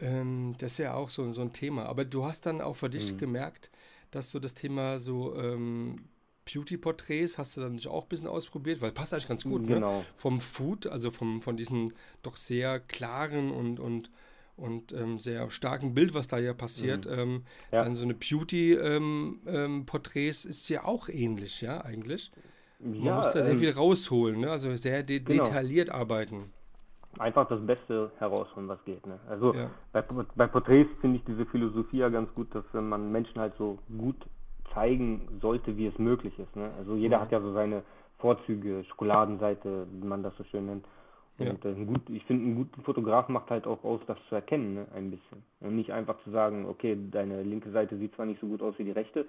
Ähm, 0.00 0.54
das 0.58 0.72
ist 0.72 0.78
ja 0.78 0.94
auch 0.94 1.10
so, 1.10 1.32
so 1.32 1.42
ein 1.42 1.52
Thema. 1.52 1.86
Aber 1.86 2.04
du 2.04 2.24
hast 2.24 2.46
dann 2.46 2.60
auch 2.60 2.76
für 2.76 2.90
dich 2.90 3.12
mhm. 3.12 3.18
gemerkt, 3.18 3.70
dass 4.10 4.30
so 4.30 4.38
das 4.38 4.54
Thema 4.54 4.98
so 4.98 5.36
ähm, 5.36 6.08
Beauty-Porträts 6.52 7.38
hast 7.38 7.56
du 7.56 7.60
dann 7.60 7.78
auch 7.86 8.04
ein 8.04 8.08
bisschen 8.08 8.26
ausprobiert, 8.26 8.80
weil 8.80 8.92
passt 8.92 9.12
eigentlich 9.12 9.28
ganz 9.28 9.44
gut, 9.44 9.62
ne? 9.62 9.74
genau. 9.74 9.98
ne? 9.98 10.04
Vom 10.14 10.40
Food, 10.40 10.86
also 10.86 11.10
vom, 11.10 11.42
von 11.42 11.56
diesem 11.56 11.92
doch 12.22 12.36
sehr 12.36 12.80
klaren 12.80 13.50
und, 13.50 13.80
und 13.80 14.10
und 14.58 14.92
ähm, 14.92 15.18
sehr 15.18 15.48
starken 15.50 15.94
Bild, 15.94 16.14
was 16.14 16.28
da 16.28 16.38
ja 16.38 16.52
passiert. 16.52 17.06
Mhm. 17.06 17.18
Ähm, 17.18 17.42
ja. 17.72 17.84
Dann 17.84 17.94
so 17.94 18.04
eine 18.04 18.12
Beauty-Porträts 18.14 20.44
ähm, 20.44 20.50
ist 20.50 20.68
ja 20.68 20.84
auch 20.84 21.08
ähnlich, 21.08 21.62
ja, 21.62 21.82
eigentlich. 21.84 22.30
Man 22.80 23.02
ja, 23.02 23.16
muss 23.16 23.32
da 23.32 23.42
sehr 23.42 23.54
ähm, 23.54 23.58
viel 23.58 23.72
rausholen, 23.72 24.40
ne? 24.40 24.50
also 24.50 24.74
sehr 24.76 25.02
de 25.02 25.20
genau. 25.20 25.44
detailliert 25.44 25.90
arbeiten. 25.90 26.52
einfach 27.18 27.48
das 27.48 27.64
Beste 27.66 28.12
herausholen, 28.18 28.68
was 28.68 28.84
geht. 28.84 29.04
Ne? 29.06 29.18
Also 29.28 29.54
ja. 29.54 29.70
bei, 29.92 30.04
bei 30.36 30.46
Porträts 30.46 30.90
finde 31.00 31.18
ich 31.18 31.24
diese 31.24 31.44
Philosophie 31.46 31.98
ja 31.98 32.08
ganz 32.08 32.32
gut, 32.34 32.54
dass 32.54 32.64
man 32.72 33.10
Menschen 33.10 33.40
halt 33.40 33.54
so 33.58 33.78
gut 33.96 34.16
zeigen 34.74 35.26
sollte, 35.40 35.76
wie 35.76 35.86
es 35.86 35.98
möglich 35.98 36.38
ist. 36.38 36.54
Ne? 36.54 36.70
Also 36.78 36.94
jeder 36.94 37.18
mhm. 37.18 37.22
hat 37.22 37.32
ja 37.32 37.40
so 37.40 37.52
seine 37.52 37.82
Vorzüge, 38.18 38.84
Schokoladenseite, 38.84 39.86
wie 39.90 40.06
man 40.06 40.22
das 40.22 40.36
so 40.36 40.44
schön 40.44 40.66
nennt. 40.66 40.84
Und 41.38 41.64
ja. 41.64 41.72
gut, 41.84 42.00
ich 42.10 42.24
finde, 42.24 42.48
ein 42.48 42.54
guter 42.56 42.82
Fotograf 42.82 43.28
macht 43.28 43.50
halt 43.50 43.66
auch 43.66 43.84
aus, 43.84 44.00
das 44.06 44.18
zu 44.28 44.34
erkennen, 44.34 44.74
ne? 44.74 44.86
ein 44.94 45.10
bisschen. 45.10 45.44
Und 45.60 45.76
nicht 45.76 45.92
einfach 45.92 46.20
zu 46.24 46.30
sagen, 46.30 46.66
okay, 46.66 46.98
deine 47.10 47.42
linke 47.42 47.70
Seite 47.70 47.96
sieht 47.96 48.14
zwar 48.16 48.26
nicht 48.26 48.40
so 48.40 48.48
gut 48.48 48.60
aus 48.60 48.74
wie 48.78 48.84
die 48.84 48.90
rechte, 48.90 49.24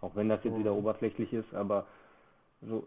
auch 0.00 0.16
wenn 0.16 0.30
das 0.30 0.42
jetzt 0.42 0.58
wieder 0.58 0.74
oberflächlich 0.74 1.32
ist, 1.34 1.52
aber 1.54 1.86
so, 2.62 2.86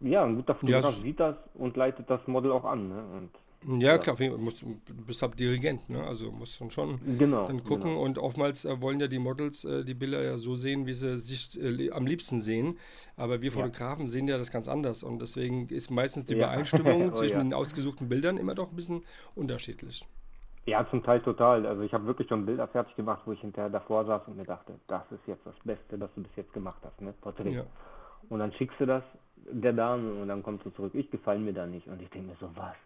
ja, 0.00 0.24
ein 0.24 0.36
guter 0.36 0.54
Fotograf 0.54 0.96
ja, 0.96 1.02
sieht 1.02 1.18
das 1.18 1.36
und 1.54 1.76
leitet 1.76 2.10
das 2.10 2.26
Model 2.26 2.52
auch 2.52 2.64
an. 2.64 2.88
Ne? 2.88 3.04
Und 3.16 3.30
ja, 3.66 3.92
ja, 3.92 3.98
klar, 3.98 4.16
du 4.16 4.38
musst, 4.38 4.64
bist 5.06 5.20
halt 5.20 5.38
Dirigent, 5.38 5.90
ne? 5.90 6.02
also 6.04 6.30
musst 6.30 6.60
dann 6.60 6.70
schon 6.70 7.00
genau, 7.18 7.44
dann 7.46 7.64
gucken 7.64 7.90
genau. 7.90 8.02
und 8.02 8.18
oftmals 8.18 8.64
äh, 8.64 8.80
wollen 8.80 9.00
ja 9.00 9.08
die 9.08 9.18
Models 9.18 9.64
äh, 9.64 9.84
die 9.84 9.94
Bilder 9.94 10.22
ja 10.22 10.36
so 10.36 10.54
sehen, 10.54 10.86
wie 10.86 10.94
sie 10.94 11.18
sich 11.18 11.60
äh, 11.60 11.90
am 11.90 12.06
liebsten 12.06 12.40
sehen, 12.40 12.78
aber 13.16 13.42
wir 13.42 13.50
Fotografen 13.50 14.04
ja. 14.04 14.10
sehen 14.10 14.28
ja 14.28 14.38
das 14.38 14.52
ganz 14.52 14.68
anders 14.68 15.02
und 15.02 15.20
deswegen 15.20 15.66
ist 15.68 15.90
meistens 15.90 16.26
die 16.26 16.34
ja. 16.34 16.46
Übereinstimmung 16.46 17.08
oh, 17.10 17.14
zwischen 17.14 17.38
den 17.38 17.54
ausgesuchten 17.54 18.08
Bildern 18.08 18.36
immer 18.36 18.54
doch 18.54 18.70
ein 18.70 18.76
bisschen 18.76 19.02
unterschiedlich. 19.34 20.06
Ja, 20.66 20.86
zum 20.90 21.02
Teil 21.02 21.20
total. 21.22 21.66
Also 21.66 21.82
ich 21.82 21.92
habe 21.94 22.06
wirklich 22.06 22.28
schon 22.28 22.44
Bilder 22.44 22.68
fertig 22.68 22.94
gemacht, 22.94 23.22
wo 23.24 23.32
ich 23.32 23.40
hinterher 23.40 23.70
davor 23.70 24.04
saß 24.04 24.22
und 24.28 24.36
mir 24.36 24.44
dachte, 24.44 24.74
das 24.86 25.02
ist 25.10 25.26
jetzt 25.26 25.44
das 25.46 25.54
Beste, 25.64 25.98
was 25.98 26.10
du 26.14 26.22
bis 26.22 26.36
jetzt 26.36 26.52
gemacht 26.52 26.80
hast, 26.84 27.00
ne? 27.00 27.14
Porträt. 27.22 27.64
Und 28.28 28.38
dann 28.38 28.52
schickst 28.52 28.78
du 28.78 28.86
das 28.86 29.02
der 29.50 29.72
Dame 29.72 30.12
und 30.20 30.28
dann 30.28 30.42
kommst 30.42 30.66
du 30.66 30.70
zurück, 30.70 30.94
ich 30.94 31.10
gefallen 31.10 31.44
mir 31.44 31.52
da 31.52 31.66
nicht 31.66 31.86
und 31.88 32.02
ich 32.02 32.10
denke 32.10 32.28
mir 32.28 32.36
so, 32.40 32.50
was? 32.54 32.76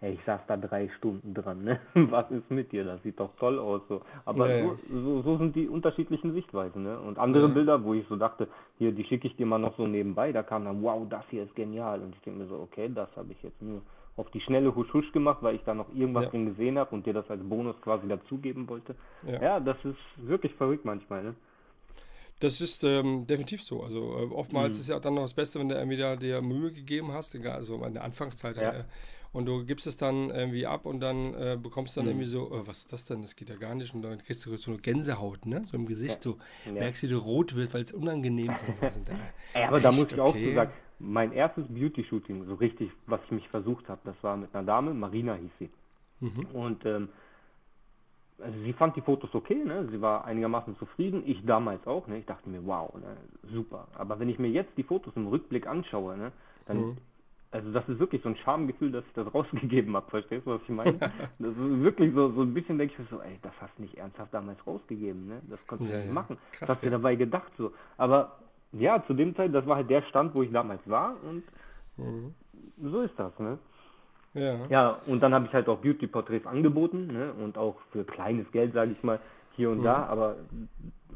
Hey, 0.00 0.14
ich 0.14 0.24
saß 0.24 0.40
da 0.46 0.56
drei 0.56 0.88
Stunden 0.96 1.34
dran, 1.34 1.62
ne? 1.62 1.80
Was 1.94 2.30
ist 2.30 2.50
mit 2.50 2.72
dir? 2.72 2.84
Das 2.84 3.02
sieht 3.02 3.20
doch 3.20 3.30
toll 3.38 3.58
aus. 3.58 3.82
So. 3.88 4.00
Aber 4.24 4.50
ja, 4.50 4.62
so, 4.62 4.78
so, 4.90 5.22
so, 5.22 5.38
sind 5.38 5.54
die 5.54 5.68
unterschiedlichen 5.68 6.32
Sichtweisen, 6.32 6.82
ne? 6.82 6.98
Und 6.98 7.18
andere 7.18 7.48
ja. 7.48 7.54
Bilder, 7.54 7.84
wo 7.84 7.94
ich 7.94 8.06
so 8.08 8.16
dachte, 8.16 8.48
hier, 8.78 8.92
die 8.92 9.04
schicke 9.04 9.28
ich 9.28 9.36
dir 9.36 9.46
mal 9.46 9.58
noch 9.58 9.76
so 9.76 9.86
nebenbei, 9.86 10.32
da 10.32 10.42
kam 10.42 10.64
dann, 10.64 10.82
wow, 10.82 11.06
das 11.08 11.24
hier 11.30 11.44
ist 11.44 11.54
genial. 11.54 12.00
Und 12.00 12.14
ich 12.14 12.20
denke 12.22 12.40
mir 12.40 12.48
so, 12.48 12.56
okay, 12.56 12.90
das 12.92 13.08
habe 13.14 13.32
ich 13.32 13.42
jetzt 13.42 13.60
nur 13.60 13.82
auf 14.16 14.30
die 14.30 14.40
schnelle 14.40 14.74
Husch 14.74 14.92
Husch 14.92 15.12
gemacht, 15.12 15.38
weil 15.42 15.54
ich 15.54 15.62
da 15.64 15.74
noch 15.74 15.94
irgendwas 15.94 16.24
ja. 16.24 16.30
drin 16.30 16.46
gesehen 16.46 16.78
habe 16.78 16.94
und 16.94 17.06
dir 17.06 17.12
das 17.12 17.28
als 17.30 17.42
Bonus 17.42 17.76
quasi 17.82 18.08
dazugeben 18.08 18.68
wollte. 18.68 18.94
Ja. 19.26 19.42
ja, 19.42 19.60
das 19.60 19.76
ist 19.84 19.96
wirklich 20.16 20.54
verrückt 20.54 20.84
manchmal, 20.84 21.22
ne? 21.22 21.34
Das 22.40 22.62
ist 22.62 22.84
ähm, 22.84 23.26
definitiv 23.26 23.62
so. 23.62 23.82
Also 23.82 24.18
äh, 24.18 24.34
oftmals 24.34 24.78
mhm. 24.78 24.80
ist 24.80 24.88
ja 24.88 24.98
dann 24.98 25.14
noch 25.14 25.22
das 25.22 25.34
Beste, 25.34 25.58
wenn 25.60 25.68
du 25.68 25.74
irgendwie 25.74 25.98
da 25.98 26.16
dir 26.16 26.40
Mühe 26.40 26.72
gegeben 26.72 27.12
hast, 27.12 27.34
egal, 27.34 27.56
also 27.56 27.84
in 27.84 27.92
der 27.92 28.02
Anfangszeit. 28.02 28.56
Ja. 28.56 28.72
Äh, 28.72 28.84
und 29.32 29.46
du 29.46 29.64
gibst 29.64 29.86
es 29.86 29.96
dann 29.96 30.30
irgendwie 30.30 30.66
ab 30.66 30.86
und 30.86 31.00
dann 31.00 31.34
äh, 31.34 31.56
bekommst 31.60 31.96
dann 31.96 32.04
mhm. 32.04 32.10
irgendwie 32.10 32.26
so, 32.26 32.50
oh, 32.50 32.62
was 32.66 32.78
ist 32.78 32.92
das 32.92 33.04
denn? 33.04 33.22
Das 33.22 33.36
geht 33.36 33.48
ja 33.48 33.56
gar 33.56 33.74
nicht. 33.74 33.94
Und 33.94 34.02
dann 34.02 34.18
kriegst 34.18 34.44
du 34.44 34.56
so 34.56 34.72
eine 34.72 34.80
Gänsehaut, 34.80 35.46
ne? 35.46 35.62
So 35.64 35.76
im 35.76 35.86
Gesicht, 35.86 36.24
ja. 36.24 36.32
so 36.32 36.38
ja. 36.66 36.72
merkst 36.72 37.02
du, 37.02 37.06
wie 37.06 37.12
du 37.12 37.18
rot 37.18 37.54
wird, 37.54 37.72
weil 37.72 37.82
es 37.82 37.92
unangenehm 37.92 38.50
ist. 38.50 39.00
Aber 39.54 39.80
da 39.80 39.92
muss 39.92 40.12
ich 40.12 40.20
auch 40.20 40.36
so 40.36 40.52
sagen, 40.52 40.72
mein 40.98 41.32
erstes 41.32 41.66
Beauty-Shooting, 41.68 42.44
so 42.46 42.54
richtig, 42.54 42.90
was 43.06 43.20
ich 43.24 43.30
mich 43.30 43.48
versucht 43.48 43.88
habe, 43.88 44.00
das 44.04 44.16
war 44.22 44.36
mit 44.36 44.54
einer 44.54 44.66
Dame, 44.66 44.92
Marina 44.94 45.34
hieß 45.34 45.50
sie. 45.60 45.70
Mhm. 46.20 46.46
Und 46.52 46.84
ähm, 46.84 47.08
also 48.38 48.58
sie 48.64 48.72
fand 48.72 48.96
die 48.96 49.00
Fotos 49.00 49.34
okay, 49.34 49.62
ne? 49.64 49.88
sie 49.90 50.00
war 50.00 50.24
einigermaßen 50.24 50.76
zufrieden, 50.78 51.22
ich 51.24 51.44
damals 51.44 51.86
auch, 51.86 52.06
ne? 52.06 52.18
ich 52.18 52.26
dachte 52.26 52.48
mir, 52.48 52.66
wow, 52.66 52.92
ne? 52.94 53.16
super. 53.52 53.86
Aber 53.94 54.18
wenn 54.18 54.28
ich 54.28 54.38
mir 54.38 54.48
jetzt 54.48 54.76
die 54.76 54.82
Fotos 54.82 55.14
im 55.14 55.28
Rückblick 55.28 55.66
anschaue, 55.66 56.16
ne? 56.16 56.32
dann 56.66 56.78
mhm 56.78 56.96
also 57.52 57.72
das 57.72 57.88
ist 57.88 57.98
wirklich 57.98 58.22
so 58.22 58.28
ein 58.28 58.36
Schamgefühl, 58.36 58.92
dass 58.92 59.04
ich 59.06 59.12
das 59.12 59.32
rausgegeben 59.34 59.96
habe, 59.96 60.08
verstehst 60.10 60.46
du, 60.46 60.52
was 60.52 60.62
ich 60.62 60.76
meine? 60.76 60.98
das 61.38 61.50
ist 61.50 61.82
wirklich 61.82 62.14
so, 62.14 62.30
so 62.32 62.42
ein 62.42 62.54
bisschen 62.54 62.78
denke 62.78 62.94
ich 62.94 62.98
mir 62.98 63.06
so, 63.06 63.20
ey, 63.22 63.38
das 63.42 63.52
hast 63.60 63.76
du 63.76 63.82
nicht 63.82 63.96
ernsthaft 63.96 64.32
damals 64.32 64.64
rausgegeben, 64.66 65.26
ne? 65.26 65.42
Das 65.48 65.66
konntest 65.66 65.90
du 65.90 65.96
ja, 65.96 66.02
nicht 66.02 66.12
machen. 66.12 66.38
Krass, 66.52 66.60
das 66.60 66.68
hast 66.70 66.82
du 66.84 66.90
dabei 66.90 67.16
gedacht 67.16 67.50
so. 67.58 67.72
Aber 67.96 68.38
ja, 68.72 69.02
zu 69.06 69.14
dem 69.14 69.34
Zeit, 69.34 69.52
das 69.52 69.66
war 69.66 69.76
halt 69.76 69.90
der 69.90 70.02
Stand, 70.02 70.34
wo 70.34 70.42
ich 70.42 70.52
damals 70.52 70.80
war 70.88 71.16
und 71.24 71.42
mhm. 71.96 72.34
so 72.80 73.02
ist 73.02 73.18
das, 73.18 73.36
ne? 73.38 73.58
Ja. 74.34 74.66
Ja, 74.68 74.96
und 75.06 75.20
dann 75.20 75.34
habe 75.34 75.46
ich 75.46 75.52
halt 75.52 75.68
auch 75.68 75.78
Beauty-Porträts 75.78 76.46
angeboten, 76.46 77.08
ne? 77.08 77.32
Und 77.32 77.58
auch 77.58 77.76
für 77.90 78.04
kleines 78.04 78.50
Geld, 78.52 78.74
sage 78.74 78.92
ich 78.92 79.02
mal, 79.02 79.18
hier 79.56 79.70
und 79.70 79.78
mhm. 79.78 79.84
da, 79.84 80.06
aber 80.06 80.36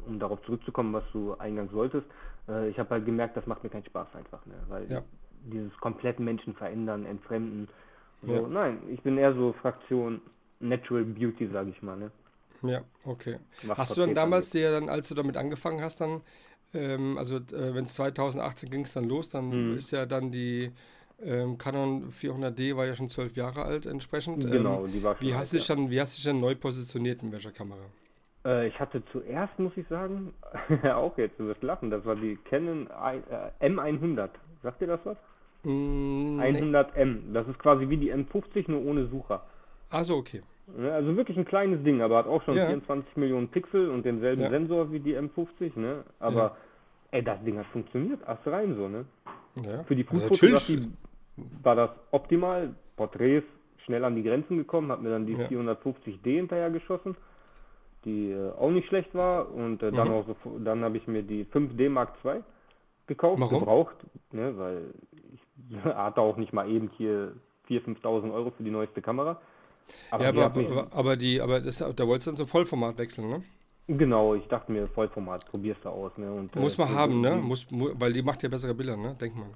um 0.05 0.19
darauf 0.19 0.41
zurückzukommen, 0.43 0.91
was 0.91 1.05
du 1.13 1.33
eingangs 1.35 1.71
wolltest, 1.71 2.05
äh, 2.49 2.67
ich 2.67 2.77
habe 2.77 2.89
halt 2.89 3.05
gemerkt, 3.05 3.37
das 3.37 3.47
macht 3.47 3.63
mir 3.63 3.69
keinen 3.69 3.85
Spaß 3.85 4.13
einfach, 4.15 4.45
ne? 4.45 4.55
Weil 4.67 4.91
ja 4.91 5.01
dieses 5.45 5.75
komplett 5.77 6.19
Menschen 6.19 6.53
verändern, 6.55 7.05
entfremden. 7.05 7.67
So, 8.21 8.33
ja. 8.33 8.41
Nein, 8.47 8.79
ich 8.89 9.01
bin 9.01 9.17
eher 9.17 9.33
so 9.33 9.53
Fraktion 9.61 10.21
Natural 10.59 11.03
Beauty, 11.03 11.47
sage 11.47 11.69
ich 11.69 11.81
mal. 11.81 11.97
Ne? 11.97 12.11
Ja, 12.63 12.81
okay. 13.05 13.37
Was 13.63 13.77
hast 13.77 13.97
du 13.97 14.01
dann 14.01 14.15
damals 14.15 14.49
dir 14.49 14.71
dann, 14.71 14.89
als 14.89 15.09
du 15.09 15.15
damit 15.15 15.37
angefangen 15.37 15.81
hast, 15.81 16.01
dann, 16.01 16.21
ähm, 16.73 17.17
also 17.17 17.37
äh, 17.37 17.75
wenn 17.75 17.85
es 17.85 17.95
2018 17.95 18.69
ging 18.69 18.81
es 18.81 18.93
dann 18.93 19.05
los, 19.05 19.29
dann 19.29 19.51
hm. 19.51 19.77
ist 19.77 19.91
ja 19.91 20.05
dann 20.05 20.31
die 20.31 20.71
ähm, 21.23 21.57
Canon 21.57 22.09
400D 22.09 22.75
war 22.75 22.85
ja 22.85 22.93
schon 22.93 23.07
zwölf 23.07 23.35
Jahre 23.37 23.63
alt 23.63 23.85
entsprechend. 23.85 24.49
Genau, 24.49 24.85
ähm, 24.85 24.91
die 24.91 25.03
war 25.03 25.15
schon 25.15 25.27
Wie 25.27 25.33
hast, 25.33 25.53
alt, 25.53 25.67
ja. 25.67 25.75
dann, 25.75 25.89
wie 25.89 26.01
hast 26.01 26.17
du 26.17 26.19
dich 26.19 26.25
dann 26.25 26.41
neu 26.41 26.55
positioniert 26.55 27.23
in 27.23 27.31
welcher 27.31 27.51
Kamera? 27.51 27.85
Äh, 28.45 28.67
ich 28.67 28.79
hatte 28.79 29.03
zuerst, 29.11 29.57
muss 29.57 29.75
ich 29.77 29.87
sagen, 29.87 30.33
auch 30.83 31.17
jetzt, 31.17 31.39
du 31.39 31.47
wirst 31.47 31.63
lachen, 31.63 31.89
das 31.89 32.05
war 32.05 32.15
die 32.15 32.37
Canon 32.49 32.87
äh, 32.87 33.67
M100. 33.67 34.29
Sagt 34.61 34.81
dir 34.81 34.87
das 34.87 34.99
was? 35.03 35.17
Mm, 35.65 36.39
100M. 36.39 37.33
Das 37.33 37.47
ist 37.47 37.59
quasi 37.59 37.89
wie 37.89 37.97
die 37.97 38.13
M50, 38.13 38.69
nur 38.71 38.85
ohne 38.85 39.07
Sucher. 39.07 39.43
Also 39.89 40.15
okay. 40.15 40.41
Also 40.77 41.15
wirklich 41.15 41.37
ein 41.37 41.45
kleines 41.45 41.83
Ding, 41.83 42.01
aber 42.01 42.17
hat 42.17 42.27
auch 42.27 42.41
schon 42.43 42.55
ja. 42.55 42.65
24 42.65 43.17
Millionen 43.17 43.49
Pixel 43.49 43.89
und 43.89 44.03
denselben 44.03 44.41
ja. 44.41 44.49
Sensor 44.49 44.91
wie 44.91 44.99
die 44.99 45.15
M50, 45.15 45.77
ne? 45.79 46.03
Aber 46.19 46.39
ja. 46.39 46.57
ey, 47.11 47.23
das 47.23 47.43
Ding 47.43 47.59
hat 47.59 47.67
funktioniert, 47.67 48.27
ast 48.27 48.47
rein 48.47 48.75
so, 48.75 48.87
ne? 48.87 49.05
Für 49.87 49.95
die 49.95 50.03
Fußfotografie 50.03 50.75
also 50.77 50.89
war 51.63 51.75
das 51.75 51.89
optimal. 52.11 52.75
Porträts 52.95 53.45
schnell 53.85 54.03
an 54.03 54.15
die 54.15 54.23
Grenzen 54.23 54.57
gekommen, 54.57 54.91
hat 54.91 55.01
mir 55.01 55.09
dann 55.09 55.25
die 55.25 55.35
450D 55.35 56.23
hinterher 56.23 56.69
geschossen, 56.69 57.15
die 58.05 58.31
äh, 58.31 58.51
auch 58.51 58.71
nicht 58.71 58.87
schlecht 58.87 59.13
war 59.13 59.53
und 59.53 59.83
äh, 59.83 59.91
dann 59.91 60.07
mhm. 60.07 60.13
auch 60.13 60.25
so, 60.27 60.59
dann 60.59 60.83
habe 60.83 60.97
ich 60.97 61.07
mir 61.07 61.23
die 61.23 61.45
5D 61.45 61.89
Mark 61.89 62.13
II 62.23 62.41
gekauft, 63.07 63.41
Warum? 63.41 63.59
gebraucht, 63.59 63.95
ne, 64.31 64.57
weil 64.57 64.93
hatte 65.83 66.21
auch 66.21 66.37
nicht 66.37 66.53
mal 66.53 66.69
eben 66.69 66.89
hier 66.97 67.33
4.000, 67.69 68.01
5.000 68.01 68.33
Euro 68.33 68.51
für 68.51 68.63
die 68.63 68.71
neueste 68.71 69.01
Kamera. 69.01 69.39
Aber 70.11 70.23
ja, 70.23 70.29
aber, 70.29 70.45
aber, 70.45 70.87
aber, 70.91 71.15
die, 71.15 71.39
aber 71.41 71.59
das, 71.59 71.77
da 71.77 72.07
wolltest 72.07 72.27
du 72.27 72.31
dann 72.31 72.37
zum 72.37 72.47
Vollformat 72.47 72.97
wechseln, 72.97 73.29
ne? 73.29 73.43
Genau, 73.87 74.33
ich 74.33 74.47
dachte 74.47 74.71
mir, 74.71 74.87
Vollformat, 74.87 75.45
probierst 75.45 75.85
du 75.85 75.89
aus, 75.89 76.11
ne? 76.17 76.31
Und, 76.31 76.55
Muss 76.55 76.77
man 76.77 76.87
äh, 76.87 76.95
haben, 76.95 77.21
ne? 77.21 77.35
Muss, 77.35 77.67
weil 77.69 78.13
die 78.13 78.23
macht 78.23 78.41
ja 78.41 78.49
bessere 78.49 78.73
Bilder, 78.73 78.97
ne? 78.97 79.15
Denkt 79.19 79.37
man. 79.37 79.53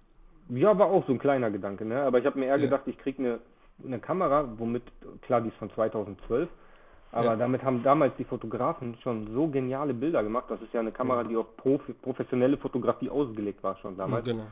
Ja, 0.50 0.78
war 0.78 0.88
auch 0.88 1.06
so 1.08 1.14
ein 1.14 1.20
kleiner 1.20 1.50
Gedanke, 1.50 1.84
ne? 1.84 2.04
Aber 2.04 2.20
ich 2.20 2.26
habe 2.26 2.38
mir 2.38 2.46
eher 2.46 2.58
ja. 2.58 2.62
gedacht, 2.62 2.84
ich 2.86 2.98
kriege 3.00 3.24
eine, 3.24 3.40
eine 3.84 4.00
Kamera, 4.00 4.48
womit, 4.58 4.84
klar, 5.22 5.42
die 5.42 5.50
ist 5.50 5.58
von 5.58 5.72
2012, 5.72 6.48
aber 7.12 7.26
ja. 7.26 7.36
damit 7.36 7.64
haben 7.64 7.82
damals 7.82 8.14
die 8.18 8.24
Fotografen 8.24 8.96
schon 9.02 9.34
so 9.34 9.48
geniale 9.48 9.96
Bilder 9.96 10.22
gemacht. 10.22 10.46
Das 10.50 10.62
ist 10.62 10.72
ja 10.74 10.80
eine 10.80 10.92
Kamera, 10.92 11.24
die 11.24 11.36
auf 11.36 11.58
profi 11.58 11.94
professionelle 11.94 12.58
Fotografie 12.58 13.10
ausgelegt 13.10 13.64
war 13.64 13.78
schon 13.78 13.98
damals. 13.98 14.28
Ja, 14.28 14.34
genau. 14.34 14.46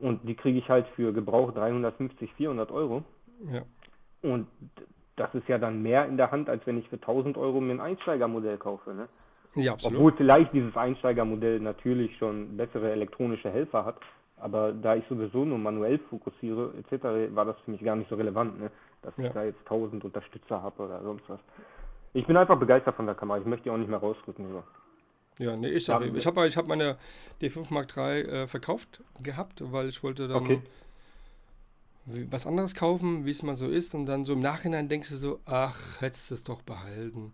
Und 0.00 0.28
die 0.28 0.34
kriege 0.34 0.58
ich 0.58 0.68
halt 0.68 0.86
für 0.96 1.12
Gebrauch 1.12 1.52
350, 1.52 2.32
400 2.34 2.70
Euro. 2.70 3.04
Ja. 3.50 3.62
Und 4.22 4.48
das 5.16 5.34
ist 5.34 5.48
ja 5.48 5.58
dann 5.58 5.82
mehr 5.82 6.06
in 6.06 6.16
der 6.16 6.30
Hand, 6.30 6.48
als 6.48 6.66
wenn 6.66 6.78
ich 6.78 6.88
für 6.88 6.96
1000 6.96 7.36
Euro 7.36 7.60
mir 7.60 7.72
ein 7.72 7.80
Einsteigermodell 7.80 8.58
kaufe. 8.58 8.94
Ne? 8.94 9.08
Ja, 9.54 9.72
absolut. 9.72 9.96
Obwohl 9.96 10.12
vielleicht 10.16 10.52
dieses 10.52 10.76
Einsteigermodell 10.76 11.60
natürlich 11.60 12.16
schon 12.18 12.56
bessere 12.56 12.90
elektronische 12.90 13.50
Helfer 13.50 13.84
hat. 13.84 13.96
Aber 14.36 14.72
da 14.72 14.96
ich 14.96 15.04
sowieso 15.08 15.44
nur 15.44 15.58
manuell 15.58 15.98
fokussiere 16.10 16.72
etc., 16.78 17.34
war 17.34 17.44
das 17.44 17.56
für 17.64 17.70
mich 17.70 17.82
gar 17.82 17.94
nicht 17.94 18.10
so 18.10 18.16
relevant, 18.16 18.60
ne? 18.60 18.70
dass 19.02 19.16
ja. 19.16 19.24
ich 19.26 19.32
da 19.32 19.44
jetzt 19.44 19.60
1000 19.60 20.04
Unterstützer 20.04 20.60
habe 20.60 20.82
oder 20.82 21.02
sonst 21.02 21.28
was. 21.28 21.38
Ich 22.14 22.26
bin 22.26 22.36
einfach 22.36 22.58
begeistert 22.58 22.96
von 22.96 23.06
der 23.06 23.14
Kamera. 23.14 23.38
Ich 23.38 23.46
möchte 23.46 23.64
die 23.64 23.70
auch 23.70 23.76
nicht 23.76 23.90
mehr 23.90 23.98
rausrücken. 23.98 24.48
So. 24.50 24.62
Ja, 25.38 25.56
nee, 25.56 25.68
ich, 25.68 25.88
habe 25.88 26.06
ich 26.06 26.26
habe 26.26 26.46
ich 26.46 26.56
hab 26.56 26.68
meine 26.68 26.96
D5 27.40 27.72
Mark 27.72 27.96
III 27.96 28.22
äh, 28.22 28.46
verkauft 28.46 29.02
gehabt, 29.22 29.62
weil 29.72 29.88
ich 29.88 30.02
wollte 30.02 30.28
dann 30.28 30.44
okay. 30.44 30.62
was 32.30 32.46
anderes 32.46 32.74
kaufen, 32.74 33.26
wie 33.26 33.30
es 33.30 33.42
mal 33.42 33.56
so 33.56 33.68
ist. 33.68 33.94
Und 33.94 34.06
dann 34.06 34.24
so 34.24 34.34
im 34.34 34.40
Nachhinein 34.40 34.88
denkst 34.88 35.08
du 35.10 35.16
so, 35.16 35.40
ach, 35.44 36.00
hättest 36.00 36.30
du 36.30 36.34
es 36.34 36.44
doch 36.44 36.62
behalten. 36.62 37.32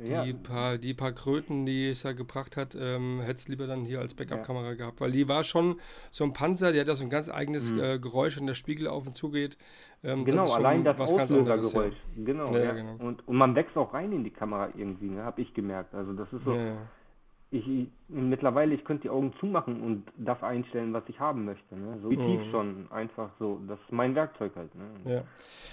Die, 0.00 0.12
ja. 0.12 0.24
paar, 0.44 0.78
die 0.78 0.94
paar 0.94 1.10
Kröten, 1.10 1.66
die 1.66 1.88
es 1.88 2.04
ja 2.04 2.12
gebracht 2.12 2.56
hat, 2.56 2.76
ähm, 2.78 3.20
hättest 3.20 3.48
du 3.48 3.52
lieber 3.52 3.66
dann 3.66 3.84
hier 3.84 3.98
als 3.98 4.14
Backup-Kamera 4.14 4.68
ja. 4.68 4.74
gehabt. 4.74 5.00
Weil 5.00 5.10
die 5.10 5.26
war 5.26 5.42
schon 5.42 5.80
so 6.12 6.22
ein 6.22 6.32
Panzer, 6.32 6.70
die 6.70 6.78
hat 6.78 6.86
ja 6.86 6.94
so 6.94 7.02
ein 7.02 7.10
ganz 7.10 7.28
eigenes 7.28 7.72
mhm. 7.72 7.80
äh, 7.80 7.98
Geräusch, 7.98 8.38
wenn 8.38 8.46
der 8.46 8.54
Spiegel 8.54 8.86
auf 8.86 9.08
und 9.08 9.16
zu 9.16 9.30
geht. 9.30 9.58
Ähm, 10.04 10.24
genau, 10.24 10.42
das 10.42 10.52
allein 10.52 10.84
das 10.84 11.00
Auslösergeräusch. 11.00 11.96
Ja. 12.14 12.24
Genau, 12.24 12.52
ja. 12.52 12.72
genau. 12.72 12.94
Und, 12.98 13.26
und 13.26 13.36
man 13.36 13.56
wächst 13.56 13.76
auch 13.76 13.92
rein 13.92 14.12
in 14.12 14.22
die 14.22 14.30
Kamera 14.30 14.68
irgendwie, 14.76 15.08
ne, 15.08 15.24
habe 15.24 15.42
ich 15.42 15.52
gemerkt. 15.52 15.92
Also 15.94 16.12
das 16.12 16.32
ist 16.32 16.44
so 16.44 16.52
ich, 17.50 17.66
ich, 17.66 17.88
mittlerweile, 18.08 18.74
ich 18.74 18.84
könnte 18.84 19.02
die 19.02 19.10
Augen 19.10 19.32
zumachen 19.40 19.80
und 19.82 20.04
das 20.16 20.42
einstellen, 20.42 20.92
was 20.92 21.04
ich 21.08 21.18
haben 21.18 21.44
möchte. 21.44 21.76
Ne? 21.76 21.98
So 22.02 22.10
tief 22.10 22.20
mhm. 22.20 22.50
schon, 22.50 22.92
einfach 22.92 23.30
so. 23.38 23.60
Das 23.66 23.78
ist 23.80 23.92
mein 23.92 24.14
Werkzeug 24.14 24.52
halt. 24.54 24.74
Ne? 24.74 24.84
Ja. 25.04 25.24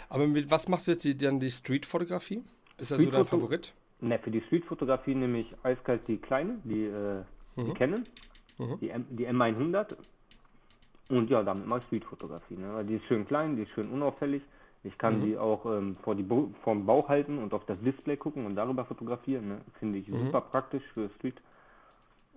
Aber 0.09 0.27
mit 0.27 0.49
was 0.49 0.69
machst 0.69 0.87
du 0.87 0.91
jetzt 0.91 1.03
die, 1.03 1.17
dann 1.17 1.39
die 1.39 1.51
Street-Fotografie? 1.51 2.43
Ist 2.77 2.91
das 2.91 3.01
so 3.01 3.09
dein 3.09 3.25
Favorit? 3.25 3.73
Ne, 4.01 4.19
für 4.19 4.31
die 4.31 4.41
Street-Fotografie 4.41 5.15
nehme 5.15 5.39
ich 5.39 5.55
eiskalt 5.63 6.01
die 6.07 6.17
kleine, 6.17 6.59
die, 6.63 6.85
äh, 6.85 7.23
mhm. 7.55 7.65
die 7.65 7.73
Canon, 7.73 8.03
mhm. 8.57 8.79
die, 8.79 8.89
M, 8.89 9.05
die 9.09 9.27
M100. 9.27 9.95
Und 11.09 11.29
ja, 11.29 11.43
damit 11.43 11.67
mache 11.67 11.79
ich 11.79 11.85
Street-Fotografie. 11.85 12.55
Ne? 12.55 12.85
die 12.85 12.95
ist 12.95 13.05
schön 13.05 13.27
klein, 13.27 13.55
die 13.55 13.63
ist 13.63 13.71
schön 13.71 13.89
unauffällig. 13.89 14.41
Ich 14.83 14.97
kann 14.97 15.19
mhm. 15.19 15.25
die 15.25 15.37
auch 15.37 15.65
ähm, 15.65 15.95
vor, 16.03 16.15
die 16.15 16.25
vor 16.25 16.73
dem 16.73 16.85
Bauch 16.85 17.09
halten 17.09 17.39
und 17.39 17.53
auf 17.53 17.65
das 17.65 17.79
Display 17.81 18.17
gucken 18.17 18.45
und 18.45 18.55
darüber 18.55 18.85
fotografieren. 18.85 19.47
Ne? 19.47 19.61
Finde 19.79 19.99
ich 19.99 20.07
mhm. 20.07 20.25
super 20.25 20.41
praktisch 20.41 20.83
für 20.93 21.09
Street. 21.17 21.41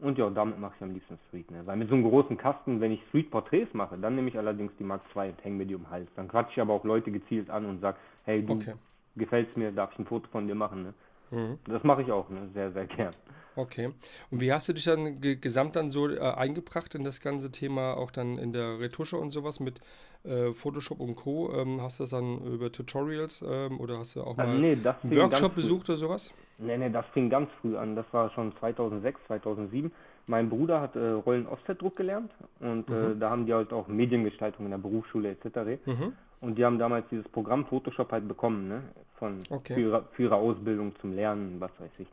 Und 0.00 0.16
ja, 0.16 0.30
damit 0.30 0.58
mache 0.58 0.74
ich 0.76 0.82
am 0.82 0.92
liebsten 0.92 1.18
Street. 1.28 1.50
Ne? 1.50 1.62
Weil 1.64 1.76
mit 1.76 1.88
so 1.88 1.94
einem 1.94 2.08
großen 2.08 2.37
Kasten, 2.37 2.80
wenn 2.80 2.92
ich 2.92 3.02
Street-Porträts 3.08 3.74
mache, 3.74 3.98
dann 3.98 4.14
nehme 4.14 4.28
ich 4.28 4.38
allerdings 4.38 4.70
die 4.78 4.84
Mark 4.84 5.02
II 5.16 5.30
und 5.30 5.44
hänge 5.44 5.56
mir 5.56 5.66
die 5.66 5.74
um 5.74 5.82
den 5.82 5.90
Hals. 5.90 6.08
Dann 6.14 6.28
quatsche 6.28 6.52
ich 6.52 6.61
aber 6.61 6.72
auch 6.72 6.84
Leute 6.84 7.11
gezielt 7.11 7.50
an 7.50 7.64
und 7.64 7.80
sage, 7.80 7.96
hey, 8.24 8.44
du 8.44 8.52
okay. 8.52 8.74
gefällst 9.16 9.56
mir, 9.56 9.72
darf 9.72 9.92
ich 9.92 9.98
ein 9.98 10.06
Foto 10.06 10.28
von 10.30 10.46
dir 10.46 10.54
machen. 10.54 10.84
Ne? 10.84 10.94
Mhm. 11.30 11.58
Das 11.66 11.82
mache 11.82 12.02
ich 12.02 12.12
auch, 12.12 12.28
ne? 12.28 12.48
sehr, 12.54 12.70
sehr 12.72 12.87
gern. 12.87 13.12
Okay. 13.56 13.92
Und 14.30 14.40
wie 14.40 14.52
hast 14.52 14.68
du 14.68 14.72
dich 14.72 14.84
dann 14.84 15.20
gesamt 15.20 15.74
dann 15.74 15.90
so 15.90 16.08
äh, 16.08 16.20
eingebracht 16.20 16.94
in 16.94 17.02
das 17.02 17.20
ganze 17.20 17.50
Thema, 17.50 17.94
auch 17.96 18.12
dann 18.12 18.38
in 18.38 18.52
der 18.52 18.78
Retusche 18.78 19.16
und 19.16 19.32
sowas 19.32 19.58
mit 19.58 19.80
äh, 20.24 20.52
Photoshop 20.52 21.00
und 21.00 21.16
Co. 21.16 21.52
Ähm, 21.52 21.81
hast 21.81 21.98
du 21.98 22.04
das 22.04 22.11
dann 22.11 22.38
über 22.44 22.70
Tutorials 22.70 23.44
ähm, 23.48 23.81
oder 23.81 23.98
hast 23.98 24.16
du 24.16 24.22
auch 24.22 24.37
mal 24.37 24.59
nee, 24.59 24.72
einen 24.72 25.16
Workshop 25.16 25.54
besucht 25.54 25.88
oder 25.88 25.98
sowas? 25.98 26.35
Nee, 26.59 26.76
nee, 26.76 26.90
das 26.90 27.07
fing 27.12 27.31
ganz 27.31 27.50
früh 27.61 27.76
an. 27.76 27.94
Das 27.96 28.07
war 28.12 28.31
schon 28.31 28.52
2006, 28.59 29.20
2007. 29.26 29.92
Mein 30.26 30.50
Bruder 30.50 30.81
hat 30.81 30.96
äh, 30.96 31.11
Rollen-Offset-Druck 31.11 31.96
gelernt 31.96 32.31
und 32.61 32.88
äh, 32.90 32.92
mhm. 32.92 33.12
äh, 33.12 33.16
da 33.18 33.31
haben 33.31 33.46
die 33.46 33.54
halt 33.54 33.72
auch 33.72 33.88
Mediengestaltung 33.88 34.66
in 34.66 34.72
der 34.72 34.78
Berufsschule 34.78 35.31
etc. 35.31 35.81
Mhm. 35.87 36.12
Und 36.40 36.57
die 36.59 36.64
haben 36.64 36.78
damals 36.78 37.07
dieses 37.11 37.28
Programm 37.28 37.64
Photoshop 37.66 38.12
halt 38.12 38.28
bekommen, 38.28 38.68
ne? 38.68 38.83
Von, 39.18 39.40
okay. 39.50 39.74
für, 39.74 39.81
ihre, 39.81 40.04
für 40.12 40.22
ihre 40.24 40.37
Ausbildung 40.37 40.94
zum 41.00 41.14
Lernen, 41.14 41.57
was 41.59 41.70
weiß 41.78 41.90
ich. 41.98 42.07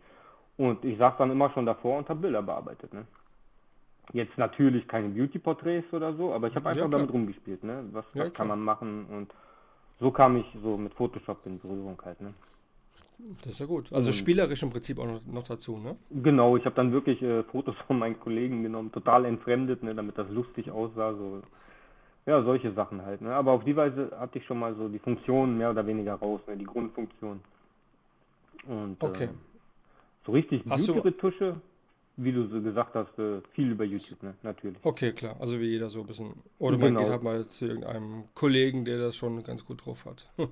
Und 0.57 0.83
ich 0.85 0.97
saß 0.97 1.15
dann 1.17 1.29
immer 1.29 1.49
schon 1.51 1.65
davor 1.65 1.97
und 1.97 2.09
habe 2.09 2.21
Bilder 2.21 2.41
bearbeitet, 2.41 2.93
ne? 2.93 3.05
Jetzt 4.13 4.37
natürlich 4.37 4.87
keine 4.87 5.09
Beauty-Porträts 5.09 5.91
oder 5.93 6.13
so, 6.15 6.33
aber 6.33 6.47
ich 6.47 6.55
habe 6.55 6.69
einfach 6.69 6.83
ja, 6.83 6.87
damit 6.87 7.11
rumgespielt, 7.11 7.63
ne? 7.63 7.83
Was, 7.91 8.05
was 8.13 8.23
ja, 8.25 8.29
kann 8.29 8.47
man 8.47 8.61
machen 8.61 9.05
und 9.05 9.33
so 9.99 10.11
kam 10.11 10.37
ich 10.37 10.45
so 10.61 10.77
mit 10.77 10.93
Photoshop 10.93 11.45
in 11.45 11.59
Berührung 11.59 11.99
halt, 12.03 12.21
ne? 12.21 12.33
Das 13.43 13.53
ist 13.53 13.59
ja 13.59 13.65
gut. 13.65 13.93
Also 13.93 14.11
spielerisch 14.11 14.61
im 14.61 14.69
Prinzip 14.69 14.99
auch 14.99 15.05
noch, 15.05 15.25
noch 15.25 15.43
dazu, 15.43 15.77
ne? 15.77 15.95
Genau, 16.11 16.57
ich 16.57 16.65
habe 16.65 16.75
dann 16.75 16.91
wirklich 16.91 17.21
äh, 17.21 17.43
Fotos 17.43 17.75
von 17.87 17.99
meinen 17.99 18.19
Kollegen 18.19 18.63
genommen, 18.63 18.91
total 18.91 19.25
entfremdet, 19.25 19.83
ne, 19.83 19.95
damit 19.95 20.17
das 20.17 20.29
lustig 20.29 20.69
aussah, 20.71 21.13
so 21.13 21.41
ja, 22.25 22.41
solche 22.41 22.73
Sachen 22.73 23.05
halt, 23.05 23.21
ne? 23.21 23.33
Aber 23.33 23.51
auf 23.51 23.63
die 23.63 23.75
Weise 23.75 24.11
hatte 24.19 24.39
ich 24.39 24.45
schon 24.45 24.59
mal 24.59 24.75
so 24.75 24.87
die 24.89 24.99
Funktionen 24.99 25.57
mehr 25.57 25.69
oder 25.69 25.85
weniger 25.85 26.15
raus, 26.15 26.41
ne? 26.47 26.57
Die 26.57 26.65
Grundfunktion. 26.65 27.39
Und 28.67 29.01
okay. 29.01 29.25
Äh, 29.25 29.29
so 30.25 30.31
richtig 30.31 30.63
Beauty-Retusche 30.63 31.55
wie 32.17 32.32
du 32.32 32.47
so 32.47 32.62
gesagt 32.62 32.95
hast, 32.95 33.17
äh, 33.19 33.41
viel 33.54 33.71
über 33.71 33.84
YouTube, 33.84 34.23
ne? 34.23 34.36
natürlich. 34.41 34.78
Okay, 34.84 35.12
klar. 35.12 35.36
Also 35.39 35.60
wie 35.60 35.65
jeder 35.65 35.89
so 35.89 36.01
ein 36.01 36.08
bisschen. 36.08 36.34
Oder 36.60 36.78
man 36.78 36.89
genau. 36.89 36.99
geht 37.01 37.10
halt 37.10 37.23
mal 37.23 37.45
zu 37.45 37.65
irgendeinem 37.65 38.25
Kollegen, 38.34 38.86
der 38.86 38.99
das 38.99 39.17
schon 39.17 39.43
ganz 39.43 39.65
gut 39.65 39.86
drauf 39.86 40.06
hat. 40.06 40.30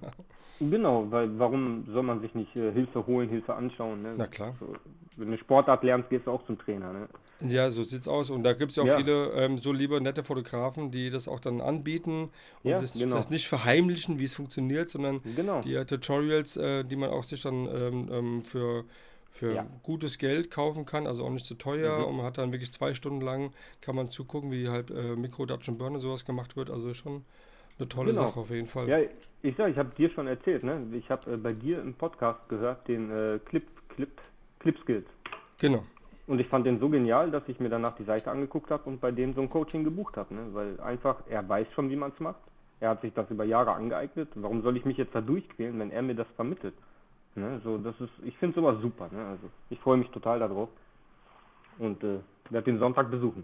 genau, 0.60 1.10
weil 1.10 1.39
warum 1.39 1.86
soll 1.91 2.04
man 2.04 2.21
sich 2.21 2.36
nicht 2.36 2.56
äh, 2.56 2.71
Hilfe 2.71 3.06
holen, 3.08 3.30
Hilfe 3.30 3.54
anschauen? 3.54 4.02
Ne? 4.02 4.13
Na 4.17 4.28
klar. 4.28 4.56
So, 4.60 4.73
wenn 5.17 5.32
du 5.32 5.38
Sportart 5.38 5.84
lernst, 5.84 6.10
gehst 6.10 6.28
du 6.28 6.32
auch 6.32 6.45
zum 6.45 6.58
Trainer. 6.58 6.91
Ne? 6.91 7.08
Ja, 7.47 7.69
so 7.69 7.84
sieht's 7.84 8.08
aus. 8.08 8.30
Und 8.30 8.43
da 8.43 8.54
gibt 8.54 8.71
es 8.71 8.78
ja 8.78 8.84
auch 8.84 8.88
ja. 8.88 8.97
viele 8.97 9.32
ähm, 9.34 9.58
so 9.58 9.71
liebe, 9.71 10.02
nette 10.02 10.23
Fotografen, 10.23 10.91
die 10.91 11.10
das 11.10 11.28
auch 11.28 11.39
dann 11.39 11.62
anbieten 11.62 12.30
und 12.63 12.71
ja, 12.71 12.78
das, 12.78 12.93
genau. 12.93 13.15
das, 13.15 13.30
nicht 13.30 13.47
verheimlichen, 13.47 14.19
wie 14.19 14.26
es 14.26 14.36
funktioniert, 14.36 14.89
sondern 14.89 15.21
genau. 15.36 15.62
die 15.62 15.76
äh, 15.76 15.86
Tutorials, 15.86 16.58
äh, 16.58 16.84
die 16.84 16.95
man 16.95 17.10
auch 17.10 17.23
sich 17.23 17.41
dann 17.41 17.67
ähm, 17.67 18.10
ähm 18.12 18.43
für 18.43 18.86
für 19.33 19.51
ja. 19.51 19.65
gutes 19.81 20.19
Geld 20.19 20.51
kaufen 20.51 20.85
kann, 20.85 21.07
also 21.07 21.25
auch 21.25 21.31
nicht 21.31 21.47
zu 21.47 21.55
teuer. 21.55 21.99
Mhm. 21.99 22.05
Und 22.05 22.17
man 22.17 22.25
hat 22.27 22.37
dann 22.37 22.53
wirklich 22.53 22.71
zwei 22.71 22.93
Stunden 22.93 23.19
lang, 23.19 23.51
kann 23.81 23.95
man 23.95 24.07
zugucken, 24.09 24.51
wie 24.51 24.69
halt 24.69 24.91
äh, 24.91 25.15
Mikro, 25.15 25.47
Dutch 25.47 25.67
und 25.69 25.79
Burn 25.79 25.95
und 25.95 26.01
sowas 26.01 26.23
gemacht 26.23 26.55
wird. 26.55 26.69
Also 26.69 26.93
schon 26.93 27.25
eine 27.79 27.89
tolle 27.89 28.11
genau. 28.11 28.27
Sache 28.27 28.39
auf 28.39 28.51
jeden 28.51 28.67
Fall. 28.67 28.87
Ja, 28.87 28.99
ich 29.41 29.55
sag, 29.55 29.71
ich 29.71 29.77
habe 29.77 29.89
dir 29.95 30.11
schon 30.11 30.27
erzählt, 30.27 30.63
ne? 30.63 30.85
Ich 30.91 31.09
habe 31.09 31.33
äh, 31.33 31.37
bei 31.37 31.49
dir 31.49 31.81
im 31.81 31.95
Podcast 31.95 32.47
gehört, 32.47 32.87
den 32.87 33.09
äh, 33.09 33.39
Clip, 33.43 33.65
Clip, 33.89 34.11
Clip 34.59 34.77
Skills. 34.83 35.07
Genau. 35.57 35.83
Und 36.27 36.39
ich 36.39 36.47
fand 36.47 36.67
den 36.67 36.79
so 36.79 36.87
genial, 36.87 37.31
dass 37.31 37.41
ich 37.47 37.59
mir 37.59 37.69
danach 37.69 37.95
die 37.95 38.03
Seite 38.03 38.29
angeguckt 38.29 38.69
habe 38.69 38.87
und 38.87 39.01
bei 39.01 39.11
dem 39.11 39.33
so 39.33 39.41
ein 39.41 39.49
Coaching 39.49 39.83
gebucht 39.83 40.15
habe, 40.15 40.35
ne? 40.35 40.41
Weil 40.51 40.79
einfach, 40.79 41.23
er 41.27 41.49
weiß 41.49 41.65
schon, 41.73 41.89
wie 41.89 41.95
man 41.95 42.11
es 42.11 42.19
macht. 42.19 42.39
Er 42.79 42.91
hat 42.91 43.01
sich 43.01 43.13
das 43.13 43.31
über 43.31 43.45
Jahre 43.45 43.71
angeeignet. 43.71 44.29
Warum 44.35 44.61
soll 44.61 44.77
ich 44.77 44.85
mich 44.85 44.97
jetzt 44.97 45.15
da 45.15 45.21
durchquälen, 45.21 45.79
wenn 45.79 45.89
er 45.89 46.03
mir 46.03 46.15
das 46.15 46.27
vermittelt? 46.35 46.75
Ne, 47.35 47.59
so, 47.63 47.77
das 47.77 47.99
ist, 47.99 48.11
ich 48.23 48.37
finde 48.37 48.55
sowas 48.55 48.79
super. 48.81 49.09
Ne? 49.11 49.25
Also, 49.25 49.49
ich 49.69 49.79
freue 49.79 49.97
mich 49.97 50.09
total 50.09 50.39
darauf 50.39 50.69
und 51.79 52.03
äh, 52.03 52.19
werde 52.49 52.71
den 52.71 52.79
Sonntag 52.79 53.09
besuchen. 53.09 53.43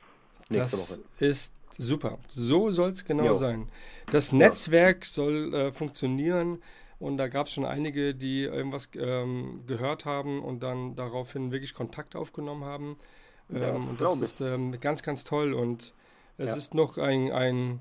das 0.48 0.96
Woche. 0.96 1.00
ist 1.18 1.54
super. 1.70 2.18
So 2.26 2.70
soll 2.70 2.90
es 2.90 3.04
genau 3.04 3.26
jo. 3.26 3.34
sein. 3.34 3.68
Das 4.10 4.32
Netzwerk 4.32 5.04
ja. 5.04 5.08
soll 5.08 5.54
äh, 5.54 5.72
funktionieren 5.72 6.58
und 6.98 7.16
da 7.16 7.28
gab 7.28 7.46
es 7.46 7.52
schon 7.54 7.64
einige, 7.64 8.14
die 8.14 8.42
irgendwas 8.42 8.90
ähm, 8.96 9.62
gehört 9.66 10.04
haben 10.04 10.40
und 10.40 10.62
dann 10.62 10.96
daraufhin 10.96 11.52
wirklich 11.52 11.74
Kontakt 11.74 12.16
aufgenommen 12.16 12.64
haben. 12.64 12.96
Ähm, 13.52 13.62
ja, 13.62 13.72
und 13.72 14.00
das 14.00 14.20
ist 14.20 14.40
ähm, 14.40 14.78
ganz, 14.80 15.02
ganz 15.02 15.24
toll 15.24 15.54
und 15.54 15.94
es 16.36 16.50
ja. 16.50 16.56
ist 16.56 16.74
noch 16.74 16.98
ein, 16.98 17.30
ein 17.32 17.80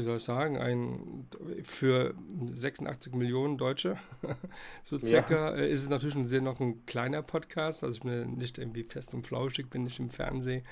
wie 0.00 0.04
soll 0.04 0.16
ich 0.16 0.24
sagen, 0.24 0.56
ein 0.56 1.26
für 1.62 2.14
86 2.54 3.14
Millionen 3.14 3.58
Deutsche, 3.58 3.98
so 4.82 4.98
circa, 4.98 5.50
ja. 5.50 5.56
Äh, 5.56 5.70
ist 5.70 5.82
es 5.82 5.90
natürlich 5.90 6.16
ein 6.16 6.24
sehr 6.24 6.40
noch 6.40 6.58
ein 6.58 6.86
kleiner 6.86 7.22
Podcast. 7.22 7.84
Also 7.84 7.96
ich 7.96 8.00
bin 8.00 8.36
nicht 8.36 8.58
irgendwie 8.58 8.82
fest 8.82 9.12
und 9.12 9.26
flauschig, 9.26 9.68
bin 9.68 9.84
nicht 9.84 10.00
im 10.00 10.08
Fernsehen 10.08 10.62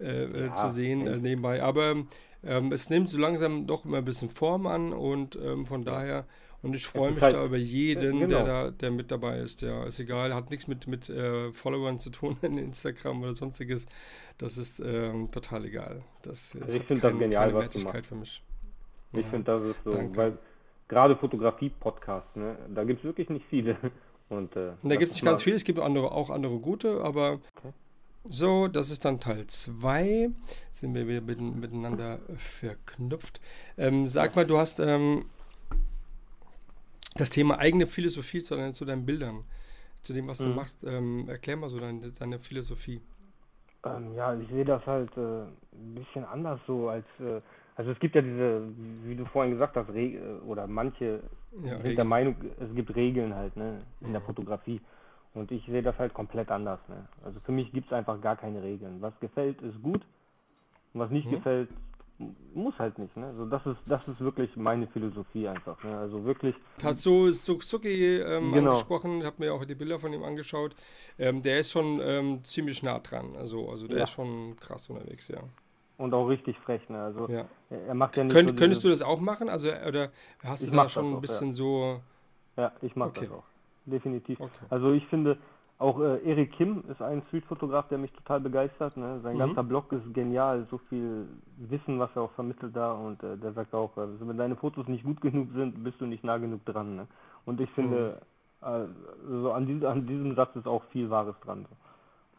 äh, 0.00 0.24
äh 0.24 0.46
ja, 0.46 0.54
zu 0.54 0.70
sehen 0.70 1.06
äh, 1.06 1.18
nebenbei. 1.18 1.62
Aber 1.62 2.04
ähm, 2.42 2.72
es 2.72 2.88
nimmt 2.88 3.10
so 3.10 3.18
langsam 3.18 3.66
doch 3.66 3.84
immer 3.84 3.98
ein 3.98 4.04
bisschen 4.04 4.30
Form 4.30 4.66
an 4.66 4.94
und 4.94 5.36
ähm, 5.36 5.66
von 5.66 5.84
daher 5.84 6.24
und 6.62 6.74
ich 6.74 6.86
freue 6.86 7.12
mich 7.12 7.22
halt, 7.22 7.32
da 7.32 7.44
über 7.44 7.56
jeden, 7.56 8.20
genau. 8.20 8.28
der 8.28 8.44
da, 8.44 8.70
der 8.70 8.90
mit 8.90 9.10
dabei 9.10 9.38
ist. 9.38 9.62
Ja, 9.62 9.84
ist 9.84 9.98
egal, 9.98 10.34
hat 10.34 10.50
nichts 10.50 10.66
mit, 10.66 10.86
mit 10.86 11.08
äh, 11.08 11.52
Followern 11.52 11.98
zu 11.98 12.10
tun 12.10 12.36
in 12.42 12.58
Instagram 12.58 13.22
oder 13.22 13.34
sonstiges. 13.34 13.86
Das 14.36 14.58
ist 14.58 14.80
ähm, 14.80 15.30
total 15.30 15.64
egal. 15.64 16.02
Das 16.22 16.54
also 16.60 16.72
ich 16.72 16.84
finde 16.84 17.02
das 17.02 17.18
genial, 17.18 17.48
keine 17.48 17.60
Wertigkeit 17.60 18.06
für 18.06 18.14
mich. 18.14 18.42
Ich 19.12 19.24
ja, 19.24 19.30
finde, 19.30 19.44
das 19.44 19.62
ist 19.70 19.84
so, 19.84 19.90
danke. 19.90 20.16
weil 20.16 20.38
gerade 20.88 21.16
Fotografie-Podcast, 21.16 22.36
ne, 22.36 22.56
da 22.74 22.84
gibt 22.84 23.00
es 23.00 23.04
wirklich 23.04 23.28
nicht 23.30 23.46
viele. 23.48 23.76
Und, 24.28 24.54
äh, 24.54 24.72
da 24.82 24.90
gibt 24.90 25.10
es 25.10 25.14
nicht 25.14 25.24
ganz 25.24 25.42
viele, 25.42 25.56
es 25.56 25.64
gibt 25.64 25.80
andere, 25.80 26.12
auch 26.12 26.30
andere 26.30 26.58
gute, 26.58 27.00
aber 27.02 27.40
okay. 27.56 27.72
so, 28.24 28.68
das 28.68 28.90
ist 28.90 29.04
dann 29.04 29.18
Teil 29.18 29.44
2. 29.46 30.30
Sind 30.70 30.94
wir 30.94 31.08
wieder 31.08 31.20
mit, 31.20 31.40
miteinander 31.40 32.20
verknüpft. 32.36 33.40
Ähm, 33.76 34.06
sag 34.06 34.36
mal, 34.36 34.46
du 34.46 34.56
hast 34.56 34.78
ähm, 34.78 35.24
das 37.16 37.30
Thema 37.30 37.58
eigene 37.58 37.88
Philosophie 37.88 38.40
zu, 38.40 38.54
deinen, 38.54 38.72
zu 38.72 38.84
deinen 38.84 39.04
Bildern, 39.04 39.42
zu 40.02 40.12
dem, 40.12 40.28
was 40.28 40.40
mhm. 40.40 40.44
du 40.44 40.50
machst. 40.54 40.84
Ähm, 40.84 41.28
erklär 41.28 41.56
mal 41.56 41.68
so 41.68 41.80
deine, 41.80 42.00
deine 42.12 42.38
Philosophie. 42.38 43.00
Ähm, 43.84 44.14
ja, 44.14 44.34
ich 44.34 44.48
sehe 44.48 44.64
das 44.64 44.84
halt 44.86 45.10
äh, 45.16 45.42
ein 45.72 45.94
bisschen 45.94 46.24
anders 46.24 46.60
so 46.66 46.88
als 46.88 47.06
äh, 47.18 47.40
also 47.80 47.92
es 47.92 47.98
gibt 47.98 48.14
ja 48.14 48.20
diese, 48.20 48.60
wie 49.04 49.16
du 49.16 49.24
vorhin 49.24 49.54
gesagt 49.54 49.74
hast, 49.74 49.88
Re 49.88 50.38
oder 50.46 50.66
manche 50.66 51.20
ja, 51.52 51.60
sind 51.60 51.76
Regeln. 51.76 51.96
der 51.96 52.04
Meinung, 52.04 52.36
es 52.60 52.74
gibt 52.74 52.94
Regeln 52.94 53.34
halt, 53.34 53.56
ne, 53.56 53.80
in 54.02 54.08
mhm. 54.08 54.12
der 54.12 54.20
Fotografie. 54.20 54.82
Und 55.32 55.50
ich 55.50 55.64
sehe 55.64 55.82
das 55.82 55.98
halt 55.98 56.12
komplett 56.12 56.50
anders, 56.50 56.78
ne. 56.88 57.08
Also 57.24 57.40
für 57.40 57.52
mich 57.52 57.72
gibt 57.72 57.86
es 57.86 57.94
einfach 57.94 58.20
gar 58.20 58.36
keine 58.36 58.62
Regeln. 58.62 59.00
Was 59.00 59.18
gefällt, 59.20 59.62
ist 59.62 59.82
gut. 59.82 60.02
Und 60.92 61.00
was 61.00 61.10
nicht 61.10 61.26
mhm. 61.28 61.36
gefällt, 61.36 61.70
muss 62.52 62.78
halt 62.78 62.98
nicht, 62.98 63.16
ne? 63.16 63.28
Also 63.28 63.46
das 63.46 63.64
ist, 63.64 63.78
das 63.86 64.06
ist 64.08 64.20
wirklich 64.20 64.54
meine 64.56 64.86
Philosophie 64.86 65.48
einfach, 65.48 65.82
ne? 65.82 65.96
Also 65.96 66.22
wirklich. 66.26 66.54
Hat 66.84 66.98
so 66.98 67.30
Suzuki 67.30 68.18
ähm, 68.18 68.52
genau. 68.52 68.72
angesprochen, 68.72 69.20
ich 69.20 69.24
habe 69.24 69.36
mir 69.38 69.54
auch 69.54 69.64
die 69.64 69.74
Bilder 69.74 69.98
von 69.98 70.12
ihm 70.12 70.22
angeschaut. 70.22 70.76
Ähm, 71.18 71.40
der 71.40 71.60
ist 71.60 71.70
schon 71.70 71.98
ähm, 72.02 72.44
ziemlich 72.44 72.82
nah 72.82 72.98
dran, 72.98 73.36
also, 73.38 73.70
also 73.70 73.88
der 73.88 73.96
ja. 73.96 74.04
ist 74.04 74.10
schon 74.10 74.54
krass 74.56 74.90
unterwegs, 74.90 75.28
ja 75.28 75.40
und 76.00 76.14
auch 76.14 76.26
richtig 76.26 76.58
frech. 76.58 76.88
Ne? 76.88 77.02
Also 77.02 77.28
ja. 77.28 77.44
er 77.70 77.94
macht 77.94 78.16
ja 78.16 78.24
nicht 78.24 78.34
Könnt, 78.34 78.50
so 78.50 78.54
Könntest 78.56 78.84
du 78.84 78.88
das 78.88 79.02
auch 79.02 79.20
machen? 79.20 79.48
Also 79.48 79.68
oder 79.86 80.08
hast 80.42 80.66
du 80.66 80.70
da 80.70 80.88
schon 80.88 81.14
ein 81.14 81.20
bisschen 81.20 81.48
ja. 81.48 81.54
so? 81.54 82.00
Ja, 82.56 82.72
ich 82.82 82.96
mache 82.96 83.10
okay. 83.10 83.26
das 83.26 83.38
auch. 83.38 83.44
Definitiv. 83.86 84.40
Okay. 84.40 84.64
Also 84.70 84.92
ich 84.92 85.06
finde 85.06 85.38
auch 85.78 85.98
äh, 86.00 86.18
Erik 86.28 86.52
Kim 86.52 86.84
ist 86.90 87.00
ein 87.00 87.22
Streetfotograf, 87.22 87.88
der 87.88 87.98
mich 87.98 88.12
total 88.12 88.40
begeistert. 88.40 88.96
Ne? 88.96 89.20
Sein 89.22 89.36
mhm. 89.36 89.40
ganzer 89.40 89.62
Blog 89.62 89.90
ist 89.92 90.12
genial, 90.12 90.66
so 90.70 90.78
viel 90.88 91.26
Wissen, 91.56 91.98
was 91.98 92.10
er 92.14 92.22
auch 92.22 92.32
vermittelt 92.32 92.76
da 92.76 92.92
und 92.92 93.22
äh, 93.22 93.36
der 93.36 93.52
sagt 93.52 93.74
auch, 93.74 93.96
also 93.96 94.14
wenn 94.20 94.36
deine 94.36 94.56
Fotos 94.56 94.86
nicht 94.88 95.04
gut 95.04 95.20
genug 95.20 95.48
sind, 95.54 95.82
bist 95.82 96.00
du 96.00 96.06
nicht 96.06 96.22
nah 96.22 96.36
genug 96.36 96.64
dran. 96.66 96.96
Ne? 96.96 97.06
Und 97.46 97.60
ich 97.60 97.70
finde, 97.70 98.20
mhm. 98.60 98.66
äh, 98.66 99.32
also 99.32 99.52
an, 99.52 99.66
die, 99.66 99.86
an, 99.86 100.06
diesem 100.06 100.34
Satz 100.34 100.54
ist 100.56 100.66
auch 100.66 100.84
viel 100.92 101.08
Wahres 101.08 101.36
dran. 101.40 101.66
So. 101.68 101.76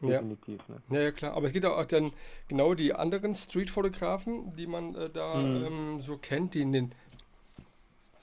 Definitiv. 0.08 0.60
Ja. 0.68 0.74
Ne? 0.88 1.04
ja, 1.04 1.10
klar. 1.12 1.34
Aber 1.34 1.46
es 1.46 1.52
gibt 1.52 1.66
auch 1.66 1.84
dann 1.84 2.12
genau 2.48 2.74
die 2.74 2.94
anderen 2.94 3.34
Street-Fotografen, 3.34 4.54
die 4.56 4.66
man 4.66 4.94
äh, 4.94 5.10
da 5.10 5.34
mhm. 5.34 5.64
ähm, 5.64 6.00
so 6.00 6.16
kennt, 6.16 6.54
die 6.54 6.62
in 6.62 6.72
den 6.72 6.94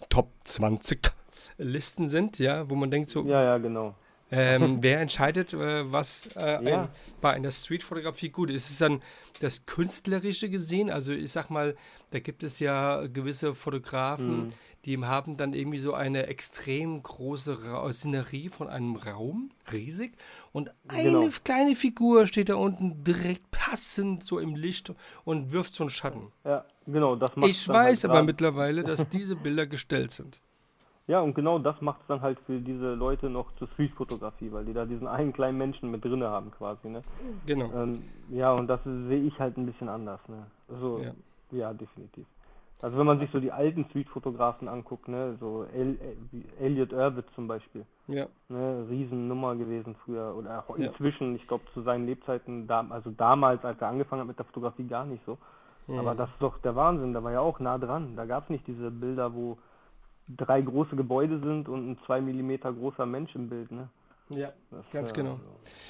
Top 0.10 0.32
20 0.46 1.12
Listen 1.58 2.08
sind, 2.10 2.40
ja, 2.40 2.70
wo 2.70 2.76
man 2.76 2.90
denkt 2.90 3.10
so. 3.10 3.24
Ja, 3.26 3.44
ja, 3.44 3.58
genau. 3.58 3.96
Ähm, 4.32 4.78
wer 4.82 5.02
entscheidet, 5.02 5.54
äh, 5.54 5.92
was 5.92 6.30
äh, 6.36 6.64
ja. 6.64 6.84
ein, 6.84 6.90
bei 7.22 7.34
einer 7.34 7.52
Streetfotografie 7.52 8.30
gut 8.30 8.50
ist? 8.50 8.66
Ist 8.66 8.72
es 8.72 8.78
dann 8.80 9.02
das 9.42 9.66
Künstlerische 9.66 10.50
gesehen? 10.50 10.90
Also 10.90 11.12
ich 11.12 11.32
sag 11.32 11.50
mal, 11.50 11.76
da 12.12 12.20
gibt 12.20 12.44
es 12.44 12.60
ja 12.60 13.08
gewisse 13.08 13.54
Fotografen, 13.54 14.46
mhm. 14.46 14.54
Die 14.86 14.98
haben 14.98 15.38
dann 15.38 15.54
irgendwie 15.54 15.80
so 15.80 15.94
eine 15.94 16.28
extrem 16.28 17.02
große 17.02 17.66
Ra 17.66 17.92
Szenerie 17.92 18.50
von 18.50 18.68
einem 18.68 18.96
Raum, 18.96 19.52
riesig, 19.72 20.14
und 20.52 20.72
eine 20.88 21.12
genau. 21.12 21.30
kleine 21.44 21.76
Figur 21.76 22.28
steht 22.28 22.50
da 22.50 22.56
unten 22.56 23.04
direkt 23.04 23.52
passend 23.52 24.24
so 24.24 24.40
im 24.40 24.56
Licht 24.56 24.94
und 25.26 25.52
wirft 25.52 25.76
so 25.76 25.84
einen 25.84 25.90
Schatten. 25.90 26.32
Ja, 26.44 26.66
genau, 26.86 27.16
das 27.16 27.36
macht 27.36 27.50
Ich 27.50 27.68
weiß 27.68 28.04
halt 28.04 28.12
aber 28.12 28.24
mittlerweile, 28.24 28.84
dass 28.84 29.08
diese 29.10 29.36
Bilder 29.36 29.68
gestellt 29.68 30.12
sind. 30.12 30.42
Ja, 31.10 31.22
und 31.22 31.34
genau 31.34 31.58
das 31.58 31.82
macht 31.82 32.02
es 32.02 32.08
dann 32.08 32.22
halt 32.22 32.38
für 32.46 32.60
diese 32.60 32.94
Leute 32.94 33.32
noch 33.32 33.52
zur 33.56 33.68
Street-Fotografie, 33.70 34.52
weil 34.52 34.66
die 34.66 34.74
da 34.74 34.86
diesen 34.86 35.08
einen 35.08 35.34
kleinen 35.34 35.58
Menschen 35.58 35.90
mit 35.90 36.06
drinne 36.06 36.30
haben 36.30 36.52
quasi, 36.52 36.88
ne? 36.88 37.02
Genau. 37.48 37.72
Ähm, 37.74 38.04
ja, 38.30 38.54
und 38.54 38.68
das 38.68 38.80
sehe 38.84 39.24
ich 39.24 39.40
halt 39.40 39.58
ein 39.58 39.66
bisschen 39.66 39.90
anders, 39.90 40.20
ne? 40.28 40.46
Also, 40.68 41.00
ja. 41.00 41.14
ja, 41.52 41.74
definitiv. 41.74 42.28
Also 42.82 42.98
wenn 42.98 43.06
man 43.06 43.20
sich 43.20 43.30
so 43.32 43.42
die 43.42 43.52
alten 43.52 43.86
Street-Fotografen 43.90 44.70
anguckt, 44.70 45.10
ne, 45.10 45.36
so 45.42 45.66
El 45.74 45.98
Elliot 46.62 46.94
Irvit 46.94 47.26
zum 47.36 47.48
Beispiel. 47.48 47.86
Ja. 48.08 48.28
Ne, 48.48 48.86
Riesennummer 48.90 49.56
gewesen 49.58 49.96
früher 50.06 50.34
oder 50.38 50.64
auch 50.68 50.78
inzwischen, 50.78 51.32
ja. 51.32 51.36
ich 51.36 51.48
glaube 51.48 51.66
zu 51.74 51.82
seinen 51.82 52.06
Lebzeiten, 52.06 52.68
da, 52.68 52.86
also 52.90 53.12
damals, 53.12 53.66
als 53.66 53.82
er 53.82 53.90
angefangen 53.90 54.22
hat 54.22 54.28
mit 54.30 54.40
der 54.40 54.46
Fotografie, 54.46 54.88
gar 54.88 55.06
nicht 55.06 55.24
so. 55.26 55.38
Mhm. 55.88 56.00
Aber 56.00 56.16
das 56.16 56.30
ist 56.30 56.42
doch 56.42 56.58
der 56.60 56.76
Wahnsinn, 56.76 57.14
da 57.14 57.22
war 57.22 57.34
ja 57.34 57.42
auch 57.42 57.60
nah 57.60 57.78
dran. 57.78 58.16
Da 58.16 58.26
gab 58.26 58.46
es 58.46 58.50
nicht 58.50 58.66
diese 58.66 58.92
Bilder, 58.92 59.34
wo 59.34 59.58
drei 60.38 60.62
große 60.62 60.96
Gebäude 60.96 61.40
sind 61.40 61.68
und 61.68 61.92
ein 61.92 62.00
zwei 62.06 62.22
Millimeter 62.22 62.72
großer 62.72 63.06
Mensch 63.06 63.36
im 63.36 63.50
Bild, 63.50 63.72
ne? 63.72 63.90
Ja, 64.30 64.54
das, 64.70 64.90
ganz 64.92 65.12
äh, 65.12 65.16
genau. 65.16 65.40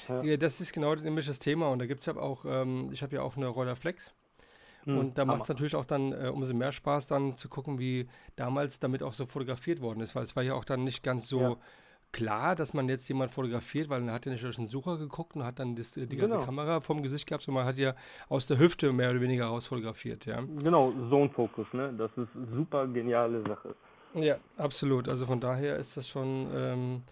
Ja. 0.08 0.36
das 0.38 0.60
ist 0.60 0.72
genau 0.72 0.94
nämlich 0.94 1.26
das 1.26 1.38
Thema. 1.38 1.68
Und 1.68 1.78
da 1.78 1.86
gibt 1.86 2.00
es 2.00 2.06
ja 2.06 2.16
auch, 2.16 2.44
ähm, 2.46 2.88
ich 2.90 3.02
habe 3.02 3.14
ja 3.14 3.22
auch 3.22 3.36
eine 3.36 3.46
Rollerflex. 3.46 4.14
Hm, 4.84 4.98
und 4.98 5.18
da 5.18 5.24
macht 5.24 5.42
es 5.42 5.48
natürlich 5.48 5.76
auch 5.76 5.84
dann 5.84 6.12
äh, 6.12 6.30
umso 6.32 6.54
mehr 6.54 6.72
Spaß, 6.72 7.06
dann 7.06 7.36
zu 7.36 7.48
gucken, 7.48 7.78
wie 7.78 8.08
damals 8.36 8.80
damit 8.80 9.02
auch 9.02 9.14
so 9.14 9.26
fotografiert 9.26 9.80
worden 9.80 10.00
ist. 10.00 10.14
Weil 10.14 10.22
es 10.22 10.36
war 10.36 10.42
ja 10.42 10.54
auch 10.54 10.64
dann 10.64 10.84
nicht 10.84 11.02
ganz 11.02 11.28
so 11.28 11.40
ja. 11.40 11.56
klar, 12.12 12.56
dass 12.56 12.74
man 12.74 12.88
jetzt 12.88 13.08
jemand 13.08 13.30
fotografiert, 13.30 13.88
weil 13.88 14.00
man 14.00 14.12
hat 14.12 14.26
ja 14.26 14.32
nicht 14.32 14.44
durch 14.44 14.56
den 14.56 14.66
Sucher 14.66 14.96
geguckt 14.98 15.36
und 15.36 15.44
hat 15.44 15.58
dann 15.58 15.76
das, 15.76 15.92
die 15.92 16.06
ganze 16.16 16.36
genau. 16.36 16.46
Kamera 16.46 16.80
vom 16.80 17.02
Gesicht 17.02 17.26
gehabt, 17.26 17.44
sondern 17.44 17.64
man 17.64 17.68
hat 17.72 17.78
ja 17.78 17.94
aus 18.28 18.46
der 18.46 18.58
Hüfte 18.58 18.92
mehr 18.92 19.10
oder 19.10 19.20
weniger 19.20 19.46
raus 19.46 19.66
fotografiert, 19.66 20.26
ja. 20.26 20.40
Genau, 20.40 20.92
Zone-Fokus, 21.08 21.66
ne? 21.72 21.92
Das 21.96 22.10
ist 22.16 22.28
super 22.54 22.86
geniale 22.86 23.42
Sache. 23.42 23.74
Ja, 24.14 24.36
absolut. 24.56 25.08
Also 25.08 25.26
von 25.26 25.40
daher 25.40 25.76
ist 25.76 25.96
das 25.96 26.08
schon 26.08 26.48
ähm, 26.54 27.02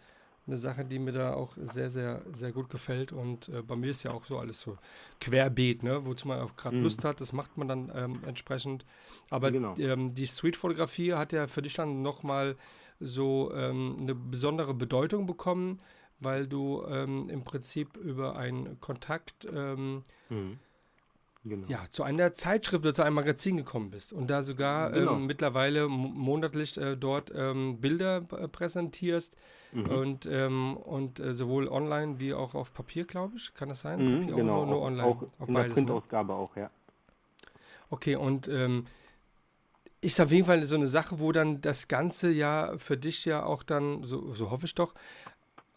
eine 0.49 0.57
Sache, 0.57 0.85
die 0.85 0.99
mir 0.99 1.13
da 1.13 1.35
auch 1.35 1.53
sehr, 1.55 1.91
sehr, 1.91 2.23
sehr 2.33 2.53
gut 2.53 2.69
gefällt. 2.71 3.13
Und 3.13 3.49
äh, 3.49 3.63
bei 3.63 3.77
mir 3.77 3.91
ist 3.91 4.03
ja 4.03 4.11
auch 4.11 4.25
so 4.25 4.39
alles 4.39 4.61
so 4.61 4.77
querbeet, 5.21 5.83
ne? 5.83 6.05
wozu 6.05 6.27
man 6.27 6.41
auch 6.41 6.57
gerade 6.57 6.77
mhm. 6.77 6.83
Lust 6.83 7.05
hat. 7.05 7.21
Das 7.21 7.33
macht 7.33 7.57
man 7.57 7.69
dann 7.69 7.93
ähm, 7.95 8.21
entsprechend. 8.27 8.85
Aber 9.31 9.53
genau. 9.53 9.77
ähm, 9.79 10.15
die 10.15 10.27
Street-Fotografie 10.27 11.13
hat 11.15 11.33
ja 11.33 11.47
für 11.47 11.63
dich 11.63 11.75
dann 11.75 12.03
nochmal 12.03 12.57
so 12.99 13.53
ähm, 13.55 13.97
eine 14.01 14.15
besondere 14.15 14.75
Bedeutung 14.75 15.27
bekommen, 15.27 15.79
weil 16.19 16.49
du 16.49 16.83
ähm, 16.89 17.29
im 17.31 17.45
Prinzip 17.45 17.97
über 17.97 18.37
einen 18.37 18.81
Kontakt 18.81 19.47
ähm, 19.53 20.03
mhm 20.29 20.59
Genau. 21.45 21.67
ja, 21.69 21.85
zu 21.91 22.03
einer 22.03 22.33
Zeitschrift 22.33 22.85
oder 22.85 22.93
zu 22.93 23.03
einem 23.03 23.15
Magazin 23.15 23.57
gekommen 23.57 23.91
bist 23.91 24.13
und 24.13 24.29
da 24.29 24.43
sogar 24.43 24.91
genau. 24.91 25.15
ähm, 25.15 25.27
mittlerweile 25.27 25.89
monatlich 25.89 26.77
äh, 26.77 26.97
dort 26.97 27.33
ähm, 27.35 27.81
Bilder 27.81 28.25
äh, 28.33 28.49
präsentierst 28.49 29.37
mhm. 29.73 29.87
und, 29.87 30.27
ähm, 30.27 30.77
und 30.77 31.21
äh, 31.21 31.35
sowohl 31.35 31.69
online 31.69 32.19
wie 32.19 32.35
auch 32.35 32.55
auf 32.55 32.75
Papier, 32.75 33.05
glaube 33.05 33.37
ich. 33.37 33.55
Kann 33.55 33.69
das 33.69 33.81
sein? 33.81 34.01
Mhm, 34.01 34.21
Papier 34.21 34.37
genau, 34.37 34.65
nur, 34.65 34.75
nur, 34.75 34.83
online? 34.83 35.09
Auch 35.09 35.23
auf 35.23 35.49
in 35.49 35.55
beides, 35.55 35.75
der 35.75 35.85
ne? 35.85 35.91
Printausgabe 35.91 36.33
ne? 36.33 36.39
auch, 36.39 36.57
ja. 36.57 36.71
Okay, 37.91 38.17
und 38.17 38.49
ähm, 38.49 38.87
ist 40.01 40.21
auf 40.21 40.31
jeden 40.31 40.45
Fall 40.47 40.65
so 40.65 40.75
eine 40.75 40.89
Sache, 40.89 41.19
wo 41.19 41.33
dann 41.33 41.61
das 41.61 41.89
Ganze 41.89 42.31
ja 42.31 42.77
für 42.79 42.97
dich 42.97 43.25
ja 43.25 43.45
auch 43.45 43.63
dann, 43.63 44.03
so, 44.05 44.35
so 44.35 44.51
hoffe 44.51 44.67
ich 44.67 44.75
doch, 44.75 44.95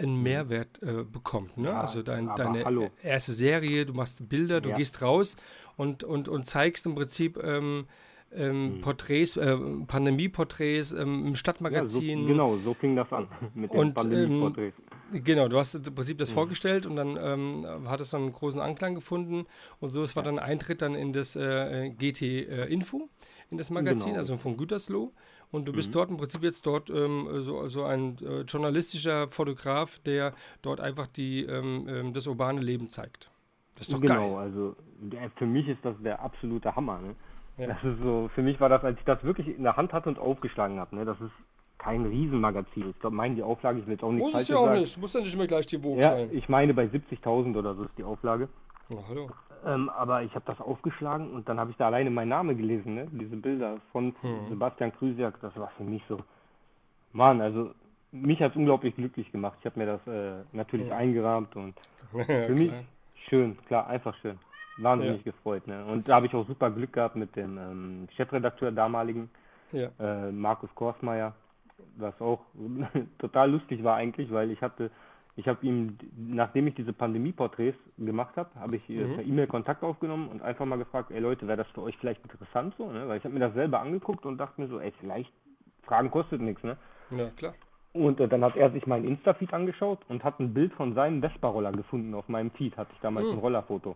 einen 0.01 0.17
mhm. 0.17 0.23
Mehrwert 0.23 0.81
äh, 0.83 1.03
bekommt. 1.03 1.57
Ne? 1.57 1.69
Ja, 1.69 1.81
also 1.81 2.01
dein, 2.01 2.29
deine 2.35 2.65
hallo. 2.65 2.89
erste 3.01 3.33
Serie, 3.33 3.85
du 3.85 3.93
machst 3.93 4.27
Bilder, 4.27 4.61
du 4.61 4.69
ja. 4.69 4.75
gehst 4.75 5.01
raus 5.01 5.37
und, 5.77 6.03
und, 6.03 6.27
und 6.27 6.45
zeigst 6.45 6.85
im 6.85 6.95
Prinzip 6.95 7.41
ähm, 7.43 7.85
ähm, 8.33 8.77
mhm. 8.77 8.81
Porträts, 8.81 9.37
äh, 9.37 9.57
Pandemie-Porträts 9.87 10.93
ähm, 10.93 11.27
im 11.27 11.35
Stadtmagazin. 11.35 12.19
Ja, 12.19 12.23
so, 12.23 12.27
genau, 12.27 12.57
so 12.57 12.73
fing 12.73 12.95
das 12.95 13.11
an 13.11 13.27
mit 13.53 13.73
den 13.73 13.93
Pandemie-Porträts. 13.93 14.77
Ähm, 15.13 15.23
genau, 15.23 15.47
du 15.47 15.57
hast 15.57 15.75
im 15.75 15.95
Prinzip 15.95 16.17
das 16.17 16.29
mhm. 16.31 16.35
vorgestellt 16.35 16.85
und 16.85 16.95
dann 16.95 17.17
ähm, 17.21 17.65
hat 17.87 18.01
es 18.01 18.11
dann 18.11 18.23
einen 18.23 18.31
großen 18.31 18.61
Anklang 18.61 18.95
gefunden 18.95 19.45
und 19.79 19.89
so 19.89 20.03
es 20.03 20.15
war 20.15 20.23
dann 20.23 20.39
Eintritt 20.39 20.81
dann 20.81 20.95
in 20.95 21.13
das 21.13 21.35
äh, 21.35 21.89
GT 21.89 22.21
äh, 22.21 22.65
Info, 22.65 23.09
in 23.49 23.57
das 23.57 23.69
Magazin, 23.69 24.09
genau. 24.09 24.19
also 24.19 24.37
von 24.37 24.57
Gütersloh. 24.57 25.11
Und 25.51 25.67
du 25.67 25.73
bist 25.73 25.89
mhm. 25.89 25.93
dort 25.93 26.09
im 26.11 26.17
Prinzip 26.17 26.43
jetzt 26.43 26.65
dort 26.65 26.89
ähm, 26.89 27.27
so, 27.41 27.67
so 27.67 27.83
ein 27.83 28.17
äh, 28.21 28.41
journalistischer 28.41 29.27
Fotograf, 29.27 29.99
der 29.99 30.33
dort 30.61 30.79
einfach 30.79 31.07
die, 31.07 31.43
ähm, 31.43 31.85
ähm 31.89 32.13
das 32.13 32.27
urbane 32.27 32.61
Leben 32.61 32.87
zeigt. 32.89 33.29
Das 33.75 33.87
ist 33.87 33.93
doch 33.93 34.01
genau, 34.01 34.13
geil. 34.13 34.23
Genau, 34.23 34.37
also 34.37 34.75
der, 35.01 35.29
für 35.31 35.45
mich 35.45 35.67
ist 35.67 35.83
das 35.83 35.95
der 36.03 36.21
absolute 36.21 36.75
Hammer. 36.75 36.99
Ne? 36.99 37.15
Ja. 37.57 37.67
Das 37.67 37.83
ist 37.83 38.01
so, 38.01 38.29
für 38.33 38.41
mich 38.41 38.59
war 38.59 38.69
das, 38.69 38.83
als 38.83 38.97
ich 38.97 39.05
das 39.05 39.23
wirklich 39.23 39.47
in 39.47 39.63
der 39.63 39.75
Hand 39.75 39.91
hatte 39.91 40.09
und 40.09 40.19
aufgeschlagen 40.19 40.79
habe, 40.79 40.95
ne? 40.95 41.05
das 41.05 41.19
ist 41.19 41.31
kein 41.77 42.05
Riesenmagazin. 42.05 42.91
Ich 42.91 42.99
glaube, 42.99 43.15
meine 43.15 43.35
die 43.35 43.43
Auflage, 43.43 43.79
ich 43.79 43.85
will 43.87 43.93
jetzt 43.93 44.03
auch 44.03 44.11
nicht 44.11 44.21
Muss 44.21 44.35
es 44.35 44.47
ja 44.47 44.57
auch 44.57 44.71
nicht, 44.71 44.99
muss 44.99 45.13
ja 45.13 45.21
nicht 45.21 45.33
immer 45.33 45.47
gleich 45.47 45.65
die 45.65 45.83
Woge 45.83 46.01
ja, 46.01 46.09
sein. 46.09 46.29
Ich 46.31 46.47
meine, 46.47 46.73
bei 46.73 46.85
70.000 46.85 47.57
oder 47.57 47.75
so 47.75 47.83
ist 47.83 47.97
die 47.97 48.03
Auflage. 48.03 48.47
Oh, 48.93 49.03
hallo. 49.09 49.29
Ähm, 49.65 49.89
aber 49.89 50.23
ich 50.23 50.33
habe 50.33 50.45
das 50.45 50.59
aufgeschlagen 50.59 51.31
und 51.31 51.47
dann 51.47 51.59
habe 51.59 51.71
ich 51.71 51.77
da 51.77 51.87
alleine 51.87 52.09
meinen 52.09 52.29
Namen 52.29 52.57
gelesen, 52.57 52.95
ne? 52.95 53.07
diese 53.11 53.35
Bilder 53.35 53.77
von 53.91 54.15
hm. 54.21 54.49
Sebastian 54.49 54.91
Krüsiak. 54.93 55.39
Das 55.41 55.55
war 55.55 55.69
für 55.77 55.83
mich 55.83 56.03
so, 56.07 56.19
Mann, 57.13 57.41
also 57.41 57.71
mich 58.11 58.41
hat 58.41 58.51
es 58.51 58.57
unglaublich 58.57 58.95
glücklich 58.95 59.31
gemacht. 59.31 59.57
Ich 59.59 59.65
habe 59.65 59.79
mir 59.79 59.85
das 59.85 60.07
äh, 60.07 60.43
natürlich 60.51 60.87
ja. 60.87 60.97
eingerahmt 60.97 61.55
und 61.55 61.75
ja, 62.13 62.23
für 62.23 62.53
mich 62.53 62.71
schön, 63.29 63.57
klar, 63.67 63.87
einfach 63.87 64.15
schön. 64.17 64.39
Wahnsinnig 64.77 65.23
ja. 65.25 65.31
gefreut. 65.31 65.67
Ne? 65.67 65.85
Und 65.85 66.09
da 66.09 66.15
habe 66.15 66.25
ich 66.25 66.33
auch 66.33 66.47
super 66.47 66.71
Glück 66.71 66.93
gehabt 66.93 67.15
mit 67.15 67.35
dem 67.35 67.57
ähm, 67.57 68.07
Chefredakteur 68.15 68.71
damaligen, 68.71 69.29
äh, 69.73 70.31
Markus 70.31 70.73
Korsmeier, 70.73 71.33
was 71.97 72.19
auch 72.19 72.41
total 73.19 73.51
lustig 73.51 73.83
war 73.83 73.97
eigentlich, 73.97 74.31
weil 74.31 74.49
ich 74.49 74.61
hatte 74.61 74.89
ich 75.41 75.47
habe 75.47 75.65
ihm, 75.65 75.97
nachdem 76.15 76.67
ich 76.67 76.75
diese 76.75 76.93
Pandemie-Porträts 76.93 77.77
gemacht 77.97 78.37
habe, 78.37 78.51
habe 78.59 78.75
ich 78.75 78.87
äh, 78.89 79.03
mhm. 79.03 79.15
per 79.15 79.23
E-Mail 79.23 79.47
Kontakt 79.47 79.83
aufgenommen 79.83 80.27
und 80.29 80.43
einfach 80.43 80.67
mal 80.67 80.77
gefragt, 80.77 81.09
ey 81.09 81.19
Leute, 81.19 81.47
wäre 81.47 81.57
das 81.57 81.67
für 81.69 81.81
euch 81.81 81.97
vielleicht 81.97 82.21
interessant 82.23 82.75
so, 82.77 82.91
ne? 82.91 83.07
Weil 83.07 83.17
ich 83.17 83.23
habe 83.23 83.33
mir 83.33 83.39
das 83.39 83.55
selber 83.55 83.79
angeguckt 83.79 84.27
und 84.27 84.37
dachte 84.37 84.61
mir 84.61 84.67
so, 84.67 84.79
ey, 84.79 84.93
vielleicht, 84.99 85.33
Fragen 85.81 86.11
kostet 86.11 86.41
nichts, 86.41 86.63
ne? 86.63 86.77
Ja, 87.09 87.29
klar. 87.35 87.55
Und 87.91 88.19
äh, 88.19 88.27
dann 88.27 88.43
hat 88.43 88.55
er 88.55 88.69
sich 88.69 88.85
meinen 88.85 89.05
Insta-Feed 89.05 89.51
angeschaut 89.51 89.99
und 90.09 90.23
hat 90.23 90.39
ein 90.39 90.53
Bild 90.53 90.73
von 90.73 90.93
seinem 90.93 91.21
Vespa-Roller 91.21 91.71
gefunden 91.71 92.13
auf 92.13 92.29
meinem 92.29 92.51
Feed, 92.51 92.77
hatte 92.77 92.91
ich 92.93 92.99
damals 93.01 93.25
mhm. 93.25 93.33
ein 93.33 93.39
Rollerfoto. 93.39 93.95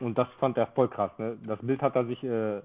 Und 0.00 0.16
das 0.16 0.28
fand 0.38 0.56
er 0.56 0.68
voll 0.68 0.88
krass, 0.88 1.12
ne? 1.18 1.36
Das 1.44 1.58
Bild 1.60 1.82
hat 1.82 1.96
er 1.96 2.06
sich 2.06 2.24
äh, 2.24 2.62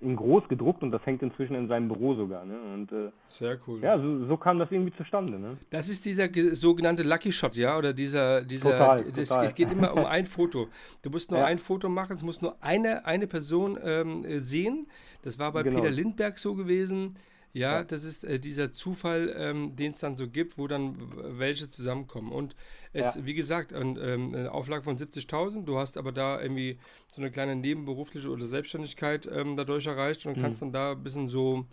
in 0.00 0.16
groß 0.16 0.48
gedruckt 0.48 0.82
und 0.82 0.90
das 0.92 1.04
hängt 1.04 1.22
inzwischen 1.22 1.54
in 1.54 1.68
seinem 1.68 1.88
Büro 1.88 2.14
sogar. 2.14 2.44
Ne? 2.46 2.58
Und, 2.74 2.90
äh, 2.92 3.10
Sehr 3.28 3.58
cool. 3.66 3.80
Ja, 3.82 3.98
so, 3.98 4.26
so, 4.26 4.36
kam 4.36 4.58
das 4.58 4.70
irgendwie 4.70 4.94
zustande. 4.96 5.38
Ne? 5.38 5.58
Das 5.68 5.88
ist 5.88 6.06
dieser 6.06 6.28
sogenannte 6.52 7.02
Lucky 7.02 7.30
Shot, 7.30 7.56
ja? 7.56 7.76
Oder 7.76 7.92
dieser, 7.92 8.42
dieser 8.42 8.70
total, 8.70 9.04
das, 9.04 9.28
total. 9.28 9.46
es 9.46 9.54
geht 9.54 9.70
immer 9.70 9.94
um 9.94 10.04
ein 10.06 10.24
Foto. 10.24 10.68
Du 11.02 11.10
musst 11.10 11.30
nur 11.30 11.40
ja. 11.40 11.46
ein 11.46 11.58
Foto 11.58 11.88
machen, 11.88 12.16
es 12.16 12.22
muss 12.22 12.40
nur 12.40 12.56
eine, 12.62 13.04
eine 13.04 13.26
Person 13.26 13.78
ähm, 13.82 14.24
sehen. 14.38 14.86
Das 15.22 15.38
war 15.38 15.52
bei 15.52 15.62
genau. 15.62 15.76
Peter 15.76 15.90
Lindberg 15.90 16.38
so 16.38 16.54
gewesen. 16.54 17.14
Ja, 17.52 17.78
ja. 17.78 17.84
das 17.84 18.04
ist 18.04 18.24
äh, 18.24 18.38
dieser 18.38 18.72
Zufall, 18.72 19.34
ähm, 19.36 19.74
den 19.74 19.92
es 19.92 19.98
dann 19.98 20.16
so 20.16 20.28
gibt, 20.28 20.56
wo 20.56 20.68
dann 20.68 20.96
welche 21.38 21.68
zusammenkommen. 21.68 22.30
Und 22.30 22.54
es, 22.92 23.16
ja. 23.16 23.26
wie 23.26 23.34
gesagt, 23.34 23.72
ein, 23.72 23.98
ähm, 24.00 24.32
eine 24.34 24.52
Auflage 24.52 24.84
von 24.84 24.96
70.000, 24.96 25.64
du 25.64 25.78
hast 25.78 25.98
aber 25.98 26.12
da 26.12 26.40
irgendwie 26.40 26.78
so 27.12 27.20
eine 27.20 27.30
kleine 27.30 27.56
nebenberufliche 27.56 28.28
oder 28.28 28.46
Selbstständigkeit 28.46 29.28
ähm, 29.32 29.56
dadurch 29.56 29.86
erreicht 29.86 30.26
und 30.26 30.36
mhm. 30.36 30.42
kannst 30.42 30.62
dann 30.62 30.72
da 30.72 30.92
ein 30.92 31.02
bisschen 31.02 31.28
so, 31.28 31.66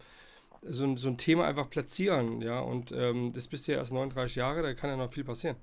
so, 0.63 0.95
so 0.95 1.07
ein 1.09 1.17
Thema 1.17 1.45
einfach 1.45 1.69
platzieren, 1.69 2.41
ja. 2.41 2.59
Und 2.59 2.91
ähm, 2.91 3.31
das 3.33 3.47
bist 3.47 3.67
ja 3.67 3.75
erst 3.75 3.93
39 3.93 4.35
Jahre, 4.35 4.63
da 4.63 4.73
kann 4.73 4.89
ja 4.89 4.97
noch 4.97 5.13
viel 5.13 5.23
passieren. 5.23 5.57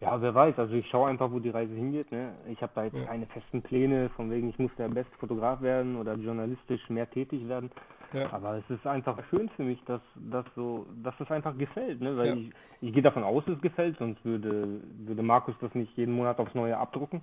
Ja, 0.00 0.20
wer 0.20 0.34
weiß. 0.34 0.58
Also 0.58 0.74
ich 0.74 0.88
schaue 0.88 1.08
einfach, 1.08 1.30
wo 1.30 1.38
die 1.38 1.50
Reise 1.50 1.74
hingeht. 1.74 2.12
Ne? 2.12 2.34
Ich 2.48 2.60
habe 2.60 2.72
da 2.74 2.84
jetzt 2.84 2.96
ja. 2.96 3.04
keine 3.04 3.26
festen 3.26 3.62
Pläne, 3.62 4.10
von 4.10 4.30
wegen, 4.30 4.48
ich 4.50 4.58
muss 4.58 4.70
der 4.76 4.88
beste 4.88 5.16
Fotograf 5.18 5.62
werden 5.62 5.96
oder 5.96 6.14
journalistisch 6.14 6.88
mehr 6.90 7.08
tätig 7.08 7.48
werden. 7.48 7.70
Ja. 8.12 8.32
Aber 8.32 8.58
es 8.58 8.70
ist 8.70 8.86
einfach 8.86 9.18
schön 9.30 9.48
für 9.50 9.62
mich, 9.62 9.82
dass 9.84 10.02
das 10.16 10.44
so, 10.54 10.86
dass 11.02 11.14
es 11.18 11.30
einfach 11.30 11.56
gefällt. 11.56 12.00
Ne? 12.00 12.16
Weil 12.16 12.26
ja. 12.26 12.34
ich, 12.34 12.52
ich 12.82 12.92
gehe 12.92 13.02
davon 13.02 13.24
aus, 13.24 13.44
es 13.48 13.60
gefällt, 13.62 13.96
sonst 13.98 14.22
würde, 14.24 14.80
würde 14.98 15.22
Markus 15.22 15.54
das 15.60 15.74
nicht 15.74 15.96
jeden 15.96 16.14
Monat 16.14 16.38
aufs 16.38 16.54
Neue 16.54 16.76
abdrucken. 16.76 17.22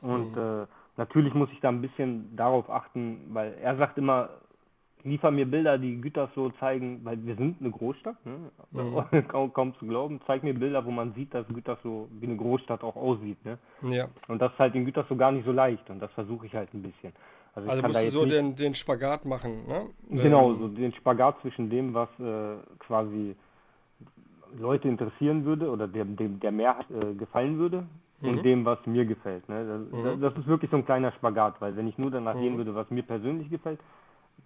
Und 0.00 0.34
mhm. 0.34 0.62
äh, 0.62 0.66
natürlich 0.96 1.34
muss 1.34 1.50
ich 1.52 1.60
da 1.60 1.68
ein 1.68 1.82
bisschen 1.82 2.34
darauf 2.36 2.70
achten, 2.70 3.34
weil 3.34 3.54
er 3.60 3.76
sagt 3.76 3.98
immer, 3.98 4.30
liefer 5.04 5.30
mir 5.30 5.46
Bilder, 5.46 5.78
die 5.78 6.00
Gütersloh 6.00 6.50
zeigen, 6.58 7.00
weil 7.04 7.24
wir 7.24 7.36
sind 7.36 7.60
eine 7.60 7.70
Großstadt, 7.70 8.16
ne? 8.24 8.50
Mhm. 8.72 9.28
kaum, 9.28 9.52
kaum, 9.52 9.74
zu 9.78 9.86
glauben. 9.86 10.20
Zeig 10.26 10.42
mir 10.42 10.54
Bilder, 10.54 10.84
wo 10.84 10.90
man 10.90 11.12
sieht, 11.12 11.32
dass 11.34 11.46
Gütersloh 11.46 12.08
wie 12.20 12.26
eine 12.26 12.36
Großstadt 12.36 12.82
auch 12.82 12.96
aussieht. 12.96 13.44
Ne? 13.44 13.58
Ja. 13.82 14.08
Und 14.28 14.40
das 14.40 14.52
ist 14.52 14.58
halt 14.58 14.74
in 14.74 14.84
Gütersloh 14.84 15.16
gar 15.16 15.32
nicht 15.32 15.44
so 15.44 15.52
leicht 15.52 15.88
und 15.90 16.00
das 16.00 16.10
versuche 16.12 16.46
ich 16.46 16.54
halt 16.54 16.72
ein 16.74 16.82
bisschen. 16.82 17.12
Also, 17.54 17.70
also 17.70 17.82
musst 17.82 18.06
du 18.06 18.10
so 18.10 18.26
den, 18.26 18.56
den 18.56 18.74
Spagat 18.74 19.24
machen, 19.26 19.68
ne? 19.68 19.86
Genau, 20.10 20.50
ähm. 20.50 20.58
so 20.58 20.68
den 20.68 20.92
Spagat 20.94 21.40
zwischen 21.40 21.70
dem, 21.70 21.94
was 21.94 22.08
äh, 22.18 22.56
quasi 22.80 23.36
Leute 24.58 24.88
interessieren 24.88 25.44
würde 25.44 25.70
oder 25.70 25.86
dem, 25.86 26.16
dem 26.16 26.40
der 26.40 26.50
Mehrheit 26.50 26.86
äh, 26.90 27.14
gefallen 27.14 27.58
würde 27.58 27.84
mhm. 28.20 28.28
und 28.28 28.42
dem, 28.44 28.64
was 28.64 28.78
mir 28.86 29.04
gefällt. 29.04 29.48
Ne? 29.48 29.88
Das, 29.92 30.16
mhm. 30.16 30.20
das, 30.20 30.36
ist 30.36 30.46
wirklich 30.46 30.70
so 30.70 30.78
ein 30.78 30.84
kleiner 30.84 31.12
Spagat, 31.12 31.60
weil 31.60 31.76
wenn 31.76 31.86
ich 31.86 31.98
nur 31.98 32.10
danach 32.10 32.34
mhm. 32.34 32.40
gehen 32.40 32.56
würde, 32.56 32.74
was 32.74 32.90
mir 32.90 33.02
persönlich 33.02 33.50
gefällt, 33.50 33.78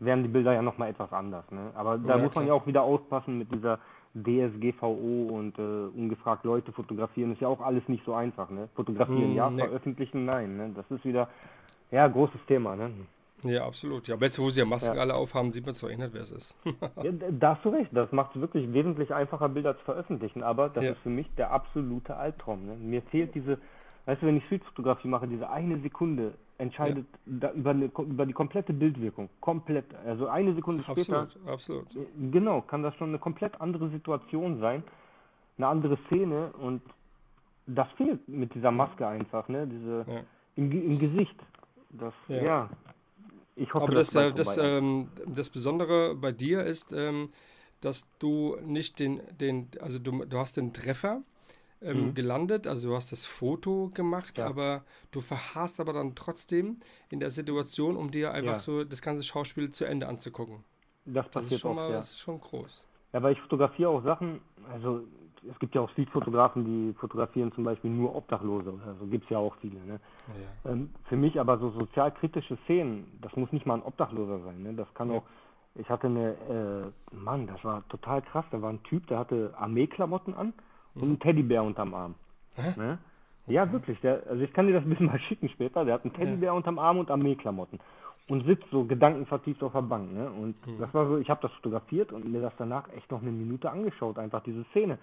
wären 0.01 0.23
die 0.23 0.29
Bilder 0.29 0.53
ja 0.53 0.63
nochmal 0.63 0.91
etwas 0.91 1.13
anders. 1.13 1.51
Ne? 1.51 1.71
Aber 1.75 1.99
da 1.99 2.15
ja, 2.15 2.23
muss 2.23 2.35
man 2.35 2.47
ja 2.47 2.53
auch 2.53 2.67
wieder 2.67 2.83
aufpassen 2.83 3.39
mit 3.39 3.53
dieser 3.53 3.79
DSGVO 4.15 5.29
und 5.31 5.59
äh, 5.59 5.63
ungefragt 5.97 6.45
Leute 6.45 6.73
fotografieren. 6.73 7.33
Ist 7.33 7.41
ja 7.41 7.49
auch 7.49 7.61
alles 7.61 7.87
nicht 7.89 8.05
so 8.05 8.15
einfach. 8.15 8.51
Ne? 8.51 8.69
Fotografieren 8.75 9.33
mm, 9.33 9.37
ja, 9.37 9.51
ne. 9.51 9.65
veröffentlichen 9.65 10.25
nein. 10.25 10.57
Ne? 10.57 10.73
Das 10.75 10.91
ist 10.91 11.05
wieder 11.05 11.29
ja 11.91 12.07
großes 12.07 12.41
Thema. 12.47 12.77
Ne? 12.77 12.91
Ja, 13.45 13.65
absolut. 13.65 14.09
Ja, 14.09 14.17
jetzt, 14.21 14.39
wo 14.41 14.51
sie 14.51 14.61
ja 14.61 14.67
Masken 14.67 14.97
ja. 14.97 15.03
alle 15.03 15.15
aufhaben, 15.15 15.53
sieht 15.53 15.65
man 15.65 15.75
zwar 15.75 15.91
eh 15.91 15.97
nicht, 15.97 16.13
wer 16.13 16.23
es 16.23 16.33
ist. 16.33 16.57
ja, 17.03 17.13
da 17.31 17.55
hast 17.55 17.65
du 17.65 17.69
recht. 17.69 17.91
Das 17.93 18.11
macht 18.11 18.35
es 18.35 18.41
wirklich 18.41 18.73
wesentlich 18.73 19.15
einfacher, 19.15 19.49
Bilder 19.49 19.77
zu 19.79 19.85
veröffentlichen. 19.85 20.43
Aber 20.43 20.69
das 20.69 20.85
ja. 20.85 20.93
ist 20.93 20.99
für 21.01 21.11
mich 21.11 21.29
der 21.37 21.53
absolute 21.53 22.17
Albtraum. 22.17 22.67
Ne? 22.67 22.77
Mir 22.77 23.03
fehlt 23.03 23.35
diese, 23.35 23.59
weißt 24.07 24.23
du, 24.23 24.27
wenn 24.27 24.37
ich 24.37 24.45
Streetfotografie 24.47 25.09
mache, 25.09 25.29
diese 25.29 25.49
eine 25.51 25.79
Sekunde 25.81 26.35
entscheidet 26.59 27.07
ja. 27.27 27.51
über, 27.53 27.71
eine, 27.71 27.85
über 27.87 28.27
die 28.27 28.33
komplette 28.33 28.73
Bildwirkung. 28.73 29.29
Komplett. 29.41 29.87
Also 30.05 30.27
eine 30.27 30.55
Sekunde 30.55 30.83
später. 30.83 31.21
Absolut, 31.21 31.49
absolut. 31.49 31.87
Genau, 32.33 32.61
kann 32.63 32.83
das 32.83 32.95
schon 32.97 33.11
eine 33.11 33.19
komplett 33.19 33.61
andere 33.61 33.89
Situation 33.91 34.61
sein. 34.61 34.83
Eine 35.57 35.69
andere 35.69 35.99
Szene 36.07 36.53
und 36.61 36.83
das 37.67 37.89
fehlt 37.97 38.27
mit 38.29 38.55
dieser 38.55 38.71
Maske 38.71 39.07
einfach, 39.07 39.49
ne? 39.49 39.67
Diese 39.67 40.05
ja. 40.09 40.21
im, 40.57 40.73
im 40.73 40.99
Gesicht. 40.99 41.37
Das, 41.91 42.15
ja. 42.29 42.43
ja. 42.43 42.71
Ich 43.57 43.73
hoffe, 43.75 43.85
Aber 43.85 43.95
das, 43.95 44.11
das, 44.11 44.35
das, 44.35 44.59
ähm, 44.59 45.09
das 45.27 45.51
Besondere 45.51 46.15
bei 46.15 46.33
dir 46.33 46.65
ist, 46.65 46.93
ähm, 46.93 47.29
dass 47.81 48.09
du 48.19 48.57
nicht 48.65 48.99
den, 48.99 49.21
den 49.41 49.69
also 49.81 49.99
du, 49.99 50.25
du 50.25 50.39
hast 50.39 50.57
den 50.57 50.73
Treffer, 50.73 51.23
ähm, 51.81 52.07
mhm. 52.07 52.15
gelandet, 52.15 52.67
also 52.67 52.89
du 52.89 52.95
hast 52.95 53.13
das 53.13 53.25
Foto 53.25 53.91
gemacht, 53.95 54.39
ja. 54.39 54.47
aber 54.47 54.83
du 55.13 55.21
verharrst 55.21 55.81
aber 55.81 55.93
dann 55.93 56.15
trotzdem 56.15 56.79
in 57.11 57.21
der 57.21 57.31
Situation, 57.31 57.97
um 57.97 58.11
dir 58.11 58.33
einfach 58.33 58.53
ja. 58.53 58.59
so 58.59 58.85
das 58.85 59.03
ganze 59.03 59.23
Schauspiel 59.23 59.71
zu 59.71 59.85
Ende 59.85 60.09
anzugucken. 60.09 60.65
Das, 61.05 61.27
das 61.27 61.31
passiert 61.31 61.53
ist 61.53 61.61
schon 61.61 61.71
oft, 61.71 61.77
mal, 61.77 61.91
ja. 61.91 61.97
das 61.97 62.11
ist 62.11 62.19
schon 62.19 62.41
groß. 62.41 62.87
Ja, 63.13 63.23
weil 63.23 63.33
ich 63.33 63.41
fotografiere 63.41 63.91
auch 63.91 64.03
Sachen, 64.03 64.41
also 64.73 65.05
es 65.49 65.59
gibt 65.61 65.75
ja 65.75 65.81
auch 65.81 65.91
Streetfotografen, 65.91 66.65
die 66.65 66.95
fotografieren 66.95 67.53
zum 67.53 67.65
Beispiel 67.65 67.91
nur 67.91 68.15
Obdachlose 68.15 68.73
oder 68.73 68.97
so, 68.99 69.07
gibt 69.07 69.25
es 69.25 69.31
ja 69.31 69.39
auch 69.39 69.55
viele. 69.61 69.81
Ne? 69.81 70.01
Ja. 70.65 70.73
Ähm, 70.73 70.91
für 71.09 71.17
mich 71.17 71.39
aber 71.39 71.59
so 71.59 71.71
sozialkritische 71.71 72.59
Szenen, 72.65 73.07
das 73.23 73.35
muss 73.37 73.53
nicht 73.53 73.67
mal 73.67 73.75
ein 73.75 73.83
Obdachloser 73.83 74.41
sein, 74.41 74.63
ne? 74.63 74.75
das 74.75 74.93
kann 74.95 75.11
ja. 75.11 75.19
auch, 75.19 75.23
ich 75.77 75.89
hatte 75.89 76.09
eine, 76.09 76.93
äh, 77.13 77.15
Mann, 77.15 77.47
das 77.47 77.63
war 77.63 77.87
total 77.89 78.21
krass, 78.23 78.45
da 78.51 78.61
war 78.61 78.71
ein 78.71 78.83
Typ, 78.83 79.07
der 79.07 79.21
hatte 79.21 79.55
Armeeklamotten 79.57 80.35
an 80.35 80.53
und 81.03 81.09
einen 81.09 81.21
Teddybär 81.21 81.63
unterm 81.63 81.95
Arm. 81.95 82.15
Ne? 82.77 82.99
Ja, 83.47 83.71
wirklich. 83.73 84.01
Der, 84.01 84.23
also 84.29 84.43
ich 84.43 84.53
kann 84.53 84.67
dir 84.67 84.75
das 84.75 84.85
ein 84.85 84.91
bisschen 84.91 85.07
mal 85.07 85.19
schicken 85.21 85.49
später. 85.49 85.85
Der 85.85 85.95
hat 85.95 86.05
einen 86.05 86.13
Teddybär 86.13 86.49
ja. 86.49 86.53
unterm 86.53 86.79
Arm 86.79 86.99
und 86.99 87.11
Armeeklamotten 87.11 87.79
und 88.29 88.45
sitzt 88.45 88.69
so 88.71 88.85
gedankenvertieft 88.85 89.63
auf 89.63 89.73
der 89.73 89.83
Bank. 89.83 90.13
Ne? 90.13 90.31
Und 90.31 90.67
mhm. 90.67 90.79
das 90.79 90.93
war 90.93 91.07
so, 91.07 91.19
ich 91.19 91.31
habe 91.31 91.41
das 91.43 91.53
fotografiert 91.53 92.13
und 92.13 92.31
mir 92.31 92.43
das 92.43 92.53
danach 92.59 92.93
echt 92.93 93.11
noch 93.11 93.23
eine 93.23 93.31
Minute 93.31 93.71
angeschaut, 93.71 94.19
einfach 94.19 94.43
diese 94.43 94.65
Szene. 94.65 94.99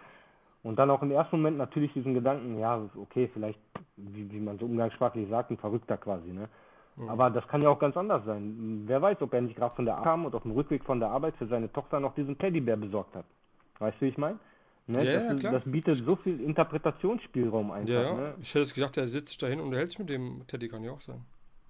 Und 0.64 0.80
dann 0.80 0.90
auch 0.90 1.02
im 1.02 1.12
ersten 1.12 1.38
Moment 1.38 1.58
natürlich 1.58 1.94
diesen 1.94 2.14
Gedanken, 2.14 2.58
ja, 2.58 2.82
okay, 2.96 3.30
vielleicht, 3.34 3.60
wie, 3.98 4.32
wie 4.32 4.40
man 4.40 4.58
so 4.58 4.66
umgangssprachlich 4.66 5.30
sagt, 5.30 5.52
ein 5.52 5.58
Verrückter 5.58 5.98
quasi, 5.98 6.32
ne? 6.32 6.50
Mhm. 6.96 7.10
Aber 7.10 7.30
das 7.30 7.48
kann 7.48 7.62
ja 7.62 7.70
auch 7.70 7.78
ganz 7.78 7.96
anders 7.98 8.24
sein. 8.26 8.84
Wer 8.86 9.02
weiß, 9.02 9.22
ob 9.22 9.34
er 9.34 9.42
nicht 9.42 9.56
gerade 9.56 9.76
von 9.76 9.86
der 9.86 9.96
Arbeit 9.96 10.06
kam 10.06 10.26
und 10.26 10.34
auf 10.34 10.44
dem 10.44 10.52
Rückweg 10.52 10.84
von 10.84 11.00
der 11.00 11.10
Arbeit 11.10 11.36
für 11.36 11.46
seine 11.48 11.72
Tochter 11.72 12.00
noch 12.00 12.16
diesen 12.16 12.38
Teddybär 12.38 12.78
besorgt 12.78 13.16
hat. 13.16 13.26
Weißt 13.80 13.98
du, 14.00 14.06
wie 14.06 14.10
ich 14.10 14.18
meine? 14.18 14.40
Ne? 14.88 15.04
Ja, 15.04 15.34
das, 15.34 15.42
ja, 15.42 15.52
das, 15.52 15.64
bietet 15.66 15.96
so 15.96 16.16
viel 16.16 16.40
Interpretationsspielraum 16.42 17.72
einfach. 17.72 17.90
Ja, 17.90 18.14
ne? 18.14 18.34
ich 18.40 18.54
hätte 18.54 18.72
gesagt, 18.74 18.98
der 18.98 19.08
sitzt 19.08 19.42
dahin 19.42 19.60
und 19.60 19.74
hält 19.74 19.92
sich 19.92 20.00
mit 20.00 20.10
dem 20.10 20.46
Teddy, 20.48 20.68
kann 20.68 20.84
ja 20.84 20.92
auch 20.92 21.02
sein. 21.02 21.22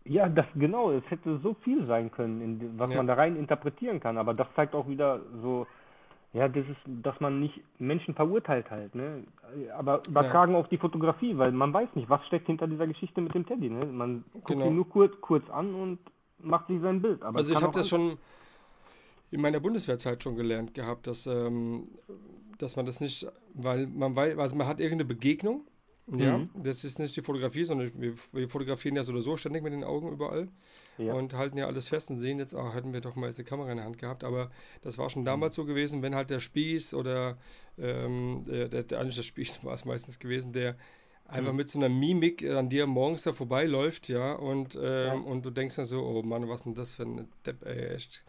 Ja, 0.04 0.28
das 0.30 0.46
genau, 0.54 0.92
es 0.92 1.04
hätte 1.10 1.40
so 1.40 1.56
viel 1.64 1.86
sein 1.88 2.12
können, 2.12 2.42
in, 2.42 2.78
was 2.78 2.92
ja. 2.92 2.98
man 2.98 3.08
da 3.08 3.16
rein 3.16 3.38
interpretieren 3.38 4.00
kann, 4.00 4.18
aber 4.18 4.34
das 4.34 4.48
zeigt 4.56 4.76
auch 4.76 4.88
wieder 4.88 5.22
so, 5.42 5.66
ja, 6.34 6.50
das 6.50 6.66
ist, 6.66 6.82
dass 6.86 7.20
man 7.22 7.40
nicht 7.40 7.60
Menschen 7.80 8.14
verurteilt 8.14 8.70
halt, 8.70 8.94
ne? 8.94 9.24
Aber 9.76 10.02
übertragen 10.08 10.52
ja. 10.52 10.60
auf 10.60 10.68
die 10.68 10.78
Fotografie, 10.78 11.38
weil 11.38 11.54
man 11.54 11.74
weiß 11.74 11.88
nicht, 11.96 12.10
was 12.10 12.24
steckt 12.28 12.48
hinter 12.48 12.68
dieser 12.68 12.86
Geschichte 12.86 13.22
mit 13.22 13.34
dem 13.34 13.46
Teddy, 13.46 13.70
ne? 13.70 13.86
Man 13.86 14.26
guckt 14.34 14.48
genau. 14.48 14.68
ihn 14.68 14.76
nur 14.76 14.90
kurz, 14.90 15.14
kurz 15.22 15.50
an 15.50 15.74
und 15.74 16.00
macht 16.40 16.68
sich 16.68 16.82
sein 16.82 17.02
Bild. 17.02 17.24
also 17.24 17.54
ich 17.54 17.62
habe 17.62 17.74
das 17.74 17.88
schon 17.88 18.18
in 19.36 19.42
meiner 19.42 19.60
Bundeswehrzeit 19.60 20.24
schon 20.24 20.36
gelernt 20.36 20.74
gehabt, 20.74 21.08
dass 21.08 21.28
ähm, 21.28 21.90
dass 22.58 22.76
man 22.76 22.86
das 22.86 23.02
nicht, 23.02 23.28
weil 23.54 23.88
man 23.88 24.16
weiß, 24.16 24.38
also 24.38 24.56
man 24.56 24.68
hat 24.68 24.80
irgendeine 24.80 25.06
Begegnung. 25.06 25.68
Ja, 26.08 26.38
mhm. 26.38 26.50
das 26.54 26.84
ist 26.84 27.00
nicht 27.00 27.18
die 27.18 27.24
Fotografie, 27.24 27.64
sondern 27.64 27.92
wir, 28.00 28.14
wir, 28.32 28.48
fotografieren 28.48 28.96
ja 28.96 29.02
so 29.02 29.12
oder 29.12 29.24
so 29.24 29.38
ständig 29.38 29.64
mit 29.64 29.74
den 29.74 29.84
Augen 29.84 30.12
überall 30.12 30.50
ja. 31.00 31.16
und 31.16 31.34
halten 31.34 31.58
ja 31.58 31.66
alles 31.66 31.90
fest 31.90 32.12
und 32.12 32.20
sehen 32.20 32.38
jetzt, 32.38 32.54
oh, 32.54 32.74
hätten 32.74 32.94
wir 32.94 33.02
doch 33.02 33.16
mal 33.16 33.26
jetzt 33.26 33.40
eine 33.40 33.46
Kamera 33.46 33.72
in 33.72 33.78
der 33.78 33.88
Hand 33.88 33.98
gehabt, 33.98 34.24
aber 34.24 34.52
das 34.84 35.00
war 35.00 35.10
schon 35.10 35.24
mhm. 35.24 35.26
damals 35.26 35.56
so 35.56 35.66
gewesen, 35.66 36.04
wenn 36.04 36.14
halt 36.14 36.30
der 36.30 36.40
Spieß 36.40 36.94
oder 36.94 37.40
ähm, 37.80 38.44
der, 38.48 38.68
der, 38.68 38.84
der, 38.84 39.00
eigentlich 39.00 39.16
der 39.16 39.24
Spieß 39.24 39.64
war 39.64 39.74
es 39.74 39.86
meistens 39.86 40.20
gewesen, 40.20 40.54
der 40.54 40.76
einfach 41.26 41.54
mhm. 41.54 41.58
mit 41.58 41.70
so 41.72 41.80
einer 41.80 41.90
Mimik 41.90 42.48
an 42.48 42.70
dir 42.70 42.86
morgens 42.86 43.24
da 43.24 43.34
vorbeiläuft, 43.34 44.08
ja, 44.08 44.34
und, 44.34 44.76
ähm, 44.76 44.82
ja. 44.84 45.14
und 45.14 45.44
du 45.44 45.50
denkst 45.50 45.76
dann 45.76 45.86
so, 45.86 46.04
oh 46.04 46.22
Mann, 46.22 46.48
was 46.48 46.66
denn 46.66 46.76
das 46.76 46.92
für 46.92 47.02
ein 47.02 47.28
Depp, 47.48 47.66
ey, 47.66 47.96
echt 47.96 48.24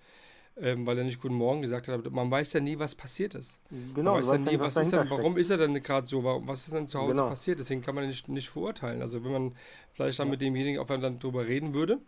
ähm, 0.58 0.86
weil 0.86 0.98
er 0.98 1.04
nicht 1.04 1.20
Guten 1.20 1.34
Morgen 1.34 1.60
gesagt 1.60 1.88
hat. 1.88 2.10
Man 2.10 2.30
weiß 2.30 2.54
ja 2.54 2.60
nie, 2.60 2.78
was 2.78 2.94
passiert 2.94 3.34
ist. 3.34 3.60
Genau, 3.94 4.12
man 4.12 4.20
weiß 4.20 4.30
ja 4.30 4.38
nie, 4.38 4.58
was, 4.58 4.76
was 4.76 4.86
ist 4.86 4.92
denn, 4.92 5.10
warum 5.10 5.36
ist 5.36 5.50
er 5.50 5.58
denn 5.58 5.74
gerade 5.82 6.06
so, 6.06 6.24
warum, 6.24 6.48
was 6.48 6.66
ist 6.66 6.74
denn 6.74 6.86
zu 6.86 6.98
Hause 6.98 7.12
genau. 7.12 7.28
passiert. 7.28 7.60
Deswegen 7.60 7.82
kann 7.82 7.94
man 7.94 8.06
nicht, 8.06 8.28
nicht 8.28 8.48
verurteilen. 8.48 9.02
Also 9.02 9.22
wenn 9.24 9.32
man 9.32 9.54
vielleicht 9.92 10.18
dann 10.18 10.28
ja. 10.28 10.32
mit 10.32 10.40
demjenigen 10.40 10.80
auch 10.80 10.86
dann 10.86 11.18
drüber 11.18 11.46
reden 11.46 11.74
würde, 11.74 11.98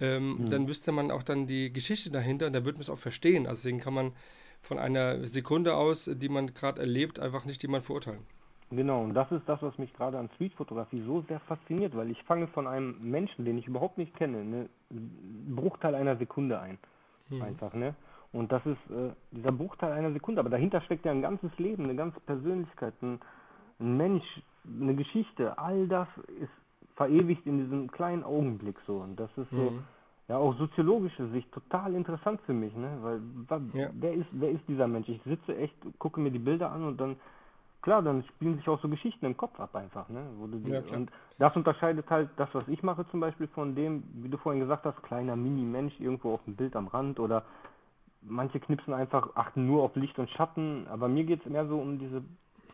ähm, 0.00 0.38
mhm. 0.38 0.50
dann 0.50 0.68
wüsste 0.68 0.92
man 0.92 1.10
auch 1.10 1.22
dann 1.22 1.46
die 1.46 1.72
Geschichte 1.72 2.10
dahinter 2.10 2.46
und 2.46 2.52
da 2.52 2.64
würde 2.64 2.78
man 2.78 2.82
es 2.82 2.90
auch 2.90 2.98
verstehen. 2.98 3.46
Also 3.46 3.60
deswegen 3.60 3.80
kann 3.80 3.94
man 3.94 4.12
von 4.60 4.78
einer 4.78 5.26
Sekunde 5.26 5.76
aus, 5.76 6.10
die 6.12 6.28
man 6.28 6.52
gerade 6.54 6.80
erlebt, 6.80 7.20
einfach 7.20 7.44
nicht 7.44 7.62
jemand 7.62 7.84
verurteilen. 7.84 8.20
Genau, 8.70 9.02
und 9.02 9.14
das 9.14 9.32
ist 9.32 9.48
das, 9.48 9.62
was 9.62 9.78
mich 9.78 9.94
gerade 9.94 10.18
an 10.18 10.28
Streetfotografie 10.34 11.02
so 11.06 11.22
sehr 11.22 11.40
fasziniert, 11.40 11.96
weil 11.96 12.10
ich 12.10 12.22
fange 12.24 12.48
von 12.48 12.66
einem 12.66 12.96
Menschen, 13.00 13.46
den 13.46 13.56
ich 13.56 13.66
überhaupt 13.66 13.96
nicht 13.96 14.14
kenne, 14.14 14.38
einen 14.38 14.68
Bruchteil 15.56 15.94
einer 15.94 16.16
Sekunde 16.16 16.60
ein. 16.60 16.78
Mhm. 17.30 17.42
Einfach, 17.42 17.74
ne? 17.74 17.94
Und 18.32 18.52
das 18.52 18.64
ist 18.66 18.90
äh, 18.90 19.10
dieser 19.30 19.52
Bruchteil 19.52 19.92
einer 19.92 20.12
Sekunde, 20.12 20.40
aber 20.40 20.50
dahinter 20.50 20.80
steckt 20.82 21.04
ja 21.04 21.12
ein 21.12 21.22
ganzes 21.22 21.56
Leben, 21.58 21.84
eine 21.84 21.96
ganze 21.96 22.20
Persönlichkeit, 22.20 22.94
ein, 23.02 23.20
ein 23.80 23.96
Mensch, 23.96 24.24
eine 24.80 24.94
Geschichte. 24.94 25.58
All 25.58 25.88
das 25.88 26.08
ist 26.40 26.50
verewigt 26.96 27.46
in 27.46 27.58
diesem 27.58 27.90
kleinen 27.90 28.24
Augenblick 28.24 28.76
so. 28.86 28.98
Und 28.98 29.18
das 29.18 29.30
ist 29.36 29.50
so, 29.50 29.70
mhm. 29.70 29.84
ja, 30.28 30.36
auch 30.36 30.54
soziologische 30.58 31.28
Sicht 31.28 31.50
total 31.52 31.94
interessant 31.94 32.40
für 32.42 32.52
mich, 32.52 32.74
ne? 32.76 32.98
Weil 33.00 33.62
ja. 33.72 33.88
wer 33.94 34.12
ist, 34.12 34.28
wer 34.32 34.50
ist 34.50 34.66
dieser 34.68 34.88
Mensch? 34.88 35.08
Ich 35.08 35.22
sitze 35.22 35.56
echt, 35.56 35.74
gucke 35.98 36.20
mir 36.20 36.30
die 36.30 36.38
Bilder 36.38 36.70
an 36.70 36.84
und 36.84 37.00
dann 37.00 37.16
klar, 37.82 38.02
dann 38.02 38.24
spielen 38.24 38.56
sich 38.56 38.68
auch 38.68 38.80
so 38.80 38.88
Geschichten 38.88 39.24
im 39.26 39.36
Kopf 39.36 39.58
ab 39.60 39.74
einfach, 39.74 40.08
ne? 40.08 40.26
Die, 40.64 40.70
ja, 40.72 40.82
und 40.92 41.10
das 41.38 41.54
unterscheidet 41.56 42.08
halt 42.10 42.30
das, 42.36 42.48
was 42.52 42.66
ich 42.68 42.82
mache 42.82 43.06
zum 43.10 43.20
Beispiel 43.20 43.48
von 43.48 43.74
dem, 43.74 44.02
wie 44.14 44.28
du 44.28 44.36
vorhin 44.38 44.60
gesagt 44.60 44.84
hast, 44.84 45.02
kleiner 45.02 45.36
Mini-Mensch 45.36 45.98
irgendwo 46.00 46.34
auf 46.34 46.44
dem 46.44 46.56
Bild 46.56 46.74
am 46.76 46.88
Rand 46.88 47.20
oder 47.20 47.44
manche 48.22 48.60
knipsen 48.60 48.94
einfach, 48.94 49.36
achten 49.36 49.66
nur 49.66 49.82
auf 49.82 49.94
Licht 49.96 50.18
und 50.18 50.30
Schatten, 50.30 50.86
aber 50.88 51.08
mir 51.08 51.24
geht 51.24 51.44
es 51.44 51.50
mehr 51.50 51.66
so 51.66 51.78
um 51.78 51.98
diese, 51.98 52.22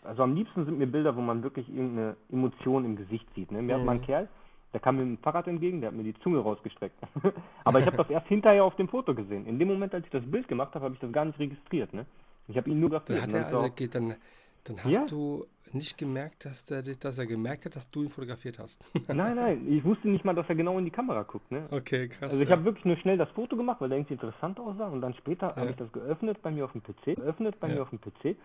also 0.02 0.22
am 0.22 0.34
liebsten 0.34 0.64
sind 0.64 0.78
mir 0.78 0.86
Bilder, 0.86 1.16
wo 1.16 1.20
man 1.20 1.42
wirklich 1.42 1.68
irgendeine 1.68 2.16
Emotion 2.30 2.84
im 2.84 2.96
Gesicht 2.96 3.26
sieht, 3.34 3.52
ne? 3.52 3.62
Mir 3.62 3.76
mhm. 3.76 3.80
hat 3.80 3.86
mal 3.86 3.92
ein 3.96 4.02
Kerl, 4.02 4.28
der 4.72 4.80
kam 4.80 4.96
mit 4.96 5.06
dem 5.06 5.18
Fahrrad 5.18 5.46
entgegen, 5.46 5.80
der 5.80 5.90
hat 5.90 5.96
mir 5.96 6.02
die 6.02 6.18
Zunge 6.20 6.40
rausgestreckt. 6.40 6.96
aber 7.64 7.78
ich 7.78 7.86
habe 7.86 7.96
das 7.96 8.10
erst 8.10 8.26
hinterher 8.26 8.64
auf 8.64 8.74
dem 8.76 8.88
Foto 8.88 9.14
gesehen. 9.14 9.46
In 9.46 9.58
dem 9.58 9.68
Moment, 9.68 9.94
als 9.94 10.04
ich 10.04 10.10
das 10.10 10.24
Bild 10.28 10.48
gemacht 10.48 10.74
habe, 10.74 10.86
habe 10.86 10.94
ich 10.94 11.00
das 11.00 11.12
gar 11.12 11.24
nicht 11.24 11.38
registriert, 11.38 11.92
ne? 11.92 12.06
Ich 12.48 12.56
habe 12.56 12.68
ihn 12.68 12.80
nur 12.80 12.90
gedacht, 12.90 13.08
hat 13.08 13.32
er 13.32 13.46
also 13.46 13.70
geht 13.70 13.94
dann 13.94 14.16
Dann 14.64 14.82
hast 14.82 14.92
ja. 14.92 15.06
du 15.06 15.46
nicht 15.72 15.98
gemerkt, 15.98 16.44
dass, 16.44 16.64
der, 16.64 16.82
dass 16.82 17.18
er 17.18 17.26
gemerkt 17.26 17.66
hat, 17.66 17.76
dass 17.76 17.90
du 17.90 18.04
ihn 18.04 18.08
fotografiert 18.08 18.58
hast. 18.58 18.82
nein, 19.08 19.36
nein, 19.36 19.66
ich 19.70 19.84
wusste 19.84 20.08
nicht 20.08 20.24
mal, 20.24 20.34
dass 20.34 20.48
er 20.48 20.54
genau 20.54 20.78
in 20.78 20.84
die 20.84 20.90
Kamera 20.90 21.22
guckt. 21.22 21.50
Ne? 21.50 21.66
Okay, 21.70 22.08
krass. 22.08 22.32
Also 22.32 22.42
ich 22.42 22.48
ja. 22.48 22.56
habe 22.56 22.64
wirklich 22.64 22.84
nur 22.84 22.96
schnell 22.96 23.18
das 23.18 23.28
Foto 23.30 23.56
gemacht, 23.56 23.80
weil 23.80 23.92
er 23.92 23.98
irgendwie 23.98 24.14
interessant 24.14 24.58
aussah 24.58 24.88
und 24.88 25.00
dann 25.00 25.14
später 25.14 25.48
ja. 25.48 25.56
habe 25.56 25.70
ich 25.70 25.76
das 25.76 25.92
geöffnet 25.92 26.40
bei 26.42 26.50
mir 26.50 26.64
auf 26.64 26.72
dem 26.72 26.82
PC, 26.82 27.16
geöffnet 27.16 27.60
bei 27.60 27.68
mir 27.68 27.82
auf 27.82 27.90
dem 27.90 28.00
PC 28.00 28.36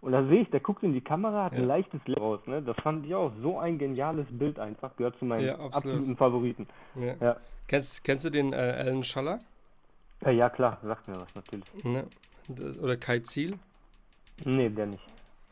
und 0.00 0.12
da 0.12 0.24
sehe 0.26 0.42
ich, 0.42 0.50
der 0.50 0.60
guckt 0.60 0.82
in 0.82 0.92
die 0.92 1.00
Kamera, 1.00 1.44
hat 1.44 1.54
ein 1.54 1.66
leichtes 1.66 2.00
Licht 2.06 2.20
raus. 2.20 2.40
Ne? 2.46 2.62
Das 2.62 2.76
fand 2.82 3.04
ich 3.06 3.14
auch 3.14 3.32
so 3.42 3.58
ein 3.58 3.78
geniales 3.78 4.26
Bild 4.30 4.58
einfach, 4.58 4.94
gehört 4.96 5.18
zu 5.18 5.24
meinen 5.24 5.48
absoluten 5.60 6.16
Favoriten. 6.16 6.68
Kennst, 7.66 8.04
kennst 8.04 8.24
du 8.24 8.30
den 8.30 8.52
äh, 8.52 8.56
Alan 8.56 9.02
Schaller? 9.02 9.40
Ja, 10.22 10.30
ja, 10.30 10.50
klar, 10.50 10.78
sagt 10.82 11.08
mir 11.08 11.16
was 11.16 11.34
natürlich. 11.34 11.84
Ne? 11.84 12.04
Das, 12.48 12.78
oder 12.78 12.96
Kai 12.96 13.18
Ziel? 13.20 13.58
Nee, 14.44 14.68
der 14.68 14.86
nicht. 14.86 15.02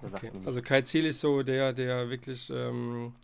Okay. 0.03 0.31
Also 0.45 0.63
Kai 0.63 0.83
Ziel 0.83 1.07
ist 1.07 1.21
so 1.21 1.43
der, 1.43 1.73
der 1.73 2.11
wirklich, 2.11 2.51
ähm, 2.51 3.15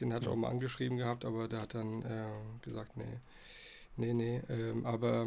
den 0.00 0.12
hat 0.12 0.22
ich 0.22 0.28
auch 0.28 0.36
mal 0.36 0.50
angeschrieben 0.50 0.96
gehabt, 0.96 1.24
aber 1.24 1.48
der 1.48 1.62
hat 1.62 1.74
dann 1.74 2.02
äh, 2.02 2.62
gesagt, 2.62 2.96
nee, 2.96 3.04
nee, 3.96 4.14
nee. 4.14 4.42
Ähm, 4.48 4.86
aber 4.86 5.26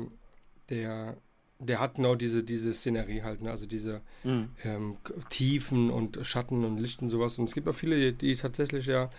der, 0.70 1.16
der 1.60 1.80
hat 1.80 1.96
genau 1.96 2.16
diese, 2.16 2.44
diese 2.44 2.74
Szenerie 2.74 3.22
halt, 3.22 3.42
ne? 3.42 3.52
also 3.52 3.68
diese 3.68 4.02
mhm. 4.24 4.50
ähm, 4.64 4.98
Tiefen 5.30 5.92
und 5.92 6.20
Schatten 6.24 6.66
und 6.66 6.78
Licht 6.78 7.02
und 7.02 7.10
sowas. 7.10 7.38
Und 7.38 7.46
es 7.46 7.54
gibt 7.54 7.68
auch 7.68 7.76
viele, 7.76 7.98
die, 7.98 8.14
die 8.14 8.36
tatsächlich 8.36 8.88
ja 8.88 9.10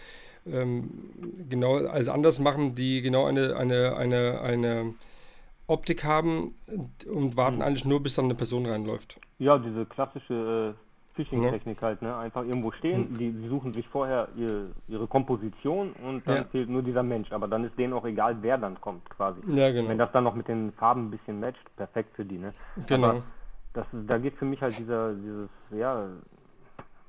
ähm, 0.47 0.91
genau 1.49 1.77
also 1.87 2.13
anders 2.13 2.41
machen, 2.41 2.75
die 2.75 3.03
genau 3.03 3.27
eine, 3.27 3.57
eine, 3.57 3.97
eine, 3.97 4.41
eine 4.41 4.95
Optik 5.67 6.03
haben 6.03 6.57
und 7.07 7.37
warten 7.37 7.57
mhm. 7.57 7.63
eigentlich 7.63 7.85
nur, 7.85 8.03
bis 8.03 8.17
dann 8.17 8.25
eine 8.25 8.35
Person 8.35 8.67
reinläuft. 8.67 9.21
Ja, 9.39 9.57
diese 9.59 9.87
klassische 9.87 10.75
äh 10.75 10.90
Phishing-Technik 11.15 11.83
halt, 11.83 12.03
ne? 12.03 12.17
Einfach 12.17 12.45
irgendwo 12.45 12.71
stehen, 12.71 13.09
hm. 13.09 13.19
die, 13.19 13.33
die, 13.33 13.49
suchen 13.49 13.73
sich 13.73 13.87
vorher 13.89 14.29
ihre, 14.37 14.71
ihre 14.89 15.07
Komposition 15.07 15.93
und 16.07 16.27
dann 16.27 16.37
ja. 16.37 16.45
fehlt 16.45 16.69
nur 16.69 16.83
dieser 16.83 17.03
Mensch. 17.03 17.33
Aber 17.33 17.49
dann 17.49 17.65
ist 17.65 17.77
denen 17.79 17.93
auch 17.93 18.05
egal, 18.05 18.37
wer 18.41 18.59
dann 18.59 18.81
kommt, 18.81 19.09
quasi. 19.11 19.41
Ja, 19.49 19.71
genau. 19.73 19.89
Wenn 19.89 19.99
das 19.99 20.13
dann 20.13 20.25
noch 20.25 20.35
mit 20.35 20.49
den 20.49 20.73
Farben 20.73 21.07
ein 21.07 21.11
bisschen 21.11 21.41
matcht, 21.41 21.77
perfekt 21.77 22.15
für 22.15 22.25
die, 22.25 22.39
ne? 22.39 22.53
Genau. 22.87 23.09
Aber 23.09 23.23
das, 23.73 23.87
da 23.93 24.19
geht 24.19 24.37
für 24.37 24.45
mich 24.45 24.61
halt 24.63 24.79
dieser, 24.79 25.13
dieses, 25.15 25.49
ja, 25.71 26.09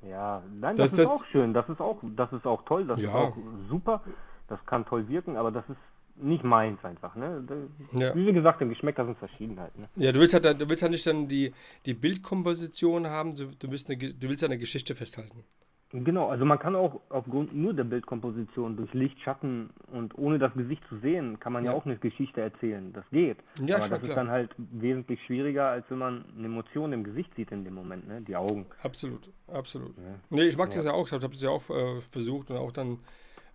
ja, 0.02 0.42
nein, 0.52 0.76
das, 0.76 0.90
das 0.90 0.98
ist 0.98 0.98
das, 0.98 1.08
auch 1.08 1.24
schön, 1.26 1.54
das 1.54 1.68
ist 1.68 1.80
auch, 1.80 1.98
das 2.02 2.32
ist 2.32 2.46
auch 2.46 2.62
toll, 2.64 2.86
das 2.86 3.00
ja. 3.00 3.08
ist 3.08 3.14
auch 3.14 3.36
super, 3.68 4.02
das 4.48 4.64
kann 4.66 4.84
toll 4.84 5.08
wirken, 5.08 5.36
aber 5.36 5.52
das 5.52 5.68
ist 5.68 5.78
nicht 6.22 6.44
meins 6.44 6.82
einfach, 6.84 7.14
ne? 7.14 7.44
Ja. 7.92 8.14
Wie 8.14 8.32
gesagt, 8.32 8.60
die 8.60 8.68
Geschmäcker 8.68 9.04
sind 9.04 9.18
verschieden 9.18 9.58
halt, 9.60 9.76
ne? 9.78 9.88
Ja, 9.96 10.12
du 10.12 10.20
willst 10.20 10.34
halt, 10.34 10.44
du 10.44 10.68
willst 10.68 10.82
halt 10.82 10.92
nicht 10.92 11.06
dann 11.06 11.28
die, 11.28 11.52
die 11.86 11.94
Bildkomposition 11.94 13.06
haben, 13.08 13.32
du, 13.32 13.46
du, 13.58 13.70
willst 13.70 13.90
eine, 13.90 13.98
du 13.98 14.28
willst 14.28 14.44
eine 14.44 14.58
Geschichte 14.58 14.94
festhalten. 14.94 15.44
Genau, 15.94 16.28
also 16.30 16.46
man 16.46 16.58
kann 16.58 16.74
auch 16.74 17.00
aufgrund 17.10 17.54
nur 17.54 17.74
der 17.74 17.84
Bildkomposition 17.84 18.78
durch 18.78 18.94
Licht, 18.94 19.20
Schatten 19.20 19.68
und 19.92 20.16
ohne 20.16 20.38
das 20.38 20.54
Gesicht 20.54 20.82
zu 20.88 20.98
sehen, 21.00 21.38
kann 21.38 21.52
man 21.52 21.64
ja, 21.64 21.72
ja 21.72 21.76
auch 21.76 21.84
eine 21.84 21.96
Geschichte 21.96 22.40
erzählen. 22.40 22.94
Das 22.94 23.04
geht. 23.10 23.36
Ja, 23.60 23.76
Aber 23.76 23.88
das 23.88 23.98
klar. 23.98 24.02
ist 24.02 24.16
dann 24.16 24.30
halt 24.30 24.50
wesentlich 24.56 25.22
schwieriger, 25.26 25.66
als 25.66 25.84
wenn 25.90 25.98
man 25.98 26.24
eine 26.34 26.46
Emotion 26.46 26.94
im 26.94 27.04
Gesicht 27.04 27.34
sieht 27.36 27.52
in 27.52 27.64
dem 27.64 27.74
Moment, 27.74 28.08
ne? 28.08 28.22
Die 28.22 28.34
Augen. 28.36 28.64
Absolut, 28.82 29.30
absolut. 29.48 29.94
Ja. 29.98 30.14
Nee, 30.30 30.44
ich 30.44 30.56
mag 30.56 30.70
ja. 30.70 30.76
das 30.76 30.86
ja 30.86 30.92
auch, 30.92 31.06
ich 31.06 31.12
habe 31.12 31.28
das 31.28 31.42
ja 31.42 31.50
auch 31.50 31.68
äh, 31.68 32.00
versucht 32.00 32.50
und 32.50 32.56
auch 32.56 32.72
dann 32.72 32.98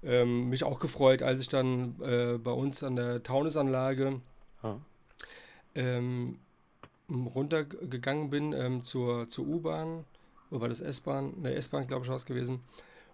ähm, 0.03 0.49
mich 0.49 0.63
auch 0.63 0.79
gefreut, 0.79 1.21
als 1.21 1.41
ich 1.41 1.49
dann 1.49 1.95
äh, 2.01 2.37
bei 2.37 2.51
uns 2.51 2.83
an 2.83 2.95
der 2.95 3.23
Taunusanlage 3.23 4.21
ähm, 5.75 6.39
runtergegangen 7.09 8.29
bin 8.29 8.53
ähm, 8.53 8.83
zur, 8.83 9.29
zur 9.29 9.47
U-Bahn, 9.47 10.03
oder 10.49 10.61
war 10.61 10.69
das 10.69 10.81
S-Bahn? 10.81 11.33
Ne, 11.41 11.53
S-Bahn, 11.53 11.87
glaube 11.87 12.03
ich, 12.03 12.09
war 12.09 12.17
es 12.17 12.25
gewesen. 12.25 12.61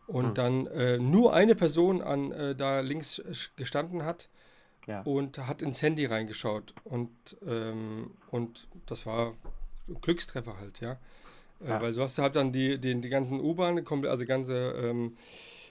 Und 0.08 0.26
hm. 0.26 0.34
dann 0.34 0.68
äh, 0.68 0.98
nur 0.98 1.34
eine 1.34 1.56
Person 1.56 2.02
an 2.02 2.32
äh, 2.32 2.56
da 2.56 2.82
links 2.82 3.22
gestanden 3.56 4.04
hat 4.04 4.30
ja. 4.88 5.02
und 5.02 5.38
hat 5.40 5.62
ins 5.62 5.82
Handy 5.82 6.06
reingeschaut. 6.06 6.74
Und, 6.84 7.10
ähm, 7.46 8.12
und 8.30 8.68
das 8.86 9.06
war 9.06 9.34
ein 9.88 10.02
Glückstreffer 10.02 10.58
halt, 10.58 10.82
ja. 10.82 10.98
Äh, 11.64 11.70
ja. 11.70 11.82
Weil 11.82 11.94
so 11.94 12.04
hast 12.04 12.18
du 12.18 12.22
halt 12.22 12.36
dann 12.36 12.52
die, 12.52 12.78
die, 12.78 13.00
die 13.00 13.10
ganzen 13.10 13.40
U-Bahn, 13.40 13.86
also 14.06 14.26
ganze 14.26 14.74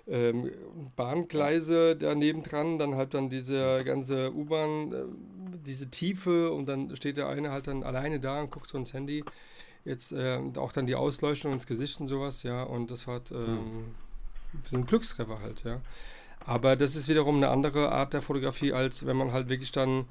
ähm, 0.08 0.46
ähm, 0.46 0.90
Bahngleise 0.96 1.96
daneben 1.96 2.42
dran, 2.42 2.78
dann 2.78 2.96
halt 2.96 3.14
dann 3.14 3.28
diese 3.28 3.84
ganze 3.84 4.32
U-Bahn, 4.34 4.92
äh, 4.92 5.04
diese 5.64 5.90
Tiefe 5.90 6.50
und 6.50 6.66
dann 6.68 6.96
steht 6.96 7.16
der 7.16 7.28
eine 7.28 7.50
halt 7.50 7.68
dann 7.68 7.82
alleine 7.82 8.18
da 8.18 8.40
und 8.40 8.50
guckt 8.50 8.68
so 8.68 8.78
ins 8.78 8.92
Handy. 8.94 9.24
Jetzt 9.84 10.12
äh, 10.12 10.40
auch 10.56 10.72
dann 10.72 10.86
die 10.86 10.94
Ausleuchtung 10.94 11.52
ins 11.52 11.66
Gesicht 11.66 12.00
und 12.00 12.08
sowas, 12.08 12.42
ja, 12.42 12.62
und 12.62 12.90
das 12.90 13.06
hat 13.06 13.32
ähm, 13.32 13.54
mhm. 13.54 13.94
so 14.64 14.76
ein 14.76 14.86
Glückstreffer 14.86 15.40
halt, 15.40 15.64
ja. 15.64 15.80
Aber 16.44 16.74
das 16.76 16.96
ist 16.96 17.08
wiederum 17.08 17.36
eine 17.36 17.48
andere 17.48 17.92
Art 17.92 18.12
der 18.12 18.22
Fotografie, 18.22 18.72
als 18.72 19.06
wenn 19.06 19.16
man 19.16 19.32
halt 19.32 19.48
wirklich 19.48 19.70
dann 19.70 20.06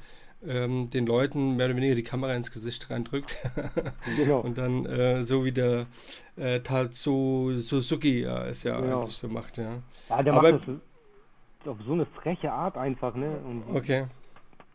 ähm, 0.48 0.90
den 0.90 1.06
Leuten 1.06 1.56
mehr 1.56 1.68
oder 1.68 1.76
weniger 1.76 1.96
die 1.96 2.04
Kamera 2.04 2.34
ins 2.34 2.52
Gesicht 2.52 2.90
reindrückt. 2.90 3.38
genau. 4.18 4.40
Und 4.40 4.58
dann 4.58 4.86
äh, 4.86 5.24
so 5.24 5.46
wie 5.46 5.52
der 5.52 5.88
äh, 6.36 6.60
Tatsu 6.62 7.54
Suzuki 7.58 8.24
ja, 8.24 8.46
es 8.46 8.64
ja 8.64 8.80
genau. 8.80 9.02
eigentlich 9.02 9.16
so 9.16 9.28
macht, 9.28 9.58
ja. 9.58 9.80
Ja, 10.10 10.24
der 10.24 10.34
Aber, 10.34 10.54
macht 10.54 10.68
das 10.68 11.68
auf 11.68 11.78
so 11.86 11.94
eine 11.94 12.06
freche 12.06 12.52
Art 12.52 12.78
einfach, 12.78 13.16
ne? 13.16 13.38
Und 13.46 13.64
okay. 13.76 14.08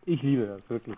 Ich 0.05 0.21
liebe 0.21 0.45
das, 0.45 0.61
wirklich. 0.69 0.95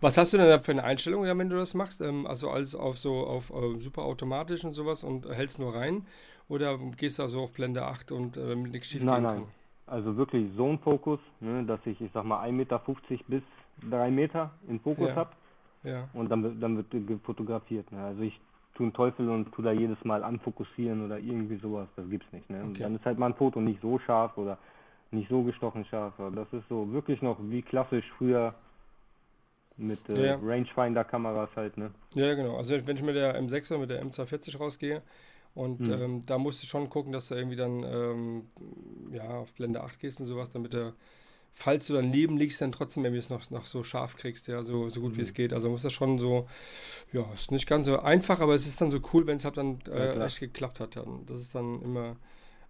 Was 0.00 0.18
hast 0.18 0.32
du 0.32 0.36
denn 0.36 0.48
da 0.48 0.58
für 0.58 0.72
eine 0.72 0.82
Einstellung, 0.82 1.22
wenn 1.22 1.48
du 1.48 1.56
das 1.56 1.74
machst? 1.74 2.00
Ähm, 2.00 2.26
also 2.26 2.50
alles 2.50 2.74
auf 2.74 2.98
so 2.98 3.24
auf 3.24 3.50
äh, 3.50 3.78
super 3.78 4.02
automatisch 4.02 4.64
und 4.64 4.72
sowas 4.72 5.04
und 5.04 5.28
hältst 5.28 5.60
nur 5.60 5.74
rein? 5.74 6.04
Oder 6.48 6.76
gehst 6.96 7.20
du 7.20 7.22
also 7.22 7.42
auf 7.42 7.52
Blende 7.52 7.84
8 7.84 8.10
und 8.10 8.36
äh, 8.36 8.56
mit 8.56 8.72
nichts 8.72 8.88
schief 8.88 9.04
Nein, 9.04 9.22
nein. 9.22 9.44
Also 9.86 10.16
wirklich 10.16 10.50
so 10.56 10.66
ein 10.66 10.78
Fokus, 10.80 11.20
ne, 11.40 11.64
dass 11.64 11.78
ich, 11.86 12.00
ich 12.00 12.10
sag 12.12 12.24
mal, 12.24 12.44
1,50 12.44 12.52
Meter 12.52 12.82
bis 13.28 13.42
drei 13.88 14.10
Meter 14.10 14.50
in 14.68 14.80
Fokus 14.80 15.08
ja. 15.08 15.16
habe. 15.16 15.30
Ja. 15.84 16.08
Und 16.12 16.30
dann, 16.30 16.42
wird, 16.42 16.62
dann 16.62 16.76
wird 16.76 17.22
fotografiert. 17.22 17.90
Ne? 17.92 18.02
Also 18.02 18.22
ich 18.22 18.38
tue 18.74 18.86
einen 18.86 18.92
Teufel 18.92 19.28
und 19.28 19.52
tue 19.52 19.64
da 19.64 19.72
jedes 19.72 20.02
Mal 20.04 20.24
anfokussieren 20.24 21.04
oder 21.04 21.18
irgendwie 21.18 21.56
sowas. 21.56 21.88
Das 21.96 22.08
gibt's 22.08 22.30
nicht. 22.32 22.48
Ne? 22.50 22.64
Okay. 22.70 22.82
dann 22.82 22.96
ist 22.96 23.04
halt 23.04 23.18
mal 23.18 23.26
ein 23.26 23.34
Foto 23.34 23.60
nicht 23.60 23.80
so 23.80 23.98
scharf 23.98 24.36
oder 24.36 24.58
nicht 25.10 25.28
so 25.28 25.42
gestochen 25.42 25.84
scharf. 25.86 26.14
Das 26.34 26.52
ist 26.52 26.68
so 26.68 26.92
wirklich 26.92 27.22
noch 27.22 27.38
wie 27.40 27.62
klassisch 27.62 28.04
früher 28.18 28.54
mit 29.76 30.08
äh, 30.08 30.28
ja. 30.28 30.38
Rangefinder-Kameras 30.42 31.50
halt. 31.54 31.76
Ne? 31.76 31.90
Ja, 32.14 32.34
genau. 32.34 32.56
Also 32.56 32.74
wenn 32.86 32.96
ich 32.96 33.02
mit 33.02 33.14
der 33.14 33.40
M6 33.40 33.70
oder 33.70 33.80
mit 33.80 33.90
der 33.90 34.04
M240 34.04 34.58
rausgehe, 34.58 35.02
und 35.54 35.88
hm. 35.88 36.02
ähm, 36.02 36.26
da 36.26 36.38
musst 36.38 36.62
du 36.62 36.66
schon 36.68 36.88
gucken, 36.88 37.12
dass 37.12 37.28
du 37.28 37.34
irgendwie 37.34 37.56
dann 37.56 37.82
ähm, 37.82 38.42
ja, 39.10 39.28
auf 39.28 39.52
Blende 39.54 39.82
8 39.82 39.98
gehst 39.98 40.20
und 40.20 40.26
sowas, 40.26 40.50
damit 40.50 40.72
der 40.72 40.92
falls 41.58 41.88
du 41.88 41.94
dann 41.94 42.10
neben 42.10 42.36
liegst, 42.36 42.60
dann 42.60 42.70
trotzdem 42.70 43.04
irgendwie 43.04 43.18
es 43.18 43.30
noch, 43.30 43.50
noch 43.50 43.64
so 43.64 43.82
scharf 43.82 44.14
kriegst, 44.14 44.46
ja, 44.46 44.62
so, 44.62 44.88
so 44.88 45.00
gut 45.00 45.12
mhm. 45.12 45.16
wie 45.16 45.22
es 45.22 45.32
mhm. 45.32 45.36
geht. 45.36 45.52
Also 45.52 45.68
muss 45.68 45.82
das 45.82 45.92
schon 45.92 46.20
so, 46.20 46.46
ja, 47.12 47.24
ist 47.34 47.50
nicht 47.50 47.66
ganz 47.66 47.86
so 47.86 47.98
einfach, 47.98 48.40
aber 48.40 48.54
es 48.54 48.66
ist 48.66 48.80
dann 48.80 48.92
so 48.92 49.00
cool, 49.12 49.26
wenn 49.26 49.38
es 49.38 49.44
halt 49.44 49.56
dann 49.56 49.80
äh, 49.90 50.16
ja, 50.16 50.24
echt 50.24 50.38
geklappt 50.38 50.78
hat. 50.78 50.94
Dann. 50.94 51.26
Das 51.26 51.40
ist 51.40 51.56
dann 51.56 51.82
immer 51.82 52.16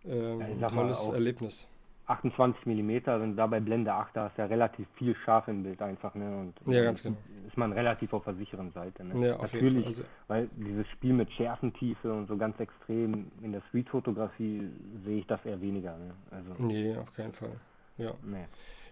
äh, 0.07 0.39
ja, 0.39 0.47
ein 0.47 0.69
tolles 0.69 1.07
Erlebnis. 1.09 1.69
28 2.07 2.65
mm, 2.65 2.89
wenn 3.05 3.37
da 3.37 3.47
bei 3.47 3.61
Blende 3.61 3.93
8, 3.93 4.17
da 4.17 4.29
ist 4.29 4.39
ja 4.39 4.47
relativ 4.47 4.87
viel 4.95 5.15
scharf 5.17 5.47
im 5.49 5.65
Bild 5.65 5.83
einfach, 5.83 6.15
ne? 6.15 6.39
Und 6.39 6.75
ja, 6.75 6.83
ganz 6.83 7.03
genau. 7.03 7.19
Ist 7.47 7.59
man 7.59 7.73
relativ 7.73 8.15
auf 8.15 8.25
der 8.25 8.37
sicheren 8.37 8.73
Seite, 8.73 9.05
ne? 9.05 9.27
Ja, 9.27 9.37
auf 9.37 9.53
Natürlich, 9.53 9.75
jeden 9.75 9.83
Fall. 9.83 9.87
Also, 9.89 10.05
weil 10.29 10.49
dieses 10.57 10.89
Spiel 10.89 11.13
mit 11.13 11.31
Schärfentiefe 11.33 12.11
und 12.11 12.27
so 12.27 12.39
ganz 12.39 12.59
extrem 12.59 13.31
in 13.43 13.53
der 13.53 13.61
Street-Fotografie 13.69 14.71
sehe 15.05 15.19
ich 15.19 15.27
das 15.27 15.45
eher 15.45 15.61
weniger, 15.61 15.99
ne? 15.99 16.15
Also, 16.31 16.65
nee, 16.65 16.97
auf 16.97 17.13
keinen 17.13 17.35
Fall. 17.35 17.61
Ja. 17.99 18.15
Nee. 18.23 18.47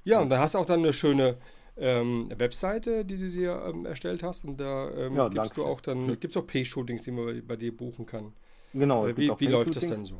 Ja, 0.06 0.20
und 0.20 0.30
da 0.30 0.38
hast 0.38 0.54
du 0.54 0.58
auch 0.58 0.66
dann 0.66 0.80
eine 0.80 0.92
schöne 0.92 1.36
ähm, 1.76 2.30
Webseite, 2.36 3.04
die 3.04 3.18
du 3.18 3.28
dir 3.28 3.60
ähm, 3.66 3.86
erstellt 3.86 4.22
hast. 4.22 4.44
Und 4.44 4.60
da 4.60 4.88
ähm, 4.90 5.16
ja, 5.16 5.28
gibst 5.28 5.56
du 5.56 5.64
auch 5.64 5.80
dann, 5.80 6.06
hm. 6.06 6.20
gibt 6.20 6.36
es 6.36 6.36
auch 6.36 6.46
Pay-Shootings, 6.46 7.02
die 7.02 7.10
man 7.10 7.42
bei 7.44 7.56
dir 7.56 7.76
buchen 7.76 8.06
kann. 8.06 8.32
Genau. 8.72 9.08
Äh, 9.08 9.16
wie 9.16 9.32
wie 9.36 9.46
läuft 9.48 9.74
das 9.74 9.88
denn 9.88 10.04
so? 10.04 10.16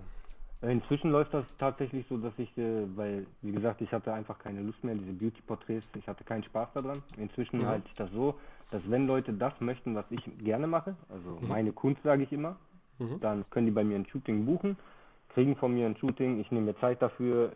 Äh, 0.60 0.72
inzwischen 0.72 1.12
läuft 1.12 1.32
das 1.34 1.44
tatsächlich 1.56 2.04
so, 2.08 2.16
dass 2.16 2.32
ich, 2.36 2.48
äh, 2.58 2.84
weil, 2.96 3.26
wie 3.42 3.52
gesagt, 3.52 3.80
ich 3.80 3.92
hatte 3.92 4.12
einfach 4.12 4.40
keine 4.40 4.60
Lust 4.60 4.82
mehr, 4.82 4.96
diese 4.96 5.12
Beauty-Porträts, 5.12 5.86
ich 5.96 6.08
hatte 6.08 6.24
keinen 6.24 6.42
Spaß 6.42 6.68
daran. 6.74 7.00
Inzwischen 7.16 7.58
mhm. 7.58 7.66
halte 7.66 7.86
ich 7.86 7.94
das 7.94 8.10
so, 8.10 8.34
dass 8.72 8.82
wenn 8.88 9.06
Leute 9.06 9.32
das 9.32 9.52
möchten, 9.60 9.94
was 9.94 10.06
ich 10.10 10.22
gerne 10.42 10.66
mache, 10.66 10.96
also 11.08 11.38
mhm. 11.40 11.48
meine 11.48 11.72
Kunst, 11.72 12.02
sage 12.02 12.24
ich 12.24 12.32
immer, 12.32 12.56
mhm. 12.98 13.20
dann 13.20 13.44
können 13.50 13.66
die 13.66 13.72
bei 13.72 13.84
mir 13.84 13.94
ein 13.94 14.06
Shooting 14.06 14.44
buchen, 14.46 14.76
kriegen 15.36 15.54
von 15.54 15.74
mir 15.74 15.84
ein 15.84 15.98
Shooting, 15.98 16.40
ich 16.40 16.50
nehme 16.50 16.72
mir 16.72 16.80
Zeit 16.80 17.02
dafür, 17.02 17.52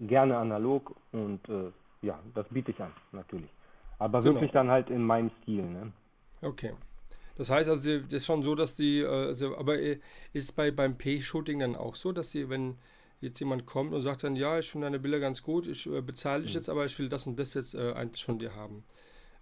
gerne 0.00 0.38
analog 0.38 0.96
und 1.12 1.46
äh, 1.50 1.70
ja, 2.00 2.18
das 2.34 2.46
biete 2.48 2.70
ich 2.70 2.80
an, 2.80 2.92
natürlich. 3.12 3.50
Aber 3.98 4.22
genau. 4.22 4.36
wirklich 4.36 4.52
dann 4.52 4.70
halt 4.70 4.88
in 4.88 5.04
meinem 5.04 5.30
Stil. 5.42 5.64
Ne? 5.64 5.92
Okay. 6.40 6.72
Das 7.36 7.50
heißt 7.50 7.68
also, 7.68 7.98
das 7.98 8.12
ist 8.14 8.24
schon 8.24 8.42
so, 8.42 8.54
dass 8.54 8.74
die, 8.74 9.00
äh, 9.00 9.06
also, 9.06 9.54
aber 9.58 9.78
äh, 9.78 9.98
ist 10.32 10.56
bei 10.56 10.70
beim 10.70 10.96
P-Shooting 10.96 11.58
dann 11.58 11.76
auch 11.76 11.94
so, 11.94 12.10
dass 12.10 12.32
sie, 12.32 12.48
wenn 12.48 12.78
jetzt 13.20 13.38
jemand 13.38 13.66
kommt 13.66 13.92
und 13.92 14.00
sagt 14.00 14.24
dann, 14.24 14.34
ja, 14.34 14.58
ich 14.58 14.70
finde 14.70 14.86
deine 14.86 14.98
Bilder 14.98 15.20
ganz 15.20 15.42
gut, 15.42 15.66
ich 15.66 15.86
äh, 15.86 16.00
bezahle 16.00 16.44
dich 16.44 16.52
mhm. 16.52 16.58
jetzt, 16.58 16.70
aber 16.70 16.86
ich 16.86 16.98
will 16.98 17.10
das 17.10 17.26
und 17.26 17.38
das 17.38 17.52
jetzt 17.52 17.74
äh, 17.74 17.92
eigentlich 17.92 18.24
von 18.24 18.38
dir 18.38 18.54
haben. 18.54 18.82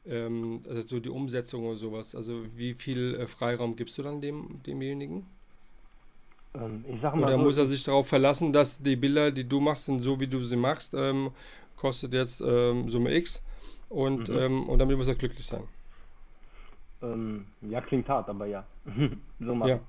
Ähm, 0.05 0.65
also 0.69 0.83
so 0.83 0.99
die 0.99 1.11
Umsetzung 1.11 1.65
oder 1.65 1.77
sowas. 1.77 2.17
Also 2.17 2.45
wie 2.57 2.75
viel 2.75 3.15
äh, 3.15 3.29
Freiraum 3.29 3.77
gibst 3.77 3.97
du 3.99 4.03
dann 4.03 4.21
dem, 4.21 4.65
demjenigen? 4.67 5.27
Ähm, 5.27 5.27
ich 5.27 6.07
sag 6.07 6.37
mal 6.37 6.38
Oder 6.55 7.33
so, 7.33 7.39
muss 7.39 7.59
er 7.59 7.67
sich 7.67 7.85
darauf 7.85 8.09
verlassen, 8.09 8.53
dass 8.53 8.83
die 8.83 8.97
Bilder, 8.97 9.31
die 9.31 9.49
du 9.49 9.61
machst, 9.61 9.85
sind 9.85 10.03
so 10.03 10.19
wie 10.19 10.27
du 10.27 10.43
sie 10.43 10.57
machst, 10.57 10.95
ähm, 10.95 11.31
kostet 11.77 12.15
jetzt 12.15 12.41
ähm, 12.41 12.89
Summe 12.89 13.15
X 13.15 13.43
und, 13.89 14.29
mhm. 14.29 14.39
ähm, 14.39 14.69
und 14.69 14.79
damit 14.79 14.97
muss 14.97 15.09
er 15.09 15.15
glücklich 15.15 15.47
sein. 15.47 15.63
Ähm, 17.03 17.47
ja, 17.63 17.81
klingt 17.81 18.09
hart, 18.09 18.29
aber 18.29 18.47
ja. 18.47 18.65
so 19.41 19.55
macht 19.55 19.69
ja. 19.69 19.81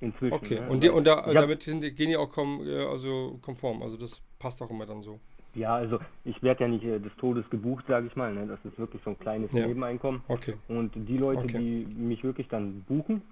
Inzwischen. 0.00 0.34
Okay, 0.34 0.60
ne? 0.60 0.68
und, 0.68 0.82
die, 0.82 0.90
und 0.90 1.06
da, 1.06 1.32
damit 1.32 1.62
sind, 1.62 1.80
gehen 1.80 2.08
die 2.08 2.16
auch 2.16 2.28
kom, 2.28 2.66
äh, 2.66 2.84
also 2.84 3.38
konform, 3.40 3.82
also 3.82 3.96
das 3.96 4.20
passt 4.38 4.60
auch 4.60 4.70
immer 4.70 4.84
dann 4.84 5.00
so. 5.00 5.20
Ja, 5.54 5.74
also 5.74 5.98
ich 6.24 6.42
werde 6.42 6.64
ja 6.64 6.68
nicht 6.68 6.84
äh, 6.84 6.98
des 6.98 7.14
Todes 7.16 7.48
gebucht, 7.50 7.84
sage 7.86 8.06
ich 8.06 8.16
mal. 8.16 8.34
Ne? 8.34 8.46
Das 8.46 8.58
ist 8.64 8.78
wirklich 8.78 9.02
so 9.04 9.10
ein 9.10 9.18
kleines 9.18 9.52
ja. 9.52 9.66
Nebeneinkommen. 9.66 10.22
Okay. 10.28 10.54
Und 10.68 10.92
die 10.94 11.18
Leute, 11.18 11.42
okay. 11.42 11.58
die 11.58 11.94
mich 11.94 12.24
wirklich 12.24 12.48
dann 12.48 12.82
buchen, 12.88 13.22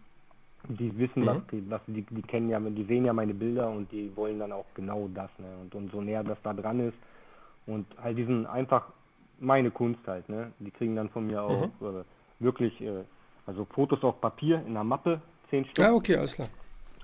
die 0.69 0.97
wissen, 0.99 1.23
mhm. 1.23 1.27
was, 1.27 1.43
was 1.69 1.81
die, 1.87 2.03
die 2.03 2.23
kennen 2.23 2.51
ja, 2.51 2.61
die 2.61 2.85
sehen 2.85 3.05
ja 3.05 3.13
meine 3.13 3.35
Bilder 3.35 3.71
und 3.71 3.91
die 3.93 4.15
wollen 4.17 4.39
dann 4.39 4.53
auch 4.53 4.67
genau 4.75 5.09
das. 5.15 5.31
Ne? 5.39 5.47
Und, 5.63 5.75
und 5.75 5.93
so 5.93 6.01
näher 6.01 6.23
das 6.23 6.39
da 6.43 6.53
dran 6.53 6.81
ist 6.81 6.97
und 7.67 7.87
halt 8.03 8.19
diesen 8.19 8.47
einfach 8.47 8.87
meine 9.39 9.71
Kunst 9.71 10.01
halt, 10.07 10.29
ne? 10.29 10.53
Die 10.59 10.71
kriegen 10.71 10.97
dann 10.97 11.09
von 11.09 11.27
mir 11.27 11.43
auch 11.43 11.67
mhm. 11.81 11.87
äh, 11.87 12.05
wirklich, 12.41 12.79
äh, 12.81 13.05
also 13.47 13.65
Fotos 13.65 14.03
auf 14.05 14.21
Papier 14.21 14.57
in 14.67 14.73
einer 14.73 14.85
Mappe, 14.85 15.21
zehn 15.49 15.65
Stück. 15.65 15.79
Ja, 15.79 15.93
okay, 15.93 16.17
alles 16.17 16.35
klar. 16.35 16.49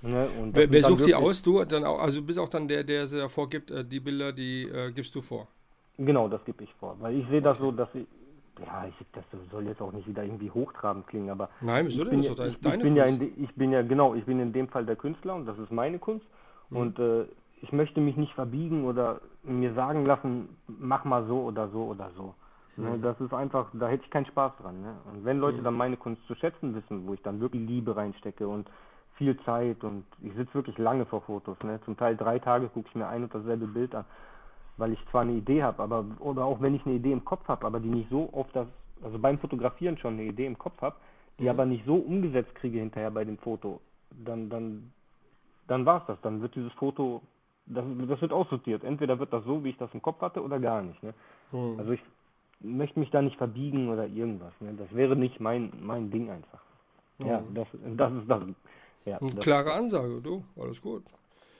Ne? 0.03 0.27
wer, 0.51 0.71
wer 0.71 0.83
sucht 0.83 1.07
die 1.07 1.15
aus? 1.15 1.41
Du 1.41 1.63
dann 1.65 1.83
auch, 1.83 1.99
also 1.99 2.21
bist 2.21 2.37
auch 2.37 2.49
dann 2.49 2.67
der, 2.67 2.83
der 2.83 3.07
sie 3.07 3.27
vorgibt, 3.27 3.71
äh, 3.71 3.83
die 3.83 3.99
Bilder, 3.99 4.31
die 4.31 4.63
äh, 4.63 4.91
gibst 4.91 5.15
du 5.15 5.21
vor. 5.21 5.47
Genau, 5.97 6.27
das 6.27 6.43
gebe 6.45 6.63
ich 6.63 6.73
vor. 6.75 6.95
Weil 6.99 7.17
ich 7.17 7.27
sehe 7.29 7.41
das 7.41 7.59
okay. 7.59 7.65
so, 7.65 7.71
dass 7.71 7.89
ich, 7.95 8.05
ja, 8.65 8.85
ich, 8.87 9.05
das 9.13 9.23
soll 9.51 9.65
jetzt 9.65 9.81
auch 9.81 9.91
nicht 9.91 10.07
wieder 10.07 10.23
irgendwie 10.23 10.51
hochtrabend 10.51 11.07
klingen, 11.07 11.29
aber. 11.29 11.49
Nein, 11.61 11.87
wieso 11.87 12.03
denn? 12.03 12.21
Das 12.21 12.29
ist 12.29 12.39
doch 12.39 12.45
ich, 12.45 12.59
deine 12.61 12.77
ich 12.77 12.83
bin 12.83 12.95
Kunst. 12.95 13.21
Ja 13.21 13.27
in, 13.27 13.43
ich 13.43 13.55
bin 13.55 13.71
ja, 13.71 13.81
genau, 13.81 14.15
ich 14.15 14.25
bin 14.25 14.39
in 14.39 14.53
dem 14.53 14.67
Fall 14.67 14.85
der 14.85 14.95
Künstler 14.95 15.35
und 15.35 15.45
das 15.45 15.57
ist 15.59 15.71
meine 15.71 15.99
Kunst. 15.99 16.25
Mhm. 16.69 16.77
Und 16.77 16.99
äh, 16.99 17.25
ich 17.61 17.71
möchte 17.71 18.01
mich 18.01 18.17
nicht 18.17 18.33
verbiegen 18.33 18.85
oder 18.85 19.21
mir 19.43 19.73
sagen 19.73 20.05
lassen, 20.05 20.49
mach 20.67 21.05
mal 21.05 21.25
so 21.25 21.41
oder 21.41 21.69
so 21.69 21.85
oder 21.85 22.11
so. 22.15 22.33
Mhm. 22.75 23.01
Das 23.01 23.19
ist 23.19 23.33
einfach, 23.33 23.67
da 23.73 23.87
hätte 23.87 24.03
ich 24.05 24.11
keinen 24.11 24.27
Spaß 24.27 24.53
dran. 24.61 24.81
Ne? 24.81 24.95
Und 25.11 25.25
wenn 25.25 25.39
Leute 25.39 25.59
mhm. 25.59 25.63
dann 25.63 25.73
meine 25.73 25.97
Kunst 25.97 26.25
zu 26.27 26.35
schätzen 26.35 26.75
wissen, 26.75 27.07
wo 27.07 27.13
ich 27.13 27.21
dann 27.21 27.39
wirklich 27.39 27.67
Liebe 27.67 27.95
reinstecke 27.95 28.47
und 28.47 28.69
viel 29.15 29.37
Zeit 29.41 29.83
und 29.83 30.05
ich 30.21 30.33
sitze 30.35 30.53
wirklich 30.53 30.77
lange 30.77 31.05
vor 31.05 31.21
Fotos. 31.21 31.57
Ne? 31.63 31.79
Zum 31.85 31.97
Teil 31.97 32.15
drei 32.15 32.37
Tage 32.37 32.67
gucke 32.67 32.87
ich 32.87 32.95
mir 32.95 33.07
ein 33.07 33.23
und 33.23 33.33
dasselbe 33.33 33.65
Bild 33.65 33.95
an, 33.95 34.05
weil 34.77 34.93
ich 34.93 34.99
zwar 35.11 35.21
eine 35.21 35.33
Idee 35.33 35.63
habe, 35.63 35.81
aber 35.81 36.05
oder 36.19 36.45
auch 36.45 36.61
wenn 36.61 36.75
ich 36.75 36.85
eine 36.85 36.95
Idee 36.95 37.11
im 37.11 37.25
Kopf 37.25 37.47
habe, 37.47 37.65
aber 37.65 37.79
die 37.79 37.89
nicht 37.89 38.09
so 38.09 38.29
auf 38.31 38.47
das, 38.53 38.67
also 39.01 39.19
beim 39.19 39.39
Fotografieren 39.39 39.97
schon 39.97 40.13
eine 40.13 40.23
Idee 40.23 40.45
im 40.45 40.57
Kopf 40.57 40.81
habe, 40.81 40.95
die 41.39 41.43
mhm. 41.43 41.49
aber 41.49 41.65
nicht 41.65 41.85
so 41.85 41.95
umgesetzt 41.95 42.53
kriege 42.55 42.79
hinterher 42.79 43.11
bei 43.11 43.25
dem 43.25 43.37
Foto, 43.37 43.81
dann 44.11 44.49
dann 44.49 44.91
dann 45.67 45.85
war's 45.85 46.03
das. 46.07 46.19
Dann 46.21 46.41
wird 46.41 46.55
dieses 46.55 46.71
Foto, 46.73 47.21
das, 47.65 47.83
das 48.07 48.21
wird 48.21 48.31
aussortiert. 48.31 48.83
Entweder 48.83 49.19
wird 49.19 49.33
das 49.33 49.43
so, 49.43 49.63
wie 49.63 49.69
ich 49.69 49.77
das 49.77 49.93
im 49.93 50.01
Kopf 50.01 50.21
hatte, 50.21 50.41
oder 50.41 50.59
gar 50.59 50.81
nicht. 50.81 51.01
Ne? 51.03 51.13
Mhm. 51.51 51.79
Also 51.79 51.91
ich 51.91 52.01
möchte 52.61 52.99
mich 52.99 53.11
da 53.11 53.21
nicht 53.21 53.37
verbiegen 53.37 53.89
oder 53.89 54.07
irgendwas. 54.07 54.53
Ne? 54.59 54.73
Das 54.77 54.93
wäre 54.95 55.15
nicht 55.15 55.39
mein 55.39 55.71
mein 55.81 56.09
Ding 56.09 56.29
einfach. 56.29 56.61
Mhm. 57.19 57.27
Ja, 57.27 57.43
das 57.53 57.67
das 57.95 58.13
ist 58.13 58.29
das 58.29 58.43
ja, 59.05 59.17
Eine 59.19 59.35
klare 59.35 59.71
Ansage, 59.71 60.19
du, 60.21 60.43
alles 60.59 60.81
gut. 60.81 61.03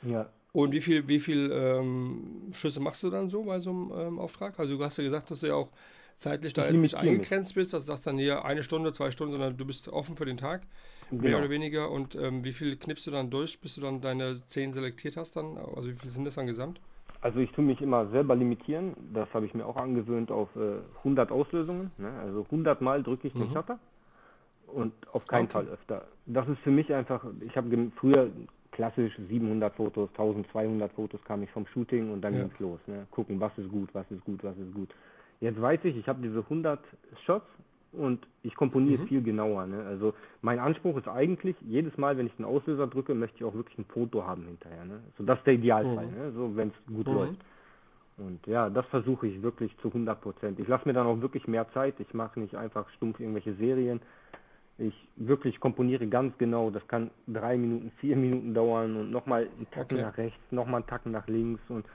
Ja. 0.01 0.27
Und 0.53 0.73
wie 0.73 0.81
viel, 0.81 1.07
wie 1.07 1.19
viel 1.19 1.51
ähm, 1.51 2.51
Schüsse 2.51 2.79
machst 2.79 3.03
du 3.03 3.09
dann 3.09 3.29
so 3.29 3.43
bei 3.43 3.59
so 3.59 3.69
einem 3.69 3.91
ähm, 3.95 4.19
Auftrag? 4.19 4.59
Also 4.59 4.77
du 4.77 4.83
hast 4.83 4.97
ja 4.97 5.03
gesagt, 5.03 5.29
dass 5.29 5.41
du 5.41 5.47
ja 5.47 5.55
auch 5.55 5.71
zeitlich 6.15 6.53
da 6.53 6.65
jetzt 6.65 6.77
nicht 6.77 6.95
eingegrenzt 6.95 7.55
bist, 7.55 7.73
dass 7.73 7.85
du 7.85 7.91
sagst 7.91 8.07
dann 8.07 8.17
hier 8.17 8.43
eine 8.43 8.63
Stunde, 8.63 8.91
zwei 8.91 9.11
Stunden, 9.11 9.33
sondern 9.33 9.55
du 9.55 9.65
bist 9.65 9.87
offen 9.87 10.15
für 10.15 10.25
den 10.25 10.37
Tag, 10.37 10.63
genau. 11.11 11.23
mehr 11.23 11.37
oder 11.37 11.49
weniger. 11.49 11.91
Und 11.91 12.15
ähm, 12.15 12.43
wie 12.43 12.53
viel 12.53 12.75
knippst 12.75 13.05
du 13.07 13.11
dann 13.11 13.29
durch, 13.29 13.59
bis 13.61 13.75
du 13.75 13.81
dann 13.81 14.01
deine 14.01 14.33
zehn 14.33 14.73
selektiert 14.73 15.15
hast 15.15 15.35
dann? 15.35 15.57
Also 15.57 15.91
wie 15.91 15.95
viel 15.95 16.09
sind 16.09 16.25
das 16.25 16.35
dann 16.35 16.47
gesamt? 16.47 16.81
Also 17.21 17.39
ich 17.39 17.51
tue 17.51 17.63
mich 17.63 17.81
immer 17.81 18.07
selber 18.07 18.35
limitieren. 18.35 18.93
Das 19.13 19.31
habe 19.33 19.45
ich 19.45 19.53
mir 19.53 19.65
auch 19.65 19.75
angewöhnt 19.75 20.31
auf 20.31 20.49
äh, 20.55 20.79
100 20.99 21.31
Auslösungen. 21.31 21.91
Ne? 21.97 22.11
Also 22.23 22.43
100 22.45 22.81
Mal 22.81 23.03
drücke 23.03 23.27
ich 23.27 23.33
den 23.33 23.49
mhm. 23.49 23.53
Shutter 23.53 23.79
und 24.67 24.93
auf 25.13 25.25
keinen 25.25 25.45
okay. 25.45 25.53
Fall 25.53 25.67
öfter. 25.67 26.07
Das 26.25 26.47
ist 26.47 26.59
für 26.59 26.71
mich 26.71 26.93
einfach, 26.93 27.23
ich 27.41 27.55
habe 27.55 27.91
früher 27.95 28.29
klassisch 28.77 29.17
700 29.27 29.73
Fotos, 29.73 30.09
1200 30.11 30.91
Fotos 30.93 31.19
kam 31.23 31.41
ich 31.41 31.49
vom 31.49 31.65
Shooting 31.65 32.11
und 32.11 32.21
dann 32.21 32.35
ja. 32.35 32.41
ging's 32.41 32.59
los. 32.59 32.79
Ne? 32.85 33.07
Gucken, 33.09 33.39
was 33.39 33.51
ist 33.57 33.69
gut, 33.69 33.89
was 33.93 34.09
ist 34.11 34.23
gut, 34.23 34.43
was 34.43 34.55
ist 34.55 34.73
gut. 34.73 34.93
Jetzt 35.41 35.59
weiß 35.59 35.79
ich, 35.83 35.97
ich 35.97 36.07
habe 36.07 36.21
diese 36.21 36.39
100 36.39 36.79
Shots 37.25 37.47
und 37.91 38.27
ich 38.43 38.55
komponiere 38.55 39.01
mhm. 39.01 39.07
viel 39.07 39.23
genauer. 39.23 39.65
Ne? 39.65 39.83
Also 39.83 40.13
mein 40.43 40.59
Anspruch 40.59 40.95
ist 40.97 41.07
eigentlich, 41.07 41.55
jedes 41.61 41.97
Mal, 41.97 42.17
wenn 42.17 42.27
ich 42.27 42.35
den 42.35 42.45
Auslöser 42.45 42.85
drücke, 42.85 43.15
möchte 43.15 43.37
ich 43.37 43.43
auch 43.43 43.55
wirklich 43.55 43.77
ein 43.79 43.85
Foto 43.85 44.25
haben 44.25 44.45
hinterher. 44.45 44.85
Ne? 44.85 44.99
So, 45.17 45.23
das 45.23 45.39
ist 45.39 45.47
der 45.47 45.55
Idealfall, 45.55 46.05
mhm. 46.05 46.17
ne? 46.17 46.31
so 46.33 46.55
wenn 46.55 46.67
es 46.69 46.93
gut 46.93 47.07
mhm. 47.07 47.13
läuft. 47.13 47.41
Und 48.17 48.45
ja, 48.45 48.69
das 48.69 48.85
versuche 48.87 49.27
ich 49.27 49.41
wirklich 49.41 49.75
zu 49.79 49.87
100 49.87 50.21
Prozent. 50.21 50.59
Ich 50.59 50.67
lasse 50.67 50.87
mir 50.87 50.93
dann 50.93 51.07
auch 51.07 51.21
wirklich 51.21 51.47
mehr 51.47 51.67
Zeit. 51.71 51.95
Ich 51.99 52.13
mache 52.13 52.39
nicht 52.39 52.55
einfach 52.55 52.87
stumpf 52.91 53.19
irgendwelche 53.19 53.53
Serien. 53.55 54.01
Ich 54.79 54.93
wirklich 55.15 55.59
komponiere 55.59 56.07
ganz 56.07 56.37
genau. 56.37 56.69
Das 56.69 56.87
kann 56.87 57.09
drei 57.27 57.57
Minuten, 57.57 57.91
vier 57.99 58.15
Minuten 58.15 58.53
dauern 58.53 58.95
und 58.95 59.11
nochmal 59.11 59.47
einen 59.57 59.69
Tacken 59.71 59.97
okay. 59.97 60.07
nach 60.07 60.17
rechts, 60.17 60.39
nochmal 60.51 60.81
einen 60.81 60.87
Tacken 60.87 61.11
nach 61.11 61.27
links 61.27 61.61
und 61.69 61.85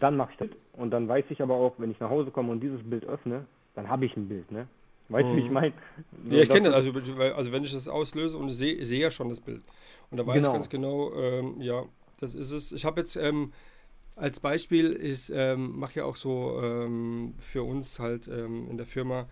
dann 0.00 0.16
mache 0.16 0.32
ich 0.32 0.38
das. 0.38 0.48
Und 0.74 0.90
dann 0.90 1.08
weiß 1.08 1.24
ich 1.30 1.42
aber 1.42 1.54
auch, 1.54 1.74
wenn 1.78 1.90
ich 1.90 2.00
nach 2.00 2.10
Hause 2.10 2.30
komme 2.30 2.52
und 2.52 2.60
dieses 2.60 2.82
Bild 2.82 3.04
öffne, 3.04 3.44
dann 3.74 3.88
habe 3.88 4.06
ich 4.06 4.16
ein 4.16 4.28
Bild, 4.28 4.50
ne? 4.50 4.66
Weißt 5.10 5.24
du, 5.24 5.32
mhm. 5.32 5.36
wie 5.36 5.40
ich 5.40 5.46
mhm. 5.46 5.54
meine? 5.54 5.72
Ja, 6.26 6.42
ich 6.42 6.48
kenne 6.48 6.70
das. 6.70 6.86
Also, 6.86 6.92
also, 7.34 7.52
wenn 7.52 7.62
ich 7.62 7.72
das 7.72 7.88
auslöse 7.88 8.36
und 8.36 8.50
sehe 8.50 8.84
seh 8.84 9.00
ja 9.00 9.10
schon 9.10 9.28
das 9.28 9.40
Bild. 9.40 9.62
Und 10.10 10.18
da 10.18 10.26
weiß 10.26 10.36
genau. 10.36 10.48
ich 10.48 10.52
ganz 10.52 10.68
genau, 10.68 11.12
ähm, 11.14 11.54
ja, 11.58 11.84
das 12.20 12.34
ist 12.34 12.50
es. 12.50 12.72
Ich 12.72 12.84
habe 12.84 13.00
jetzt 13.00 13.16
ähm, 13.16 13.52
als 14.16 14.40
Beispiel, 14.40 14.98
ich 15.00 15.30
ähm, 15.32 15.78
mache 15.78 16.00
ja 16.00 16.04
auch 16.04 16.16
so 16.16 16.60
ähm, 16.62 17.34
für 17.38 17.62
uns 17.62 18.00
halt 18.00 18.28
ähm, 18.28 18.68
in 18.70 18.76
der 18.76 18.86
Firma 18.86 19.28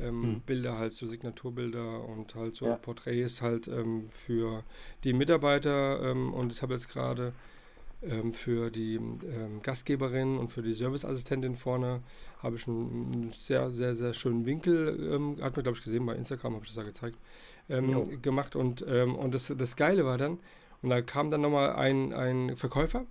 ähm, 0.00 0.22
hm. 0.22 0.40
Bilder 0.40 0.78
halt, 0.78 0.94
so 0.94 1.06
Signaturbilder 1.06 2.04
und 2.04 2.34
halt 2.34 2.56
so 2.56 2.66
ja. 2.66 2.76
Porträts 2.76 3.42
halt 3.42 3.68
ähm, 3.68 4.08
für 4.10 4.64
die 5.04 5.12
Mitarbeiter. 5.12 6.10
Ähm, 6.10 6.32
und 6.32 6.52
ich 6.52 6.62
habe 6.62 6.74
jetzt 6.74 6.88
gerade 6.88 7.32
ähm, 8.02 8.32
für 8.32 8.70
die 8.70 8.94
ähm, 8.96 9.60
Gastgeberin 9.62 10.38
und 10.38 10.48
für 10.48 10.62
die 10.62 10.72
Serviceassistentin 10.72 11.56
vorne 11.56 12.02
habe 12.42 12.56
ich 12.56 12.66
einen 12.66 13.32
sehr, 13.32 13.70
sehr, 13.70 13.94
sehr 13.94 14.14
schönen 14.14 14.46
Winkel, 14.46 15.12
ähm, 15.12 15.36
hat 15.40 15.56
man 15.56 15.62
glaube 15.62 15.76
ich 15.78 15.84
gesehen 15.84 16.06
bei 16.06 16.14
Instagram, 16.14 16.54
habe 16.54 16.64
ich 16.64 16.70
das 16.70 16.76
da 16.76 16.82
gezeigt, 16.82 17.16
gemacht. 18.20 18.56
Und, 18.56 18.82
und 18.82 19.32
das, 19.32 19.54
das 19.56 19.76
Geile 19.76 20.04
war 20.04 20.18
dann, 20.18 20.40
und 20.82 20.90
da 20.90 21.02
kam 21.02 21.30
dann 21.30 21.42
nochmal 21.42 21.76
ein, 21.76 22.12
ein 22.12 22.56
Verkäufer 22.56 23.06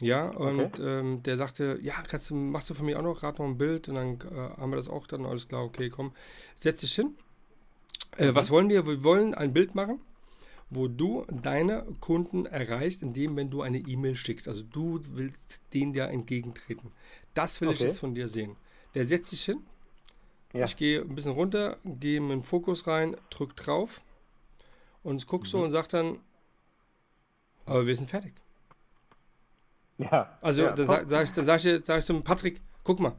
ja, 0.00 0.28
und 0.28 0.60
okay. 0.60 0.82
ähm, 0.82 1.22
der 1.22 1.36
sagte, 1.36 1.78
ja, 1.82 1.94
kannst 2.06 2.30
machst 2.30 2.68
du 2.68 2.74
von 2.74 2.84
mir 2.84 2.98
auch 2.98 3.02
noch 3.02 3.18
gerade 3.18 3.40
noch 3.40 3.48
ein 3.48 3.56
Bild? 3.56 3.88
Und 3.88 3.94
dann 3.94 4.18
äh, 4.30 4.60
haben 4.60 4.70
wir 4.70 4.76
das 4.76 4.88
auch 4.88 5.06
dann, 5.06 5.24
alles 5.24 5.48
klar, 5.48 5.64
okay, 5.64 5.88
komm, 5.88 6.12
setz 6.54 6.80
dich 6.80 6.94
hin. 6.94 7.14
Äh, 8.18 8.30
mhm. 8.30 8.34
Was 8.34 8.50
wollen 8.50 8.68
wir? 8.68 8.86
Wir 8.86 9.02
wollen 9.04 9.34
ein 9.34 9.54
Bild 9.54 9.74
machen, 9.74 10.00
wo 10.68 10.88
du 10.88 11.24
deine 11.30 11.86
Kunden 12.00 12.44
erreichst, 12.44 13.02
indem, 13.02 13.36
wenn 13.36 13.48
du 13.48 13.62
eine 13.62 13.78
E-Mail 13.78 14.16
schickst. 14.16 14.48
Also 14.48 14.62
du 14.62 15.00
willst 15.14 15.62
denen 15.72 15.94
ja 15.94 16.06
entgegentreten. 16.06 16.92
Das 17.32 17.60
will 17.60 17.68
okay. 17.68 17.76
ich 17.76 17.82
jetzt 17.82 17.98
von 17.98 18.14
dir 18.14 18.28
sehen. 18.28 18.56
Der 18.94 19.06
setzt 19.06 19.30
sich 19.30 19.44
hin. 19.44 19.62
Ja. 20.52 20.64
Ich 20.64 20.76
gehe 20.76 21.00
ein 21.00 21.14
bisschen 21.14 21.32
runter, 21.32 21.78
gehe 21.84 22.18
in 22.18 22.28
den 22.28 22.42
Fokus 22.42 22.86
rein, 22.86 23.16
drück 23.30 23.56
drauf 23.56 24.02
und 25.02 25.26
guckst 25.26 25.52
mhm. 25.52 25.58
so 25.58 25.64
und 25.64 25.70
sagt 25.70 25.94
dann, 25.94 26.18
aber 27.64 27.86
wir 27.86 27.96
sind 27.96 28.10
fertig. 28.10 28.34
Ja. 29.98 30.38
Also 30.40 30.64
ja, 30.64 30.72
dann 30.72 30.86
sage 30.86 31.06
sag 31.08 31.24
ich, 31.24 31.32
dann 31.32 31.46
sag 31.46 31.64
ich, 31.64 31.84
sag 31.84 31.98
ich 31.98 32.04
zum 32.04 32.22
Patrick, 32.22 32.60
guck 32.82 33.00
mal, 33.00 33.16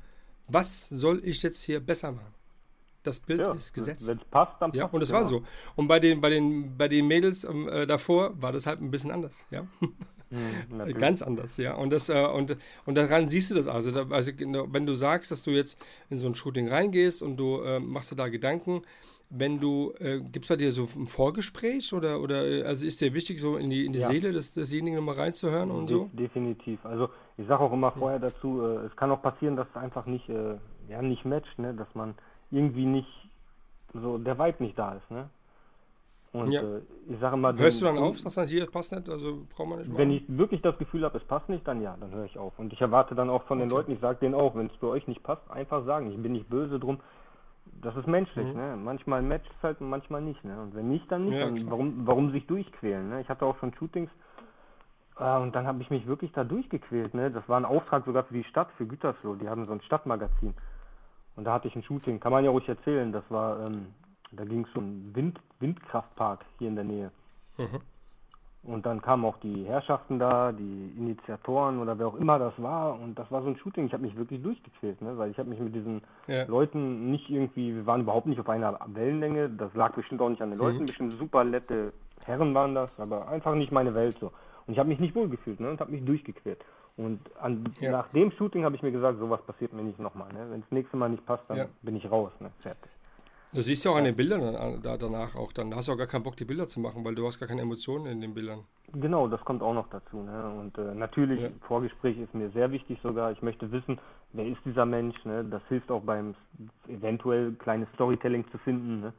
was 0.48 0.88
soll 0.90 1.22
ich 1.24 1.42
jetzt 1.44 1.64
hier 1.64 1.80
besser 1.80 2.12
machen? 2.12 2.34
Das 3.04 3.20
Bild 3.20 3.46
ja, 3.46 3.54
ist 3.54 3.74
gesetzt. 3.74 4.08
Wenn 4.08 4.18
es 4.18 4.26
passt, 4.26 4.54
dann 4.60 4.72
passt 4.72 4.78
Ja, 4.78 4.86
und 4.86 5.02
es 5.02 5.12
war 5.14 5.24
so. 5.24 5.44
Und 5.76 5.88
bei 5.88 6.00
den, 6.00 6.20
bei 6.20 6.30
den, 6.30 6.78
bei 6.78 6.90
den 6.90 7.08
Mädels 7.08 7.46
ähm, 7.46 7.70
äh, 7.70 7.86
davor 7.86 8.42
war 8.42 8.52
das 8.52 8.66
halt 8.68 8.82
ein 8.82 8.92
bisschen 8.92 9.12
anders, 9.12 9.46
ja. 9.50 9.66
Mhm, 10.30 10.94
Ganz 10.98 11.22
anders, 11.22 11.56
ja. 11.56 11.74
Und, 11.76 11.92
das, 11.92 12.10
äh, 12.10 12.26
und, 12.26 12.58
und 12.86 12.96
daran 12.96 13.30
siehst 13.30 13.50
du 13.52 13.56
das 13.56 13.70
also. 13.70 13.92
Da, 13.92 14.08
also. 14.10 14.34
Wenn 14.38 14.86
du 14.86 14.94
sagst, 14.96 15.32
dass 15.32 15.42
du 15.42 15.52
jetzt 15.52 15.80
in 16.10 16.18
so 16.18 16.28
ein 16.28 16.36
Shooting 16.36 16.68
reingehst 16.68 17.22
und 17.22 17.38
du 17.38 17.62
äh, 17.62 17.80
machst 17.80 18.12
dir 18.12 18.18
da 18.18 18.28
Gedanken, 18.28 18.82
wenn 19.30 19.60
du, 19.60 19.94
äh, 20.00 20.20
gibt 20.20 20.46
es 20.46 20.50
bei 20.50 20.56
dir 20.56 20.72
so 20.72 20.88
ein 20.96 21.08
Vorgespräch 21.08 21.94
oder, 21.94 22.22
oder 22.22 22.46
äh, 22.46 22.64
also 22.64 22.86
ist 22.86 23.02
dir 23.02 23.14
wichtig, 23.14 23.40
so 23.42 23.58
in 23.58 23.70
die, 23.70 23.86
in 23.86 23.92
die 23.92 24.00
ja. 24.00 24.08
Seele 24.08 24.32
des, 24.32 24.54
desjenigen 24.54 24.96
nochmal 24.96 25.16
reinzuhören 25.16 25.70
und 25.70 25.90
De 25.90 25.98
so? 25.98 26.10
Definitiv. 26.14 26.86
Also 26.86 27.10
ich 27.38 27.46
sage 27.48 27.62
auch 27.62 27.74
immer 27.74 27.92
vorher 27.92 28.20
dazu, 28.20 28.62
äh, 28.62 28.86
es 28.86 28.96
kann 28.96 29.12
auch 29.12 29.22
passieren, 29.22 29.56
dass 29.56 29.68
es 29.70 29.76
einfach 29.76 30.06
nicht, 30.06 30.30
äh, 30.30 30.56
ja, 30.88 31.02
nicht 31.02 31.26
matcht, 31.26 31.60
ne? 31.60 31.74
dass 31.74 31.94
man 31.94 32.16
irgendwie 32.52 32.86
nicht, 32.86 33.10
so 33.94 34.18
der 34.18 34.40
Vibe 34.40 34.64
nicht 34.64 34.80
da 34.80 34.94
ist, 34.94 35.12
ne? 35.12 35.30
Und 36.34 36.52
ja. 36.52 36.62
Äh, 36.62 36.82
ich 37.10 37.20
sage 37.20 37.38
mal. 37.38 37.58
Hörst 37.58 37.82
du 37.82 37.86
dann 37.86 37.98
auf, 37.98 38.20
sagst 38.20 38.38
dann 38.38 38.48
hier, 38.48 38.64
es 38.64 38.72
passt 38.72 38.92
nicht, 38.92 39.10
also 39.10 39.46
braucht 39.56 39.70
man 39.70 39.80
nicht 39.80 39.88
machen? 39.88 39.98
Wenn 39.98 40.12
ich 40.12 40.24
wirklich 40.28 40.62
das 40.62 40.78
Gefühl 40.78 41.04
habe, 41.04 41.18
es 41.18 41.24
passt 41.24 41.50
nicht, 41.50 41.68
dann 41.68 41.82
ja, 41.82 41.96
dann 42.00 42.12
höre 42.12 42.26
ich 42.26 42.38
auf. 42.38 42.58
Und 42.60 42.74
ich 42.74 42.82
erwarte 42.82 43.16
dann 43.16 43.30
auch 43.30 43.44
von 43.44 43.60
okay. 43.60 43.68
den 43.68 43.76
Leuten, 43.76 43.92
ich 43.92 44.00
sage 44.00 44.20
denen 44.20 44.36
auch, 44.36 44.56
wenn 44.56 44.68
es 44.68 44.76
für 44.80 44.88
euch 44.88 45.08
nicht 45.08 45.24
passt, 45.24 45.50
einfach 45.50 45.86
sagen. 45.86 46.12
Ich 46.12 46.18
bin 46.22 46.34
nicht 46.34 46.50
böse 46.50 46.80
drum 46.80 47.00
das 47.82 47.96
ist 47.96 48.08
menschlich, 48.08 48.48
mhm. 48.48 48.60
ne? 48.60 48.76
Manchmal 48.78 49.22
matcht 49.22 49.52
es 49.58 49.64
halt 49.64 49.82
und 49.82 49.90
manchmal 49.90 50.22
nicht, 50.22 50.44
ne? 50.44 50.62
Und 50.62 50.76
wenn 50.76 50.88
nicht, 50.88 51.12
dann 51.12 51.26
nicht. 51.26 51.38
Ja, 51.38 51.46
dann 51.46 51.70
warum, 51.70 52.08
warum 52.08 52.32
sich 52.32 52.46
durchquälen, 52.48 53.10
ne? 53.10 53.22
Ich 53.22 53.30
hatte 53.30 53.46
auch 53.46 53.58
schon 53.60 53.74
Shootings, 53.76 54.10
Äh, 55.20 55.38
und 55.38 55.56
dann 55.56 55.66
habe 55.66 55.82
ich 55.82 55.90
mich 55.90 56.06
wirklich 56.08 56.32
da 56.32 56.44
durchgequält. 56.44 57.14
Ne? 57.14 57.32
Das 57.32 57.48
war 57.50 57.58
ein 57.60 57.66
Auftrag 57.66 58.06
sogar 58.06 58.24
für 58.26 58.34
die 58.34 58.44
Stadt, 58.44 58.70
für 58.78 58.86
Gütersloh. 58.86 59.36
Die 59.36 59.50
haben 59.50 59.66
so 59.66 59.74
ein 59.74 59.82
Stadtmagazin. 59.82 60.54
Und 61.36 61.44
da 61.44 61.54
hatte 61.54 61.68
ich 61.68 61.76
ein 61.76 61.84
Shooting. 61.84 62.20
Kann 62.20 62.32
man 62.32 62.44
ja 62.44 62.52
ruhig 62.52 62.68
erzählen. 62.68 63.12
Das 63.12 63.24
war, 63.30 63.66
ähm, 63.66 63.88
da 64.32 64.44
ging 64.46 64.66
es 64.66 64.76
um 64.76 65.16
Wind, 65.16 65.40
Windkraftpark 65.60 66.46
hier 66.60 66.68
in 66.68 66.76
der 66.76 66.84
Nähe. 66.84 67.12
Mhm. 67.58 67.80
Und 68.68 68.86
dann 68.86 69.02
kamen 69.02 69.24
auch 69.24 69.38
die 69.38 69.64
Herrschaften 69.64 70.20
da, 70.20 70.52
die 70.52 70.94
Initiatoren 70.98 71.80
oder 71.80 71.98
wer 71.98 72.08
auch 72.08 72.16
immer 72.16 72.38
das 72.38 72.54
war. 72.58 73.00
Und 73.00 73.18
das 73.18 73.32
war 73.32 73.42
so 73.42 73.48
ein 73.48 73.56
Shooting. 73.56 73.86
Ich 73.86 73.94
habe 73.94 74.04
mich 74.04 74.18
wirklich 74.18 74.44
durchgequält, 74.44 75.02
ne? 75.02 75.18
weil 75.18 75.32
ich 75.32 75.38
habe 75.40 75.50
mich 75.50 75.60
mit 75.60 75.74
diesen 75.74 76.02
ja. 76.28 76.44
Leuten 76.44 77.10
nicht 77.10 77.30
irgendwie, 77.30 77.74
wir 77.74 77.86
waren 77.86 78.02
überhaupt 78.02 78.28
nicht 78.28 78.42
auf 78.42 78.50
einer 78.50 78.78
Wellenlänge. 78.88 79.50
Das 79.50 79.74
lag 79.74 79.94
bestimmt 79.94 80.22
auch 80.22 80.28
nicht 80.28 80.42
an 80.42 80.50
den 80.50 80.60
Leuten. 80.60 80.80
Mhm. 80.80 80.86
Bestimmt 80.86 81.14
super 81.14 81.46
nette 81.46 81.94
Herren 82.26 82.54
waren 82.54 82.76
das, 82.76 83.00
aber 83.00 83.30
einfach 83.30 83.56
nicht 83.56 83.72
meine 83.72 83.96
Welt 83.96 84.16
so. 84.16 84.34
Und 84.66 84.74
ich 84.74 84.80
habe 84.80 84.90
mich 84.90 85.00
nicht 85.00 85.16
wohl 85.16 85.30
gefühlt 85.30 85.62
ne? 85.62 85.70
und 85.70 85.80
habe 85.80 85.94
mich 85.94 86.04
durchgequält. 86.04 86.60
Und 86.98 87.22
an, 87.40 87.72
ja. 87.80 87.92
nach 87.92 88.10
dem 88.10 88.32
Shooting 88.32 88.66
habe 88.66 88.76
ich 88.76 88.82
mir 88.82 88.92
gesagt, 88.92 89.18
sowas 89.20 89.42
passiert 89.44 89.72
mir 89.72 89.84
nicht 89.84 90.00
nochmal. 90.00 90.28
Ne? 90.34 90.48
Wenn 90.50 90.60
das 90.60 90.72
nächste 90.72 90.98
Mal 90.98 91.10
nicht 91.10 91.26
passt, 91.26 91.44
dann 91.48 91.58
ja. 91.58 91.66
bin 91.84 91.96
ich 91.96 92.12
raus. 92.12 92.32
Ne? 92.42 92.52
Fertig. 92.60 92.92
Du 93.54 93.62
siehst 93.62 93.86
ja 93.86 93.92
auch 93.92 93.96
an 93.96 94.04
den 94.04 94.16
Bildern 94.16 94.42
dann, 94.42 94.82
da 94.82 94.98
danach 94.98 95.36
auch, 95.36 95.54
dann 95.54 95.74
hast 95.74 95.88
du 95.88 95.94
auch 95.94 95.98
gar 95.98 96.08
keinen 96.08 96.24
Bock, 96.24 96.36
die 96.36 96.46
Bilder 96.46 96.68
zu 96.68 96.82
machen, 96.82 97.06
weil 97.06 97.16
du 97.16 97.26
hast 97.26 97.40
gar 97.40 97.48
keine 97.48 97.62
Emotionen 97.62 98.08
in 98.08 98.20
den 98.20 98.34
Bildern. 98.34 98.66
Genau, 98.94 99.28
das 99.28 99.40
kommt 99.42 99.62
auch 99.62 99.74
noch 99.74 99.90
dazu. 99.90 100.22
Ne? 100.22 100.50
Und 100.50 100.78
äh, 100.78 100.94
natürlich, 100.94 101.42
ja. 101.42 101.50
Vorgespräch 101.62 102.18
ist 102.18 102.34
mir 102.34 102.50
sehr 102.52 102.72
wichtig 102.72 103.00
sogar. 103.02 103.32
Ich 103.32 103.42
möchte 103.42 103.72
wissen, 103.72 104.00
wer 104.34 104.46
ist 104.46 104.60
dieser 104.66 104.86
Mensch. 104.86 105.16
Ne? 105.24 105.46
Das 105.46 105.62
hilft 105.70 105.92
auch 105.92 106.02
beim 106.02 106.36
eventuell 106.88 107.54
kleines 107.54 107.88
Storytelling 107.96 108.46
zu 108.52 108.58
finden. 108.60 109.00
Ne? 109.00 109.14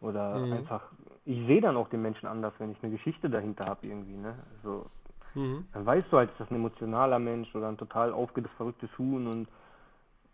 Oder 0.00 0.38
mhm. 0.38 0.52
einfach, 0.52 0.82
ich 1.24 1.44
sehe 1.46 1.60
dann 1.60 1.76
auch 1.76 1.88
den 1.88 2.02
Menschen 2.02 2.26
anders, 2.26 2.52
wenn 2.58 2.70
ich 2.70 2.78
eine 2.82 2.92
Geschichte 2.92 3.28
dahinter 3.28 3.66
habe 3.66 3.86
irgendwie. 3.86 4.16
Ne? 4.16 4.34
Also, 4.58 4.86
mhm. 5.34 5.66
Dann 5.72 5.86
weißt 5.86 6.06
du 6.10 6.18
halt, 6.18 6.30
ist 6.30 6.40
das 6.40 6.50
ein 6.50 6.56
emotionaler 6.56 7.18
Mensch 7.18 7.52
oder 7.54 7.68
ein 7.68 7.78
total 7.78 8.12
aufgedes, 8.12 8.50
verrücktes 8.56 8.90
Huhn 8.96 9.26
und 9.26 9.48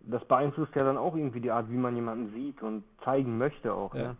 das 0.05 0.27
beeinflusst 0.27 0.75
ja 0.75 0.85
dann 0.85 0.97
auch 0.97 1.17
irgendwie 1.17 1.41
die 1.41 1.51
Art, 1.51 1.71
wie 1.71 1.77
man 1.77 1.95
jemanden 1.95 2.33
sieht 2.35 2.63
und 2.63 2.85
zeigen 3.05 3.39
möchte 3.39 3.73
auch. 3.73 3.95
Ja, 3.95 4.09
ne? 4.09 4.17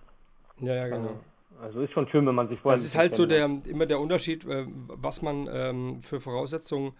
ja, 0.61 0.75
ja, 0.75 0.89
genau. 0.89 1.09
Also, 1.09 1.21
also 1.61 1.81
ist 1.83 1.93
schon 1.93 2.09
schön, 2.09 2.27
wenn 2.27 2.35
man 2.35 2.49
sich 2.49 2.59
vorher. 2.61 2.77
Das 2.77 2.87
ist 2.87 2.97
halt 2.97 3.15
so 3.15 3.27
der, 3.27 3.45
immer 3.67 3.87
der 3.87 4.01
Unterschied, 4.01 4.45
äh, 4.47 4.67
was 4.69 5.23
man 5.23 5.49
ähm, 5.51 6.03
für 6.03 6.21
Voraussetzungen 6.21 6.93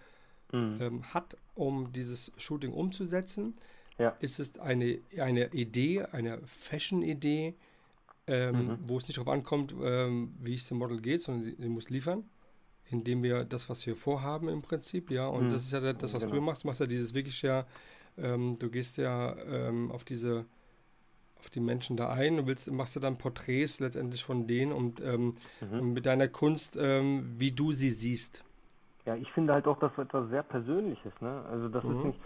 mhm. 0.51 0.77
ähm, 0.79 1.13
hat, 1.13 1.37
um 1.55 1.91
dieses 1.91 2.31
Shooting 2.37 2.73
umzusetzen. 2.73 3.53
Ja. 3.97 4.09
Ist 4.19 4.39
es 4.39 4.59
eine, 4.59 4.99
eine 5.19 5.53
Idee, 5.53 6.03
eine 6.11 6.39
Fashion-Idee, 6.45 7.55
ähm, 8.25 8.55
mhm. 8.55 8.77
wo 8.85 8.97
es 8.97 9.07
nicht 9.07 9.17
darauf 9.17 9.31
ankommt, 9.31 9.75
ähm, 9.83 10.33
wie 10.39 10.55
es 10.55 10.67
dem 10.67 10.77
Model 10.77 10.99
geht, 10.99 11.21
sondern 11.21 11.43
sie, 11.43 11.55
sie, 11.57 11.69
muss 11.69 11.89
liefern, 11.89 12.23
indem 12.89 13.21
wir 13.21 13.43
das, 13.43 13.69
was 13.69 13.85
wir 13.85 13.95
vorhaben 13.95 14.47
im 14.49 14.61
Prinzip, 14.61 15.11
ja, 15.11 15.27
und 15.27 15.45
mhm. 15.45 15.49
das 15.49 15.65
ist 15.65 15.73
ja 15.73 15.93
das, 15.93 16.13
was 16.13 16.23
genau. 16.23 16.35
du 16.35 16.41
machst, 16.41 16.63
du 16.63 16.67
machst 16.67 16.79
ja 16.79 16.87
dieses 16.87 17.13
wirklich 17.13 17.41
ja 17.41 17.65
ähm, 18.17 18.57
du 18.59 18.69
gehst 18.69 18.97
ja 18.97 19.35
ähm, 19.45 19.91
auf 19.91 20.03
diese 20.03 20.45
auf 21.43 21.49
die 21.49 21.59
Menschen 21.59 21.97
da 21.97 22.09
ein 22.09 22.39
und 22.39 22.47
willst, 22.47 22.71
machst 22.71 22.95
du 22.95 23.01
dann 23.01 23.17
Porträts 23.17 23.81
letztendlich 23.81 24.23
von 24.23 24.47
denen 24.47 24.71
und, 24.71 25.01
ähm, 25.01 25.33
mhm. 25.59 25.91
mit 25.91 26.05
deiner 26.05 26.29
Kunst, 26.29 26.77
ähm, 26.81 27.35
wie 27.37 27.51
du 27.51 27.73
sie 27.73 27.89
siehst. 27.89 28.45
Ja, 29.05 29.15
ich 29.15 29.29
finde 29.33 29.51
halt 29.51 29.67
auch, 29.67 29.77
das 29.79 29.91
etwas 29.97 30.29
sehr 30.29 30.43
Persönliches, 30.43 31.11
ne? 31.19 31.43
Also 31.51 31.67
das 31.67 31.83
mhm. 31.83 31.97
ist 31.97 32.05
nicht, 32.05 32.19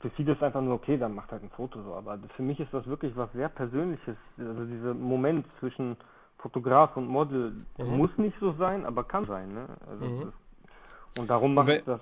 für 0.00 0.10
viele 0.10 0.32
ist 0.32 0.42
einfach 0.42 0.62
nur, 0.62 0.74
okay, 0.74 0.96
dann 0.96 1.14
macht 1.14 1.32
halt 1.32 1.42
ein 1.42 1.50
Foto 1.50 1.82
so, 1.82 1.94
aber 1.94 2.18
für 2.34 2.42
mich 2.42 2.58
ist 2.58 2.72
das 2.72 2.86
wirklich 2.86 3.14
was 3.14 3.30
sehr 3.34 3.50
Persönliches. 3.50 4.16
Also 4.38 4.64
dieser 4.64 4.94
Moment 4.94 5.46
zwischen 5.60 5.96
Fotograf 6.38 6.96
und 6.96 7.08
Model 7.08 7.52
mhm. 7.76 7.96
muss 7.98 8.10
nicht 8.16 8.38
so 8.40 8.52
sein, 8.52 8.86
aber 8.86 9.04
kann 9.04 9.26
sein, 9.26 9.52
ne? 9.52 9.66
Also 9.86 10.04
mhm. 10.06 10.22
ist, 10.22 11.18
und 11.18 11.28
darum 11.28 11.52
mache 11.52 11.76
ich 11.76 11.84
das 11.84 12.00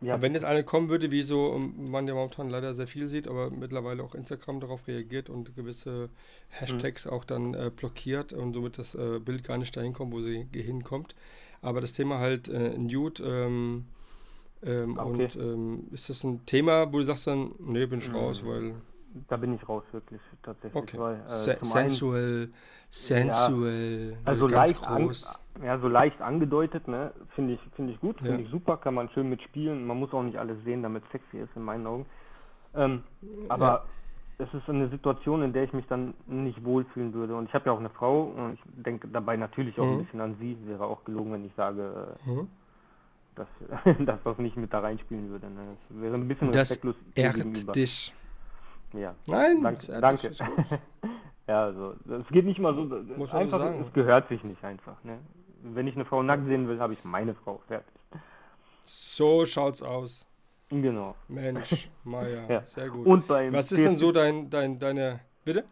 ja. 0.00 0.20
Wenn 0.20 0.34
jetzt 0.34 0.44
eine 0.44 0.64
kommen 0.64 0.88
würde, 0.88 1.10
wie 1.10 1.22
so 1.22 1.58
man 1.76 2.06
ja 2.06 2.14
momentan 2.14 2.50
leider 2.50 2.74
sehr 2.74 2.86
viel 2.86 3.06
sieht, 3.06 3.26
aber 3.28 3.50
mittlerweile 3.50 4.02
auch 4.02 4.14
Instagram 4.14 4.60
darauf 4.60 4.86
reagiert 4.86 5.30
und 5.30 5.56
gewisse 5.56 6.10
Hashtags 6.48 7.06
mhm. 7.06 7.12
auch 7.12 7.24
dann 7.24 7.54
äh, 7.54 7.70
blockiert 7.74 8.32
und 8.32 8.52
somit 8.52 8.78
das 8.78 8.94
äh, 8.94 9.18
Bild 9.18 9.44
gar 9.44 9.56
nicht 9.56 9.76
dahin 9.76 9.92
kommt, 9.94 10.12
wo 10.12 10.20
sie 10.20 10.46
hinkommt. 10.52 11.14
Aber 11.62 11.80
das 11.80 11.94
Thema 11.94 12.18
halt 12.18 12.48
äh, 12.48 12.76
Nude 12.76 13.22
ähm, 13.22 13.86
ähm, 14.62 14.98
okay. 14.98 15.08
und 15.08 15.36
ähm, 15.36 15.84
ist 15.92 16.10
das 16.10 16.24
ein 16.24 16.44
Thema, 16.44 16.92
wo 16.92 16.98
du 16.98 17.04
sagst 17.04 17.26
dann, 17.26 17.54
nee, 17.58 17.86
bin 17.86 18.00
ich 18.00 18.08
mhm. 18.08 18.16
raus, 18.16 18.44
weil 18.44 18.74
da 19.28 19.36
bin 19.36 19.54
ich 19.54 19.68
raus, 19.68 19.84
wirklich, 19.92 20.20
tatsächlich. 20.42 20.82
Okay. 20.82 20.98
Weil, 20.98 21.14
äh, 21.14 21.30
Se 21.30 21.58
sensual, 21.62 22.48
sensual, 22.88 24.10
ja, 24.12 24.16
also 24.24 24.46
leicht 24.46 24.82
groß. 24.82 25.40
An, 25.54 25.64
ja, 25.64 25.78
so 25.78 25.88
leicht 25.88 26.20
angedeutet, 26.20 26.88
ne, 26.88 27.12
finde 27.34 27.54
ich, 27.54 27.60
finde 27.76 27.92
ich 27.92 28.00
gut, 28.00 28.18
finde 28.18 28.38
ja. 28.38 28.44
ich 28.44 28.50
super, 28.50 28.76
kann 28.76 28.94
man 28.94 29.08
schön 29.10 29.28
mitspielen. 29.28 29.86
Man 29.86 29.98
muss 29.98 30.12
auch 30.12 30.22
nicht 30.22 30.38
alles 30.38 30.62
sehen, 30.64 30.82
damit 30.82 31.04
es 31.04 31.10
sexy 31.12 31.38
ist, 31.38 31.54
in 31.54 31.62
meinen 31.62 31.86
Augen. 31.86 32.06
Ähm, 32.74 33.04
aber 33.48 33.66
ja. 34.38 34.44
es 34.44 34.52
ist 34.52 34.68
eine 34.68 34.88
Situation, 34.88 35.42
in 35.42 35.52
der 35.52 35.64
ich 35.64 35.72
mich 35.72 35.86
dann 35.86 36.14
nicht 36.26 36.64
wohlfühlen 36.64 37.14
würde. 37.14 37.36
Und 37.36 37.48
ich 37.48 37.54
habe 37.54 37.66
ja 37.66 37.72
auch 37.72 37.78
eine 37.78 37.90
Frau 37.90 38.24
und 38.24 38.54
ich 38.54 38.60
denke 38.82 39.08
dabei 39.08 39.36
natürlich 39.36 39.78
auch 39.78 39.86
mhm. 39.86 39.92
ein 39.92 40.04
bisschen 40.04 40.20
an 40.20 40.36
sie. 40.40 40.58
Wäre 40.66 40.84
auch 40.84 41.04
gelogen, 41.04 41.32
wenn 41.32 41.44
ich 41.44 41.52
sage, 41.56 42.16
äh, 42.26 42.30
mhm. 42.30 42.48
dass, 43.36 43.48
dass 44.06 44.22
das 44.24 44.38
nicht 44.38 44.56
mit 44.56 44.72
da 44.72 44.80
reinspielen 44.80 45.30
würde. 45.30 45.46
Ne? 45.46 45.68
Das 45.88 46.02
wäre 46.02 46.14
ein 46.14 46.26
bisschen 46.26 46.50
das 46.50 46.70
respektlos. 46.70 46.96
ehrt 47.14 47.76
dich. 47.76 48.12
Ja. 48.94 49.14
Nein, 49.28 49.62
danke. 49.62 49.86
Ja, 49.86 50.00
danke. 50.00 50.30
ja, 51.46 51.64
also 51.64 51.94
es 52.08 52.28
geht 52.28 52.44
nicht 52.44 52.58
mal 52.60 52.74
so. 52.74 52.82
Muss 53.16 53.32
man 53.32 53.42
einfach, 53.42 53.58
so 53.58 53.64
sagen. 53.64 53.84
Es 53.86 53.92
gehört 53.92 54.28
sich 54.28 54.42
nicht 54.44 54.64
einfach. 54.64 55.02
Ne? 55.04 55.18
Wenn 55.62 55.86
ich 55.86 55.94
eine 55.94 56.04
Frau 56.04 56.22
nackt 56.22 56.46
sehen 56.46 56.68
will, 56.68 56.78
habe 56.80 56.92
ich 56.92 57.04
meine 57.04 57.34
Frau. 57.34 57.60
Fertig. 57.66 57.92
So 58.84 59.46
schaut's 59.46 59.82
aus. 59.82 60.28
Genau. 60.68 61.14
Mensch, 61.28 61.90
Maja, 62.04 62.44
ja. 62.48 62.64
sehr 62.64 62.88
gut. 62.88 63.06
Und 63.06 63.26
beim 63.26 63.52
Was 63.52 63.70
ist 63.72 63.84
denn 63.84 63.96
so 63.96 64.12
dein, 64.12 64.50
dein, 64.50 64.78
deine. 64.78 65.20
Bitte? 65.44 65.64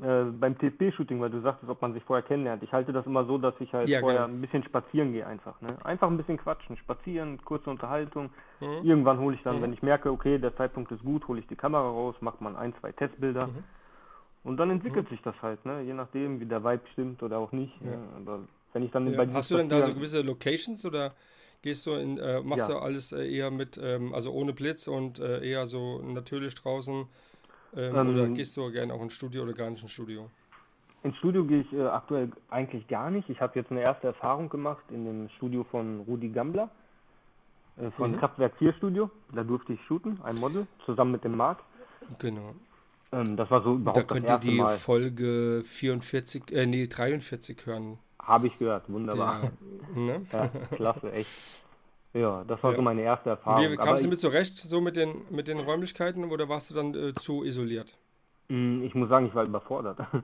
Äh, 0.00 0.24
beim 0.32 0.56
TP-Shooting, 0.58 1.20
weil 1.20 1.30
du 1.30 1.40
sagtest, 1.40 1.70
ob 1.70 1.82
man 1.82 1.92
sich 1.92 2.02
vorher 2.04 2.22
kennenlernt. 2.22 2.62
Ich 2.62 2.72
halte 2.72 2.92
das 2.92 3.06
immer 3.06 3.24
so, 3.24 3.38
dass 3.38 3.54
ich 3.60 3.72
halt 3.72 3.88
ja, 3.88 4.00
vorher 4.00 4.26
genau. 4.26 4.34
ein 4.34 4.40
bisschen 4.40 4.64
spazieren 4.64 5.12
gehe 5.12 5.26
einfach. 5.26 5.60
Ne? 5.60 5.76
Einfach 5.84 6.08
ein 6.08 6.16
bisschen 6.16 6.38
quatschen, 6.38 6.76
spazieren, 6.76 7.42
kurze 7.44 7.70
Unterhaltung. 7.70 8.30
Mhm. 8.60 8.84
Irgendwann 8.84 9.18
hole 9.18 9.36
ich 9.36 9.42
dann, 9.42 9.58
mhm. 9.58 9.62
wenn 9.62 9.72
ich 9.72 9.82
merke, 9.82 10.10
okay, 10.10 10.38
der 10.38 10.56
Zeitpunkt 10.56 10.90
ist 10.92 11.04
gut, 11.04 11.28
hole 11.28 11.40
ich 11.40 11.46
die 11.46 11.56
Kamera 11.56 11.88
raus, 11.88 12.16
macht 12.20 12.40
man 12.40 12.56
ein, 12.56 12.74
zwei 12.80 12.92
Testbilder. 12.92 13.48
Mhm. 13.48 13.64
Und 14.44 14.56
dann 14.56 14.70
entwickelt 14.70 15.06
mhm. 15.06 15.10
sich 15.10 15.22
das 15.22 15.34
halt, 15.42 15.64
ne? 15.66 15.82
je 15.82 15.94
nachdem, 15.94 16.40
wie 16.40 16.46
der 16.46 16.64
Vibe 16.64 16.82
stimmt 16.92 17.22
oder 17.22 17.38
auch 17.38 17.52
nicht. 17.52 17.80
Ne? 17.80 17.92
Ja. 17.92 17.96
Ne? 17.96 18.06
Aber 18.16 18.40
wenn 18.72 18.82
ich 18.82 18.90
dann 18.90 19.12
ja. 19.12 19.26
Hast 19.32 19.50
du 19.50 19.56
denn 19.56 19.68
da 19.68 19.82
so 19.82 19.94
gewisse 19.94 20.22
Locations 20.22 20.84
oder 20.84 21.12
gehst 21.62 21.86
du 21.86 21.92
in, 21.92 22.18
äh, 22.18 22.40
machst 22.40 22.68
du 22.68 22.76
alles 22.76 23.12
äh, 23.12 23.24
eher 23.24 23.50
mit, 23.50 23.78
ähm, 23.80 24.14
also 24.14 24.32
ohne 24.32 24.52
Blitz 24.52 24.88
und 24.88 25.20
äh, 25.20 25.48
eher 25.48 25.66
so 25.66 26.00
natürlich 26.02 26.54
draußen? 26.54 27.06
Ähm, 27.74 27.96
ähm, 27.96 28.14
oder 28.14 28.28
gehst 28.28 28.56
du 28.56 28.70
gerne 28.70 28.92
auch 28.92 29.02
ins 29.02 29.14
Studio 29.14 29.42
oder 29.42 29.52
gar 29.52 29.70
nicht 29.70 29.82
ins 29.82 29.92
Studio? 29.92 30.28
Ins 31.02 31.16
Studio 31.16 31.44
gehe 31.44 31.60
ich 31.60 31.72
äh, 31.72 31.82
aktuell 31.82 32.30
eigentlich 32.50 32.86
gar 32.86 33.10
nicht. 33.10 33.28
Ich 33.28 33.40
habe 33.40 33.58
jetzt 33.58 33.70
eine 33.70 33.80
erste 33.80 34.08
Erfahrung 34.08 34.48
gemacht 34.48 34.84
in 34.90 35.04
dem 35.04 35.28
Studio 35.30 35.64
von 35.64 36.00
Rudi 36.00 36.28
Gambler, 36.28 36.70
äh, 37.76 37.90
von 37.92 38.12
mhm. 38.12 38.18
Kraftwerk 38.18 38.56
4 38.58 38.72
Studio. 38.74 39.10
Da 39.34 39.42
durfte 39.42 39.72
ich 39.72 39.80
shooten, 39.86 40.20
ein 40.22 40.36
Model, 40.36 40.66
zusammen 40.84 41.12
mit 41.12 41.24
dem 41.24 41.36
Marc. 41.36 41.58
Genau. 42.18 42.54
Ähm, 43.10 43.36
das 43.36 43.50
war 43.50 43.62
so 43.62 43.74
überhaupt 43.74 43.96
Da 43.96 44.02
könnt 44.02 44.28
ihr 44.28 44.38
die 44.38 44.60
Mal. 44.60 44.76
Folge 44.76 45.62
44, 45.64 46.52
äh, 46.52 46.66
nee, 46.66 46.86
43 46.86 47.66
hören. 47.66 47.98
Habe 48.18 48.46
ich 48.46 48.58
gehört, 48.58 48.88
wunderbar. 48.88 49.50
Der, 49.96 50.02
ne? 50.02 50.26
ja, 50.32 50.48
klasse, 50.76 51.12
echt. 51.12 51.30
Ja, 52.14 52.44
das 52.44 52.62
war 52.62 52.72
ja. 52.72 52.76
so 52.76 52.82
meine 52.82 53.02
erste 53.02 53.30
Erfahrung. 53.30 53.70
Wie 53.70 53.76
kamst 53.76 54.04
du 54.04 54.08
mit 54.08 54.20
zurecht, 54.20 54.58
so 54.58 54.80
mit 54.80 54.96
den, 54.96 55.22
mit 55.30 55.48
den 55.48 55.60
Räumlichkeiten, 55.60 56.30
oder 56.30 56.48
warst 56.48 56.70
du 56.70 56.74
dann 56.74 56.94
äh, 56.94 57.14
zu 57.14 57.44
isoliert? 57.44 57.96
Mm, 58.48 58.82
ich 58.82 58.94
muss 58.94 59.08
sagen, 59.08 59.26
ich 59.26 59.34
war 59.34 59.44
überfordert. 59.44 59.98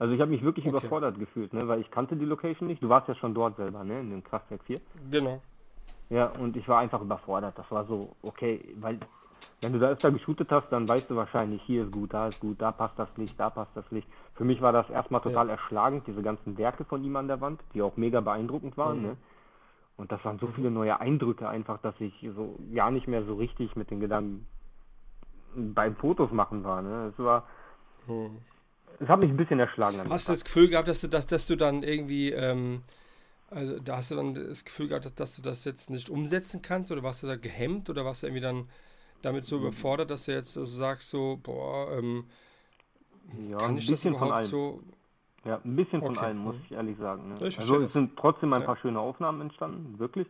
Also 0.00 0.14
ich 0.14 0.20
habe 0.20 0.30
mich 0.30 0.44
wirklich 0.44 0.64
okay. 0.64 0.76
überfordert 0.76 1.18
gefühlt, 1.18 1.52
ne? 1.52 1.66
weil 1.66 1.80
ich 1.80 1.90
kannte 1.90 2.14
die 2.14 2.24
Location 2.24 2.68
nicht. 2.68 2.80
Du 2.80 2.88
warst 2.88 3.08
ja 3.08 3.16
schon 3.16 3.34
dort 3.34 3.56
selber, 3.56 3.82
ne? 3.82 3.98
in 3.98 4.10
dem 4.10 4.22
Kraftwerk 4.22 4.62
4. 4.62 4.80
Genau. 5.10 5.42
Ja, 6.08 6.26
und 6.26 6.56
ich 6.56 6.68
war 6.68 6.78
einfach 6.78 7.00
überfordert. 7.00 7.58
Das 7.58 7.68
war 7.70 7.84
so, 7.84 8.14
okay, 8.22 8.60
weil 8.76 9.00
wenn 9.60 9.72
du 9.72 9.80
da 9.80 9.88
öfter 9.88 10.12
geshootet 10.12 10.50
hast, 10.50 10.70
dann 10.70 10.88
weißt 10.88 11.10
du 11.10 11.16
wahrscheinlich, 11.16 11.60
hier 11.62 11.84
ist 11.84 11.92
gut, 11.92 12.14
da 12.14 12.28
ist 12.28 12.40
gut, 12.40 12.62
da 12.62 12.70
passt 12.70 12.96
das 12.98 13.08
Licht, 13.16 13.38
da 13.38 13.50
passt 13.50 13.72
das 13.74 13.90
Licht. 13.90 14.06
Für 14.34 14.44
mich 14.44 14.60
war 14.60 14.72
das 14.72 14.88
erstmal 14.88 15.20
total 15.20 15.46
ja. 15.48 15.54
erschlagend, 15.54 16.06
diese 16.06 16.22
ganzen 16.22 16.56
Werke 16.56 16.84
von 16.84 17.02
ihm 17.02 17.16
an 17.16 17.26
der 17.26 17.40
Wand, 17.40 17.60
die 17.74 17.82
auch 17.82 17.96
mega 17.96 18.20
beeindruckend 18.20 18.76
waren. 18.76 18.98
Mhm. 18.98 19.02
Ne? 19.02 19.16
Und 19.98 20.12
das 20.12 20.24
waren 20.24 20.38
so 20.38 20.46
viele 20.54 20.70
neue 20.70 21.00
Eindrücke 21.00 21.48
einfach, 21.48 21.80
dass 21.82 21.94
ich 21.98 22.14
so 22.34 22.56
gar 22.72 22.92
nicht 22.92 23.08
mehr 23.08 23.24
so 23.24 23.34
richtig 23.34 23.74
mit 23.74 23.90
den 23.90 23.98
Gedanken 23.98 24.46
beim 25.54 25.96
Fotos 25.96 26.30
machen 26.30 26.62
war. 26.62 26.82
Ne? 26.82 27.12
Es 27.12 27.22
war. 27.22 27.46
Hm. 28.06 28.38
Es 29.00 29.08
hat 29.08 29.18
mich 29.18 29.28
ein 29.28 29.36
bisschen 29.36 29.58
erschlagen. 29.58 29.98
Hast 30.08 30.28
du 30.28 30.32
das 30.32 30.44
Gefühl 30.44 30.68
gehabt, 30.68 30.88
dass 30.88 31.00
du, 31.00 31.08
dass, 31.08 31.26
dass 31.26 31.46
du 31.46 31.56
dann 31.56 31.82
irgendwie. 31.82 32.30
Ähm, 32.30 32.82
also 33.50 33.80
da 33.80 33.96
hast 33.96 34.10
du 34.10 34.16
dann 34.16 34.34
das 34.34 34.64
Gefühl 34.64 34.88
gehabt, 34.88 35.04
dass, 35.04 35.14
dass, 35.14 35.36
du 35.36 35.42
das 35.42 35.64
jetzt 35.64 35.90
nicht 35.90 36.10
umsetzen 36.10 36.62
kannst 36.62 36.92
oder 36.92 37.02
warst 37.02 37.22
du 37.22 37.26
da 37.26 37.36
gehemmt 37.36 37.90
oder 37.90 38.04
warst 38.04 38.22
du 38.22 38.28
irgendwie 38.28 38.42
dann 38.42 38.68
damit 39.22 39.46
so 39.46 39.56
hm. 39.56 39.62
überfordert, 39.62 40.10
dass 40.12 40.26
du 40.26 40.32
jetzt 40.32 40.52
so 40.52 40.64
sagst, 40.64 41.10
so, 41.10 41.40
boah, 41.42 41.90
ähm, 41.98 42.24
ja, 43.48 43.56
kann 43.56 43.76
ich 43.76 43.86
das 43.86 44.04
überhaupt 44.04 44.44
so 44.44 44.80
ja, 45.48 45.60
ein 45.64 45.76
bisschen 45.76 46.00
von 46.00 46.10
okay. 46.10 46.26
allem, 46.26 46.38
muss 46.38 46.56
ich 46.64 46.72
ehrlich 46.72 46.98
sagen. 46.98 47.28
Ne? 47.28 47.34
Also 47.40 47.80
es 47.80 47.92
sind 47.92 48.16
trotzdem 48.16 48.52
ein 48.52 48.64
paar 48.64 48.76
schöne 48.76 49.00
Aufnahmen 49.00 49.40
entstanden, 49.40 49.98
wirklich. 49.98 50.28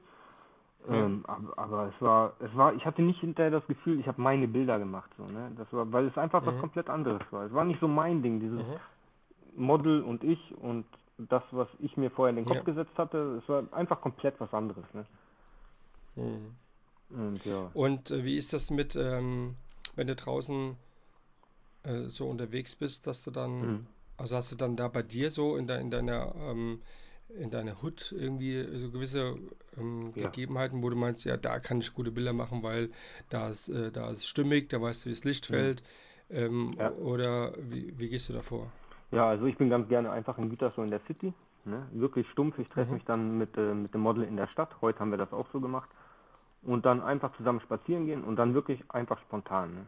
Ähm, 0.88 1.24
aber, 1.26 1.58
aber, 1.58 1.92
es 1.94 2.00
war, 2.00 2.32
es 2.40 2.56
war, 2.56 2.72
ich 2.74 2.86
hatte 2.86 3.02
nicht 3.02 3.20
hinterher 3.20 3.50
das 3.50 3.66
Gefühl, 3.66 4.00
ich 4.00 4.06
habe 4.06 4.22
meine 4.22 4.48
Bilder 4.48 4.78
gemacht, 4.78 5.10
so, 5.18 5.24
ne? 5.24 5.50
Das 5.58 5.70
war, 5.72 5.92
weil 5.92 6.06
es 6.06 6.16
einfach 6.16 6.40
mhm. 6.40 6.46
was 6.46 6.60
komplett 6.60 6.88
anderes 6.88 7.20
war. 7.30 7.44
Es 7.44 7.52
war 7.52 7.64
nicht 7.64 7.80
so 7.80 7.88
mein 7.88 8.22
Ding, 8.22 8.40
dieses 8.40 8.60
mhm. 8.60 8.76
Model 9.56 10.02
und 10.02 10.24
ich 10.24 10.54
und 10.62 10.86
das, 11.18 11.42
was 11.50 11.68
ich 11.80 11.96
mir 11.96 12.10
vorher 12.10 12.30
in 12.30 12.36
den 12.36 12.46
Kopf 12.46 12.58
ja. 12.58 12.62
gesetzt 12.62 12.96
hatte, 12.96 13.40
es 13.42 13.48
war 13.48 13.64
einfach 13.72 14.00
komplett 14.00 14.40
was 14.40 14.54
anderes, 14.54 14.84
ne? 14.94 15.04
Mhm. 16.16 16.54
Und, 17.10 17.44
ja. 17.44 17.70
und 17.74 18.10
äh, 18.10 18.24
wie 18.24 18.36
ist 18.36 18.52
das 18.52 18.70
mit, 18.70 18.96
ähm, 18.96 19.56
wenn 19.96 20.06
du 20.06 20.14
draußen 20.14 20.76
äh, 21.82 22.02
so 22.04 22.28
unterwegs 22.28 22.76
bist, 22.76 23.06
dass 23.06 23.24
du 23.24 23.30
dann, 23.30 23.60
mhm. 23.60 23.86
Also 24.18 24.36
hast 24.36 24.52
du 24.52 24.56
dann 24.56 24.76
da 24.76 24.88
bei 24.88 25.02
dir 25.02 25.30
so 25.30 25.56
in, 25.56 25.66
de, 25.66 25.80
in 25.80 25.90
deiner 25.90 26.34
ähm, 26.36 26.80
in 27.28 27.50
deiner 27.50 27.82
Hut 27.82 28.12
irgendwie 28.16 28.64
so 28.76 28.90
gewisse 28.90 29.36
ähm, 29.76 30.12
ja. 30.14 30.24
Gegebenheiten, 30.24 30.82
wo 30.82 30.90
du 30.90 30.96
meinst, 30.96 31.24
ja, 31.24 31.36
da 31.36 31.58
kann 31.58 31.78
ich 31.78 31.92
gute 31.92 32.10
Bilder 32.10 32.32
machen, 32.32 32.62
weil 32.62 32.88
da 33.28 33.48
ist, 33.48 33.68
äh, 33.68 33.92
da 33.92 34.10
ist 34.10 34.26
stimmig, 34.26 34.70
da 34.70 34.80
weißt 34.80 35.04
du, 35.04 35.10
wie 35.10 35.14
das 35.14 35.24
Licht 35.24 35.50
mhm. 35.50 35.54
fällt. 35.54 35.82
Ähm, 36.30 36.74
ja. 36.78 36.90
Oder 36.92 37.52
wie, 37.58 37.92
wie 37.98 38.08
gehst 38.08 38.28
du 38.28 38.32
davor? 38.32 38.70
Ja, 39.10 39.28
also 39.28 39.46
ich 39.46 39.56
bin 39.56 39.70
ganz 39.70 39.88
gerne 39.88 40.10
einfach 40.10 40.38
in 40.38 40.50
Gütersloh 40.50 40.84
in 40.84 40.90
der 40.90 41.00
City. 41.06 41.32
Ne? 41.64 41.86
Wirklich 41.92 42.28
stumpf. 42.30 42.58
Ich 42.58 42.68
treffe 42.68 42.88
mhm. 42.88 42.94
mich 42.94 43.04
dann 43.04 43.38
mit, 43.38 43.56
äh, 43.56 43.74
mit 43.74 43.92
dem 43.94 44.02
Model 44.02 44.24
in 44.24 44.36
der 44.36 44.46
Stadt. 44.48 44.70
Heute 44.80 45.00
haben 45.00 45.10
wir 45.10 45.18
das 45.18 45.32
auch 45.32 45.46
so 45.52 45.60
gemacht. 45.60 45.88
Und 46.62 46.86
dann 46.86 47.02
einfach 47.02 47.36
zusammen 47.36 47.60
spazieren 47.60 48.06
gehen 48.06 48.24
und 48.24 48.36
dann 48.36 48.54
wirklich 48.54 48.82
einfach 48.88 49.20
spontan. 49.20 49.74
Ne? 49.74 49.86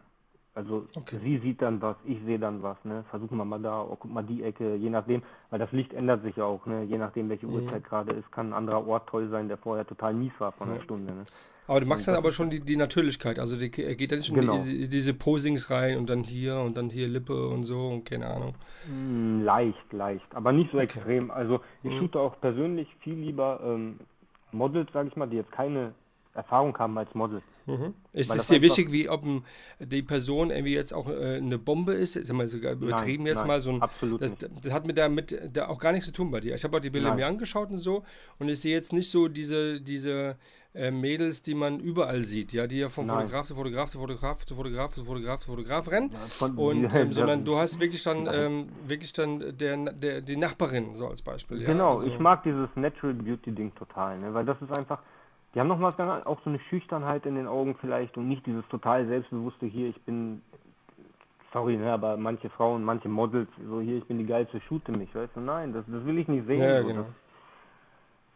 Also 0.60 0.86
okay. 0.94 1.18
sie 1.22 1.38
sieht 1.38 1.62
dann 1.62 1.80
was, 1.80 1.96
ich 2.04 2.18
sehe 2.26 2.38
dann 2.38 2.62
was, 2.62 2.76
ne? 2.84 3.02
Versuchen 3.08 3.38
wir 3.38 3.46
mal 3.46 3.60
da, 3.60 3.80
oh, 3.82 3.96
guck 3.98 4.12
mal 4.12 4.22
die 4.22 4.42
Ecke, 4.42 4.74
je 4.74 4.90
nachdem, 4.90 5.22
weil 5.48 5.58
das 5.58 5.72
Licht 5.72 5.94
ändert 5.94 6.22
sich 6.22 6.36
ja 6.36 6.44
auch, 6.44 6.66
ne? 6.66 6.84
Je 6.84 6.98
nachdem, 6.98 7.30
welche 7.30 7.46
mhm. 7.46 7.54
Uhrzeit 7.54 7.82
gerade 7.82 8.12
ist, 8.12 8.30
kann 8.30 8.48
ein 8.48 8.52
anderer 8.52 8.86
Ort 8.86 9.08
toll 9.08 9.28
sein, 9.30 9.48
der 9.48 9.56
vorher 9.56 9.86
total 9.86 10.12
mies 10.12 10.32
war 10.38 10.52
von 10.52 10.70
einer 10.70 10.82
Stunde. 10.82 11.14
Ne? 11.14 11.24
Aber 11.66 11.80
du 11.80 11.86
magst 11.86 12.06
dann 12.08 12.14
aber 12.14 12.30
schon 12.32 12.50
die, 12.50 12.60
die 12.60 12.76
Natürlichkeit, 12.76 13.38
also 13.38 13.56
die, 13.56 13.70
geht 13.70 14.12
dann 14.12 14.22
schon 14.22 14.36
genau. 14.36 14.58
die, 14.58 14.86
diese 14.88 15.14
Posings 15.14 15.70
rein 15.70 15.96
und 15.96 16.10
dann 16.10 16.24
hier 16.24 16.58
und 16.58 16.76
dann 16.76 16.90
hier 16.90 17.08
Lippe 17.08 17.48
und 17.48 17.62
so 17.62 17.88
und 17.88 18.04
keine 18.04 18.26
Ahnung. 18.26 18.54
Mm, 18.86 19.42
leicht, 19.42 19.92
leicht, 19.92 20.34
aber 20.34 20.52
nicht 20.52 20.72
so 20.72 20.76
okay. 20.76 20.84
extrem. 20.84 21.30
Also 21.30 21.60
ich 21.82 21.92
mhm. 21.92 22.00
shoote 22.00 22.20
auch 22.20 22.38
persönlich 22.40 22.88
viel 23.00 23.14
lieber 23.14 23.60
ähm, 23.64 24.00
Models, 24.52 24.92
sage 24.92 25.08
ich 25.08 25.16
mal, 25.16 25.26
die 25.26 25.36
jetzt 25.36 25.52
keine 25.52 25.94
Erfahrung 26.34 26.76
haben 26.78 26.98
als 26.98 27.14
Model. 27.14 27.40
Mhm. 27.70 27.94
Ist 28.12 28.34
es 28.34 28.46
dir 28.46 28.60
wichtig, 28.62 28.90
wie 28.90 29.08
ob 29.08 29.24
die 29.78 30.02
Person 30.02 30.50
irgendwie 30.50 30.74
jetzt 30.74 30.92
auch 30.92 31.08
äh, 31.08 31.36
eine 31.36 31.58
Bombe 31.58 31.92
ist? 31.92 32.16
Ist 32.16 32.32
mal 32.32 32.46
sogar 32.46 32.72
übertrieben 32.72 33.24
nein, 33.24 33.32
jetzt 33.32 33.40
nein, 33.40 33.48
mal 33.48 33.60
so 33.60 33.70
ein. 33.70 33.82
Absolut 33.82 34.20
das, 34.20 34.34
das, 34.36 34.72
hat 34.72 34.86
mit 34.86 34.96
der 34.96 35.08
mit 35.08 35.56
da 35.56 35.68
auch 35.68 35.78
gar 35.78 35.92
nichts 35.92 36.06
zu 36.06 36.12
tun 36.12 36.30
bei 36.30 36.40
dir. 36.40 36.54
Ich 36.54 36.64
habe 36.64 36.76
auch 36.76 36.80
die 36.80 36.90
Bilder 36.90 37.08
nein. 37.08 37.18
mir 37.18 37.26
angeschaut 37.26 37.70
und 37.70 37.78
so 37.78 38.02
und 38.38 38.48
ich 38.48 38.60
sehe 38.60 38.74
jetzt 38.74 38.92
nicht 38.92 39.10
so 39.10 39.28
diese 39.28 39.80
diese 39.80 40.36
äh, 40.72 40.90
Mädels, 40.90 41.42
die 41.42 41.54
man 41.54 41.80
überall 41.80 42.20
sieht, 42.20 42.52
ja, 42.52 42.66
die 42.66 42.78
ja 42.78 42.88
von 42.88 43.08
Fotograf 43.08 43.46
zu 43.46 43.54
Fotograf 43.54 43.90
zu 43.90 43.98
Fotograf 43.98 44.44
zu 44.44 44.54
Fotograf 44.54 44.94
zu 44.94 45.04
Fotograf 45.04 45.40
zu 45.40 45.50
Fotograf 45.50 45.90
rennen. 45.90 46.12
Ja, 46.12 46.46
und 46.46 46.94
ähm, 46.94 47.12
sondern 47.12 47.44
du 47.44 47.56
hast 47.56 47.80
wirklich 47.80 48.02
dann 48.04 48.28
ähm, 48.32 48.68
wirklich 48.86 49.12
dann 49.12 49.56
der, 49.56 49.76
der 49.92 50.20
die 50.20 50.36
Nachbarin 50.36 50.94
so 50.94 51.08
als 51.08 51.22
Beispiel. 51.22 51.62
Ja? 51.62 51.66
Genau, 51.66 51.96
also, 51.96 52.06
ich 52.06 52.18
mag 52.18 52.44
dieses 52.44 52.68
Natural 52.76 53.14
Beauty 53.14 53.52
Ding 53.52 53.74
total, 53.74 54.18
ne? 54.18 54.32
weil 54.32 54.44
das 54.44 54.62
ist 54.62 54.70
einfach 54.70 55.00
die 55.54 55.60
haben 55.60 55.68
noch 55.68 55.80
was 55.80 55.98
auch 55.98 56.40
so 56.44 56.50
eine 56.50 56.60
Schüchternheit 56.60 57.26
in 57.26 57.34
den 57.34 57.46
Augen 57.46 57.76
vielleicht 57.80 58.16
und 58.16 58.28
nicht 58.28 58.46
dieses 58.46 58.66
total 58.68 59.06
selbstbewusste 59.06 59.66
hier, 59.66 59.88
ich 59.88 60.00
bin, 60.02 60.42
sorry, 61.52 61.76
ne, 61.76 61.92
aber 61.92 62.16
manche 62.16 62.48
Frauen, 62.50 62.84
manche 62.84 63.08
Models, 63.08 63.48
so 63.68 63.80
hier, 63.80 63.98
ich 63.98 64.04
bin 64.04 64.18
die 64.18 64.26
geilste, 64.26 64.60
shoote 64.60 64.92
mich, 64.92 65.12
weißt 65.14 65.34
du, 65.34 65.40
nein, 65.40 65.72
das, 65.72 65.84
das 65.88 66.04
will 66.04 66.18
ich 66.18 66.28
nicht 66.28 66.46
sehen. 66.46 66.60
Ja, 66.60 66.82
so, 66.82 66.88
genau. 66.88 67.06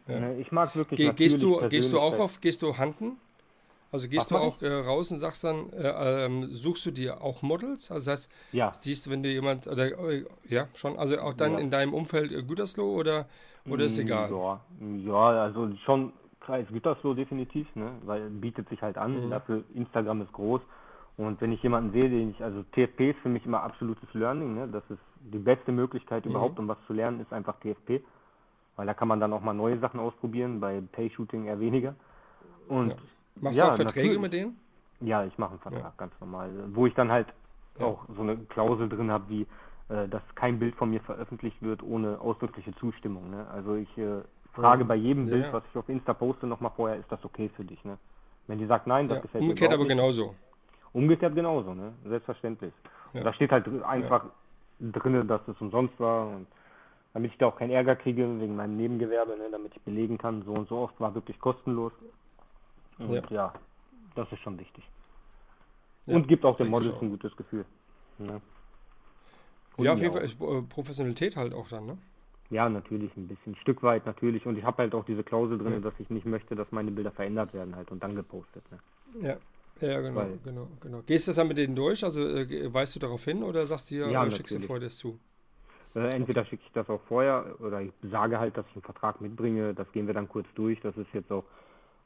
Ja. 0.07 0.19
Ne, 0.19 0.39
ich 0.39 0.51
mag 0.51 0.75
wirklich 0.75 0.99
Ge 0.99 1.13
gehst 1.13 1.41
du 1.41 1.67
Gehst 1.69 1.91
du 1.91 1.99
auch 1.99 2.19
auf, 2.19 2.39
gehst 2.39 2.61
du 2.61 2.77
Handen? 2.77 3.17
Also 3.91 4.09
gehst 4.09 4.25
Ach, 4.25 4.29
du 4.29 4.35
auch 4.35 4.61
äh, 4.61 4.73
raus 4.73 5.11
und 5.11 5.19
sagst 5.19 5.45
dann, 5.45 5.71
äh, 5.71 6.25
ähm, 6.25 6.47
suchst 6.51 6.85
du 6.85 6.91
dir 6.91 7.21
auch 7.21 7.41
Models? 7.41 7.91
Also 7.91 8.11
das 8.11 8.23
heißt, 8.23 8.31
ja. 8.51 8.73
siehst 8.73 9.05
du, 9.05 9.09
wenn 9.09 9.23
du 9.23 9.29
jemand, 9.29 9.67
oder, 9.67 9.85
äh, 9.85 10.25
ja, 10.49 10.67
schon, 10.75 10.97
also 10.97 11.17
auch 11.19 11.33
dann 11.33 11.53
ja. 11.53 11.59
in 11.59 11.69
deinem 11.69 11.93
Umfeld 11.93 12.33
äh, 12.33 12.43
Gütersloh 12.43 12.93
oder, 12.93 13.25
oder 13.69 13.85
ist 13.85 13.97
mm, 13.97 14.01
egal? 14.01 14.31
Ja, 14.31 14.59
ja, 15.05 15.43
also 15.43 15.69
schon 15.85 16.11
Kreis 16.45 16.67
Gütersloh 16.69 17.13
definitiv, 17.13 17.67
ne? 17.75 17.91
weil 18.05 18.29
bietet 18.29 18.69
sich 18.69 18.81
halt 18.81 18.97
an. 18.97 19.25
Mhm. 19.25 19.29
Dafür 19.29 19.63
Instagram 19.73 20.21
ist 20.21 20.33
groß. 20.33 20.61
Und 21.17 21.39
wenn 21.41 21.51
ich 21.51 21.63
jemanden 21.63 21.91
sehe, 21.91 22.09
den 22.09 22.31
ich, 22.31 22.43
also 22.43 22.63
TFP 22.63 23.11
ist 23.11 23.19
für 23.19 23.29
mich 23.29 23.45
immer 23.45 23.63
absolutes 23.63 24.13
Learning, 24.13 24.53
ne? 24.53 24.67
das 24.67 24.83
ist 24.89 24.99
die 25.19 25.39
beste 25.39 25.71
Möglichkeit 25.71 26.25
mhm. 26.25 26.31
überhaupt, 26.31 26.59
um 26.59 26.67
was 26.67 26.77
zu 26.87 26.93
lernen, 26.93 27.21
ist 27.21 27.31
einfach 27.31 27.55
TFP. 27.59 28.03
Weil 28.75 28.85
da 28.85 28.93
kann 28.93 29.07
man 29.07 29.19
dann 29.19 29.31
auch 29.31 29.41
mal 29.41 29.53
neue 29.53 29.79
Sachen 29.79 29.99
ausprobieren, 29.99 30.59
bei 30.59 30.81
Pay-Shooting 30.91 31.45
eher 31.45 31.59
weniger. 31.59 31.95
Und 32.67 32.91
ja. 32.91 32.97
Machst 33.41 33.57
ja, 33.57 33.65
du 33.65 33.71
auch 33.71 33.75
Verträge 33.75 34.07
natürlich. 34.07 34.21
mit 34.21 34.33
denen? 34.33 34.59
Ja, 35.01 35.25
ich 35.25 35.37
mache 35.37 35.51
einen 35.51 35.59
Vertrag, 35.59 35.83
ja. 35.83 35.93
ganz 35.97 36.13
normal. 36.19 36.51
Wo 36.73 36.85
ich 36.85 36.93
dann 36.93 37.11
halt 37.11 37.27
auch 37.79 38.05
so 38.15 38.21
eine 38.21 38.37
Klausel 38.37 38.87
drin 38.87 39.11
habe, 39.11 39.29
wie 39.29 39.47
äh, 39.89 40.07
dass 40.07 40.23
kein 40.35 40.57
Bild 40.57 40.75
von 40.75 40.89
mir 40.89 41.01
veröffentlicht 41.01 41.61
wird 41.61 41.83
ohne 41.83 42.19
ausdrückliche 42.19 42.73
Zustimmung. 42.75 43.29
Ne? 43.29 43.47
Also 43.49 43.75
ich 43.75 43.97
äh, 43.97 44.21
frage 44.55 44.85
bei 44.85 44.95
jedem 44.95 45.27
Bild, 45.27 45.51
was 45.51 45.63
ich 45.69 45.77
auf 45.77 45.87
Insta 45.89 46.13
poste, 46.13 46.47
nochmal 46.47 46.71
vorher, 46.75 46.97
ist 46.97 47.11
das 47.11 47.23
okay 47.23 47.49
für 47.55 47.63
dich, 47.63 47.83
ne? 47.83 47.97
Wenn 48.47 48.59
die 48.59 48.65
sagt, 48.65 48.87
nein, 48.87 49.07
das 49.07 49.17
ja, 49.17 49.21
gefällt 49.21 49.41
mir 49.43 49.49
Umgekehrt 49.49 49.73
aber 49.73 49.83
nicht. 49.83 49.89
genauso. 49.89 50.35
Umgekehrt 50.93 51.35
genauso, 51.35 51.73
ne? 51.73 51.93
Selbstverständlich. 52.05 52.73
Da 53.13 53.33
steht 53.33 53.51
halt 53.51 53.65
einfach 53.83 54.25
drin, 54.79 55.27
dass 55.27 55.47
es 55.47 55.59
umsonst 55.61 55.97
war 55.99 56.27
und 56.27 56.47
damit 57.13 57.31
ich 57.31 57.37
da 57.37 57.47
auch 57.47 57.55
keinen 57.55 57.71
Ärger 57.71 57.95
kriege 57.95 58.23
wegen 58.41 58.57
meinem 58.57 58.75
Nebengewerbe, 58.75 59.37
ne? 59.37 59.49
damit 59.49 59.73
ich 59.73 59.81
belegen 59.83 60.17
kann, 60.17 60.43
so 60.43 60.51
und 60.51 60.67
so 60.67 60.79
oft 60.79 60.99
war 60.99 61.15
wirklich 61.15 61.39
kostenlos. 61.39 61.93
Und 62.99 63.29
ja, 63.29 63.53
das 64.15 64.29
ist 64.33 64.39
schon 64.39 64.59
wichtig. 64.59 64.83
und 66.07 66.27
gibt 66.27 66.43
auch 66.43 66.57
den 66.57 66.67
Models 66.67 67.01
ein 67.01 67.09
gutes 67.09 67.35
Gefühl. 67.37 67.65
Ne? 68.17 68.41
Ja, 69.77 69.93
auf 69.93 69.99
jeden 69.99 70.13
Fall 70.13 70.23
ist 70.23 70.39
äh, 70.41 70.61
Professionalität 70.63 71.37
halt 71.37 71.53
auch 71.53 71.69
dann, 71.69 71.85
ne? 71.85 71.97
Ja, 72.49 72.69
natürlich, 72.69 73.15
ein 73.17 73.27
bisschen, 73.27 73.53
ein 73.53 73.55
Stück 73.57 73.81
weit 73.81 74.05
natürlich. 74.05 74.45
Und 74.45 74.57
ich 74.57 74.63
habe 74.63 74.77
halt 74.83 74.93
auch 74.93 75.05
diese 75.05 75.23
Klausel 75.23 75.57
drin, 75.57 75.73
ja. 75.73 75.79
dass 75.79 75.93
ich 75.99 76.09
nicht 76.09 76.25
möchte, 76.25 76.55
dass 76.55 76.71
meine 76.71 76.91
Bilder 76.91 77.11
verändert 77.11 77.53
werden 77.53 77.75
halt 77.75 77.91
und 77.91 78.03
dann 78.03 78.15
gepostet. 78.15 78.63
Ne? 78.71 78.79
Ja. 79.27 79.37
Ja, 79.81 79.99
genau, 79.99 80.15
Weil, 80.15 80.39
genau, 80.41 80.67
genau. 80.79 81.01
Gehst 81.05 81.27
du 81.27 81.31
das 81.31 81.35
dann 81.35 81.49
mit 81.49 81.57
denen 81.57 81.75
durch? 81.75 82.01
Also 82.03 82.21
äh, 82.21 82.73
weißt 82.73 82.95
du 82.95 82.99
darauf 82.99 83.25
hin 83.25 83.43
oder 83.43 83.65
sagst 83.65 83.91
du 83.91 83.95
ja, 83.95 84.25
äh, 84.25 84.31
schickst 84.31 84.55
du 84.55 84.59
vorher 84.61 84.85
das 84.85 84.97
zu? 84.97 85.19
Äh, 85.95 86.15
entweder 86.15 86.41
okay. 86.41 86.51
schicke 86.51 86.63
ich 86.65 86.71
das 86.71 86.89
auch 86.89 87.01
vorher 87.07 87.55
oder 87.59 87.81
ich 87.81 87.91
sage 88.09 88.39
halt, 88.39 88.55
dass 88.55 88.65
ich 88.69 88.75
einen 88.75 88.83
Vertrag 88.83 89.19
mitbringe. 89.19 89.73
Das 89.73 89.91
gehen 89.91 90.07
wir 90.07 90.13
dann 90.13 90.29
kurz 90.29 90.47
durch. 90.55 90.79
Das 90.79 90.95
ist 90.95 91.07
jetzt 91.13 91.31
auch 91.31 91.43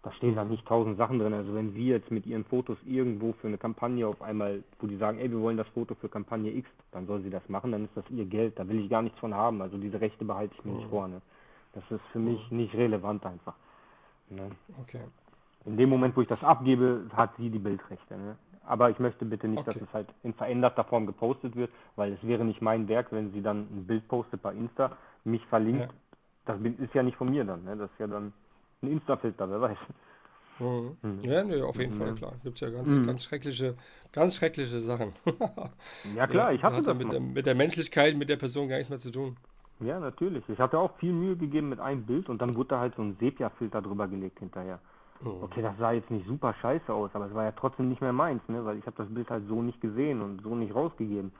da 0.01 0.11
stehen 0.13 0.35
dann 0.35 0.49
nicht 0.49 0.65
tausend 0.65 0.97
Sachen 0.97 1.19
drin. 1.19 1.33
Also 1.33 1.53
wenn 1.53 1.73
Sie 1.73 1.87
jetzt 1.87 2.09
mit 2.09 2.25
Ihren 2.25 2.45
Fotos 2.45 2.77
irgendwo 2.85 3.33
für 3.33 3.47
eine 3.47 3.57
Kampagne 3.57 4.07
auf 4.07 4.21
einmal, 4.21 4.63
wo 4.79 4.87
die 4.87 4.95
sagen, 4.95 5.19
ey, 5.19 5.29
wir 5.29 5.41
wollen 5.41 5.57
das 5.57 5.67
Foto 5.69 5.95
für 5.95 6.07
Kampagne 6.07 6.51
X, 6.51 6.69
dann 6.91 7.05
soll 7.05 7.21
sie 7.21 7.29
das 7.29 7.47
machen, 7.49 7.71
dann 7.71 7.85
ist 7.85 7.95
das 7.95 8.09
ihr 8.09 8.25
Geld, 8.25 8.57
da 8.57 8.67
will 8.67 8.79
ich 8.79 8.89
gar 8.89 9.01
nichts 9.01 9.19
von 9.19 9.33
haben. 9.33 9.61
Also 9.61 9.77
diese 9.77 9.99
Rechte 9.99 10.23
behalte 10.23 10.55
ich 10.57 10.63
mir 10.63 10.73
nicht 10.73 10.85
mhm. 10.85 10.89
vor. 10.89 11.07
Ne? 11.07 11.21
Das 11.73 11.83
ist 11.91 12.01
für 12.11 12.19
mich 12.19 12.49
mhm. 12.49 12.57
nicht 12.57 12.73
relevant 12.75 13.25
einfach. 13.25 13.55
Ne? 14.29 14.51
Okay. 14.81 15.01
In 15.65 15.75
dem 15.75 15.89
Moment, 15.89 16.15
wo 16.15 16.21
ich 16.21 16.27
das 16.27 16.43
abgebe, 16.43 17.05
hat 17.13 17.31
sie 17.37 17.49
die 17.49 17.59
Bildrechte. 17.59 18.17
Ne? 18.17 18.37
Aber 18.65 18.89
ich 18.89 18.99
möchte 18.99 19.25
bitte 19.25 19.49
nicht, 19.49 19.59
okay. 19.59 19.79
dass 19.79 19.81
es 19.81 19.93
halt 19.93 20.07
in 20.23 20.33
veränderter 20.33 20.85
Form 20.85 21.07
gepostet 21.07 21.57
wird, 21.57 21.71
weil 21.97 22.13
es 22.13 22.23
wäre 22.25 22.45
nicht 22.45 22.61
mein 22.61 22.87
Werk, 22.87 23.11
wenn 23.11 23.31
sie 23.33 23.41
dann 23.41 23.67
ein 23.71 23.85
Bild 23.85 24.07
postet 24.07 24.41
bei 24.41 24.53
Insta, 24.53 24.95
mich 25.25 25.45
verlinkt. 25.47 25.81
Ja. 25.81 25.89
Das 26.45 26.59
ist 26.61 26.93
ja 26.93 27.03
nicht 27.03 27.17
von 27.17 27.29
mir 27.29 27.43
dann. 27.43 27.65
Ne? 27.65 27.75
Das 27.75 27.91
ist 27.91 27.99
ja 27.99 28.07
dann 28.07 28.33
ein 28.81 28.91
Insta-Filter, 28.91 29.49
wer 29.49 29.61
weiß. 29.61 29.77
Mhm. 30.59 30.97
Mhm. 31.01 31.19
Ja, 31.21 31.43
nee, 31.43 31.61
auf 31.61 31.77
jeden 31.77 31.95
mhm. 31.95 31.99
Fall, 31.99 32.15
klar. 32.15 32.33
Gibt 32.43 32.55
es 32.55 32.61
ja 32.61 32.69
ganz, 32.69 32.97
mhm. 32.97 33.05
ganz 33.05 33.23
schreckliche, 33.23 33.75
ganz 34.11 34.35
schreckliche 34.35 34.79
Sachen. 34.79 35.13
ja, 36.15 36.27
klar, 36.27 36.53
ich 36.53 36.61
hatte 36.61 36.77
das. 36.77 36.87
Hat 36.87 36.97
mit 36.97 37.11
der, 37.11 37.19
mit 37.19 37.45
der 37.45 37.55
Menschlichkeit, 37.55 38.15
mit 38.15 38.29
der 38.29 38.37
Person 38.37 38.67
gar 38.67 38.77
nichts 38.77 38.89
mehr 38.89 38.99
zu 38.99 39.11
tun. 39.11 39.37
Ja, 39.79 39.99
natürlich. 39.99 40.43
Ich 40.49 40.59
hatte 40.59 40.77
auch 40.77 40.97
viel 40.97 41.13
Mühe 41.13 41.37
gegeben 41.37 41.69
mit 41.69 41.79
einem 41.79 42.03
Bild 42.03 42.27
und 42.27 42.41
dann 42.41 42.55
wurde 42.55 42.69
da 42.69 42.79
halt 42.79 42.95
so 42.95 43.01
ein 43.01 43.15
Sepia-Filter 43.19 43.81
drüber 43.81 44.07
gelegt 44.07 44.39
hinterher. 44.39 44.79
Mhm. 45.21 45.43
Okay, 45.43 45.61
das 45.61 45.77
sah 45.77 45.91
jetzt 45.91 46.11
nicht 46.11 46.27
super 46.27 46.53
scheiße 46.61 46.93
aus, 46.93 47.11
aber 47.13 47.27
es 47.27 47.33
war 47.33 47.45
ja 47.45 47.53
trotzdem 47.53 47.89
nicht 47.89 48.01
mehr 48.01 48.13
meins, 48.13 48.41
ne? 48.47 48.63
weil 48.65 48.77
ich 48.77 48.85
habe 48.85 48.97
das 48.97 49.13
Bild 49.13 49.29
halt 49.29 49.47
so 49.47 49.61
nicht 49.61 49.79
gesehen 49.79 50.21
und 50.21 50.41
so 50.41 50.55
nicht 50.55 50.75
rausgegeben. 50.75 51.31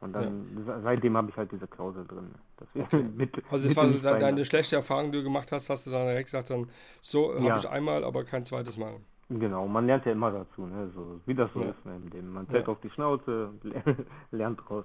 Und 0.00 0.12
dann, 0.12 0.64
ja. 0.66 0.80
seitdem 0.80 1.16
habe 1.16 1.30
ich 1.30 1.36
halt 1.36 1.50
diese 1.50 1.66
Klausel 1.66 2.06
drin. 2.06 2.30
Okay. 2.60 3.02
mit, 3.16 3.42
also 3.50 3.66
das 3.66 3.76
war 3.76 3.88
so 3.88 3.98
deine, 3.98 4.18
deine 4.18 4.44
schlechte 4.44 4.76
Erfahrung, 4.76 5.10
die 5.10 5.18
du 5.18 5.24
gemacht 5.24 5.50
hast, 5.50 5.70
hast 5.70 5.86
du 5.86 5.90
dann 5.90 6.06
direkt 6.06 6.26
gesagt, 6.26 6.50
dann 6.50 6.68
so 7.00 7.34
ja. 7.34 7.50
habe 7.50 7.58
ich 7.58 7.68
einmal, 7.68 8.04
aber 8.04 8.24
kein 8.24 8.44
zweites 8.44 8.76
Mal. 8.76 8.94
Genau, 9.28 9.66
man 9.66 9.86
lernt 9.86 10.06
ja 10.06 10.12
immer 10.12 10.30
dazu, 10.30 10.64
ne? 10.66 10.90
so, 10.94 11.20
wie 11.26 11.34
das 11.34 11.52
so 11.52 11.60
ja. 11.60 11.70
ist. 11.70 11.84
Ne? 11.84 12.22
Man 12.22 12.46
fällt 12.46 12.68
auf 12.68 12.80
die 12.80 12.90
Schnauze, 12.90 13.50
lernt 14.30 14.60
draus. 14.66 14.84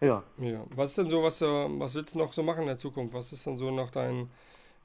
Ja. 0.00 0.22
ja. 0.38 0.64
Was 0.74 0.90
ist 0.90 0.98
denn 0.98 1.10
so, 1.10 1.22
was, 1.22 1.40
was 1.42 1.94
willst 1.94 2.14
du 2.14 2.18
noch 2.18 2.32
so 2.32 2.42
machen 2.42 2.62
in 2.62 2.66
der 2.66 2.78
Zukunft? 2.78 3.14
Was 3.14 3.32
ist 3.32 3.46
dann 3.46 3.56
so 3.56 3.70
noch 3.70 3.90
dein, 3.90 4.30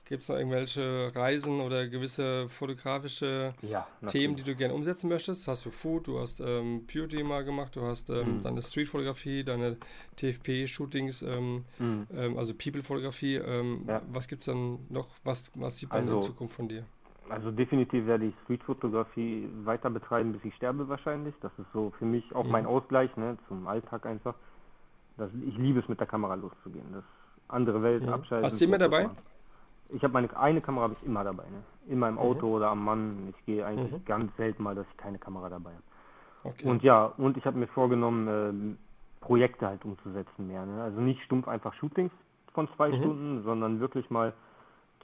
Gibt 0.07 0.21
es 0.21 0.29
noch 0.29 0.37
irgendwelche 0.37 1.11
Reisen 1.13 1.59
oder 1.59 1.85
gewisse 1.85 2.47
fotografische 2.47 3.53
ja, 3.61 3.85
Themen, 4.05 4.37
die 4.37 4.43
du 4.43 4.55
gerne 4.55 4.73
umsetzen 4.73 5.09
möchtest? 5.09 5.49
Hast 5.49 5.65
du 5.65 5.69
Food, 5.69 6.07
du 6.07 6.19
hast 6.19 6.39
ähm, 6.39 6.85
Beauty 6.87 7.23
mal 7.23 7.43
gemacht, 7.43 7.75
du 7.75 7.81
hast 7.81 8.09
ähm, 8.09 8.37
mhm. 8.37 8.43
deine 8.43 8.61
Streetfotografie, 8.61 9.43
deine 9.43 9.75
TFP-Shootings, 10.15 11.23
ähm, 11.23 11.63
mhm. 11.77 12.07
ähm, 12.15 12.37
also 12.37 12.53
People-Fotografie. 12.53 13.35
Ähm, 13.35 13.83
ja. 13.85 14.01
Was 14.13 14.29
gibt 14.29 14.39
es 14.39 14.45
dann 14.45 14.79
noch? 14.87 15.09
Was, 15.25 15.51
was 15.55 15.77
sieht 15.77 15.89
man 15.89 16.03
also, 16.03 16.15
in 16.15 16.21
Zukunft 16.21 16.55
von 16.55 16.69
dir? 16.69 16.85
Also 17.27 17.51
definitiv 17.51 18.05
werde 18.05 18.27
ich 18.27 18.33
Streetfotografie 18.45 19.49
weiter 19.65 19.89
betreiben, 19.89 20.31
bis 20.31 20.45
ich 20.45 20.55
sterbe 20.55 20.87
wahrscheinlich. 20.87 21.35
Das 21.41 21.51
ist 21.57 21.67
so 21.73 21.91
für 21.99 22.05
mich 22.05 22.33
auch 22.33 22.45
mhm. 22.45 22.51
mein 22.51 22.65
Ausgleich 22.65 23.13
ne, 23.17 23.37
zum 23.49 23.67
Alltag 23.67 24.05
einfach. 24.05 24.35
Das, 25.17 25.29
ich 25.45 25.57
liebe 25.57 25.81
es, 25.81 25.89
mit 25.89 25.99
der 25.99 26.07
Kamera 26.07 26.35
loszugehen. 26.35 26.93
Das 26.93 27.03
andere 27.49 27.83
Welt 27.83 28.07
abschalten. 28.07 28.45
Hast 28.45 28.61
du 28.61 28.63
immer 28.63 28.77
dabei? 28.77 29.09
Ich 29.89 30.03
habe 30.03 30.13
meine 30.13 30.35
eine 30.38 30.61
Kamera 30.61 30.83
habe 30.83 30.95
ich 30.99 31.07
immer 31.07 31.23
dabei, 31.23 31.43
ne? 31.43 31.63
Immer 31.88 32.09
im 32.09 32.15
mhm. 32.15 32.19
Auto 32.19 32.47
mhm. 32.47 32.53
oder 32.53 32.69
am 32.69 32.83
Mann. 32.83 33.33
Ich 33.38 33.45
gehe 33.45 33.65
eigentlich 33.65 33.91
mhm. 33.91 34.05
ganz 34.05 34.35
selten 34.38 34.63
mal, 34.63 34.75
dass 34.75 34.85
ich 34.91 34.97
keine 34.97 35.17
Kamera 35.17 35.49
dabei 35.49 35.71
habe. 35.71 35.83
Okay. 36.43 36.67
Und 36.67 36.83
ja, 36.83 37.05
und 37.17 37.38
ich 37.38 37.45
habe 37.45 37.57
mir 37.57 37.67
vorgenommen, 37.67 38.27
äh, 38.27 39.25
Projekte 39.25 39.67
halt 39.67 39.83
umzusetzen 39.85 40.47
mehr. 40.47 40.65
Ne? 40.65 40.81
Also 40.81 41.01
nicht 41.01 41.21
stumpf 41.23 41.47
einfach 41.47 41.73
Shootings 41.73 42.11
von 42.53 42.67
zwei 42.75 42.89
mhm. 42.89 42.95
Stunden, 42.97 43.43
sondern 43.43 43.79
wirklich 43.79 44.09
mal 44.09 44.33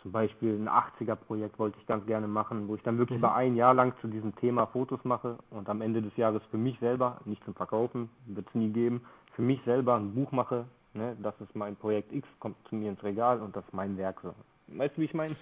zum 0.01 0.11
Beispiel 0.11 0.55
ein 0.55 0.67
80er-Projekt 0.67 1.57
wollte 1.57 1.77
ich 1.79 1.87
ganz 1.87 2.05
gerne 2.05 2.27
machen, 2.27 2.67
wo 2.67 2.75
ich 2.75 2.83
dann 2.83 2.97
wirklich 2.97 3.17
mhm. 3.17 3.25
über 3.25 3.35
ein 3.35 3.55
Jahr 3.55 3.73
lang 3.73 3.93
zu 4.01 4.07
diesem 4.07 4.35
Thema 4.35 4.65
Fotos 4.67 4.99
mache 5.03 5.37
und 5.49 5.69
am 5.69 5.81
Ende 5.81 6.01
des 6.01 6.15
Jahres 6.17 6.43
für 6.51 6.57
mich 6.57 6.77
selber, 6.79 7.21
nicht 7.25 7.43
zum 7.45 7.53
Verkaufen, 7.53 8.09
wird 8.25 8.47
es 8.47 8.55
nie 8.55 8.69
geben, 8.69 9.01
für 9.33 9.41
mich 9.41 9.61
selber 9.63 9.95
ein 9.95 10.13
Buch 10.13 10.31
mache. 10.31 10.65
Ne? 10.93 11.15
Das 11.21 11.33
ist 11.39 11.55
mein 11.55 11.75
Projekt 11.75 12.11
X, 12.11 12.27
kommt 12.39 12.57
zu 12.67 12.75
mir 12.75 12.89
ins 12.89 13.01
Regal 13.01 13.41
und 13.41 13.55
das 13.55 13.65
ist 13.65 13.73
mein 13.73 13.97
Werk. 13.97 14.19
So. 14.21 14.33
Weißt 14.77 14.97
du, 14.97 15.01
wie 15.01 15.05
ich 15.05 15.13
meine? 15.13 15.35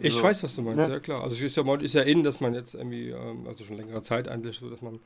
Ich 0.00 0.14
so, 0.14 0.22
weiß, 0.22 0.42
was 0.42 0.56
du 0.56 0.62
meinst, 0.62 0.88
ne? 0.88 0.94
ja 0.94 1.00
klar. 1.00 1.22
Also 1.22 1.44
ist 1.44 1.56
ja, 1.56 1.74
ist 1.76 1.94
ja 1.94 2.02
in, 2.02 2.24
dass 2.24 2.40
man 2.40 2.54
jetzt 2.54 2.74
irgendwie, 2.74 3.10
ähm, 3.10 3.46
also 3.46 3.64
schon 3.64 3.76
längere 3.76 4.00
Zeit 4.02 4.26
eigentlich 4.26 4.56
so, 4.58 4.70
dass 4.70 4.80
man 4.80 4.94
ein 4.94 5.00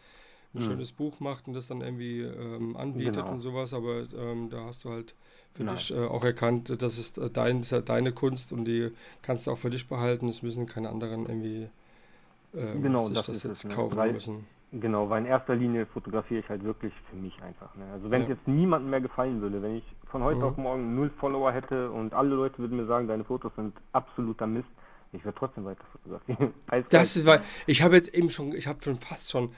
mhm. 0.55 0.61
schönes 0.61 0.93
Buch 0.93 1.19
macht 1.21 1.49
und 1.49 1.55
das 1.55 1.67
dann 1.67 1.81
irgendwie 1.81 2.21
ähm, 2.21 2.77
anbietet 2.77 3.17
genau. 3.17 3.33
und 3.33 3.41
sowas, 3.41 3.75
aber 3.75 4.05
ähm, 4.17 4.49
da 4.49 4.65
hast 4.65 4.85
du 4.85 4.91
halt 4.91 5.15
für 5.53 5.65
Nein. 5.65 5.75
dich 5.75 5.93
äh, 5.93 6.05
auch 6.05 6.25
erkannt, 6.25 6.81
das 6.81 6.99
ist 6.99 7.19
äh, 7.19 7.31
dein, 7.31 7.63
das 7.63 7.73
ist 7.73 7.89
deine 7.89 8.13
Kunst 8.13 8.53
und 8.53 8.65
die 8.65 8.91
kannst 9.23 9.47
du 9.47 9.51
auch 9.51 9.59
für 9.59 9.71
dich 9.71 9.89
behalten. 9.89 10.29
Es 10.29 10.43
müssen 10.43 10.67
keine 10.67 10.91
anderen 10.91 11.27
irgendwie 11.27 11.69
ähm, 12.55 12.83
genau, 12.83 13.07
sich 13.07 13.17
das, 13.17 13.27
das 13.27 13.43
jetzt 13.43 13.53
es, 13.53 13.65
ne? 13.65 13.75
kaufen 13.75 13.97
weil, 13.97 14.13
müssen. 14.13 14.47
Genau, 14.73 15.09
weil 15.09 15.23
in 15.23 15.27
erster 15.27 15.55
Linie 15.55 15.87
fotografiere 15.87 16.41
ich 16.41 16.49
halt 16.49 16.65
wirklich 16.65 16.93
für 17.09 17.17
mich 17.17 17.41
einfach. 17.43 17.75
Ne? 17.77 17.85
Also 17.93 18.11
wenn 18.11 18.23
ja. 18.23 18.29
es 18.29 18.37
jetzt 18.37 18.49
niemandem 18.49 18.91
mehr 18.91 19.01
gefallen 19.01 19.41
würde, 19.41 19.63
wenn 19.63 19.77
ich 19.77 19.85
von 20.11 20.23
heute 20.23 20.41
mhm. 20.41 20.45
auf 20.45 20.57
morgen 20.57 20.95
null 20.95 21.11
Follower 21.19 21.53
hätte 21.53 21.91
und 21.91 22.13
alle 22.13 22.35
Leute 22.35 22.59
würden 22.59 22.77
mir 22.77 22.87
sagen, 22.87 23.07
deine 23.07 23.25
Fotos 23.25 23.55
sind 23.55 23.75
absoluter 23.93 24.47
Mist, 24.47 24.69
ich 25.13 25.25
würde 25.25 25.39
trotzdem 25.39 25.65
weiter 25.65 25.85
fotografieren. 25.93 26.53
das 26.91 27.17
ist, 27.17 27.27
weil 27.27 27.41
ich 27.67 27.83
habe 27.83 27.95
jetzt 27.95 28.13
eben 28.13 28.29
schon, 28.29 28.53
ich 28.53 28.67
habe 28.67 28.83
schon 28.83 28.97
fast 28.97 29.31
schon 29.31 29.51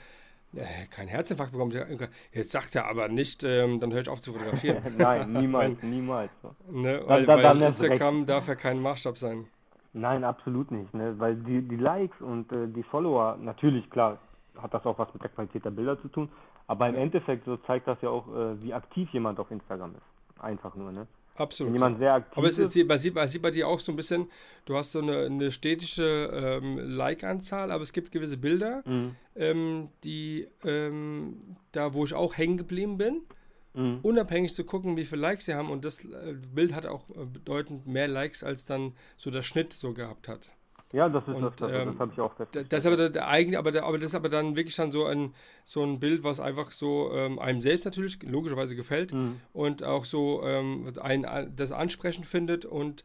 äh, 0.53 0.85
kein 0.89 1.07
Herzinfarkt 1.07 1.51
bekommen. 1.51 1.71
Jetzt 2.31 2.51
sagt 2.51 2.75
er 2.75 2.87
aber 2.87 3.07
nicht, 3.07 3.43
ähm, 3.43 3.79
dann 3.79 3.91
höre 3.91 4.01
ich 4.01 4.09
auf 4.09 4.21
zu 4.21 4.33
fotografieren. 4.33 4.81
Nein, 4.97 5.31
niemals, 5.33 5.81
niemals. 5.81 6.31
Ne, 6.71 7.01
weil, 7.05 7.25
dann, 7.25 7.41
dann, 7.41 7.59
weil 7.59 7.67
Instagram 7.69 8.17
recht. 8.17 8.29
darf 8.29 8.47
ja 8.47 8.55
kein 8.55 8.79
Maßstab 8.79 9.17
sein. 9.17 9.47
Nein, 9.93 10.23
absolut 10.23 10.71
nicht. 10.71 10.93
Ne? 10.93 11.15
Weil 11.17 11.35
die, 11.35 11.61
die 11.61 11.75
Likes 11.75 12.19
und 12.21 12.51
äh, 12.51 12.67
die 12.67 12.83
Follower, 12.83 13.37
natürlich, 13.41 13.89
klar, 13.89 14.19
hat 14.61 14.73
das 14.73 14.85
auch 14.85 14.97
was 14.97 15.13
mit 15.13 15.23
der 15.23 15.29
Qualität 15.29 15.65
der 15.65 15.71
Bilder 15.71 15.99
zu 16.01 16.07
tun. 16.07 16.29
Aber 16.67 16.87
im 16.87 16.95
Endeffekt 16.95 17.45
so 17.45 17.57
zeigt 17.57 17.87
das 17.87 18.01
ja 18.01 18.09
auch, 18.09 18.27
äh, 18.27 18.61
wie 18.61 18.73
aktiv 18.73 19.09
jemand 19.11 19.39
auf 19.39 19.51
Instagram 19.51 19.95
ist. 19.95 20.41
Einfach 20.43 20.75
nur, 20.75 20.91
ne? 20.91 21.07
Absolut. 21.39 21.71
Wenn 21.71 21.75
jemand 21.75 21.99
sehr 21.99 22.13
aktiv 22.15 22.37
Aber 22.37 22.47
es 22.47 22.59
ist, 22.59 22.75
man, 22.85 22.97
sieht, 22.97 23.15
man 23.15 23.27
sieht 23.27 23.41
bei 23.41 23.51
dir 23.51 23.67
auch 23.67 23.79
so 23.79 23.93
ein 23.93 23.95
bisschen, 23.95 24.29
du 24.65 24.75
hast 24.75 24.91
so 24.91 24.99
eine, 24.99 25.25
eine 25.25 25.51
stetische 25.51 26.59
ähm, 26.61 26.77
Like-Anzahl, 26.77 27.71
aber 27.71 27.81
es 27.81 27.93
gibt 27.93 28.11
gewisse 28.11 28.37
Bilder, 28.37 28.83
mhm. 28.85 29.15
ähm, 29.35 29.89
die 30.03 30.47
ähm, 30.65 31.39
da, 31.71 31.93
wo 31.93 32.03
ich 32.03 32.13
auch 32.13 32.37
hängen 32.37 32.57
geblieben 32.57 32.97
bin, 32.97 33.21
mhm. 33.73 33.99
unabhängig 34.01 34.53
zu 34.53 34.65
gucken, 34.65 34.97
wie 34.97 35.05
viele 35.05 35.21
Likes 35.21 35.45
sie 35.45 35.55
haben. 35.55 35.69
Und 35.69 35.85
das 35.85 36.03
äh, 36.03 36.35
Bild 36.53 36.73
hat 36.73 36.85
auch 36.85 37.09
äh, 37.11 37.25
bedeutend 37.25 37.87
mehr 37.87 38.07
Likes, 38.07 38.43
als 38.43 38.65
dann 38.65 38.93
so 39.15 39.31
der 39.31 39.41
Schnitt 39.41 39.71
so 39.71 39.93
gehabt 39.93 40.27
hat. 40.27 40.51
Ja, 40.91 41.07
das 41.07 41.27
ist 41.27 41.35
und, 41.35 41.43
das, 41.43 41.55
das, 41.57 41.71
ähm, 41.71 41.91
das 41.91 41.99
habe 41.99 42.11
ich 42.13 42.19
auch 42.19 42.33
festgestellt. 42.33 42.73
Das 42.73 42.79
ist 42.79 42.85
aber 42.87 42.97
der, 42.97 43.09
der 43.09 43.27
eigene, 43.27 43.59
aber, 43.59 43.71
der, 43.71 43.85
aber 43.85 43.97
das 43.97 44.07
ist 44.07 44.15
aber 44.15 44.29
dann 44.29 44.55
wirklich 44.55 44.75
dann 44.75 44.91
so 44.91 45.05
ein, 45.05 45.33
so 45.63 45.83
ein 45.83 45.99
Bild, 45.99 46.23
was 46.23 46.39
einfach 46.39 46.71
so 46.71 47.11
ähm, 47.13 47.37
einem 47.37 47.61
selbst 47.61 47.85
natürlich 47.85 48.21
logischerweise 48.23 48.75
gefällt 48.75 49.13
mhm. 49.13 49.39
und 49.53 49.83
auch 49.83 50.05
so 50.05 50.41
ähm, 50.43 50.91
ein, 50.99 51.53
das 51.55 51.71
ansprechend 51.71 52.25
findet 52.25 52.65
und 52.65 53.03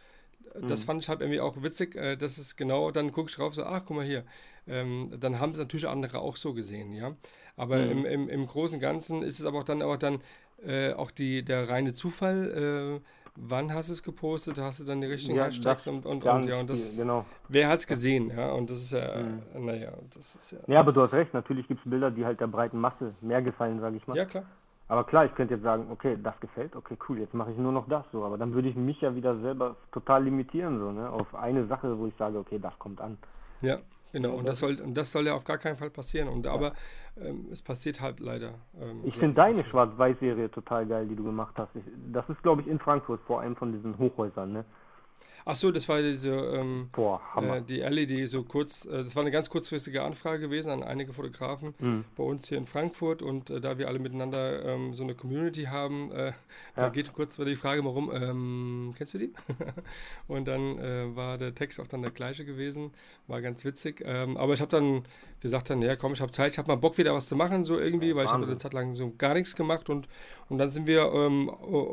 das 0.55 0.83
mhm. 0.83 0.87
fand 0.87 1.03
ich 1.03 1.09
halt 1.09 1.21
irgendwie 1.21 1.41
auch 1.41 1.63
witzig. 1.63 1.97
Äh, 1.97 2.17
das 2.17 2.39
ist 2.39 2.57
genau, 2.57 2.91
dann 2.91 3.13
gucke 3.13 3.29
ich 3.29 3.37
drauf, 3.37 3.55
so, 3.55 3.65
ach, 3.65 3.83
guck 3.85 3.97
mal 3.97 4.05
hier. 4.05 4.25
Ähm, 4.67 5.13
dann 5.19 5.41
haben 5.41 5.53
es 5.53 5.59
natürlich 5.59 5.87
andere 5.87 6.21
auch 6.21 6.37
so 6.37 6.55
gesehen, 6.55 6.95
ja. 6.95 7.15
Aber 7.57 7.79
mhm. 7.79 7.91
im, 7.91 8.05
im, 8.07 8.29
im 8.29 8.47
Großen 8.47 8.77
und 8.77 8.81
Ganzen 8.81 9.23
ist 9.23 9.41
es 9.41 9.47
aber 9.47 9.59
auch 9.59 9.65
dann, 9.65 9.83
auch 9.83 9.97
dann 9.97 10.21
äh, 10.65 10.93
auch 10.93 11.11
die, 11.11 11.45
der 11.45 11.69
reine 11.69 11.93
Zufall, 11.93 13.01
äh, 13.03 13.24
wann 13.37 13.73
hast 13.73 13.89
du 13.89 13.93
es 13.93 14.03
gepostet, 14.03 14.59
hast 14.61 14.81
du 14.81 14.85
dann 14.85 15.01
die 15.01 15.07
richtigen 15.07 15.37
ja, 15.37 15.45
Hashtags 15.45 15.87
und, 15.87 16.07
und, 16.07 16.25
und, 16.25 16.47
ja, 16.47 16.61
und 16.61 16.71
das, 16.71 16.97
genau. 16.97 17.25
wer 17.49 17.69
hat 17.69 17.81
es 17.81 17.87
gesehen, 17.87 18.31
ja, 18.31 18.53
und 18.53 18.71
das 18.71 18.79
ist 18.83 18.93
ja, 18.93 19.17
mhm. 19.17 19.67
naja, 19.67 19.93
das 20.15 20.37
ist 20.37 20.53
ja. 20.53 20.59
Ja, 20.67 20.81
aber 20.81 20.93
du 20.93 21.03
hast 21.03 21.13
recht, 21.13 21.35
natürlich 21.35 21.67
gibt 21.69 21.85
es 21.85 21.91
Bilder, 21.91 22.11
die 22.11 22.25
halt 22.25 22.41
der 22.41 22.47
breiten 22.47 22.79
Masse 22.81 23.15
mehr 23.21 23.43
gefallen, 23.43 23.81
sage 23.81 23.97
ich 23.97 24.07
mal. 24.07 24.17
Ja, 24.17 24.25
klar. 24.25 24.45
Aber 24.87 25.05
klar, 25.05 25.25
ich 25.25 25.35
könnte 25.35 25.55
jetzt 25.55 25.63
sagen, 25.63 25.87
okay, 25.91 26.19
das 26.23 26.39
gefällt, 26.41 26.77
okay, 26.77 26.97
cool, 27.09 27.19
jetzt 27.19 27.33
mache 27.33 27.51
ich 27.51 27.57
nur 27.57 27.73
noch 27.73 27.89
das 27.89 28.05
so, 28.13 28.25
aber 28.25 28.37
dann 28.37 28.53
würde 28.53 28.69
ich 28.69 28.77
mich 28.77 29.01
ja 29.01 29.15
wieder 29.15 29.39
selber 29.41 29.77
total 29.93 30.25
limitieren, 30.25 30.79
so, 30.79 30.93
ne, 30.93 31.09
auf 31.09 31.35
eine 31.35 31.67
Sache, 31.67 31.99
wo 31.99 32.07
ich 32.07 32.15
sage, 32.19 32.39
okay, 32.39 32.59
das 32.61 32.79
kommt 32.79 33.01
an. 33.01 33.17
Ja, 33.63 33.79
Genau, 34.15 34.37
und 34.37 34.47
das 34.47 34.61
soll, 34.61 34.81
und 34.81 34.97
das 34.97 35.11
soll 35.11 35.27
ja 35.27 35.35
auf 35.35 35.43
gar 35.43 35.59
keinen 35.59 35.75
Fall 35.75 35.91
passieren. 35.91 36.29
Und, 36.29 36.47
aber 36.47 36.73
ähm, 37.21 37.49
es 37.51 37.61
passiert 37.63 38.01
halt 38.01 38.21
leider. 38.21 38.55
Ähm, 38.81 39.01
ich 39.03 39.19
finde 39.19 39.35
deine 39.35 39.65
Schwarz-Weiß-Serie 39.65 40.53
total 40.53 40.87
geil, 40.87 41.09
die 41.09 41.17
du 41.17 41.25
gemacht 41.25 41.55
hast. 41.57 41.75
Ich, 41.75 41.83
das 42.13 42.29
ist, 42.29 42.41
glaube 42.45 42.63
ich, 42.63 42.69
in 42.69 42.79
Frankfurt 42.79 43.21
vor 43.27 43.41
einem 43.41 43.57
von 43.57 43.73
diesen 43.73 43.99
Hochhäusern, 43.99 44.53
ne? 44.53 44.65
Ach 45.47 45.55
so, 45.55 45.71
das 45.71 45.89
war 45.91 46.01
diese, 46.01 46.31
ähm, 46.31 46.89
Boah. 46.93 47.21
Äh, 47.37 47.61
die 47.63 47.81
LED 47.81 48.29
so 48.29 48.45
kurz, 48.45 48.87
äh, 48.87 48.93
das 48.93 49.15
war 49.15 49.23
eine 49.23 49.31
ganz 49.31 49.51
kurzfristige 49.51 50.03
Anfrage 50.03 50.41
gewesen 50.41 50.71
an 50.71 50.83
einige 50.83 51.13
Fotografen 51.13 51.75
mhm. 51.79 52.05
bei 52.17 52.25
uns 52.25 52.49
hier 52.49 52.57
in 52.57 52.65
Frankfurt 52.65 53.21
und 53.21 53.51
äh, 53.51 53.61
da 53.61 53.77
wir 53.77 53.89
alle 53.89 53.99
miteinander 53.99 54.65
ähm, 54.65 54.95
so 54.95 55.03
eine 55.03 55.15
Community 55.15 55.65
haben, 55.65 56.11
äh, 56.13 56.29
ja. 56.29 56.35
da 56.77 56.89
geht 56.89 57.13
kurz 57.13 57.37
die 57.37 57.57
Frage 57.57 57.85
warum, 57.85 58.11
ähm, 58.11 58.95
kennst 58.97 59.13
du 59.15 59.19
die? 59.19 59.33
und 60.29 60.49
dann 60.49 60.79
äh, 60.79 61.15
war 61.15 61.37
der 61.37 61.55
Text 61.55 61.79
auch 61.79 61.87
dann 61.87 62.01
der 62.01 62.11
gleiche 62.11 62.47
gewesen, 62.47 62.93
war 63.27 63.43
ganz 63.43 63.67
witzig, 63.67 64.03
ähm, 64.07 64.39
aber 64.39 64.55
ich 64.55 64.63
habe 64.63 64.71
dann 64.71 65.03
gesagt 65.41 65.69
dann, 65.69 65.83
ja 65.83 65.95
komm, 65.95 66.15
ich 66.15 66.23
habe 66.23 66.33
Zeit, 66.33 66.53
ich 66.53 66.59
habe 66.59 66.69
mal 66.69 66.77
Bock 66.77 66.97
wieder 66.97 67.13
was 67.13 67.27
zu 67.27 67.37
machen, 67.37 67.65
so 67.65 67.79
irgendwie, 67.79 68.17
weil 68.17 68.25
ich 68.25 68.33
habe 68.33 68.45
eine 68.45 68.57
Zeit 68.57 68.73
lang 68.73 68.95
so 68.95 69.13
gar 69.19 69.35
nichts 69.35 69.57
gemacht 69.57 69.91
und, 69.91 70.09
und 70.49 70.57
dann 70.57 70.71
sind 70.71 70.87
wir 70.87 71.13
ähm, 71.13 71.51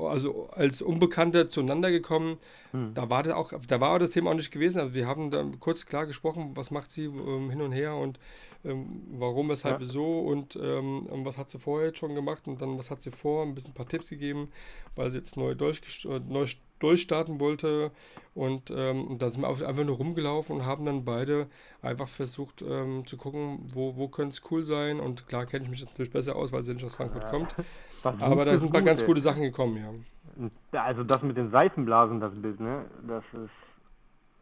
also 0.10 0.48
als 0.52 0.82
Unbekannte 0.82 1.48
zueinander 1.48 1.92
gekommen, 1.92 2.40
hm. 2.72 2.94
Da 2.94 3.10
war 3.10 3.24
das 3.24 3.34
auch, 3.34 3.54
da 3.68 3.82
war 3.82 4.00
das 4.00 4.12
Thema 4.12 4.32
auch 4.32 4.36
nicht 4.36 4.52
gewesen. 4.52 4.80
Also 4.80 4.94
wir 4.94 5.06
haben 5.06 5.30
da 5.30 5.46
kurz 5.60 5.86
klar 5.86 6.06
gesprochen, 6.06 6.52
was 6.56 6.72
macht 6.72 6.90
sie 6.90 7.06
ähm, 7.06 7.50
hin 7.50 7.62
und 7.62 7.74
her 7.74 7.96
und 7.96 8.18
ähm, 8.64 9.04
warum, 9.12 9.50
weshalb, 9.50 9.76
ja. 9.76 9.82
wieso 9.82 10.20
und, 10.20 10.56
ähm, 10.56 11.08
was 11.24 11.38
hat 11.38 11.50
sie 11.52 11.60
vorher 11.60 11.88
jetzt 11.88 12.00
schon 12.00 12.16
gemacht 12.16 12.48
und 12.48 12.62
dann 12.62 12.78
was 12.78 12.92
hat 12.92 13.02
sie 13.02 13.12
vor, 13.12 13.44
ein 13.44 13.56
bisschen 13.56 13.72
ein 13.72 13.76
paar 13.76 13.88
Tipps 13.88 14.10
gegeben, 14.10 14.50
weil 14.96 15.10
sie 15.10 15.18
jetzt 15.18 15.36
neu, 15.36 15.56
durch, 15.56 15.82
neu 16.06 16.46
durchstarten 16.80 17.40
wollte 17.40 17.92
und, 18.34 18.72
ähm, 18.72 19.18
dann 19.20 19.32
sind 19.32 19.42
wir 19.42 19.50
einfach 19.50 19.84
nur 19.84 19.98
rumgelaufen 19.98 20.56
und 20.56 20.66
haben 20.66 20.86
dann 20.86 21.04
beide 21.04 21.48
einfach 21.82 22.08
versucht 22.08 22.64
ähm, 22.68 23.06
zu 23.06 23.18
gucken, 23.18 23.70
wo, 23.74 23.98
wo 23.98 24.08
könnte 24.08 24.34
es 24.34 24.52
cool 24.52 24.64
sein 24.64 25.00
und 25.00 25.28
klar 25.28 25.46
kenne 25.46 25.66
ich 25.66 25.72
mich 25.72 25.86
natürlich 25.86 26.12
besser 26.12 26.36
aus, 26.36 26.52
weil 26.52 26.64
sie 26.64 26.74
nicht 26.74 26.86
aus 26.86 26.96
Frankfurt 26.96 27.24
ja. 27.24 27.30
kommt. 27.30 27.56
Aber 28.04 28.46
da 28.46 28.58
sind 28.58 28.68
ein 28.68 28.72
paar 28.72 28.82
ganz 28.82 29.06
coole 29.06 29.22
Sachen 29.22 29.44
gekommen, 29.44 29.78
ja. 29.78 29.94
Also 30.72 31.04
das 31.04 31.22
mit 31.22 31.38
den 31.38 31.52
Seifenblasen, 31.52 32.20
das 32.20 32.34
Bild, 32.34 32.60
ne? 32.60 32.86
Das 33.08 33.24
ist 33.34 33.52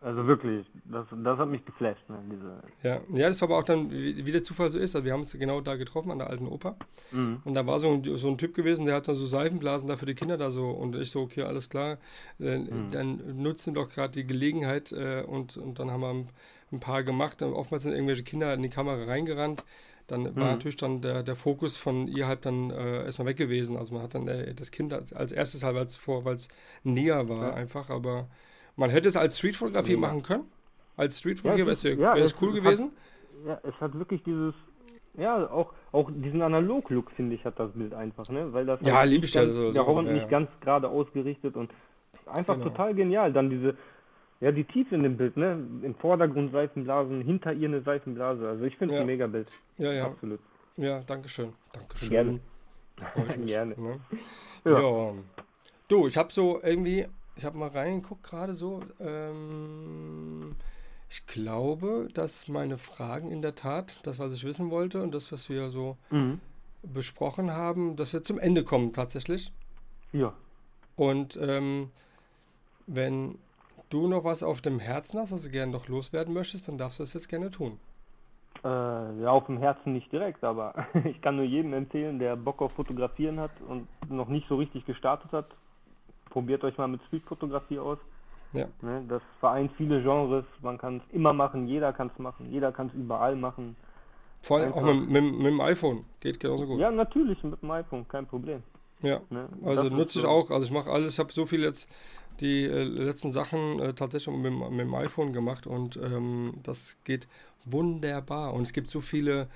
also 0.02 0.26
wirklich, 0.28 0.66
das, 0.86 1.06
das 1.12 1.38
hat 1.38 1.50
mich 1.50 1.66
geflasht, 1.66 2.08
ne? 2.08 2.20
Diese 2.32 2.62
ja, 2.88 3.02
ja, 3.14 3.28
das 3.28 3.42
war 3.42 3.50
aber 3.50 3.58
auch 3.58 3.64
dann, 3.64 3.92
wie, 3.92 4.26
wie 4.26 4.32
der 4.32 4.44
Zufall 4.44 4.70
so 4.70 4.80
ist. 4.80 4.96
Also 4.96 5.04
wir 5.04 5.12
haben 5.12 5.20
uns 5.20 5.34
genau 5.34 5.60
da 5.60 5.76
getroffen 5.76 6.12
an 6.12 6.20
der 6.20 6.30
alten 6.30 6.48
Oper. 6.48 6.78
Mhm. 7.12 7.42
Und 7.44 7.54
da 7.54 7.68
war 7.68 7.80
so 7.80 7.92
ein, 7.92 8.18
so 8.18 8.30
ein 8.30 8.38
Typ 8.38 8.54
gewesen, 8.54 8.86
der 8.86 8.96
hat 8.96 9.10
dann 9.10 9.16
so 9.16 9.26
Seifenblasen 9.26 9.90
da 9.90 9.98
für 9.98 10.06
die 10.06 10.16
Kinder 10.16 10.38
da 10.38 10.52
so. 10.52 10.70
Und 10.70 10.96
ich 10.96 11.12
so, 11.12 11.22
okay, 11.22 11.42
alles 11.42 11.70
klar. 11.70 11.98
Äh, 12.40 12.60
mhm. 12.60 12.92
Dann 12.92 13.42
nutzen 13.42 13.76
wir 13.76 13.84
doch 13.84 13.90
gerade 13.90 14.14
die 14.14 14.26
Gelegenheit 14.26 14.94
äh, 14.94 15.24
und, 15.28 15.58
und 15.58 15.80
dann 15.80 15.92
haben 15.92 16.02
wir 16.02 16.10
ein, 16.12 16.30
ein 16.72 16.80
paar 16.80 17.04
gemacht. 17.04 17.42
Und 17.42 17.52
oftmals 17.52 17.84
sind 17.84 17.92
irgendwelche 17.92 18.24
Kinder 18.24 18.54
in 18.54 18.62
die 18.62 18.70
Kamera 18.70 19.04
reingerannt 19.04 19.66
dann 20.12 20.24
mhm. 20.24 20.36
war 20.36 20.52
natürlich 20.52 20.78
dann 20.78 21.02
der, 21.02 21.24
der 21.24 21.36
Fokus 21.36 21.78
von 21.78 22.08
ihr 22.08 22.28
halt 22.28 22.46
dann 22.46 22.72
äh, 22.72 23.06
erstmal 23.06 23.28
weg 23.28 23.38
gewesen. 23.38 23.78
Also 23.78 23.94
man 23.94 24.04
hat 24.04 24.16
dann 24.16 24.28
äh, 24.28 24.54
das 24.54 24.72
Kind 24.72 24.94
als, 24.94 25.14
als 25.14 25.32
erstes 25.32 25.64
halt 25.64 25.78
als 25.78 25.98
vor, 25.98 26.26
weil 26.26 26.36
es 26.36 26.50
näher 26.84 27.30
war 27.30 27.50
ja. 27.50 27.54
einfach, 27.54 27.90
aber 27.90 28.28
man 28.76 28.90
hätte 28.90 29.08
es 29.08 29.18
als 29.18 29.38
Streetfotografie 29.38 29.94
ja. 29.94 30.00
machen 30.00 30.24
können. 30.24 30.46
Als 30.98 31.20
Streetfotografie 31.20 31.66
wäre 31.98 32.22
es 32.24 32.32
ja, 32.32 32.38
cool 32.42 32.54
gewesen. 32.54 32.92
Hat, 33.46 33.64
ja, 33.64 33.70
es 33.70 33.80
hat 33.80 33.94
wirklich 33.98 34.24
dieses, 34.24 34.54
ja, 35.18 35.50
auch, 35.50 35.74
auch 35.92 36.10
diesen 36.14 36.42
Analog-Look, 36.42 37.12
finde 37.12 37.36
ich, 37.36 37.46
hat 37.46 37.60
das 37.60 37.72
Bild 37.72 37.94
einfach, 37.94 38.28
ne? 38.30 38.52
Weil 38.52 38.66
das 38.66 38.80
ja, 38.82 38.98
halt 38.98 39.12
liebe 39.12 39.26
ich 39.26 39.34
ja 39.34 39.46
so. 39.46 39.72
Der 39.72 39.86
Horn 39.86 40.12
nicht 40.12 40.30
ganz 40.30 40.50
gerade 40.62 40.90
ausgerichtet 40.90 41.56
und 41.56 41.72
einfach 42.26 42.56
genau. 42.56 42.70
total 42.70 42.96
genial. 42.96 43.32
Dann 43.32 43.50
diese, 43.50 43.76
ja, 44.42 44.52
die 44.52 44.64
Tiefe 44.64 44.96
in 44.96 45.04
dem 45.04 45.18
Bild, 45.18 45.36
ne? 45.36 45.52
Im 45.82 45.96
Vordergrund 45.96 46.52
Seifenblasen, 46.52 47.22
hinter 47.22 47.52
ihr 47.52 47.68
eine 47.68 47.82
Seifenblase. 47.82 48.48
Also 48.48 48.64
ich 48.64 48.78
finde 48.78 48.94
es 48.94 48.98
ja. 48.98 49.02
ein 49.02 49.08
mega 49.08 49.28
Bild. 49.28 49.52
Ja, 49.78 49.92
ja. 49.92 50.06
Absolut. 50.06 50.40
Ja, 50.78 51.02
danke 51.02 51.28
schön. 51.28 51.54
Danke 51.74 51.98
schön. 51.98 52.10
Gerne. 52.10 52.40
Gerne. 53.46 53.76
Ne? 53.80 54.00
Ja. 54.64 54.80
ja. 54.80 55.14
Du, 55.90 56.08
ich 56.08 56.18
habe 56.18 56.32
so 56.32 56.62
irgendwie, 56.62 57.06
ich 57.36 57.44
habe 57.44 57.58
mal 57.58 57.70
reingeguckt 57.70 58.24
gerade 58.24 58.54
so, 58.54 58.82
ähm, 59.00 60.56
ich 61.10 61.26
glaube, 61.26 62.08
dass 62.14 62.48
meine 62.48 62.78
Fragen 62.78 63.32
in 63.32 63.42
der 63.42 63.56
Tat, 63.56 64.00
das, 64.04 64.20
was 64.20 64.32
ich 64.32 64.44
wissen 64.46 64.70
wollte 64.70 65.02
und 65.02 65.14
das, 65.14 65.32
was 65.32 65.50
wir 65.50 65.70
so 65.70 65.98
mhm. 66.12 66.40
besprochen 66.84 67.52
haben, 67.52 67.96
dass 67.96 68.14
wir 68.14 68.24
zum 68.24 68.40
Ende 68.40 68.64
kommen 68.64 68.94
tatsächlich. 68.94 69.52
Ja. 70.14 70.34
Und 70.96 71.38
ähm, 71.42 71.90
wenn 72.86 73.38
du 73.90 74.08
noch 74.08 74.24
was 74.24 74.44
auf 74.44 74.62
dem 74.62 74.80
Herzen 74.80 75.20
hast, 75.20 75.32
was 75.32 75.44
du 75.44 75.52
gerne 75.52 75.72
noch 75.72 75.88
loswerden 75.88 76.34
möchtest, 76.34 76.68
dann 76.68 76.78
darfst 76.78 77.00
du 77.00 77.04
das 77.04 77.14
jetzt 77.14 77.28
gerne 77.28 77.50
tun. 77.50 77.80
Äh, 78.64 78.68
ja, 79.22 79.30
auf 79.30 79.46
dem 79.46 79.58
Herzen 79.58 79.94
nicht 79.94 80.12
direkt, 80.12 80.44
aber 80.44 80.74
ich 81.06 81.22
kann 81.22 81.36
nur 81.36 81.46
jedem 81.46 81.74
empfehlen, 81.74 82.20
der 82.20 82.36
Bock 82.36 82.62
auf 82.62 82.74
Fotografieren 82.74 83.40
hat 83.40 83.52
und 83.68 83.88
noch 84.10 84.28
nicht 84.28 84.48
so 84.48 84.58
richtig 84.58 84.86
gestartet 84.86 85.32
hat. 85.32 85.48
Probiert 86.30 86.64
euch 86.64 86.78
mal 86.78 86.88
mit 86.88 87.02
Streetfotografie 87.08 87.80
aus. 87.80 87.98
Ja. 88.54 88.66
Ne, 88.82 89.04
das 89.08 89.22
vereint 89.40 89.72
viele 89.78 90.02
Genres, 90.02 90.46
man 90.62 90.78
kann 90.78 90.98
es 90.98 91.14
immer 91.14 91.34
machen, 91.34 91.68
jeder 91.68 91.94
kann 91.94 92.10
es 92.14 92.20
machen, 92.20 92.52
jeder 92.52 92.72
kann 92.72 92.88
es 92.88 92.94
überall 92.94 93.36
machen. 93.36 93.76
Vor 94.42 94.58
allem 94.58 94.74
auch 94.74 94.82
mit, 94.82 95.10
mit, 95.10 95.24
mit, 95.36 95.46
dem 95.48 95.62
iPhone, 95.62 96.06
geht 96.20 96.40
genauso 96.40 96.66
gut. 96.66 96.80
Ja, 96.80 96.90
natürlich 96.90 97.44
mit 97.44 97.62
dem 97.62 97.72
iPhone, 97.72 98.08
kein 98.08 98.26
Problem. 98.26 98.64
Ja, 99.02 99.22
ne? 99.30 99.48
also 99.64 99.84
nutze 99.84 100.20
ich 100.20 100.24
so. 100.24 100.28
auch, 100.28 100.52
also 100.52 100.66
ich 100.66 100.72
mache 100.72 100.92
alles, 100.92 101.14
ich 101.14 101.20
habe 101.20 101.32
so 101.32 101.46
viel 101.46 101.64
jetzt 101.64 101.90
die 102.42 102.66
äh, 102.66 102.84
letzten 102.84 103.32
Sachen 103.32 103.80
äh, 103.80 103.94
tatsächlich 103.94 104.36
mit, 104.36 104.52
mit, 104.52 104.80
dem 104.80 104.94
iPhone 104.96 105.34
gemacht 105.34 105.68
und 105.68 105.98
ähm, 105.98 106.54
das 106.64 106.98
geht 107.04 107.28
wunderbar. 107.66 108.54
Und 108.54 108.64
es 108.64 108.74
gibt 108.74 108.90
so 108.90 109.02
viele, 109.02 109.48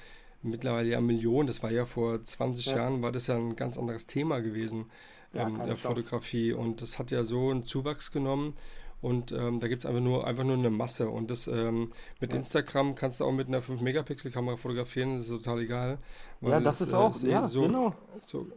mittlerweile 0.41 0.89
ja 0.89 1.01
Millionen, 1.01 1.47
das 1.47 1.63
war 1.63 1.71
ja 1.71 1.85
vor 1.85 2.21
20 2.21 2.65
ja. 2.67 2.77
Jahren, 2.77 3.01
war 3.01 3.11
das 3.11 3.27
ja 3.27 3.35
ein 3.35 3.55
ganz 3.55 3.77
anderes 3.77 4.07
Thema 4.07 4.39
gewesen, 4.39 4.85
ja, 5.33 5.47
ähm, 5.47 5.61
der 5.65 5.77
Fotografie. 5.77 6.53
Und 6.53 6.81
das 6.81 6.99
hat 6.99 7.11
ja 7.11 7.23
so 7.23 7.49
einen 7.49 7.63
Zuwachs 7.63 8.11
genommen. 8.11 8.53
Und 9.01 9.33
ähm, 9.33 9.59
da 9.59 9.67
gibt 9.67 9.79
es 9.79 9.85
einfach 9.85 10.01
nur, 10.01 10.25
einfach 10.25 10.45
nur 10.45 10.55
eine 10.55 10.69
Masse. 10.69 11.09
Und 11.09 11.29
das 11.29 11.47
ähm, 11.49 11.89
mit 12.21 12.31
ja. 12.31 12.37
Instagram 12.37 12.95
kannst 12.95 13.19
du 13.19 13.25
auch 13.25 13.33
mit 13.33 13.49
einer 13.49 13.61
5-Megapixel-Kamera 13.61 14.55
fotografieren, 14.55 15.15
das 15.15 15.25
ist 15.25 15.31
total 15.31 15.59
egal. 15.59 15.97
ja, 16.39 16.61
das, 16.61 16.79
das 16.79 16.87
ist 16.87 16.93
auch, 16.93 17.23
äh, 17.23 17.29
ja, 17.29 17.43
so, 17.43 17.63
genau. 17.63 17.93
So, 18.25 18.47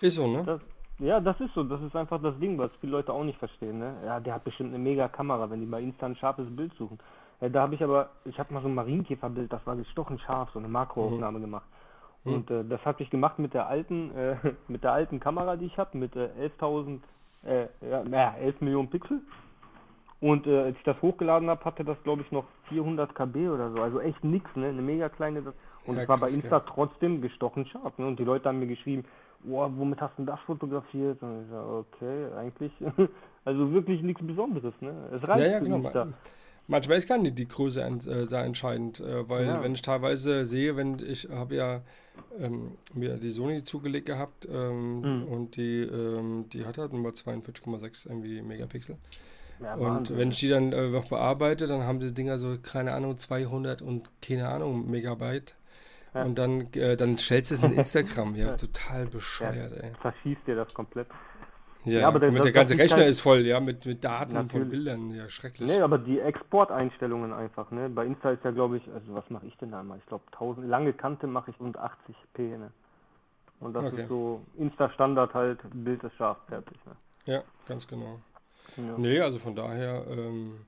ist 0.00 0.14
so, 0.14 0.26
ne? 0.26 0.42
Das, 0.44 0.60
ja, 0.98 1.20
das 1.20 1.40
ist 1.40 1.54
so. 1.54 1.64
Das 1.64 1.80
ist 1.82 1.96
einfach 1.96 2.20
das 2.22 2.38
Ding, 2.38 2.58
was 2.58 2.72
viele 2.76 2.92
Leute 2.92 3.12
auch 3.12 3.24
nicht 3.24 3.38
verstehen. 3.38 3.78
Ne? 3.78 3.94
Ja, 4.04 4.20
der 4.20 4.34
hat 4.34 4.44
bestimmt 4.44 4.70
eine 4.70 4.82
mega 4.82 5.08
Kamera, 5.08 5.50
wenn 5.50 5.60
die 5.60 5.66
bei 5.66 5.80
Insta 5.80 6.06
ein 6.06 6.16
scharfes 6.16 6.46
Bild 6.54 6.72
suchen. 6.74 6.98
Ja, 7.40 7.48
da 7.48 7.62
habe 7.62 7.74
ich 7.74 7.82
aber, 7.82 8.10
ich 8.24 8.38
habe 8.38 8.54
mal 8.54 8.62
so 8.62 8.68
ein 8.68 8.74
Marienkäferbild, 8.74 9.52
das 9.52 9.66
war 9.66 9.76
gestochen 9.76 10.18
scharf, 10.20 10.50
so 10.52 10.58
eine 10.58 10.68
Makroaufnahme 10.68 11.38
mhm. 11.38 11.42
gemacht. 11.42 11.66
Mhm. 12.24 12.32
Und 12.32 12.50
äh, 12.50 12.64
das 12.64 12.84
habe 12.84 13.02
ich 13.02 13.10
gemacht 13.10 13.38
mit 13.38 13.54
der 13.54 13.66
alten, 13.66 14.14
äh, 14.16 14.36
mit 14.68 14.84
der 14.84 14.92
alten 14.92 15.20
Kamera, 15.20 15.56
die 15.56 15.66
ich 15.66 15.78
habe, 15.78 15.98
mit 15.98 16.14
äh, 16.14 16.28
11.000, 16.60 17.00
äh, 17.44 17.66
ja, 17.88 18.04
naja, 18.04 18.34
11 18.40 18.60
Millionen 18.60 18.88
Pixel. 18.88 19.20
Und 20.20 20.46
äh, 20.46 20.62
als 20.62 20.76
ich 20.78 20.84
das 20.84 21.00
hochgeladen 21.02 21.50
habe, 21.50 21.62
hatte 21.64 21.84
das 21.84 22.02
glaube 22.02 22.22
ich 22.22 22.32
noch 22.32 22.46
400 22.68 23.14
KB 23.14 23.48
oder 23.48 23.72
so, 23.72 23.82
also 23.82 24.00
echt 24.00 24.24
nix, 24.24 24.48
ne, 24.56 24.68
eine 24.68 24.80
mega 24.80 25.08
kleine. 25.10 25.40
Und 25.86 25.96
es 25.96 26.02
ja, 26.02 26.08
war 26.08 26.18
bei 26.18 26.28
Insta 26.28 26.56
ja. 26.56 26.60
trotzdem 26.60 27.20
gestochen 27.20 27.66
scharf, 27.66 27.98
ne? 27.98 28.06
Und 28.06 28.18
die 28.18 28.24
Leute 28.24 28.48
haben 28.48 28.58
mir 28.58 28.66
geschrieben, 28.66 29.04
boah, 29.44 29.70
womit 29.76 30.00
hast 30.00 30.18
du 30.18 30.24
das 30.24 30.40
fotografiert? 30.40 31.22
Und 31.22 31.44
ich 31.44 31.50
sage, 31.50 31.68
okay, 31.68 32.26
eigentlich, 32.36 32.72
also 33.44 33.72
wirklich 33.72 34.02
nichts 34.02 34.24
Besonderes, 34.26 34.74
ne? 34.80 34.92
Es 35.12 35.26
reicht 35.28 35.40
ja, 35.40 35.46
ja, 35.46 35.58
genau. 35.60 35.90
Da. 35.90 36.08
Manchmal 36.66 36.96
ist 36.96 37.08
gar 37.08 37.18
nicht 37.18 37.38
die 37.38 37.46
Größe 37.46 37.82
äh, 37.82 38.24
sehr 38.24 38.44
entscheidend, 38.44 39.00
äh, 39.00 39.28
weil 39.28 39.46
ja. 39.46 39.62
wenn 39.62 39.74
ich 39.74 39.82
teilweise 39.82 40.46
sehe, 40.46 40.76
wenn 40.76 40.98
ich 40.98 41.28
habe 41.30 41.56
ja 41.56 41.82
ähm, 42.38 42.72
mir 42.94 43.16
die 43.16 43.30
Sony 43.30 43.62
zugelegt 43.64 44.06
gehabt 44.06 44.48
ähm, 44.50 45.00
mhm. 45.00 45.24
und 45.24 45.56
die, 45.56 45.82
ähm, 45.82 46.46
die 46.52 46.64
hat 46.64 46.78
halt 46.78 46.92
nur 46.92 47.10
42,6 47.10 48.08
irgendwie 48.08 48.40
Megapixel. 48.40 48.96
Ja, 49.62 49.74
und 49.74 50.16
wenn 50.16 50.30
ich 50.30 50.40
die 50.40 50.48
dann 50.48 50.72
äh, 50.72 50.88
noch 50.88 51.08
bearbeite, 51.08 51.66
dann 51.66 51.82
haben 51.82 52.00
die 52.00 52.12
Dinger 52.12 52.38
so, 52.38 52.56
keine 52.60 52.92
Ahnung, 52.92 53.16
200 53.16 53.82
und 53.82 54.10
keine 54.20 54.48
Ahnung, 54.48 54.90
Megabyte. 54.90 55.54
Ja. 56.14 56.22
Und 56.22 56.36
dann, 56.36 56.72
äh, 56.74 56.96
dann 56.96 57.18
stellst 57.18 57.50
du 57.50 57.54
es 57.56 57.62
in 57.62 57.72
Instagram. 57.78 58.34
Ja, 58.36 58.54
total 58.54 59.06
bescheuert, 59.06 59.72
ey. 59.72 59.92
Verschießt 60.00 60.46
dir 60.46 60.56
das 60.56 60.72
komplett. 60.72 61.08
Ja, 61.84 62.00
ja 62.00 62.08
aber 62.08 62.18
der, 62.18 62.30
der 62.30 62.52
ganze 62.52 62.78
Rechner 62.78 62.98
halt 62.98 63.08
ist 63.10 63.20
voll, 63.20 63.40
ja, 63.40 63.60
mit, 63.60 63.84
mit 63.84 64.02
Daten 64.02 64.32
Natürlich. 64.32 64.52
von 64.52 64.68
Bildern, 64.70 65.10
ja, 65.10 65.28
schrecklich. 65.28 65.68
Nee, 65.68 65.80
aber 65.80 65.98
die 65.98 66.18
Exporteinstellungen 66.18 67.32
einfach, 67.32 67.70
ne? 67.70 67.90
Bei 67.90 68.06
Insta 68.06 68.30
ist 68.30 68.42
ja, 68.42 68.52
glaube 68.52 68.78
ich, 68.78 68.88
also 68.92 69.14
was 69.14 69.28
mache 69.28 69.46
ich 69.46 69.56
denn 69.58 69.70
da 69.70 69.82
mal? 69.82 69.98
Ich 69.98 70.06
glaube, 70.06 70.24
1000, 70.32 70.66
lange 70.66 70.92
Kante 70.94 71.26
mache 71.26 71.50
ich 71.50 71.60
und 71.60 71.78
80p, 71.78 72.56
ne? 72.56 72.70
Und 73.60 73.74
das 73.74 73.84
okay. 73.84 74.02
ist 74.02 74.08
so 74.08 74.44
Insta-Standard 74.56 75.34
halt, 75.34 75.60
Bild 75.72 76.02
ist 76.04 76.14
scharf, 76.16 76.38
fertig, 76.48 76.78
ne? 76.86 76.96
Ja, 77.26 77.42
ganz 77.66 77.86
genau. 77.86 78.20
Ja. 78.76 78.94
Nee, 78.96 79.20
also 79.20 79.38
von 79.38 79.54
daher, 79.54 80.06
ähm, 80.08 80.60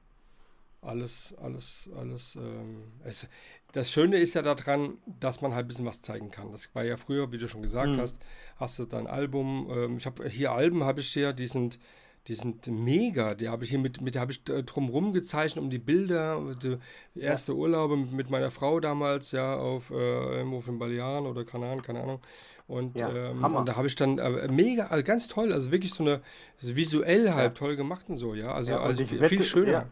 alles, 0.83 1.35
alles, 1.43 1.89
alles. 1.99 2.37
Ähm, 2.37 2.85
es, 3.05 3.29
das 3.77 3.93
Schöne 3.93 4.17
ist 4.17 4.33
ja 4.33 4.41
daran, 4.41 4.97
dass 5.21 5.43
man 5.43 5.55
halt 5.55 5.67
ein 5.67 5.69
bisschen 5.69 5.85
was 5.85 6.01
zeigen 6.01 6.31
kann. 6.31 6.51
Das 6.51 6.75
war 6.75 6.83
ja 6.83 6.97
früher, 6.97 7.31
wie 7.31 7.37
du 7.37 7.47
schon 7.47 7.61
gesagt 7.61 7.97
mhm. 7.97 8.01
hast, 8.01 8.19
hast 8.57 8.79
du 8.79 8.87
dein 8.87 9.07
Album. 9.07 9.71
Ähm, 9.71 9.99
ich 9.99 10.07
habe 10.07 10.27
hier 10.31 10.53
Alben, 10.53 10.83
habe 10.85 11.01
ich 11.01 11.09
hier, 11.09 11.35
die 11.35 11.47
sind, 11.47 11.79
die 12.27 12.35
sind 12.35 12.67
mega. 12.69 13.35
Die 13.35 13.51
habe 13.51 13.65
ich 13.65 13.71
hier 13.71 13.79
mit, 13.79 14.01
mit 14.01 14.17
habe 14.17 14.33
ich 14.33 14.43
drumherum 14.45 15.13
gezeichnet, 15.13 15.63
um 15.63 15.69
die 15.69 15.79
Bilder, 15.79 16.57
die 16.63 16.79
erste 17.21 17.53
ja. 17.53 17.59
Urlaube 17.59 17.99
mit 17.99 18.31
meiner 18.31 18.51
Frau 18.51 18.81
damals, 18.81 19.33
ja, 19.33 19.55
auf 19.57 19.91
äh, 19.91 19.95
irgendwo 19.95 20.57
auf 20.57 20.65
den 20.65 20.79
Balearen 20.79 21.27
oder 21.27 21.45
Kanaren, 21.45 21.83
keine 21.83 22.03
Ahnung. 22.03 22.21
Und, 22.67 22.99
ja, 22.99 23.11
ähm, 23.11 23.45
und 23.45 23.69
da 23.69 23.77
habe 23.77 23.89
ich 23.89 23.95
dann 23.95 24.19
äh, 24.19 24.49
mega, 24.49 24.87
also 24.87 25.05
ganz 25.05 25.29
toll, 25.29 25.53
also 25.53 25.71
wirklich 25.71 25.93
so 25.93 26.03
eine 26.03 26.23
visuell 26.59 27.31
halt 27.35 27.59
ja. 27.59 27.67
toll 27.67 27.77
gemacht 27.77 28.07
und 28.09 28.17
so, 28.17 28.35
ja. 28.35 28.53
Also, 28.53 28.79
also 28.79 29.05
viel, 29.05 29.29
viel 29.29 29.43
schöner. 29.43 29.87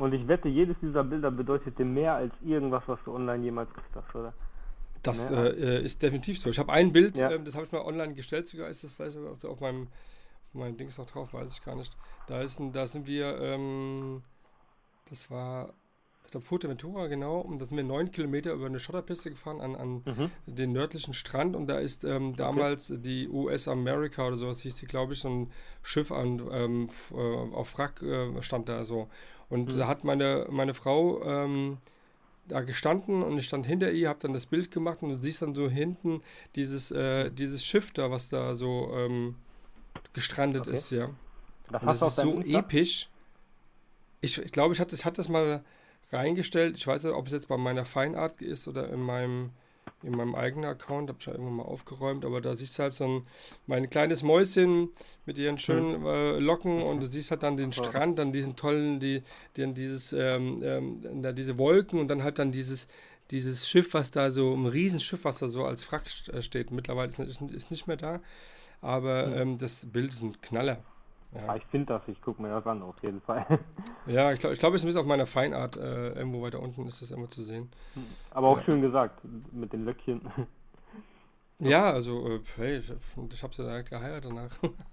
Und 0.00 0.14
ich 0.14 0.26
wette, 0.26 0.48
jedes 0.48 0.76
dieser 0.80 1.04
Bilder 1.04 1.30
bedeutet 1.30 1.78
dir 1.78 1.84
mehr 1.84 2.14
als 2.14 2.32
irgendwas, 2.42 2.82
was 2.86 2.98
du 3.04 3.14
online 3.14 3.44
jemals 3.44 3.68
gesagt 3.74 3.94
hast, 3.94 4.14
oder? 4.14 4.32
Das 5.02 5.30
ne? 5.30 5.48
äh, 5.50 5.84
ist 5.84 6.02
definitiv 6.02 6.38
so. 6.38 6.48
Ich 6.48 6.58
habe 6.58 6.72
ein 6.72 6.92
Bild, 6.92 7.18
ja. 7.18 7.30
äh, 7.30 7.42
das 7.42 7.54
habe 7.54 7.66
ich 7.66 7.72
mal 7.72 7.82
online 7.82 8.14
gestellt, 8.14 8.48
sogar 8.48 8.68
ist 8.68 8.82
das 8.82 8.92
vielleicht 8.92 9.12
sogar 9.12 9.52
auf 9.52 9.60
meinem, 9.60 9.88
auf 10.48 10.54
meinem 10.54 10.76
Dings 10.78 10.96
noch 10.96 11.06
drauf, 11.06 11.34
weiß 11.34 11.52
ich 11.52 11.62
gar 11.62 11.76
nicht. 11.76 11.94
Da, 12.26 12.40
ist 12.40 12.58
ein, 12.60 12.72
da 12.72 12.86
sind 12.86 13.06
wir, 13.06 13.38
ähm, 13.40 14.22
das 15.08 15.30
war 15.30 15.74
ich 16.30 16.32
glaube 16.32 16.46
Fuerteventura, 16.46 17.08
genau. 17.08 17.40
Und 17.40 17.60
da 17.60 17.64
sind 17.64 17.76
wir 17.76 17.82
neun 17.82 18.12
Kilometer 18.12 18.52
über 18.52 18.66
eine 18.66 18.78
Schotterpiste 18.78 19.30
gefahren 19.30 19.60
an, 19.60 19.74
an 19.74 20.02
mhm. 20.04 20.30
den 20.46 20.70
nördlichen 20.72 21.12
Strand. 21.12 21.56
Und 21.56 21.66
da 21.66 21.78
ist 21.78 22.04
ähm, 22.04 22.36
damals 22.36 22.88
okay. 22.88 23.00
die 23.02 23.28
US 23.28 23.66
America 23.66 24.24
oder 24.28 24.36
sowas 24.36 24.60
hieß 24.60 24.76
die, 24.76 24.86
glaube 24.86 25.14
ich, 25.14 25.18
so 25.18 25.28
ein 25.28 25.52
Schiff 25.82 26.12
an, 26.12 26.40
ähm, 26.52 26.88
äh, 27.12 27.16
auf 27.16 27.76
Wrack 27.76 28.00
äh, 28.02 28.40
stand 28.42 28.68
da 28.68 28.84
so. 28.84 29.08
Und 29.50 29.74
mhm. 29.74 29.78
da 29.78 29.88
hat 29.88 30.04
meine, 30.04 30.46
meine 30.48 30.72
Frau 30.72 31.22
ähm, 31.24 31.78
da 32.48 32.62
gestanden 32.62 33.22
und 33.22 33.38
ich 33.38 33.46
stand 33.46 33.66
hinter 33.66 33.90
ihr, 33.90 34.08
habe 34.08 34.20
dann 34.20 34.32
das 34.32 34.46
Bild 34.46 34.70
gemacht 34.70 35.02
und 35.02 35.10
du 35.10 35.18
siehst 35.18 35.42
dann 35.42 35.54
so 35.54 35.68
hinten 35.68 36.20
dieses, 36.56 36.90
äh, 36.90 37.30
dieses 37.30 37.64
Schiff 37.64 37.92
da, 37.92 38.10
was 38.10 38.28
da 38.28 38.54
so 38.54 38.92
ähm, 38.94 39.36
gestrandet 40.12 40.62
okay. 40.62 40.72
ist, 40.72 40.90
ja. 40.90 41.10
Das, 41.70 41.82
das 41.82 42.02
ist 42.02 42.16
so 42.16 42.40
episch. 42.40 43.08
Ich, 44.20 44.38
ich 44.38 44.52
glaube, 44.52 44.74
ich 44.74 44.80
hatte, 44.80 44.94
ich 44.94 45.04
hatte 45.04 45.16
das 45.16 45.28
mal 45.28 45.62
reingestellt. 46.10 46.76
Ich 46.76 46.86
weiß 46.86 47.04
nicht, 47.04 47.14
ob 47.14 47.26
es 47.26 47.32
jetzt 47.32 47.48
bei 47.48 47.56
meiner 47.56 47.84
Feinart 47.84 48.42
ist 48.42 48.66
oder 48.66 48.90
in 48.90 49.00
meinem, 49.00 49.50
in 50.02 50.12
meinem 50.12 50.34
eigenen 50.34 50.70
Account. 50.70 51.08
Habe 51.08 51.18
ich 51.20 51.26
ja 51.26 51.32
irgendwann 51.32 51.56
mal 51.56 51.64
aufgeräumt. 51.64 52.24
Aber 52.24 52.40
da 52.40 52.54
siehst 52.54 52.78
du 52.78 52.82
halt 52.82 52.94
so 52.94 53.04
ein 53.04 53.26
mein 53.66 53.90
kleines 53.90 54.22
Mäuschen 54.22 54.90
mit 55.26 55.38
ihren 55.38 55.58
schönen 55.58 55.96
hm. 55.96 56.06
äh, 56.06 56.38
Locken 56.38 56.82
und 56.82 57.02
du 57.02 57.06
siehst 57.06 57.30
halt 57.30 57.42
dann 57.42 57.56
den 57.56 57.72
Strand, 57.72 58.18
dann 58.18 58.32
diesen 58.32 58.56
tollen, 58.56 59.00
die, 59.00 59.22
die 59.56 59.72
dieses, 59.72 60.12
ähm, 60.12 60.60
ähm, 60.62 61.22
da 61.22 61.32
diese 61.32 61.58
Wolken 61.58 62.00
und 62.00 62.08
dann 62.08 62.22
halt 62.22 62.38
dann 62.38 62.52
dieses 62.52 62.88
dieses 63.30 63.68
Schiff, 63.68 63.94
was 63.94 64.10
da 64.10 64.30
so, 64.30 64.52
ein 64.54 64.66
Riesenschiff, 64.66 65.24
was 65.24 65.38
da 65.38 65.48
so 65.48 65.64
als 65.64 65.84
Frack 65.84 66.06
äh, 66.32 66.42
steht, 66.42 66.72
mittlerweile 66.72 67.10
ist, 67.10 67.40
ist 67.40 67.70
nicht 67.70 67.86
mehr 67.86 67.96
da. 67.96 68.20
Aber 68.80 69.26
hm. 69.26 69.34
ähm, 69.34 69.58
das 69.58 69.86
Bild 69.86 70.12
ist 70.12 70.22
ein 70.22 70.40
Knaller. 70.40 70.82
Ja. 71.32 71.54
ich 71.54 71.64
finde 71.66 71.86
das, 71.86 72.02
ich 72.08 72.20
gucke 72.20 72.42
mir 72.42 72.48
das 72.48 72.66
an, 72.66 72.82
auf 72.82 73.00
jeden 73.02 73.20
Fall. 73.20 73.46
Ja, 74.06 74.32
ich 74.32 74.40
glaube, 74.40 74.54
ich 74.54 74.58
glaub, 74.58 74.74
es 74.74 74.82
ist 74.82 74.96
auf 74.96 75.06
meiner 75.06 75.26
Feinart, 75.26 75.76
äh, 75.76 76.12
irgendwo 76.14 76.42
weiter 76.42 76.60
unten 76.60 76.86
ist 76.86 77.00
das 77.00 77.12
immer 77.12 77.28
zu 77.28 77.44
sehen. 77.44 77.70
Aber 78.30 78.48
auch 78.48 78.58
ja. 78.58 78.64
schön 78.64 78.82
gesagt, 78.82 79.20
mit 79.52 79.72
den 79.72 79.84
Löckchen. 79.84 80.22
Ja, 81.62 81.92
also, 81.92 82.26
äh, 82.26 82.40
hey, 82.56 82.78
ich, 82.78 82.90
ich 82.90 83.42
habe 83.42 83.54
sie 83.54 83.62
direkt 83.62 83.90
geheiratet 83.90 84.30
danach. 84.30 84.50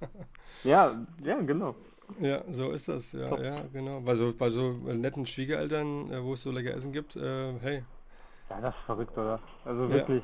ja, 0.66 0.94
ja, 1.24 1.40
genau. 1.40 1.76
Ja, 2.20 2.44
so 2.50 2.72
ist 2.72 2.90
das, 2.90 3.14
ja, 3.14 3.30
Top. 3.30 3.40
ja, 3.40 3.62
genau. 3.72 4.02
Bei 4.02 4.16
so, 4.16 4.34
bei 4.38 4.50
so 4.50 4.74
netten 4.74 5.26
Schwiegereltern, 5.26 6.12
äh, 6.12 6.22
wo 6.22 6.34
es 6.34 6.42
so 6.42 6.52
lecker 6.52 6.74
Essen 6.74 6.92
gibt, 6.92 7.16
äh, 7.16 7.54
hey. 7.60 7.86
Ja, 8.50 8.60
das 8.60 8.76
ist 8.76 8.82
verrückt, 8.86 9.18
oder? 9.18 9.40
Also 9.64 9.90
wirklich 9.90 10.24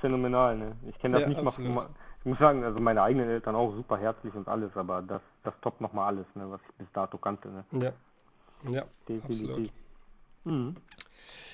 phänomenal, 0.00 0.56
ne? 0.56 0.76
Ich 0.88 0.98
kenne 1.00 1.18
das 1.18 1.28
nicht 1.28 1.40
absolut. 1.40 1.74
mal 1.74 1.88
ich 2.24 2.30
muss 2.30 2.38
sagen, 2.38 2.64
also 2.64 2.80
meine 2.80 3.02
eigenen 3.02 3.28
Eltern 3.28 3.54
auch 3.54 3.74
super 3.74 3.98
herzlich 3.98 4.32
und 4.34 4.48
alles, 4.48 4.74
aber 4.76 5.02
das, 5.02 5.20
das 5.42 5.52
toppt 5.60 5.82
nochmal 5.82 6.14
alles, 6.14 6.26
ne, 6.34 6.50
was 6.50 6.60
ich 6.62 6.74
bis 6.76 6.86
dato 6.94 7.18
kannte. 7.18 7.48
Ne? 7.48 7.64
Ja. 7.72 7.92
Ja, 8.70 8.84
Definitiv. 9.06 9.50
absolut. 9.50 9.70
Mhm. 10.44 10.76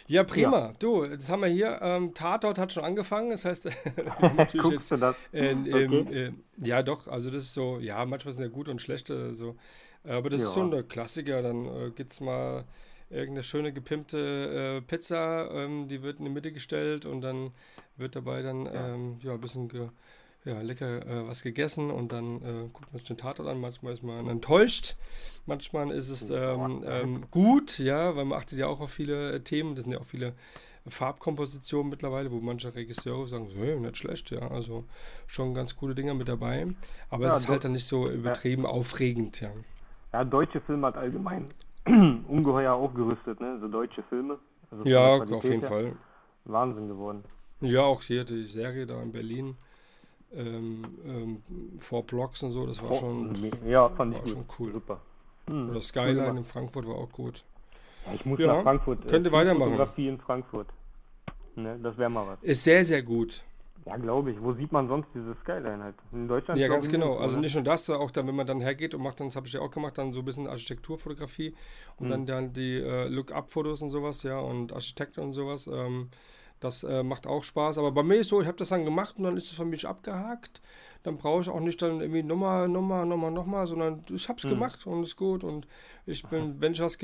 Ja, 0.06 0.22
prima. 0.22 0.58
Ja. 0.58 0.72
Du, 0.78 1.06
das 1.06 1.28
haben 1.28 1.42
wir 1.42 1.48
hier. 1.48 1.80
Ähm, 1.82 2.14
Tatort 2.14 2.58
hat 2.58 2.72
schon 2.72 2.84
angefangen. 2.84 3.30
Das 3.30 3.44
heißt, 3.44 3.64
natürlich 4.36 4.70
jetzt. 4.70 4.92
Äh, 4.92 5.54
okay. 5.54 6.26
äh, 6.26 6.32
ja, 6.58 6.82
doch. 6.82 7.08
Also, 7.08 7.30
das 7.30 7.44
ist 7.44 7.54
so, 7.54 7.78
ja, 7.80 8.04
manchmal 8.04 8.32
sind 8.32 8.42
ja 8.44 8.48
gute 8.48 8.70
und 8.70 8.80
schlechte. 8.80 9.34
So. 9.34 9.56
Aber 10.04 10.30
das 10.30 10.40
ja. 10.40 10.46
ist 10.46 10.54
so 10.54 10.62
ein 10.62 10.88
Klassiker, 10.88 11.42
dann 11.42 11.66
äh, 11.66 11.90
gibt 11.90 12.12
es 12.12 12.20
mal 12.20 12.64
irgendeine 13.10 13.42
schöne 13.42 13.72
gepimpte 13.72 14.78
äh, 14.78 14.80
Pizza, 14.82 15.50
ähm, 15.52 15.88
die 15.88 16.02
wird 16.02 16.20
in 16.20 16.26
die 16.26 16.30
Mitte 16.30 16.52
gestellt 16.52 17.06
und 17.06 17.20
dann 17.22 17.50
wird 17.96 18.16
dabei 18.16 18.40
dann 18.40 18.68
ähm, 18.72 19.18
ja, 19.20 19.32
ein 19.32 19.40
bisschen 19.40 19.68
ge, 19.68 19.88
ja, 20.44 20.60
lecker 20.62 21.06
äh, 21.06 21.28
was 21.28 21.42
gegessen 21.42 21.90
und 21.90 22.12
dann 22.12 22.36
äh, 22.36 22.68
guckt 22.72 22.92
man 22.92 22.98
sich 22.98 23.08
den 23.08 23.16
Tatort 23.16 23.48
an. 23.48 23.60
Manchmal 23.60 23.92
ist 23.92 24.02
man 24.02 24.26
enttäuscht, 24.28 24.96
manchmal 25.46 25.90
ist 25.90 26.08
es 26.08 26.30
ähm, 26.30 26.82
ähm, 26.86 27.20
gut, 27.30 27.78
ja, 27.78 28.16
weil 28.16 28.24
man 28.24 28.38
achtet 28.38 28.58
ja 28.58 28.66
auch 28.66 28.80
auf 28.80 28.90
viele 28.90 29.32
äh, 29.32 29.40
Themen. 29.40 29.74
Das 29.74 29.84
sind 29.84 29.92
ja 29.92 30.00
auch 30.00 30.06
viele 30.06 30.34
Farbkompositionen 30.86 31.90
mittlerweile, 31.90 32.30
wo 32.30 32.40
manche 32.40 32.74
Regisseure 32.74 33.28
sagen, 33.28 33.48
so, 33.50 33.58
hey, 33.58 33.78
nicht 33.78 33.98
schlecht, 33.98 34.30
ja, 34.30 34.50
also 34.50 34.84
schon 35.26 35.52
ganz 35.52 35.76
coole 35.76 35.94
Dinger 35.94 36.14
mit 36.14 36.28
dabei. 36.28 36.66
Aber 37.10 37.26
ja, 37.26 37.32
es 37.32 37.40
ist 37.40 37.48
halt 37.48 37.64
dann 37.64 37.72
nicht 37.72 37.86
so 37.86 38.08
übertrieben 38.08 38.64
ja. 38.64 38.70
aufregend, 38.70 39.40
ja. 39.40 39.50
Ja, 40.12 40.24
deutsche 40.24 40.60
Filme 40.62 40.86
hat 40.86 40.96
allgemein 40.96 41.46
ungeheuer 41.86 42.72
aufgerüstet, 42.72 43.40
ne? 43.40 43.58
So 43.60 43.68
deutsche 43.68 44.02
Filme. 44.04 44.38
Also 44.70 44.84
ja, 44.84 45.16
auf 45.16 45.44
jeden 45.44 45.62
Fall. 45.62 45.92
Wahnsinn 46.44 46.88
geworden. 46.88 47.24
Ja, 47.60 47.82
auch 47.82 48.02
hier 48.02 48.24
die 48.24 48.44
Serie 48.44 48.86
da 48.86 49.00
in 49.02 49.12
Berlin. 49.12 49.56
Ähm, 50.32 50.84
ähm, 51.04 51.42
Four 51.80 52.04
Blocks 52.04 52.42
und 52.44 52.52
so, 52.52 52.66
das 52.66 52.80
war 52.82 52.94
schon, 52.94 53.50
ja, 53.66 53.88
fand 53.88 54.14
ich 54.14 54.30
schon 54.30 54.44
cool. 54.58 54.72
Super. 54.72 55.00
Hm, 55.48 55.70
Oder 55.70 55.82
Skyline 55.82 56.38
in 56.38 56.44
Frankfurt 56.44 56.86
war 56.86 56.94
auch 56.94 57.10
gut. 57.10 57.44
Ja, 58.06 58.14
ich 58.14 58.24
muss 58.24 58.38
ja, 58.38 58.46
nach 58.46 58.62
Frankfurt. 58.62 59.08
Könnte 59.08 59.30
äh, 59.30 59.32
weitermachen. 59.32 59.72
Fotografie 59.72 60.08
in 60.08 60.18
Frankfurt. 60.18 60.68
Ne, 61.56 61.78
das 61.82 61.98
wäre 61.98 62.10
mal 62.10 62.26
was. 62.26 62.42
Ist 62.42 62.62
sehr, 62.62 62.84
sehr 62.84 63.02
gut. 63.02 63.44
Ja, 63.86 63.96
glaube 63.96 64.30
ich. 64.30 64.40
Wo 64.40 64.52
sieht 64.52 64.72
man 64.72 64.88
sonst 64.88 65.08
diese 65.14 65.34
Skyline 65.42 65.82
halt? 65.82 65.96
In 66.12 66.28
Deutschland? 66.28 66.60
Ja, 66.60 66.68
ganz 66.68 66.88
genau. 66.88 67.14
Nicht, 67.14 67.22
also 67.22 67.40
nicht 67.40 67.54
nur 67.54 67.64
das, 67.64 67.88
auch 67.90 68.10
dann, 68.10 68.26
wenn 68.26 68.36
man 68.36 68.46
dann 68.46 68.60
hergeht 68.60 68.94
und 68.94 69.02
macht 69.02 69.20
dann, 69.20 69.28
das 69.28 69.36
habe 69.36 69.46
ich 69.46 69.54
ja 69.54 69.60
auch 69.60 69.70
gemacht, 69.70 69.98
dann 69.98 70.12
so 70.12 70.20
ein 70.20 70.24
bisschen 70.24 70.46
Architekturfotografie 70.46 71.54
und 71.96 72.06
mhm. 72.06 72.10
dann, 72.10 72.26
dann 72.26 72.52
die 72.52 72.76
äh, 72.76 73.08
Look-Up-Fotos 73.08 73.82
und 73.82 73.90
sowas, 73.90 74.22
ja, 74.22 74.38
und 74.38 74.72
Architekten 74.72 75.20
und 75.20 75.32
sowas. 75.32 75.66
Ähm, 75.66 76.10
das 76.60 76.84
äh, 76.84 77.02
macht 77.02 77.26
auch 77.26 77.42
Spaß. 77.42 77.78
Aber 77.78 77.90
bei 77.90 78.02
mir 78.02 78.16
ist 78.16 78.28
so, 78.28 78.40
ich 78.40 78.46
habe 78.46 78.58
das 78.58 78.68
dann 78.68 78.84
gemacht 78.84 79.16
und 79.18 79.24
dann 79.24 79.36
ist 79.36 79.50
es 79.50 79.56
für 79.56 79.64
mich 79.64 79.88
abgehakt. 79.88 80.60
Dann 81.02 81.16
brauche 81.16 81.40
ich 81.40 81.48
auch 81.48 81.60
nicht 81.60 81.80
dann 81.80 82.00
irgendwie 82.00 82.22
nochmal, 82.22 82.68
nochmal, 82.68 83.06
nochmal, 83.06 83.30
nochmal, 83.30 83.66
sondern 83.66 84.04
ich 84.10 84.28
habe 84.28 84.38
es 84.38 84.44
mhm. 84.44 84.50
gemacht 84.50 84.86
und 84.86 85.02
ist 85.02 85.16
gut. 85.16 85.42
Und 85.42 85.66
ich 86.04 86.22
bin, 86.26 86.60
wenn 86.60 86.72
ich 86.72 86.80
was 86.80 86.98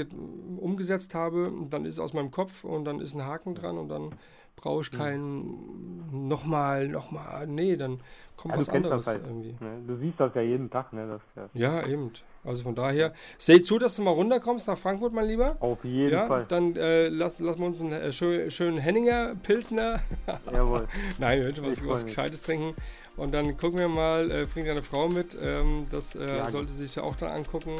umgesetzt 0.58 1.14
habe, 1.14 1.50
dann 1.70 1.86
ist 1.86 1.94
es 1.94 2.00
aus 2.00 2.12
meinem 2.12 2.30
Kopf 2.30 2.64
und 2.64 2.84
dann 2.84 3.00
ist 3.00 3.14
ein 3.14 3.24
Haken 3.24 3.54
dran 3.54 3.78
und 3.78 3.88
dann 3.88 4.14
brauche 4.56 4.82
ich 4.82 4.90
keinen 4.90 6.28
nochmal, 6.28 6.88
nochmal, 6.88 7.46
nee, 7.46 7.76
dann 7.76 8.00
kommt 8.36 8.54
ja, 8.54 8.60
was 8.60 8.68
anderes 8.68 9.06
halt, 9.06 9.22
irgendwie. 9.24 9.54
Ne? 9.60 9.82
Du 9.86 9.96
siehst 9.96 10.18
das 10.18 10.34
ja 10.34 10.40
jeden 10.40 10.70
Tag, 10.70 10.92
ne? 10.92 11.06
Das, 11.06 11.20
das 11.34 11.50
ja, 11.54 11.86
eben. 11.86 12.10
Also 12.44 12.62
von 12.62 12.74
daher, 12.74 13.12
seh 13.38 13.62
zu, 13.62 13.78
dass 13.78 13.96
du 13.96 14.02
mal 14.02 14.12
runterkommst 14.12 14.68
nach 14.68 14.78
Frankfurt, 14.78 15.12
mein 15.12 15.26
Lieber. 15.26 15.56
Auf 15.60 15.84
jeden 15.84 16.12
ja, 16.12 16.26
Fall. 16.26 16.46
Dann 16.48 16.76
äh, 16.76 17.08
lassen 17.08 17.44
lass 17.44 17.58
wir 17.58 17.66
uns 17.66 17.80
einen 17.82 17.92
äh, 17.92 18.12
schönen, 18.12 18.50
schönen 18.50 18.78
Henninger, 18.78 19.34
Pilsner. 19.42 20.00
Jawohl. 20.52 20.86
Nein, 21.18 21.44
wir 21.44 21.66
was, 21.66 21.86
was 21.86 22.06
Gescheites 22.06 22.42
trinken. 22.42 22.74
Und 23.16 23.34
dann 23.34 23.56
gucken 23.56 23.78
wir 23.78 23.88
mal, 23.88 24.30
äh, 24.30 24.46
bring 24.46 24.64
deine 24.64 24.82
Frau 24.82 25.08
mit. 25.08 25.36
Ähm, 25.42 25.86
das 25.90 26.14
äh, 26.14 26.26
ja, 26.26 26.50
sollte 26.50 26.72
sich 26.72 26.94
ja 26.94 27.02
auch 27.02 27.16
dann 27.16 27.30
angucken. 27.30 27.76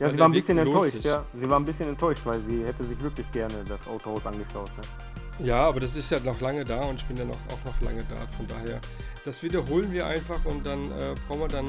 Ja, 0.00 0.10
sie 0.10 0.18
war 0.18 0.28
ein 0.28 0.32
bisschen 0.32 0.58
enttäuscht, 0.58 1.04
ja. 1.04 1.24
Sie 1.38 1.50
war 1.50 1.60
ein 1.60 1.64
bisschen 1.64 1.88
enttäuscht, 1.88 2.24
weil 2.24 2.40
sie 2.48 2.64
hätte 2.64 2.84
sich 2.84 3.00
wirklich 3.00 3.30
gerne 3.32 3.54
das 3.68 3.86
Autohaus 3.88 4.24
angeschaut. 4.24 4.70
Ne? 4.76 4.82
Ja, 5.38 5.68
aber 5.68 5.80
das 5.80 5.96
ist 5.96 6.10
ja 6.10 6.18
noch 6.20 6.40
lange 6.40 6.64
da 6.64 6.82
und 6.82 6.96
ich 6.96 7.06
bin 7.06 7.16
ja 7.16 7.24
noch, 7.24 7.36
auch 7.52 7.64
noch 7.64 7.80
lange 7.80 8.04
da. 8.04 8.16
Von 8.36 8.46
daher, 8.46 8.80
das 9.24 9.42
wiederholen 9.42 9.92
wir 9.92 10.06
einfach 10.06 10.44
und 10.44 10.66
dann 10.66 10.90
äh, 10.92 11.14
brauchen 11.26 11.40
wir 11.40 11.48
dann, 11.48 11.66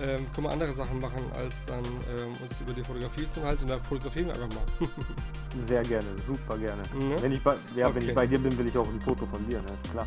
ähm, 0.00 0.26
können 0.32 0.46
wir 0.46 0.50
andere 0.50 0.72
Sachen 0.72 0.98
machen, 0.98 1.22
als 1.34 1.62
dann 1.64 1.84
ähm, 1.84 2.34
uns 2.42 2.60
über 2.60 2.72
die 2.72 2.82
Fotografie 2.82 3.28
zu 3.28 3.42
halten. 3.42 3.62
Und 3.62 3.70
dann 3.70 3.82
fotografieren 3.82 4.26
wir 4.28 4.34
einfach 4.34 4.48
mal. 4.48 4.88
Sehr 5.68 5.82
gerne, 5.82 6.08
super 6.26 6.58
gerne. 6.58 6.82
Mhm. 6.94 7.22
Wenn, 7.22 7.32
ich 7.32 7.42
bei, 7.42 7.54
ja, 7.74 7.86
okay. 7.88 7.96
wenn 7.96 8.08
ich 8.08 8.14
bei 8.14 8.26
dir 8.26 8.38
bin, 8.38 8.56
will 8.58 8.66
ich 8.66 8.76
auch 8.76 8.88
ein 8.88 9.00
Foto 9.00 9.26
von 9.26 9.46
dir, 9.48 9.58
ne? 9.58 9.78
klar. 9.90 10.06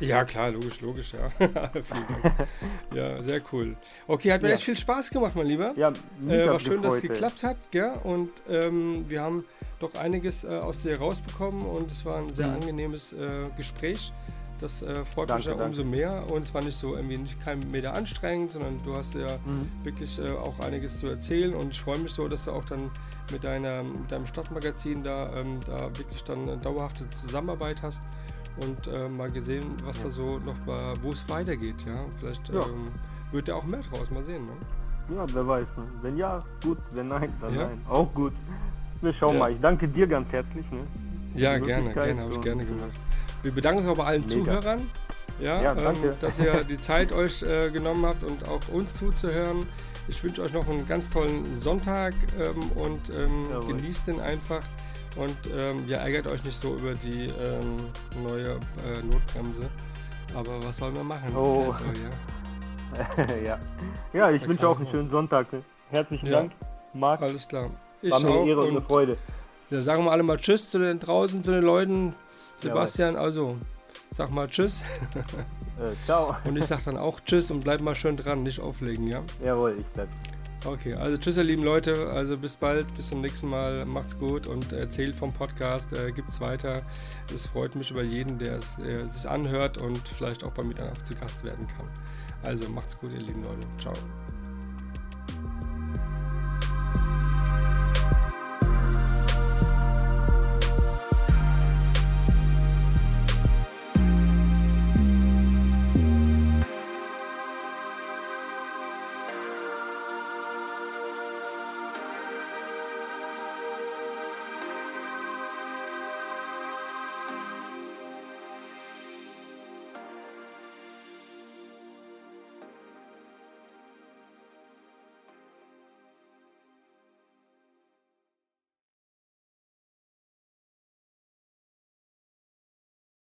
Ja, 0.00 0.24
klar, 0.24 0.50
logisch, 0.50 0.80
logisch, 0.80 1.12
ja. 1.12 1.30
Vielen 1.38 2.06
Dank. 2.22 2.48
ja, 2.94 3.22
sehr 3.22 3.42
cool. 3.52 3.76
Okay, 4.06 4.32
hat 4.32 4.42
mir 4.42 4.48
ja. 4.48 4.54
echt 4.54 4.64
viel 4.64 4.76
Spaß 4.76 5.10
gemacht, 5.10 5.36
mein 5.36 5.46
Lieber. 5.46 5.72
Ja, 5.76 5.92
äh, 6.28 6.48
war 6.48 6.58
schön, 6.58 6.82
dass 6.82 6.94
es 6.94 7.02
geklappt 7.02 7.42
hat, 7.42 7.56
gell? 7.70 7.92
Und 8.02 8.30
ähm, 8.48 9.04
wir 9.08 9.20
haben 9.20 9.44
doch 9.78 9.94
einiges 9.94 10.44
äh, 10.44 10.48
aus 10.48 10.82
dir 10.82 10.98
rausbekommen 10.98 11.62
und 11.62 11.90
es 11.90 12.04
war 12.04 12.18
ein 12.18 12.30
sehr 12.30 12.48
mhm. 12.48 12.54
angenehmes 12.54 13.12
äh, 13.12 13.16
Gespräch. 13.56 14.12
Das 14.58 14.82
äh, 14.82 15.04
freut 15.06 15.30
danke, 15.30 15.48
mich 15.48 15.58
ja 15.58 15.64
umso 15.64 15.84
mehr 15.84 16.30
und 16.30 16.42
es 16.42 16.52
war 16.52 16.62
nicht 16.62 16.76
so 16.76 16.94
irgendwie 16.94 17.16
nicht 17.16 17.40
kein 17.42 17.70
Meter 17.70 17.94
anstrengend, 17.94 18.50
sondern 18.50 18.78
du 18.84 18.94
hast 18.94 19.14
ja 19.14 19.38
mhm. 19.46 19.66
wirklich 19.84 20.18
äh, 20.18 20.30
auch 20.32 20.58
einiges 20.60 20.98
zu 20.98 21.06
erzählen 21.06 21.54
und 21.54 21.70
ich 21.70 21.80
freue 21.80 21.98
mich 21.98 22.12
so, 22.12 22.28
dass 22.28 22.44
du 22.44 22.52
auch 22.52 22.64
dann 22.66 22.90
mit, 23.32 23.42
deiner, 23.42 23.82
mit 23.82 24.12
deinem 24.12 24.26
Stadtmagazin 24.26 25.02
da, 25.02 25.34
ähm, 25.34 25.60
da 25.66 25.84
wirklich 25.96 26.22
dann 26.24 26.42
eine 26.42 26.58
dauerhafte 26.58 27.08
Zusammenarbeit 27.08 27.82
hast 27.82 28.02
und 28.56 28.86
äh, 28.86 29.08
mal 29.08 29.30
gesehen, 29.30 29.64
was 29.84 29.98
ja. 29.98 30.04
da 30.04 30.10
so 30.10 30.38
noch 30.38 30.66
war, 30.66 30.94
wo 31.02 31.10
es 31.10 31.28
weitergeht, 31.28 31.84
ja. 31.86 32.04
Vielleicht 32.18 32.48
ja. 32.48 32.60
Ähm, 32.60 32.88
wird 33.32 33.48
ja 33.48 33.54
auch 33.54 33.64
mehr 33.64 33.80
draus, 33.80 34.10
mal 34.10 34.24
sehen, 34.24 34.46
ne? 34.46 35.16
Ja, 35.16 35.26
wer 35.32 35.46
weiß. 35.46 35.66
Ne? 35.76 35.84
Wenn 36.02 36.16
ja, 36.16 36.42
gut, 36.62 36.78
wenn 36.92 37.08
nein, 37.08 37.32
dann 37.40 37.54
ja. 37.54 37.62
nein. 37.64 37.80
Auch 37.88 38.12
gut. 38.14 38.32
Wir 39.00 39.12
schauen 39.14 39.38
mal. 39.38 39.52
Ich 39.52 39.60
danke 39.60 39.88
dir 39.88 40.06
ganz 40.06 40.30
herzlich. 40.30 40.70
Ne? 40.70 40.80
Ja, 41.34 41.58
gerne, 41.58 41.92
gerne, 41.92 42.22
habe 42.22 42.32
ich 42.32 42.40
gerne 42.40 42.64
gemacht. 42.64 42.92
Wir 43.42 43.52
bedanken 43.52 43.80
uns 43.80 43.88
auch 43.88 43.96
bei 43.96 44.04
allen 44.04 44.20
Mega. 44.22 44.32
Zuhörern, 44.32 44.90
ja, 45.40 45.62
ja 45.62 45.90
ähm, 45.90 45.96
dass 46.20 46.38
ihr 46.38 46.64
die 46.68 46.78
Zeit 46.78 47.12
euch 47.12 47.42
äh, 47.42 47.70
genommen 47.70 48.04
habt 48.04 48.22
und 48.24 48.46
auch 48.46 48.60
uns 48.68 48.94
zuzuhören. 48.94 49.66
Ich 50.08 50.22
wünsche 50.22 50.42
euch 50.42 50.52
noch 50.52 50.68
einen 50.68 50.86
ganz 50.86 51.10
tollen 51.10 51.52
Sonntag 51.54 52.14
ähm, 52.38 52.70
und 52.72 53.10
ähm, 53.10 53.46
genießt 53.68 54.08
den 54.08 54.20
einfach. 54.20 54.62
Und 55.16 55.36
ähm, 55.56 55.84
ja, 55.86 55.98
ärgert 55.98 56.26
euch 56.26 56.42
nicht 56.44 56.56
so 56.56 56.76
über 56.76 56.94
die 56.94 57.26
ähm, 57.26 57.76
neue 58.22 58.52
äh, 58.84 59.02
Notbremse. 59.02 59.68
Aber 60.34 60.62
was 60.64 60.76
soll 60.76 60.92
man 60.92 61.06
machen? 61.06 61.32
Oh. 61.34 61.74
Halt 61.74 61.76
so, 61.76 63.26
ja. 63.26 63.34
ja. 63.44 63.58
ja, 64.12 64.30
ich 64.30 64.42
da 64.42 64.48
wünsche 64.48 64.68
auch 64.68 64.78
einen 64.78 64.88
schönen 64.88 65.10
Sonntag. 65.10 65.52
Ne? 65.52 65.62
Herzlichen 65.90 66.26
ja. 66.26 66.32
Dank, 66.32 66.52
Marc. 66.94 67.22
Alles 67.22 67.46
klar. 67.46 67.70
Ich 68.02 68.10
War 68.10 68.20
mir 68.20 68.30
eine 68.30 68.48
Ehre 68.48 68.60
und 68.60 68.70
eine 68.70 68.82
Freude. 68.82 69.16
Ja, 69.70 69.80
sagen 69.80 70.04
wir 70.04 70.12
alle 70.12 70.22
mal 70.22 70.36
Tschüss 70.36 70.70
zu 70.70 70.78
den 70.78 70.98
draußen, 70.98 71.44
zu 71.44 71.50
den 71.52 71.62
Leuten. 71.62 72.14
Sebastian, 72.56 73.14
ja, 73.14 73.20
also 73.20 73.56
sag 74.10 74.30
mal 74.30 74.48
Tschüss. 74.48 74.84
Äh, 75.78 75.94
ciao. 76.04 76.36
Und 76.44 76.56
ich 76.56 76.66
sag 76.66 76.84
dann 76.84 76.98
auch 76.98 77.20
Tschüss 77.20 77.50
und 77.50 77.60
bleib 77.60 77.80
mal 77.80 77.94
schön 77.94 78.14
dran, 78.16 78.42
nicht 78.42 78.60
auflegen, 78.60 79.06
ja? 79.06 79.22
Jawohl, 79.42 79.76
ich 79.78 79.86
bleib. 79.94 80.08
Okay, 80.66 80.92
also 80.92 81.16
tschüss, 81.16 81.38
ihr 81.38 81.44
lieben 81.44 81.62
Leute. 81.62 82.10
Also 82.10 82.36
bis 82.36 82.56
bald, 82.56 82.92
bis 82.94 83.08
zum 83.08 83.22
nächsten 83.22 83.48
Mal. 83.48 83.86
Macht's 83.86 84.18
gut 84.18 84.46
und 84.46 84.72
erzählt 84.72 85.16
vom 85.16 85.32
Podcast. 85.32 85.94
Äh, 85.94 86.12
gibt's 86.12 86.38
weiter. 86.40 86.82
Es 87.34 87.46
freut 87.46 87.74
mich 87.76 87.90
über 87.90 88.02
jeden, 88.02 88.38
der 88.38 88.56
es 88.56 88.78
äh, 88.78 89.06
sich 89.06 89.28
anhört 89.28 89.78
und 89.78 90.06
vielleicht 90.06 90.44
auch 90.44 90.52
bei 90.52 90.62
mir 90.62 90.74
dann 90.74 90.90
auch 90.90 91.02
zu 91.02 91.14
Gast 91.14 91.44
werden 91.44 91.66
kann. 91.66 91.88
Also 92.42 92.68
macht's 92.68 92.98
gut, 92.98 93.10
ihr 93.12 93.20
lieben 93.20 93.42
Leute. 93.42 93.66
Ciao. 93.78 93.94